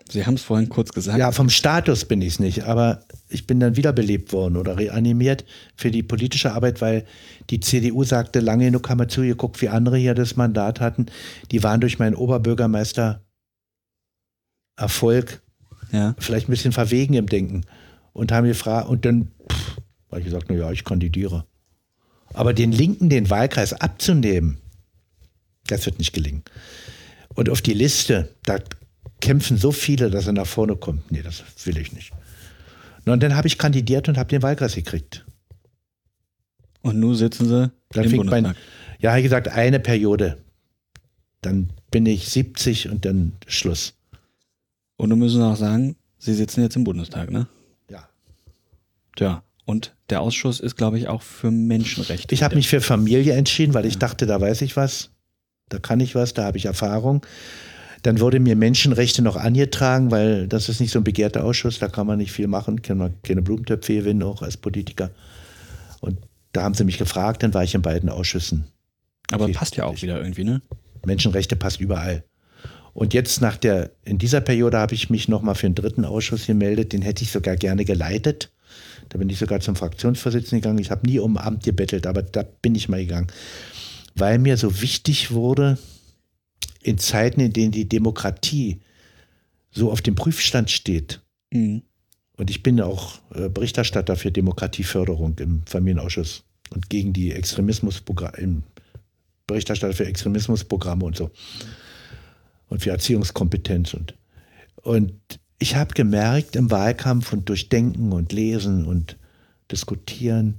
Sie 0.10 0.26
haben 0.26 0.34
es 0.34 0.42
vorhin 0.42 0.68
kurz 0.68 0.92
gesagt. 0.92 1.18
Ja, 1.18 1.32
vom 1.32 1.50
Status 1.50 2.04
bin 2.04 2.22
ich 2.22 2.34
es 2.34 2.40
nicht, 2.40 2.66
aber 2.66 3.06
ich 3.30 3.48
bin 3.48 3.62
dann 3.62 3.78
wiederbelebt 3.78 4.34
worden 4.34 4.58
oder 4.58 4.78
reanimiert 4.78 5.46
für 5.78 5.90
die 5.90 6.04
politische 6.04 6.52
Arbeit, 6.52 6.82
weil 6.82 7.06
die 7.50 7.62
CDU 7.62 8.04
sagte, 8.04 8.42
lange 8.42 8.66
genug 8.66 8.90
haben 8.90 9.00
wir 9.00 9.08
zugeguckt, 9.08 9.62
wie 9.62 9.70
andere 9.70 9.98
hier 9.98 10.14
das 10.14 10.36
Mandat 10.36 10.82
hatten. 10.82 11.06
Die 11.52 11.64
waren 11.64 11.80
durch 11.80 11.98
meinen 11.98 12.16
Oberbürgermeister 12.16 13.24
Erfolg 14.76 15.42
ja. 15.94 16.16
vielleicht 16.20 16.50
ein 16.50 16.52
bisschen 16.52 16.74
verwegen 16.74 17.14
im 17.14 17.28
Denken 17.28 17.62
und 18.12 18.34
haben 18.34 18.48
gefragt, 18.48 18.90
und 18.90 19.06
dann 19.06 19.32
habe 20.12 20.22
ich 20.22 20.26
gesagt, 20.26 20.48
na 20.50 20.56
ja, 20.56 20.72
ich 20.72 20.84
kandidiere. 20.84 21.46
Aber 22.34 22.54
den 22.54 22.72
Linken 22.72 23.10
den 23.10 23.30
Wahlkreis 23.30 23.74
abzunehmen, 23.74 24.58
das 25.68 25.86
wird 25.86 26.00
nicht 26.00 26.14
gelingen. 26.14 26.44
Und 27.34 27.50
auf 27.50 27.62
die 27.62 27.74
Liste, 27.74 28.34
da 28.44 28.60
kämpfen 29.22 29.58
so 29.58 29.72
viele, 29.72 30.10
dass 30.10 30.28
er 30.28 30.34
nach 30.34 30.48
vorne 30.48 30.76
kommt. 30.76 31.12
Nee, 31.12 31.22
das 31.22 31.44
will 31.66 31.78
ich 31.78 31.94
nicht. 31.94 32.12
Und 33.06 33.24
dann 33.24 33.36
habe 33.36 33.48
ich 33.48 33.58
kandidiert 33.58 34.10
und 34.10 34.18
habe 34.18 34.30
den 34.30 34.42
Wahlkreis 34.42 34.76
gekriegt. 34.76 35.26
Und 36.82 37.00
nun 37.00 37.16
sitzen 37.16 37.48
sie 37.48 37.72
dann 37.90 38.04
im 38.04 38.10
fing 38.10 38.26
mein, 38.26 38.44
Bundestag. 38.44 38.58
Ja, 39.00 39.16
wie 39.16 39.24
gesagt, 39.24 39.48
eine 39.48 39.80
Periode. 39.80 40.38
Dann 41.42 41.72
bin 41.90 42.06
ich 42.06 42.30
70 42.30 42.90
und 42.90 43.06
dann 43.06 43.34
Schluss. 43.48 43.94
Und 44.98 45.10
nun 45.10 45.20
müssen 45.20 45.40
Sie 45.40 45.46
auch 45.46 45.56
sagen, 45.56 45.96
Sie 46.20 46.36
sitzen 46.36 46.62
jetzt 46.62 46.76
im 46.76 46.84
Bundestag, 46.84 47.32
ne? 47.32 47.48
Ja. 47.90 48.08
Tja. 49.16 49.44
Und 49.66 49.96
der 50.10 50.22
Ausschuss 50.22 50.60
ist, 50.60 50.76
glaube 50.76 50.98
ich, 50.98 51.08
auch 51.08 51.22
für 51.22 51.52
Menschenrechte. 51.52 52.34
Ich 52.34 52.44
habe 52.44 52.56
mich 52.56 52.68
für 52.68 52.82
Familie 52.82 53.34
entschieden, 53.34 53.74
weil 53.74 53.86
ich 53.86 53.98
dachte, 53.98 54.26
da 54.26 54.42
weiß 54.42 54.62
ich 54.64 54.76
was, 54.76 55.12
da 55.70 55.80
kann 55.80 56.00
ich 56.00 56.16
was, 56.16 56.34
da 56.34 56.44
habe 56.46 56.58
ich 56.58 56.66
Erfahrung. 56.66 57.26
Dann 58.04 58.20
wurde 58.20 58.40
mir 58.40 58.56
Menschenrechte 58.56 59.22
noch 59.22 59.36
angetragen, 59.36 60.10
weil 60.10 60.48
das 60.48 60.70
ist 60.70 60.82
nicht 60.82 60.92
so 60.92 61.00
ein 61.00 61.04
begehrter 61.04 61.44
Ausschuss, 61.46 61.78
da 61.78 61.88
kann 61.88 62.08
man 62.08 62.18
nicht 62.18 62.32
viel 62.32 62.48
machen, 62.48 62.82
kann 62.82 62.98
man 62.98 63.14
keine 63.22 63.44
Blumentöpfe 63.44 63.94
gewinnen, 63.94 64.24
auch 64.24 64.42
als 64.42 64.58
Politiker. 64.58 65.12
Und 66.00 66.18
da 66.52 66.64
haben 66.64 66.74
sie 66.74 66.84
mich 66.84 66.98
gefragt, 66.98 67.44
dann 67.44 67.54
war 67.54 67.64
ich 67.64 67.76
in 67.76 67.84
beiden 67.84 68.10
Ausschüssen. 68.10 68.66
Aber 69.32 69.46
Okay. 69.46 69.54
passt 69.54 69.76
ja 69.78 69.86
auch 69.86 70.02
wieder 70.02 70.20
irgendwie, 70.20 70.44
ne? 70.44 70.62
Menschenrechte 71.06 71.56
passt 71.56 71.80
überall. 71.80 72.24
Und 72.94 73.14
jetzt 73.14 73.40
nach 73.40 73.56
der, 73.56 73.92
in 74.04 74.18
dieser 74.18 74.42
Periode 74.42 74.78
habe 74.78 74.96
ich 74.96 75.10
mich 75.10 75.28
nochmal 75.30 75.56
für 75.56 75.68
einen 75.68 75.76
dritten 75.76 76.04
Ausschuss 76.04 76.48
gemeldet, 76.48 76.92
den 76.92 77.02
hätte 77.02 77.24
ich 77.24 77.32
sogar 77.32 77.56
gerne 77.56 77.86
geleitet. 77.86 78.52
Da 79.10 79.18
bin 79.18 79.30
ich 79.30 79.40
sogar 79.40 79.60
zum 79.60 79.76
Fraktionsvorsitzenden 79.76 80.62
gegangen. 80.62 80.80
Ich 80.80 80.92
habe 80.92 81.06
nie 81.08 81.20
um 81.20 81.38
Amt 81.38 81.64
gebettelt, 81.64 82.08
aber 82.08 82.24
da 82.24 82.44
bin 82.44 82.76
ich 82.76 82.90
mal 82.90 83.02
gegangen. 83.02 83.28
Weil 84.16 84.40
mir 84.40 84.58
so 84.58 84.82
wichtig 84.82 85.32
wurde, 85.32 85.78
in 86.82 86.98
Zeiten, 86.98 87.42
in 87.42 87.54
denen 87.54 87.72
die 87.72 87.88
Demokratie 87.88 88.82
so 89.72 89.92
auf 89.92 90.02
dem 90.02 90.16
Prüfstand 90.16 90.72
steht, 90.72 91.22
Mhm. 91.54 91.84
und 92.38 92.50
ich 92.50 92.64
bin 92.64 92.80
auch 92.80 93.20
äh, 93.36 93.50
Berichterstatter 93.50 94.16
für 94.16 94.32
Demokratieförderung 94.32 95.38
im 95.40 95.64
Familienausschuss 95.66 96.44
und 96.70 96.90
gegen 96.90 97.12
die 97.14 97.34
Extremismusprogramme, 97.34 98.64
Berichterstatter 99.48 99.94
für 99.94 100.06
Extremismusprogramme 100.06 101.04
und 101.04 101.18
so. 101.18 101.30
Und 102.70 102.82
für 102.82 102.92
Erziehungskompetenz 102.92 103.94
und, 103.94 104.16
und 104.84 105.14
ich 105.62 105.76
habe 105.76 105.94
gemerkt 105.94 106.56
im 106.56 106.72
Wahlkampf 106.72 107.32
und 107.34 107.48
durch 107.48 107.70
Denken 107.70 108.12
und 108.12 108.34
Lesen 108.34 108.86
und 108.86 109.16
Diskutieren, 109.72 110.56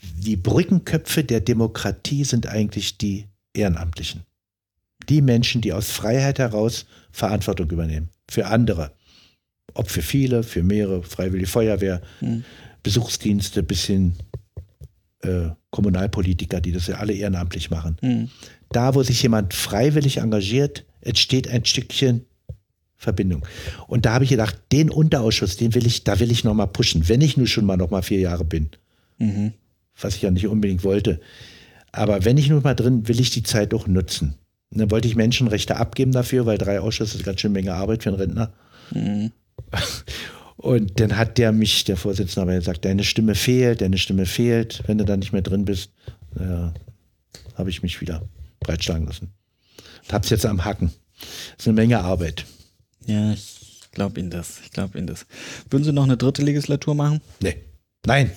die 0.00 0.36
Brückenköpfe 0.36 1.22
der 1.22 1.40
Demokratie 1.40 2.24
sind 2.24 2.46
eigentlich 2.46 2.96
die 2.96 3.26
Ehrenamtlichen. 3.52 4.22
Die 5.10 5.20
Menschen, 5.20 5.60
die 5.60 5.74
aus 5.74 5.90
Freiheit 5.90 6.38
heraus 6.38 6.86
Verantwortung 7.12 7.70
übernehmen. 7.70 8.08
Für 8.28 8.46
andere. 8.46 8.92
Ob 9.74 9.90
für 9.90 10.02
viele, 10.02 10.42
für 10.42 10.62
mehrere, 10.62 11.02
Freiwillige 11.02 11.48
Feuerwehr, 11.48 12.00
Mhm. 12.20 12.44
Besuchsdienste 12.82 13.62
bis 13.62 13.84
hin 13.84 14.14
äh, 15.20 15.50
Kommunalpolitiker, 15.70 16.60
die 16.60 16.72
das 16.72 16.88
ja 16.88 16.96
alle 16.96 17.12
ehrenamtlich 17.12 17.70
machen. 17.70 17.96
Mhm. 18.00 18.30
Da, 18.70 18.94
wo 18.94 19.02
sich 19.02 19.22
jemand 19.22 19.52
freiwillig 19.54 20.16
engagiert, 20.16 20.84
entsteht 21.02 21.46
ein 21.48 21.64
Stückchen 21.64 22.24
Verbindung. 23.02 23.44
Und 23.88 24.06
da 24.06 24.14
habe 24.14 24.24
ich 24.24 24.30
gedacht, 24.30 24.56
den 24.70 24.88
Unterausschuss, 24.90 25.56
den 25.56 25.74
will 25.74 25.86
ich, 25.86 26.04
da 26.04 26.20
will 26.20 26.30
ich 26.30 26.44
nochmal 26.44 26.68
pushen, 26.68 27.08
wenn 27.08 27.20
ich 27.20 27.36
nur 27.36 27.48
schon 27.48 27.66
mal 27.66 27.76
nochmal 27.76 28.02
vier 28.02 28.20
Jahre 28.20 28.44
bin, 28.44 28.70
Mhm. 29.18 29.52
was 30.00 30.14
ich 30.14 30.22
ja 30.22 30.30
nicht 30.30 30.46
unbedingt 30.46 30.84
wollte. 30.84 31.20
Aber 31.90 32.24
wenn 32.24 32.38
ich 32.38 32.48
nur 32.48 32.62
mal 32.62 32.74
drin, 32.74 33.08
will 33.08 33.20
ich 33.20 33.30
die 33.30 33.42
Zeit 33.42 33.74
auch 33.74 33.86
nutzen. 33.88 34.34
Und 34.70 34.78
dann 34.80 34.90
wollte 34.90 35.08
ich 35.08 35.16
Menschenrechte 35.16 35.76
abgeben 35.76 36.12
dafür, 36.12 36.46
weil 36.46 36.56
drei 36.58 36.80
Ausschüsse 36.80 37.18
ist 37.18 37.24
ganz 37.24 37.40
schön 37.40 37.52
Menge 37.52 37.74
Arbeit 37.74 38.02
für 38.04 38.10
einen 38.10 38.18
Rentner. 38.18 38.52
Mhm. 38.92 39.32
Und 40.56 41.00
dann 41.00 41.16
hat 41.16 41.38
der 41.38 41.50
mich, 41.50 41.82
der 41.84 41.96
Vorsitzende, 41.96 42.42
aber 42.42 42.54
gesagt, 42.56 42.84
deine 42.84 43.02
Stimme 43.02 43.34
fehlt, 43.34 43.80
deine 43.80 43.98
Stimme 43.98 44.26
fehlt. 44.26 44.82
Wenn 44.86 44.96
du 44.98 45.04
da 45.04 45.16
nicht 45.16 45.32
mehr 45.32 45.42
drin 45.42 45.64
bist, 45.64 45.90
ja, 46.38 46.72
habe 47.56 47.68
ich 47.70 47.82
mich 47.82 48.00
wieder 48.00 48.22
breitschlagen 48.60 49.06
lassen. 49.06 49.30
Und 50.04 50.12
hab's 50.12 50.30
jetzt 50.30 50.46
am 50.46 50.64
Hacken. 50.64 50.92
ist 51.58 51.66
eine 51.66 51.74
Menge 51.74 51.98
Arbeit. 51.98 52.44
Ja, 53.06 53.32
ich 53.32 53.80
glaube 53.92 54.20
Ihnen 54.20 54.30
das. 54.30 54.60
Ich 54.64 54.70
glaube 54.70 54.98
Ihnen 54.98 55.06
das. 55.06 55.26
Würden 55.70 55.84
Sie 55.84 55.92
noch 55.92 56.04
eine 56.04 56.16
dritte 56.16 56.42
Legislatur 56.42 56.94
machen? 56.94 57.20
Nee. 57.40 57.56
Nein. 58.06 58.30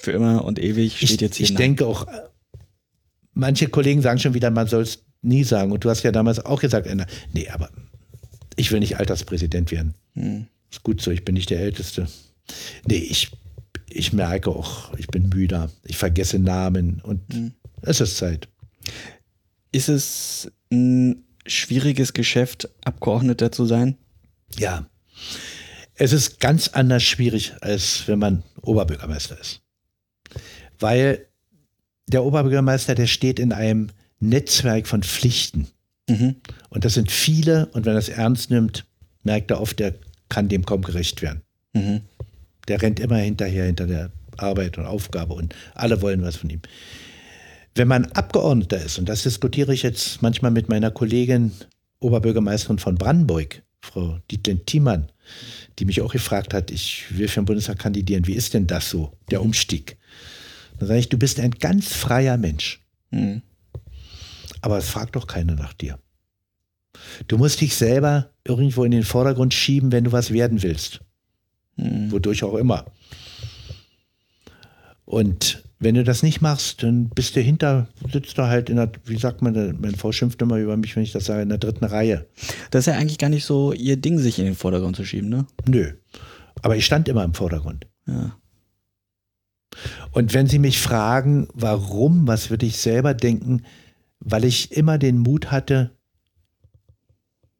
Für 0.00 0.12
immer 0.12 0.44
und 0.44 0.58
ewig 0.58 0.96
steht 0.96 1.10
Ich, 1.12 1.20
jetzt 1.20 1.36
hier. 1.36 1.44
ich 1.44 1.52
nach- 1.52 1.58
denke 1.58 1.86
auch, 1.86 2.06
äh, 2.06 2.20
manche 3.34 3.68
Kollegen 3.68 4.02
sagen 4.02 4.18
schon 4.20 4.34
wieder, 4.34 4.50
man 4.50 4.66
soll 4.68 4.82
es 4.82 5.04
nie 5.22 5.44
sagen. 5.44 5.72
Und 5.72 5.84
du 5.84 5.90
hast 5.90 6.02
ja 6.02 6.12
damals 6.12 6.44
auch 6.44 6.60
gesagt, 6.60 6.88
nee, 7.32 7.48
aber 7.48 7.70
ich 8.56 8.70
will 8.70 8.80
nicht 8.80 8.98
Alterspräsident 8.98 9.70
werden. 9.70 9.94
Hm. 10.14 10.46
Ist 10.70 10.82
gut 10.82 11.00
so, 11.00 11.10
ich 11.10 11.24
bin 11.24 11.34
nicht 11.34 11.50
der 11.50 11.60
Älteste. 11.60 12.06
Nee, 12.86 12.96
ich, 12.98 13.30
ich 13.88 14.12
merke 14.12 14.50
auch, 14.50 14.94
ich 14.98 15.08
bin 15.08 15.28
müder. 15.28 15.70
Ich 15.84 15.96
vergesse 15.96 16.38
Namen 16.38 17.00
und 17.02 17.20
Hm. 17.32 17.52
es 17.82 18.00
ist 18.00 18.16
Zeit. 18.16 18.48
Ist 19.72 19.88
es 19.88 20.50
ein 20.72 21.24
schwieriges 21.46 22.12
Geschäft, 22.12 22.68
Abgeordneter 22.84 23.52
zu 23.52 23.66
sein? 23.66 23.96
Ja. 24.56 24.86
Es 25.94 26.12
ist 26.12 26.40
ganz 26.40 26.68
anders 26.68 27.02
schwierig, 27.02 27.54
als 27.60 28.06
wenn 28.06 28.18
man 28.18 28.42
Oberbürgermeister 28.62 29.38
ist. 29.40 29.62
Weil 30.78 31.26
der 32.06 32.24
Oberbürgermeister, 32.24 32.94
der 32.94 33.06
steht 33.06 33.38
in 33.38 33.52
einem 33.52 33.88
Netzwerk 34.20 34.86
von 34.86 35.02
Pflichten. 35.02 35.68
Mhm. 36.08 36.36
Und 36.68 36.84
das 36.84 36.94
sind 36.94 37.10
viele, 37.10 37.66
und 37.66 37.86
wenn 37.86 37.94
er 37.94 37.98
es 37.98 38.08
ernst 38.08 38.50
nimmt, 38.50 38.84
merkt 39.22 39.50
er 39.50 39.60
oft, 39.60 39.78
der 39.78 39.94
kann 40.28 40.48
dem 40.48 40.64
kaum 40.64 40.82
gerecht 40.82 41.22
werden. 41.22 41.42
Mhm. 41.72 42.02
Der 42.68 42.82
rennt 42.82 43.00
immer 43.00 43.18
hinterher, 43.18 43.64
hinter 43.64 43.86
der 43.86 44.10
Arbeit 44.36 44.78
und 44.78 44.86
Aufgabe 44.86 45.34
und 45.34 45.54
alle 45.74 46.02
wollen 46.02 46.22
was 46.22 46.36
von 46.36 46.50
ihm. 46.50 46.60
Wenn 47.76 47.88
man 47.88 48.06
Abgeordneter 48.12 48.82
ist, 48.82 48.98
und 48.98 49.06
das 49.06 49.22
diskutiere 49.22 49.74
ich 49.74 49.82
jetzt 49.82 50.22
manchmal 50.22 50.50
mit 50.50 50.70
meiner 50.70 50.90
Kollegin, 50.90 51.52
Oberbürgermeisterin 52.00 52.78
von 52.78 52.96
Brandenburg, 52.96 53.62
Frau 53.82 54.18
Dietlin 54.30 54.64
Thiemann, 54.64 55.12
die 55.78 55.84
mich 55.84 56.00
auch 56.00 56.10
gefragt 56.12 56.54
hat, 56.54 56.70
ich 56.70 57.04
will 57.10 57.28
für 57.28 57.40
den 57.40 57.44
Bundestag 57.44 57.78
kandidieren, 57.78 58.26
wie 58.26 58.32
ist 58.32 58.54
denn 58.54 58.66
das 58.66 58.88
so, 58.88 59.12
der 59.30 59.42
Umstieg? 59.42 59.98
Dann 60.78 60.88
sage 60.88 61.00
ich, 61.00 61.10
du 61.10 61.18
bist 61.18 61.38
ein 61.38 61.50
ganz 61.50 61.92
freier 61.92 62.38
Mensch, 62.38 62.80
Mhm. 63.10 63.42
aber 64.62 64.78
es 64.78 64.88
fragt 64.88 65.14
doch 65.14 65.26
keiner 65.26 65.54
nach 65.54 65.74
dir. 65.74 65.98
Du 67.28 67.36
musst 67.36 67.60
dich 67.60 67.76
selber 67.76 68.30
irgendwo 68.44 68.84
in 68.84 68.90
den 68.90 69.04
Vordergrund 69.04 69.52
schieben, 69.52 69.92
wenn 69.92 70.04
du 70.04 70.12
was 70.12 70.32
werden 70.32 70.62
willst 70.62 71.00
Mhm. 71.76 72.10
wodurch 72.10 72.42
auch 72.42 72.54
immer. 72.56 72.86
Und 75.04 75.62
wenn 75.78 75.94
du 75.94 76.04
das 76.04 76.22
nicht 76.22 76.40
machst, 76.40 76.82
dann 76.82 77.10
bist 77.10 77.36
du 77.36 77.40
hinter, 77.40 77.88
sitzt 78.10 78.38
du 78.38 78.42
halt 78.44 78.70
in 78.70 78.76
der, 78.76 78.90
wie 79.04 79.18
sagt 79.18 79.42
man, 79.42 79.78
meine 79.80 79.96
Frau 79.96 80.10
schimpft 80.10 80.40
immer 80.40 80.56
über 80.56 80.76
mich, 80.76 80.96
wenn 80.96 81.02
ich 81.02 81.12
das 81.12 81.26
sage, 81.26 81.42
in 81.42 81.50
der 81.50 81.58
dritten 81.58 81.84
Reihe. 81.84 82.26
Das 82.70 82.80
ist 82.80 82.92
ja 82.92 82.98
eigentlich 82.98 83.18
gar 83.18 83.28
nicht 83.28 83.44
so 83.44 83.72
Ihr 83.72 83.96
Ding, 83.96 84.18
sich 84.18 84.38
in 84.38 84.46
den 84.46 84.54
Vordergrund 84.54 84.96
zu 84.96 85.04
schieben, 85.04 85.28
ne? 85.28 85.46
Nö. 85.66 85.92
Aber 86.62 86.76
ich 86.76 86.86
stand 86.86 87.08
immer 87.08 87.24
im 87.24 87.34
Vordergrund. 87.34 87.86
Ja. 88.06 88.36
Und 90.12 90.32
wenn 90.32 90.46
sie 90.46 90.58
mich 90.58 90.78
fragen, 90.78 91.48
warum, 91.52 92.26
was 92.26 92.48
würde 92.48 92.64
ich 92.64 92.78
selber 92.78 93.12
denken, 93.12 93.62
weil 94.20 94.46
ich 94.46 94.72
immer 94.72 94.96
den 94.96 95.18
Mut 95.18 95.50
hatte, 95.50 95.90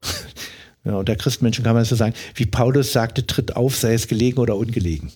ja, 0.84 0.96
unter 0.96 1.16
Christmenschen 1.16 1.64
kann 1.64 1.74
man 1.74 1.82
das 1.82 1.90
so 1.90 1.96
sagen, 1.96 2.14
wie 2.34 2.46
Paulus 2.46 2.92
sagte, 2.92 3.26
tritt 3.26 3.56
auf, 3.56 3.76
sei 3.76 3.92
es 3.92 4.08
gelegen 4.08 4.38
oder 4.38 4.56
ungelegen. 4.56 5.12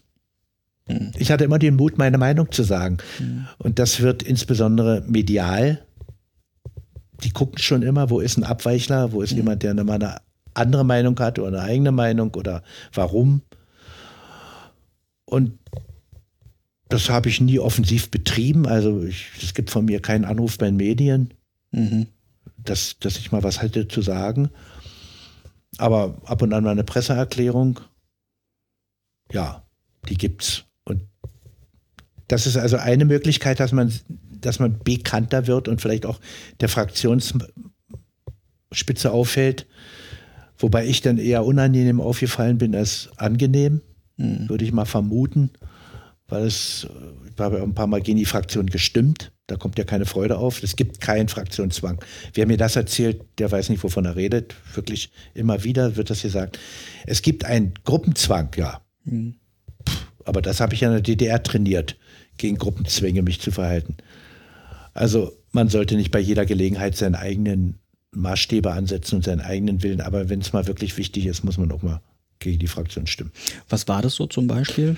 Mhm. 0.92 1.12
Ich 1.16 1.30
hatte 1.30 1.44
immer 1.44 1.58
den 1.58 1.76
Mut, 1.76 1.98
meine 1.98 2.18
Meinung 2.18 2.50
zu 2.52 2.62
sagen. 2.62 2.98
Mhm. 3.18 3.46
Und 3.58 3.78
das 3.78 4.00
wird 4.00 4.22
insbesondere 4.22 5.02
medial 5.06 5.80
die 7.22 7.30
gucken 7.30 7.58
schon 7.58 7.82
immer, 7.82 8.10
wo 8.10 8.20
ist 8.20 8.36
ein 8.36 8.44
Abweichler, 8.44 9.12
wo 9.12 9.22
ist 9.22 9.32
mhm. 9.32 9.38
jemand, 9.38 9.62
der 9.62 9.74
mal 9.84 9.94
eine 9.94 10.16
andere 10.54 10.84
Meinung 10.84 11.18
hat 11.20 11.38
oder 11.38 11.48
eine 11.48 11.62
eigene 11.62 11.92
Meinung 11.92 12.34
oder 12.34 12.62
warum. 12.92 13.42
Und 15.24 15.58
das 16.88 17.08
habe 17.08 17.28
ich 17.28 17.40
nie 17.40 17.58
offensiv 17.58 18.10
betrieben. 18.10 18.66
Also 18.66 19.04
ich, 19.04 19.30
es 19.40 19.54
gibt 19.54 19.70
von 19.70 19.84
mir 19.84 20.00
keinen 20.00 20.24
Anruf 20.24 20.58
bei 20.58 20.66
den 20.66 20.76
Medien, 20.76 21.34
mhm. 21.70 22.06
dass, 22.56 22.98
dass 22.98 23.16
ich 23.18 23.30
mal 23.30 23.42
was 23.42 23.62
hätte 23.62 23.86
zu 23.86 24.02
sagen. 24.02 24.50
Aber 25.78 26.16
ab 26.24 26.42
und 26.42 26.52
an 26.52 26.64
mal 26.64 26.70
eine 26.70 26.84
Presseerklärung, 26.84 27.80
ja, 29.30 29.62
die 30.08 30.16
gibt's. 30.16 30.64
Das 32.30 32.46
ist 32.46 32.56
also 32.56 32.76
eine 32.76 33.04
Möglichkeit, 33.06 33.58
dass 33.58 33.72
man, 33.72 33.92
dass 34.30 34.60
man 34.60 34.78
bekannter 34.78 35.48
wird 35.48 35.66
und 35.66 35.80
vielleicht 35.80 36.06
auch 36.06 36.20
der 36.60 36.68
Fraktionsspitze 36.68 37.50
auffällt. 39.10 39.66
Wobei 40.56 40.86
ich 40.86 41.00
dann 41.00 41.18
eher 41.18 41.44
unangenehm 41.44 42.00
aufgefallen 42.00 42.58
bin 42.58 42.76
als 42.76 43.08
angenehm, 43.16 43.80
mhm. 44.16 44.48
würde 44.48 44.64
ich 44.64 44.70
mal 44.70 44.84
vermuten, 44.84 45.50
weil 46.28 46.44
es, 46.44 46.86
ich 47.34 47.40
habe 47.40 47.60
ein 47.60 47.74
paar 47.74 47.88
Mal 47.88 48.00
gegen 48.00 48.18
die 48.18 48.26
Fraktion 48.26 48.66
gestimmt. 48.66 49.32
Da 49.48 49.56
kommt 49.56 49.76
ja 49.76 49.84
keine 49.84 50.06
Freude 50.06 50.38
auf. 50.38 50.62
Es 50.62 50.76
gibt 50.76 51.00
keinen 51.00 51.26
Fraktionszwang. 51.26 51.98
Wer 52.34 52.46
mir 52.46 52.58
das 52.58 52.76
erzählt, 52.76 53.22
der 53.40 53.50
weiß 53.50 53.70
nicht, 53.70 53.82
wovon 53.82 54.04
er 54.04 54.14
redet. 54.14 54.54
Wirklich 54.74 55.10
immer 55.34 55.64
wieder 55.64 55.96
wird 55.96 56.10
das 56.10 56.22
gesagt. 56.22 56.60
Es 57.06 57.22
gibt 57.22 57.44
einen 57.44 57.74
Gruppenzwang, 57.84 58.50
ja. 58.56 58.82
Mhm. 59.02 59.34
Aber 60.24 60.42
das 60.42 60.60
habe 60.60 60.74
ich 60.74 60.82
ja 60.82 60.88
in 60.88 60.94
der 60.94 61.02
DDR 61.02 61.42
trainiert, 61.42 61.96
gegen 62.40 62.58
Gruppenzwänge 62.58 63.22
mich 63.22 63.40
zu 63.40 63.50
verhalten. 63.50 63.96
Also 64.94 65.32
man 65.52 65.68
sollte 65.68 65.96
nicht 65.96 66.10
bei 66.10 66.18
jeder 66.18 66.46
Gelegenheit 66.46 66.96
seinen 66.96 67.14
eigenen 67.14 67.78
Maßstäbe 68.12 68.72
ansetzen 68.72 69.16
und 69.16 69.24
seinen 69.24 69.40
eigenen 69.40 69.82
Willen. 69.82 70.00
Aber 70.00 70.28
wenn 70.28 70.40
es 70.40 70.52
mal 70.52 70.66
wirklich 70.66 70.96
wichtig 70.96 71.26
ist, 71.26 71.44
muss 71.44 71.58
man 71.58 71.70
auch 71.70 71.82
mal 71.82 72.00
gegen 72.38 72.58
die 72.58 72.66
Fraktion 72.66 73.06
stimmen. 73.06 73.32
Was 73.68 73.86
war 73.86 74.02
das 74.02 74.14
so 74.14 74.26
zum 74.26 74.46
Beispiel? 74.46 74.96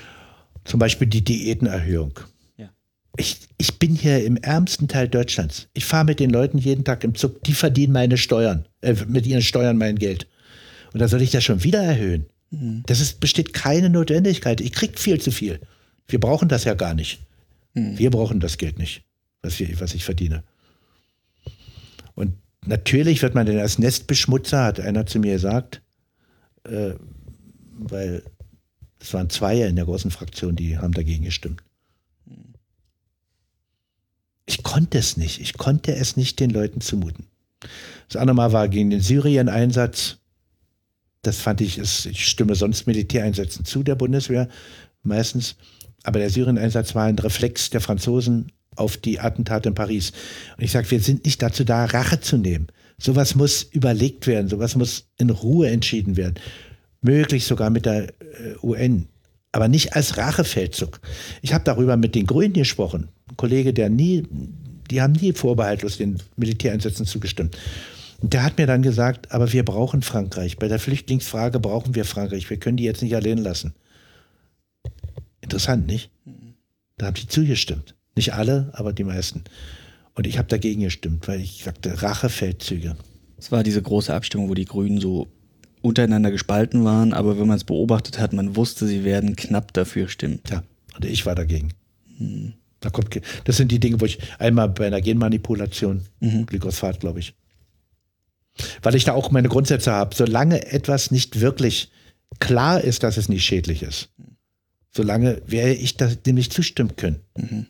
Zum 0.63 0.79
Beispiel 0.79 1.07
die 1.07 1.23
Diätenerhöhung. 1.23 2.19
Ja. 2.57 2.69
Ich, 3.17 3.37
ich 3.57 3.77
bin 3.77 3.95
hier 3.95 4.23
im 4.25 4.37
ärmsten 4.37 4.87
Teil 4.87 5.07
Deutschlands. 5.09 5.67
Ich 5.73 5.85
fahre 5.85 6.05
mit 6.05 6.19
den 6.19 6.29
Leuten 6.29 6.57
jeden 6.57 6.85
Tag 6.85 7.03
im 7.03 7.15
Zug. 7.15 7.43
Die 7.43 7.53
verdienen 7.53 7.93
meine 7.93 8.17
Steuern, 8.17 8.65
äh, 8.81 8.95
mit 9.07 9.27
ihren 9.27 9.41
Steuern 9.41 9.77
mein 9.77 9.99
Geld. 9.99 10.27
Und 10.93 11.01
da 11.01 11.07
soll 11.07 11.21
ich 11.21 11.31
das 11.31 11.43
schon 11.43 11.63
wieder 11.63 11.83
erhöhen. 11.83 12.27
Mhm. 12.49 12.83
Das 12.85 12.99
ist, 13.01 13.19
besteht 13.19 13.53
keine 13.53 13.89
Notwendigkeit. 13.89 14.61
Ich 14.61 14.71
krieg 14.71 14.99
viel 14.99 15.19
zu 15.19 15.31
viel. 15.31 15.59
Wir 16.07 16.19
brauchen 16.19 16.47
das 16.49 16.63
ja 16.63 16.73
gar 16.73 16.93
nicht. 16.93 17.19
Mhm. 17.73 17.97
Wir 17.97 18.11
brauchen 18.11 18.39
das 18.39 18.57
Geld 18.57 18.77
nicht, 18.77 19.03
was, 19.41 19.59
wir, 19.59 19.79
was 19.79 19.93
ich 19.93 20.03
verdiene. 20.03 20.43
Und 22.15 22.35
natürlich 22.65 23.21
wird 23.21 23.35
man 23.35 23.45
denn 23.45 23.59
als 23.59 23.79
Nestbeschmutzer, 23.79 24.63
hat 24.63 24.79
einer 24.79 25.05
zu 25.05 25.19
mir 25.19 25.33
gesagt, 25.33 25.81
äh, 26.63 26.93
weil 27.73 28.23
es 28.99 29.13
waren 29.13 29.29
zwei 29.29 29.61
in 29.61 29.75
der 29.75 29.85
großen 29.85 30.11
Fraktion, 30.11 30.55
die 30.55 30.77
haben 30.77 30.93
dagegen 30.93 31.25
gestimmt. 31.25 31.63
Ich 34.45 34.63
konnte 34.63 34.97
es 34.97 35.17
nicht. 35.17 35.39
Ich 35.39 35.53
konnte 35.57 35.95
es 35.95 36.17
nicht 36.17 36.39
den 36.39 36.49
Leuten 36.49 36.81
zumuten. 36.81 37.27
Das 38.07 38.17
andere 38.17 38.35
Mal 38.35 38.51
war 38.51 38.67
gegen 38.67 38.89
den 38.89 39.01
Syrien-Einsatz. 39.01 40.17
Das 41.21 41.39
fand 41.39 41.61
ich, 41.61 41.77
ich 41.79 42.27
stimme 42.27 42.55
sonst 42.55 42.85
Militäreinsätzen 42.85 43.63
zu 43.65 43.83
der 43.83 43.95
Bundeswehr 43.95 44.49
meistens. 45.03 45.55
Aber 46.03 46.19
der 46.19 46.29
Syrien-Einsatz 46.29 46.95
war 46.95 47.05
ein 47.05 47.17
Reflex 47.17 47.69
der 47.69 47.81
Franzosen 47.81 48.51
auf 48.75 48.97
die 48.97 49.19
Attentate 49.19 49.69
in 49.69 49.75
Paris. 49.75 50.11
Und 50.57 50.63
ich 50.63 50.71
sage, 50.71 50.89
wir 50.91 50.99
sind 50.99 51.25
nicht 51.25 51.41
dazu 51.41 51.63
da, 51.63 51.85
Rache 51.85 52.19
zu 52.19 52.37
nehmen. 52.37 52.67
Sowas 52.97 53.35
muss 53.35 53.63
überlegt 53.63 54.27
werden, 54.27 54.49
sowas 54.49 54.75
muss 54.75 55.07
in 55.17 55.29
Ruhe 55.29 55.69
entschieden 55.69 56.17
werden. 56.17 56.35
Möglich 57.01 57.45
sogar 57.45 57.69
mit 57.69 57.85
der 57.85 58.07
äh, 58.07 58.55
UN. 58.61 59.07
Aber 59.51 59.67
nicht 59.67 59.95
als 59.95 60.17
Rachefeldzug. 60.17 60.99
Ich 61.41 61.53
habe 61.53 61.63
darüber 61.63 61.97
mit 61.97 62.15
den 62.15 62.25
Grünen 62.25 62.53
gesprochen. 62.53 63.09
Ein 63.29 63.37
Kollege, 63.37 63.73
der 63.73 63.89
nie, 63.89 64.23
die 64.89 65.01
haben 65.01 65.13
nie 65.13 65.33
vorbehaltlos 65.33 65.97
den 65.97 66.17
Militäreinsätzen 66.37 67.05
zugestimmt. 67.05 67.57
Und 68.21 68.33
der 68.33 68.43
hat 68.43 68.57
mir 68.57 68.67
dann 68.67 68.81
gesagt, 68.81 69.31
aber 69.31 69.51
wir 69.51 69.63
brauchen 69.65 70.01
Frankreich. 70.01 70.57
Bei 70.57 70.69
der 70.69 70.79
Flüchtlingsfrage 70.79 71.59
brauchen 71.59 71.93
wir 71.93 72.05
Frankreich. 72.05 72.49
Wir 72.49 72.57
können 72.57 72.77
die 72.77 72.85
jetzt 72.85 73.03
nicht 73.03 73.15
allein 73.15 73.37
lassen. 73.37 73.73
Interessant, 75.43 75.85
nicht? 75.87 76.09
Da 76.97 77.07
haben 77.07 77.17
sie 77.17 77.27
zugestimmt. 77.27 77.95
Nicht 78.15 78.33
alle, 78.33 78.69
aber 78.73 78.93
die 78.93 79.03
meisten. 79.03 79.43
Und 80.15 80.25
ich 80.25 80.37
habe 80.37 80.47
dagegen 80.47 80.81
gestimmt, 80.81 81.27
weil 81.27 81.41
ich 81.41 81.63
sagte, 81.63 82.01
Rachefeldzüge. 82.01 82.95
Es 83.37 83.51
war 83.51 83.63
diese 83.63 83.81
große 83.81 84.13
Abstimmung, 84.13 84.49
wo 84.49 84.53
die 84.53 84.65
Grünen 84.65 85.01
so 85.01 85.27
untereinander 85.81 86.31
gespalten 86.31 86.85
waren, 86.85 87.13
aber 87.13 87.37
wenn 87.37 87.47
man 87.47 87.57
es 87.57 87.65
beobachtet 87.65 88.19
hat, 88.19 88.31
man 88.31 88.55
wusste, 88.55 88.87
sie 88.87 89.03
werden 89.03 89.35
knapp 89.35 89.73
dafür 89.73 90.07
stimmen. 90.07 90.39
Ja, 90.49 90.63
und 90.95 91.03
ich 91.03 91.25
war 91.25 91.35
dagegen. 91.35 91.73
Hm. 92.17 92.53
Da 92.79 92.89
kommt, 92.89 93.19
das 93.43 93.57
sind 93.57 93.71
die 93.71 93.79
Dinge, 93.79 93.99
wo 93.99 94.05
ich 94.05 94.19
einmal 94.39 94.69
bei 94.69 94.87
einer 94.87 95.01
Genmanipulation, 95.01 96.05
mhm. 96.19 96.45
Glyphosat, 96.45 96.99
glaube 96.99 97.19
ich, 97.19 97.33
weil 98.81 98.95
ich 98.95 99.03
da 99.05 99.13
auch 99.13 99.31
meine 99.31 99.49
Grundsätze 99.49 99.91
habe. 99.91 100.15
Solange 100.15 100.71
etwas 100.71 101.11
nicht 101.11 101.39
wirklich 101.39 101.91
klar 102.39 102.81
ist, 102.81 103.03
dass 103.03 103.17
es 103.17 103.29
nicht 103.29 103.45
schädlich 103.45 103.83
ist, 103.83 104.09
solange 104.95 105.41
werde 105.45 105.73
ich 105.73 105.97
dem 105.97 106.35
nicht 106.35 106.53
zustimmen 106.53 106.95
können. 106.95 107.19
Mhm. 107.37 107.65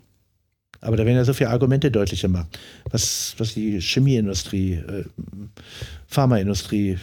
Aber 0.82 0.98
da 0.98 1.06
werden 1.06 1.16
ja 1.16 1.24
so 1.24 1.34
viele 1.34 1.50
Argumente 1.50 1.90
deutlich 1.90 2.22
gemacht, 2.22 2.60
was, 2.91 3.36
was 3.38 3.54
die 3.54 3.80
Chemieindustrie, 3.80 4.74
äh, 4.74 5.06
Pharmaindustrie, 6.08 6.98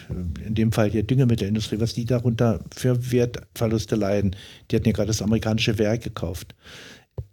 in 0.45 0.55
dem 0.55 0.71
Fall 0.71 0.91
hier 0.91 1.03
Düngemittelindustrie, 1.03 1.81
was 1.81 1.95
die 1.95 2.05
darunter 2.05 2.63
für 2.77 3.11
Wertverluste 3.11 3.97
leiden. 3.97 4.37
Die 4.71 4.77
hatten 4.77 4.87
ja 4.87 4.93
gerade 4.93 5.07
das 5.07 5.23
amerikanische 5.23 5.79
Werk 5.79 6.03
gekauft. 6.03 6.55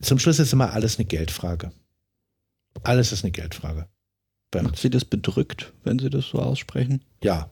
Zum 0.01 0.19
Schluss 0.19 0.39
ist 0.39 0.53
immer 0.53 0.71
alles 0.71 0.97
eine 0.97 1.05
Geldfrage. 1.05 1.71
Alles 2.83 3.11
ist 3.11 3.25
eine 3.25 3.31
Geldfrage. 3.31 3.87
Macht 4.55 4.77
Sie 4.77 4.89
das 4.89 5.03
bedrückt, 5.03 5.73
wenn 5.83 5.99
Sie 5.99 6.09
das 6.09 6.27
so 6.27 6.39
aussprechen? 6.39 7.03
Ja, 7.21 7.51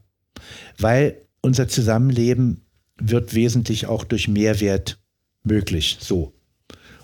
weil 0.80 1.22
unser 1.42 1.68
Zusammenleben 1.68 2.62
wird 2.98 3.36
wesentlich 3.36 3.88
auch 3.88 4.06
durch 4.06 4.30
Mehrwert 4.30 5.00
möglich. 5.46 5.98
So. 6.00 6.34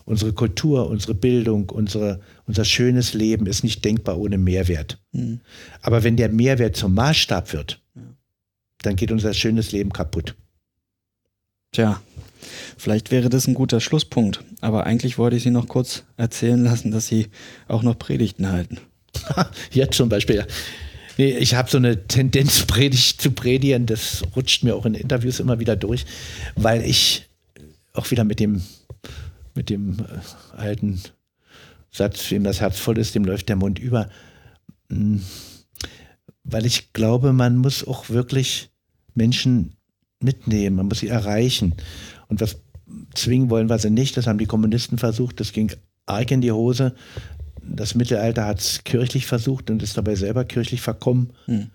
Unsere 0.05 0.33
Kultur, 0.33 0.89
unsere 0.89 1.13
Bildung, 1.13 1.69
unsere, 1.69 2.21
unser 2.45 2.65
schönes 2.65 3.13
Leben 3.13 3.45
ist 3.45 3.63
nicht 3.63 3.85
denkbar 3.85 4.17
ohne 4.17 4.37
Mehrwert. 4.37 4.99
Mhm. 5.11 5.41
Aber 5.81 6.03
wenn 6.03 6.17
der 6.17 6.29
Mehrwert 6.29 6.75
zum 6.75 6.93
Maßstab 6.95 7.53
wird, 7.53 7.81
ja. 7.95 8.01
dann 8.81 8.95
geht 8.95 9.11
unser 9.11 9.33
schönes 9.33 9.71
Leben 9.71 9.93
kaputt. 9.93 10.35
Tja, 11.71 12.01
vielleicht 12.77 13.11
wäre 13.11 13.29
das 13.29 13.47
ein 13.47 13.53
guter 13.53 13.79
Schlusspunkt. 13.79 14.43
Aber 14.59 14.85
eigentlich 14.85 15.17
wollte 15.17 15.37
ich 15.37 15.43
Sie 15.43 15.51
noch 15.51 15.67
kurz 15.67 16.03
erzählen 16.17 16.63
lassen, 16.63 16.91
dass 16.91 17.07
Sie 17.07 17.27
auch 17.67 17.83
noch 17.83 17.97
Predigten 17.97 18.51
halten. 18.51 18.79
Jetzt 19.71 19.95
zum 19.95 20.09
Beispiel. 20.09 20.45
Nee, 21.17 21.37
ich 21.37 21.55
habe 21.55 21.69
so 21.69 21.77
eine 21.77 22.07
Tendenz, 22.07 22.61
Predigt 22.67 23.21
zu 23.21 23.31
predigen. 23.31 23.85
Das 23.85 24.23
rutscht 24.35 24.63
mir 24.63 24.75
auch 24.75 24.85
in 24.85 24.95
Interviews 24.95 25.39
immer 25.39 25.59
wieder 25.59 25.75
durch, 25.75 26.05
weil 26.55 26.83
ich 26.83 27.27
auch 27.93 28.09
wieder 28.11 28.23
mit 28.23 28.39
dem, 28.39 28.61
mit 29.55 29.69
dem 29.69 29.99
äh, 29.99 30.57
alten 30.57 31.01
Satz, 31.91 32.31
wem 32.31 32.43
das 32.43 32.61
Herz 32.61 32.79
voll 32.79 32.97
ist, 32.97 33.15
dem 33.15 33.25
läuft 33.25 33.49
der 33.49 33.55
Mund 33.55 33.79
über. 33.79 34.09
Hm, 34.89 35.21
weil 36.43 36.65
ich 36.65 36.93
glaube, 36.93 37.33
man 37.33 37.57
muss 37.57 37.85
auch 37.85 38.09
wirklich 38.09 38.71
Menschen 39.13 39.75
mitnehmen, 40.19 40.77
man 40.77 40.87
muss 40.87 40.99
sie 40.99 41.07
erreichen. 41.07 41.75
Und 42.27 42.41
was 42.41 42.57
zwingen 43.13 43.49
wollen 43.49 43.69
wir 43.69 43.79
sie 43.79 43.89
nicht, 43.89 44.17
das 44.17 44.27
haben 44.27 44.37
die 44.37 44.45
Kommunisten 44.45 44.97
versucht, 44.97 45.39
das 45.39 45.51
ging 45.51 45.71
arg 46.05 46.31
in 46.31 46.41
die 46.41 46.51
Hose 46.51 46.95
das 47.63 47.95
Mittelalter 47.95 48.45
hat 48.45 48.59
es 48.59 48.83
kirchlich 48.83 49.25
versucht 49.25 49.69
und 49.69 49.83
ist 49.83 49.97
dabei 49.97 50.15
selber 50.15 50.45
kirchlich 50.45 50.81
verkommen. 50.81 51.31
Hm. 51.45 51.69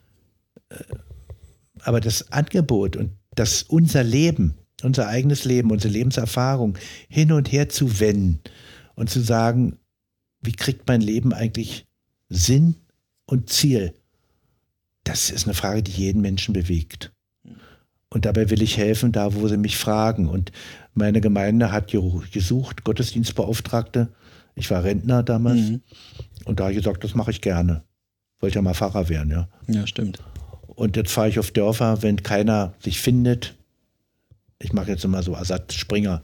Aber 1.80 2.00
das 2.00 2.32
Angebot 2.32 2.96
und 2.96 3.12
das 3.34 3.62
unser 3.62 4.02
Leben, 4.02 4.54
unser 4.82 5.08
eigenes 5.08 5.44
Leben, 5.44 5.70
unsere 5.70 5.92
Lebenserfahrung 5.92 6.76
hin 7.08 7.32
und 7.32 7.50
her 7.50 7.68
zu 7.68 8.00
wenden 8.00 8.40
und 8.94 9.10
zu 9.10 9.20
sagen, 9.20 9.78
wie 10.40 10.52
kriegt 10.52 10.86
mein 10.86 11.00
Leben 11.00 11.32
eigentlich 11.32 11.86
Sinn 12.28 12.76
und 13.26 13.50
Ziel? 13.50 13.94
Das 15.04 15.30
ist 15.30 15.46
eine 15.46 15.54
Frage, 15.54 15.82
die 15.82 15.92
jeden 15.92 16.20
Menschen 16.20 16.52
bewegt. 16.52 17.12
Und 18.08 18.24
dabei 18.24 18.50
will 18.50 18.62
ich 18.62 18.76
helfen, 18.76 19.12
da 19.12 19.34
wo 19.34 19.48
sie 19.48 19.56
mich 19.56 19.76
fragen. 19.76 20.28
Und 20.28 20.52
meine 20.94 21.20
Gemeinde 21.20 21.72
hat 21.72 21.92
gesucht, 22.32 22.84
Gottesdienstbeauftragte, 22.84 24.08
ich 24.54 24.70
war 24.70 24.84
Rentner 24.84 25.22
damals 25.22 25.60
mhm. 25.60 25.82
und 26.44 26.58
da 26.58 26.64
habe 26.64 26.72
ich 26.72 26.78
gesagt, 26.78 27.04
das 27.04 27.14
mache 27.14 27.30
ich 27.30 27.40
gerne. 27.40 27.84
Wollte 28.40 28.56
ja 28.56 28.62
mal 28.62 28.74
Pfarrer 28.74 29.08
werden, 29.08 29.30
ja. 29.30 29.48
Ja, 29.68 29.86
stimmt. 29.86 30.18
Und 30.66 30.96
jetzt 30.96 31.12
fahre 31.12 31.28
ich 31.28 31.38
auf 31.38 31.50
Dörfer, 31.50 32.02
wenn 32.02 32.22
keiner 32.22 32.74
sich 32.80 33.00
findet. 33.00 33.56
Ich 34.58 34.72
mache 34.72 34.90
jetzt 34.90 35.04
immer 35.04 35.22
so 35.22 35.34
Ersatzspringer. 35.34 36.22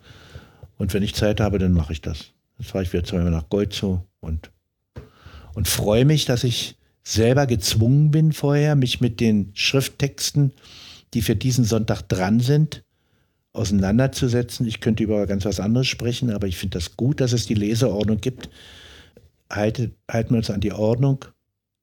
Und 0.78 0.94
wenn 0.94 1.02
ich 1.02 1.14
Zeit 1.14 1.40
habe, 1.40 1.58
dann 1.58 1.72
mache 1.72 1.92
ich 1.92 2.00
das. 2.00 2.32
Jetzt 2.58 2.70
fahre 2.70 2.84
ich 2.84 2.92
wieder 2.92 3.04
zweimal 3.04 3.30
nach 3.30 3.48
Gold 3.48 3.72
zu 3.72 4.04
und, 4.20 4.50
und 5.54 5.68
freue 5.68 6.04
mich, 6.04 6.24
dass 6.24 6.44
ich 6.44 6.76
selber 7.04 7.46
gezwungen 7.46 8.10
bin 8.10 8.32
vorher, 8.32 8.76
mich 8.76 9.00
mit 9.00 9.20
den 9.20 9.50
Schrifttexten, 9.54 10.52
die 11.14 11.22
für 11.22 11.36
diesen 11.36 11.64
Sonntag 11.64 12.02
dran 12.02 12.40
sind, 12.40 12.84
auseinanderzusetzen. 13.52 14.66
Ich 14.66 14.80
könnte 14.80 15.02
über 15.02 15.26
ganz 15.26 15.44
was 15.44 15.60
anderes 15.60 15.88
sprechen, 15.88 16.30
aber 16.30 16.46
ich 16.46 16.56
finde 16.56 16.78
das 16.78 16.96
gut, 16.96 17.20
dass 17.20 17.32
es 17.32 17.46
die 17.46 17.54
Leseordnung 17.54 18.20
gibt. 18.20 18.48
Halte, 19.50 19.90
halten 20.10 20.30
wir 20.30 20.38
uns 20.38 20.50
an 20.50 20.60
die 20.60 20.72
Ordnung, 20.72 21.24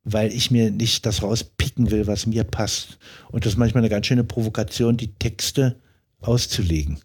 weil 0.04 0.32
ich 0.32 0.50
mir 0.50 0.72
nicht 0.72 1.06
das 1.06 1.22
rauspicken 1.22 1.92
will, 1.92 2.08
was 2.08 2.26
mir 2.26 2.44
passt. 2.44 2.98
Und 3.32 3.46
das 3.46 3.54
ist 3.54 3.60
manchmal 3.60 3.82
eine 3.82 3.90
ganz 3.90 4.08
schöne 4.08 4.24
Provokation, 4.24 4.98
die 4.98 5.14
Texte 5.14 5.76
auszulegen. 6.22 7.00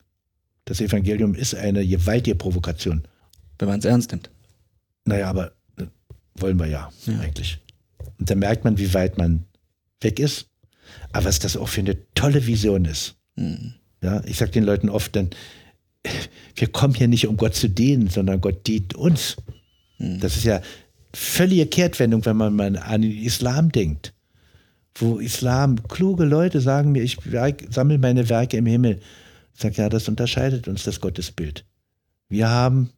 Das 0.65 0.81
Evangelium 0.81 1.35
ist 1.35 1.55
eine 1.55 1.87
gewaltige 1.87 2.37
Provokation. 2.37 3.03
Wenn 3.59 3.69
man 3.69 3.79
es 3.79 3.85
ernst 3.85 4.11
nimmt. 4.11 4.31
Naja, 5.05 5.29
aber 5.29 5.53
äh, 5.77 5.85
wollen 6.37 6.59
wir 6.59 6.67
ja, 6.67 6.91
ja, 7.07 7.21
eigentlich. 7.21 7.61
Und 8.19 8.31
da 8.31 8.35
merkt 8.35 8.65
man, 8.65 8.79
wie 8.79 8.95
weit 8.95 9.19
man 9.19 9.45
weg 10.01 10.19
ist. 10.19 10.49
Aber 11.13 11.27
was 11.27 11.39
das 11.39 11.57
auch 11.57 11.69
für 11.69 11.81
eine 11.81 11.97
tolle 12.15 12.47
Vision 12.47 12.85
ist. 12.85 13.17
Mhm. 13.37 13.75
Ja, 14.03 14.23
ich 14.25 14.37
sage 14.37 14.53
den 14.53 14.65
Leuten 14.65 14.89
oft 14.89 15.15
dann, 15.17 15.31
wir 16.57 16.69
kommen 16.69 16.95
hier 16.95 17.09
nicht, 17.09 17.27
um 17.27 17.37
Gott 17.37 17.55
zu 17.55 17.69
dienen, 17.69 18.09
sondern 18.09 18.41
Gott 18.41 18.67
dient 18.67 18.95
uns. 18.95 19.37
Mhm. 19.99 20.21
Das 20.21 20.37
ist 20.37 20.45
ja 20.45 20.61
völlige 21.15 21.67
Kehrtwendung, 21.67 22.25
wenn 22.25 22.37
man 22.37 22.55
mal 22.55 22.77
an 22.77 23.03
den 23.03 23.23
Islam 23.23 23.71
denkt. 23.71 24.14
Wo 24.97 25.19
Islam, 25.19 25.83
kluge 25.89 26.25
Leute 26.25 26.61
sagen 26.61 26.93
mir, 26.93 27.03
ich 27.03 27.19
sammle 27.71 27.99
meine 27.99 28.29
Werke 28.29 28.57
im 28.57 28.67
Himmel. 28.67 29.01
Ich 29.55 29.61
sage, 29.61 29.77
ja, 29.77 29.89
das 29.89 30.09
unterscheidet 30.09 30.69
uns 30.69 30.85
das 30.85 31.01
Gottesbild. 31.01 31.65
Wir 32.29 32.49
haben, 32.49 32.91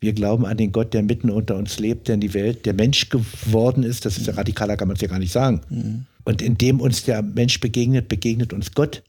wir 0.00 0.12
glauben 0.12 0.44
an 0.46 0.56
den 0.56 0.72
Gott, 0.72 0.92
der 0.94 1.02
mitten 1.02 1.30
unter 1.30 1.56
uns 1.56 1.78
lebt, 1.78 2.08
der 2.08 2.16
in 2.16 2.20
die 2.20 2.34
Welt, 2.34 2.66
der 2.66 2.74
Mensch 2.74 3.08
geworden 3.08 3.82
ist. 3.82 4.04
Das 4.04 4.18
ist 4.18 4.26
ja 4.26 4.34
radikaler, 4.34 4.76
kann 4.76 4.88
man 4.88 4.96
es 4.96 5.00
ja 5.00 5.08
gar 5.08 5.18
nicht 5.18 5.32
sagen. 5.32 5.62
Mhm. 5.70 6.06
Und 6.24 6.42
indem 6.42 6.80
uns 6.80 7.04
der 7.04 7.22
Mensch 7.22 7.60
begegnet, 7.60 8.08
begegnet 8.08 8.52
uns 8.52 8.72
Gott. 8.72 9.02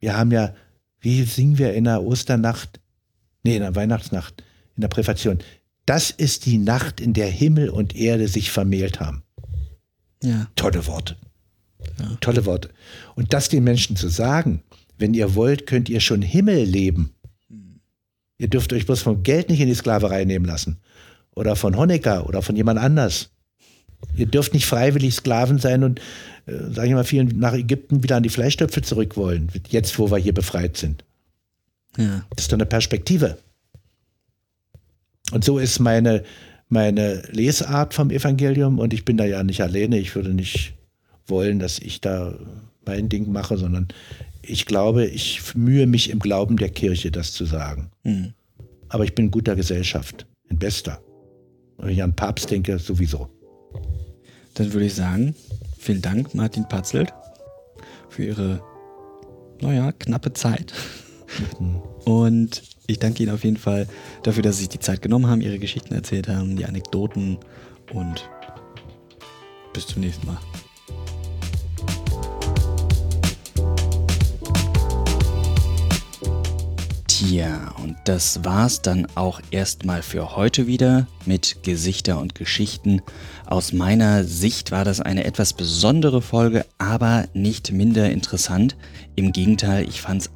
Wir 0.00 0.16
haben 0.16 0.30
ja, 0.30 0.54
wie 1.00 1.24
singen 1.24 1.58
wir 1.58 1.74
in 1.74 1.84
der 1.84 2.02
Osternacht, 2.02 2.80
nee, 3.42 3.56
in 3.56 3.62
der 3.62 3.74
Weihnachtsnacht, 3.74 4.42
in 4.76 4.82
der 4.82 4.88
Präfation. 4.88 5.38
Das 5.86 6.10
ist 6.10 6.46
die 6.46 6.58
Nacht, 6.58 7.00
in 7.00 7.12
der 7.12 7.28
Himmel 7.28 7.68
und 7.68 7.96
Erde 7.96 8.28
sich 8.28 8.50
vermählt 8.50 9.00
haben. 9.00 9.23
Ja. 10.24 10.46
Tolle 10.56 10.86
Worte. 10.86 11.16
Ja. 11.98 12.16
Tolle 12.20 12.46
Worte. 12.46 12.70
Und 13.14 13.32
das 13.32 13.48
den 13.48 13.64
Menschen 13.64 13.96
zu 13.96 14.08
sagen, 14.08 14.62
wenn 14.98 15.14
ihr 15.14 15.34
wollt, 15.34 15.66
könnt 15.66 15.88
ihr 15.88 16.00
schon 16.00 16.22
Himmel 16.22 16.64
leben. 16.64 17.14
Ihr 18.38 18.48
dürft 18.48 18.72
euch 18.72 18.86
bloß 18.86 19.02
vom 19.02 19.22
Geld 19.22 19.48
nicht 19.48 19.60
in 19.60 19.68
die 19.68 19.74
Sklaverei 19.74 20.24
nehmen 20.24 20.44
lassen. 20.44 20.78
Oder 21.34 21.56
von 21.56 21.76
Honecker 21.76 22.26
oder 22.28 22.42
von 22.42 22.56
jemand 22.56 22.80
anders. 22.80 23.30
Ihr 24.16 24.26
dürft 24.26 24.54
nicht 24.54 24.66
freiwillig 24.66 25.14
Sklaven 25.14 25.58
sein 25.58 25.82
und, 25.82 26.00
äh, 26.46 26.72
sage 26.72 26.88
ich 26.88 26.94
mal, 26.94 27.04
vielen 27.04 27.38
nach 27.38 27.54
Ägypten 27.54 28.02
wieder 28.02 28.16
an 28.16 28.22
die 28.22 28.28
Fleischtöpfe 28.28 28.82
zurück 28.82 29.16
wollen, 29.16 29.50
jetzt 29.68 29.98
wo 29.98 30.10
wir 30.10 30.18
hier 30.18 30.34
befreit 30.34 30.76
sind. 30.76 31.04
Ja. 31.96 32.24
Das 32.30 32.44
ist 32.44 32.52
doch 32.52 32.56
eine 32.56 32.66
Perspektive. 32.66 33.38
Und 35.32 35.44
so 35.44 35.58
ist 35.58 35.78
meine, 35.78 36.24
meine 36.74 37.22
Lesart 37.30 37.94
vom 37.94 38.10
Evangelium 38.10 38.80
und 38.80 38.92
ich 38.92 39.04
bin 39.04 39.16
da 39.16 39.24
ja 39.24 39.44
nicht 39.44 39.62
alleine. 39.62 39.96
Ich 39.96 40.14
würde 40.14 40.34
nicht 40.34 40.74
wollen, 41.26 41.60
dass 41.60 41.78
ich 41.78 42.00
da 42.00 42.34
mein 42.84 43.08
Ding 43.08 43.30
mache, 43.32 43.56
sondern 43.56 43.88
ich 44.42 44.66
glaube, 44.66 45.06
ich 45.06 45.54
mühe 45.54 45.86
mich 45.86 46.10
im 46.10 46.18
Glauben 46.18 46.56
der 46.56 46.68
Kirche, 46.68 47.10
das 47.12 47.32
zu 47.32 47.44
sagen. 47.46 47.90
Mhm. 48.02 48.34
Aber 48.88 49.04
ich 49.04 49.14
bin 49.14 49.26
in 49.26 49.30
guter 49.30 49.54
Gesellschaft, 49.54 50.26
in 50.50 50.58
bester. 50.58 51.00
Und 51.76 51.86
wenn 51.86 51.94
ich 51.94 52.02
an 52.02 52.14
Papst 52.14 52.50
denke, 52.50 52.78
sowieso. 52.78 53.28
Dann 54.54 54.72
würde 54.72 54.86
ich 54.86 54.94
sagen, 54.94 55.34
vielen 55.78 56.02
Dank, 56.02 56.34
Martin 56.34 56.68
Patzelt, 56.68 57.14
für 58.08 58.24
Ihre, 58.24 58.60
naja, 59.60 59.92
knappe 59.92 60.32
Zeit. 60.32 60.74
Mhm. 61.60 61.76
Und 62.04 62.73
ich 62.86 62.98
danke 62.98 63.22
Ihnen 63.22 63.34
auf 63.34 63.44
jeden 63.44 63.56
Fall 63.56 63.86
dafür, 64.22 64.42
dass 64.42 64.56
Sie 64.56 64.62
sich 64.62 64.68
die 64.68 64.80
Zeit 64.80 65.02
genommen 65.02 65.26
haben, 65.26 65.40
Ihre 65.40 65.58
Geschichten 65.58 65.94
erzählt 65.94 66.28
haben, 66.28 66.56
die 66.56 66.66
Anekdoten 66.66 67.38
und 67.92 68.28
bis 69.72 69.86
zum 69.86 70.02
nächsten 70.02 70.26
Mal. 70.26 70.38
Tja, 77.08 77.74
und 77.82 77.96
das 78.04 78.44
war's 78.44 78.82
dann 78.82 79.06
auch 79.14 79.40
erstmal 79.50 80.02
für 80.02 80.36
heute 80.36 80.66
wieder 80.66 81.06
mit 81.24 81.62
Gesichter 81.62 82.20
und 82.20 82.34
Geschichten. 82.34 83.00
Aus 83.46 83.72
meiner 83.72 84.24
Sicht 84.24 84.72
war 84.72 84.84
das 84.84 85.00
eine 85.00 85.24
etwas 85.24 85.54
besondere 85.54 86.20
Folge, 86.20 86.66
aber 86.76 87.26
nicht 87.32 87.72
minder 87.72 88.10
interessant. 88.10 88.76
Im 89.16 89.32
Gegenteil, 89.32 89.88
ich 89.88 90.02
fand's 90.02 90.30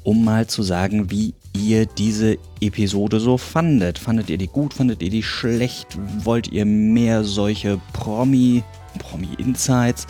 um 0.05 0.24
mal 0.24 0.47
zu 0.47 0.62
sagen, 0.62 1.11
wie 1.11 1.35
ihr 1.55 1.85
diese 1.85 2.39
Episode 2.62 3.20
so 3.20 3.36
fandet. 3.36 3.98
Fandet 3.98 4.31
ihr 4.31 4.39
die 4.39 4.47
gut? 4.47 4.73
Fandet 4.73 5.02
ihr 5.02 5.11
die 5.11 5.23
schlecht? 5.23 5.98
Wollt 6.24 6.51
ihr 6.51 6.65
mehr 6.65 7.24
solche 7.24 7.78
Promi, 7.93 8.62
Promi-Insights? 8.98 10.06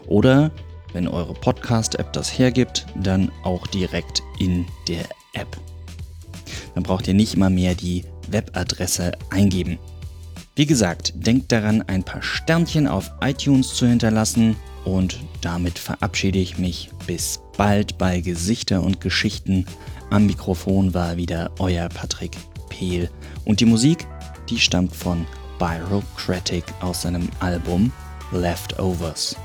Oder, 0.06 0.52
wenn 0.92 1.08
eure 1.08 1.34
Podcast-App 1.34 2.14
das 2.14 2.38
hergibt, 2.38 2.86
dann 2.96 3.32
auch 3.44 3.66
direkt 3.68 4.22
in 4.40 4.66
der 4.88 5.06
App. 5.34 5.58
Dann 6.74 6.84
braucht 6.84 7.08
ihr 7.08 7.14
nicht 7.14 7.36
immer 7.36 7.50
mehr 7.50 7.76
die 7.76 8.04
Webadresse 8.30 9.12
eingeben. 9.30 9.80
Wie 10.56 10.66
gesagt, 10.66 11.14
denkt 11.16 11.52
daran, 11.52 11.82
ein 11.84 12.04
paar 12.04 12.22
Sternchen 12.22 12.88
auf 12.88 13.12
iTunes 13.22 13.74
zu 13.74 13.88
hinterlassen 13.88 14.56
und 14.86 15.20
damit 15.42 15.80
verabschiede 15.80 16.40
ich 16.40 16.58
mich. 16.58 16.90
Bis 17.08 17.40
bald 17.58 17.98
bei 17.98 18.22
Gesichter 18.22 18.84
und 18.84 19.02
Geschichten. 19.02 19.66
Am 20.12 20.28
Mikrofon 20.28 20.94
war 20.94 21.18
wieder 21.18 21.52
euer 21.58 21.90
Patrick 21.90 22.38
Pehl 22.70 23.10
und 23.46 23.60
die 23.60 23.66
Musik, 23.66 24.06
die 24.50 24.60
stammt 24.60 24.96
von 24.96 25.26
Byrocratic 25.58 26.66
aus 26.82 27.04
seinem 27.04 27.30
Album 27.40 27.92
Leftovers. 28.32 29.36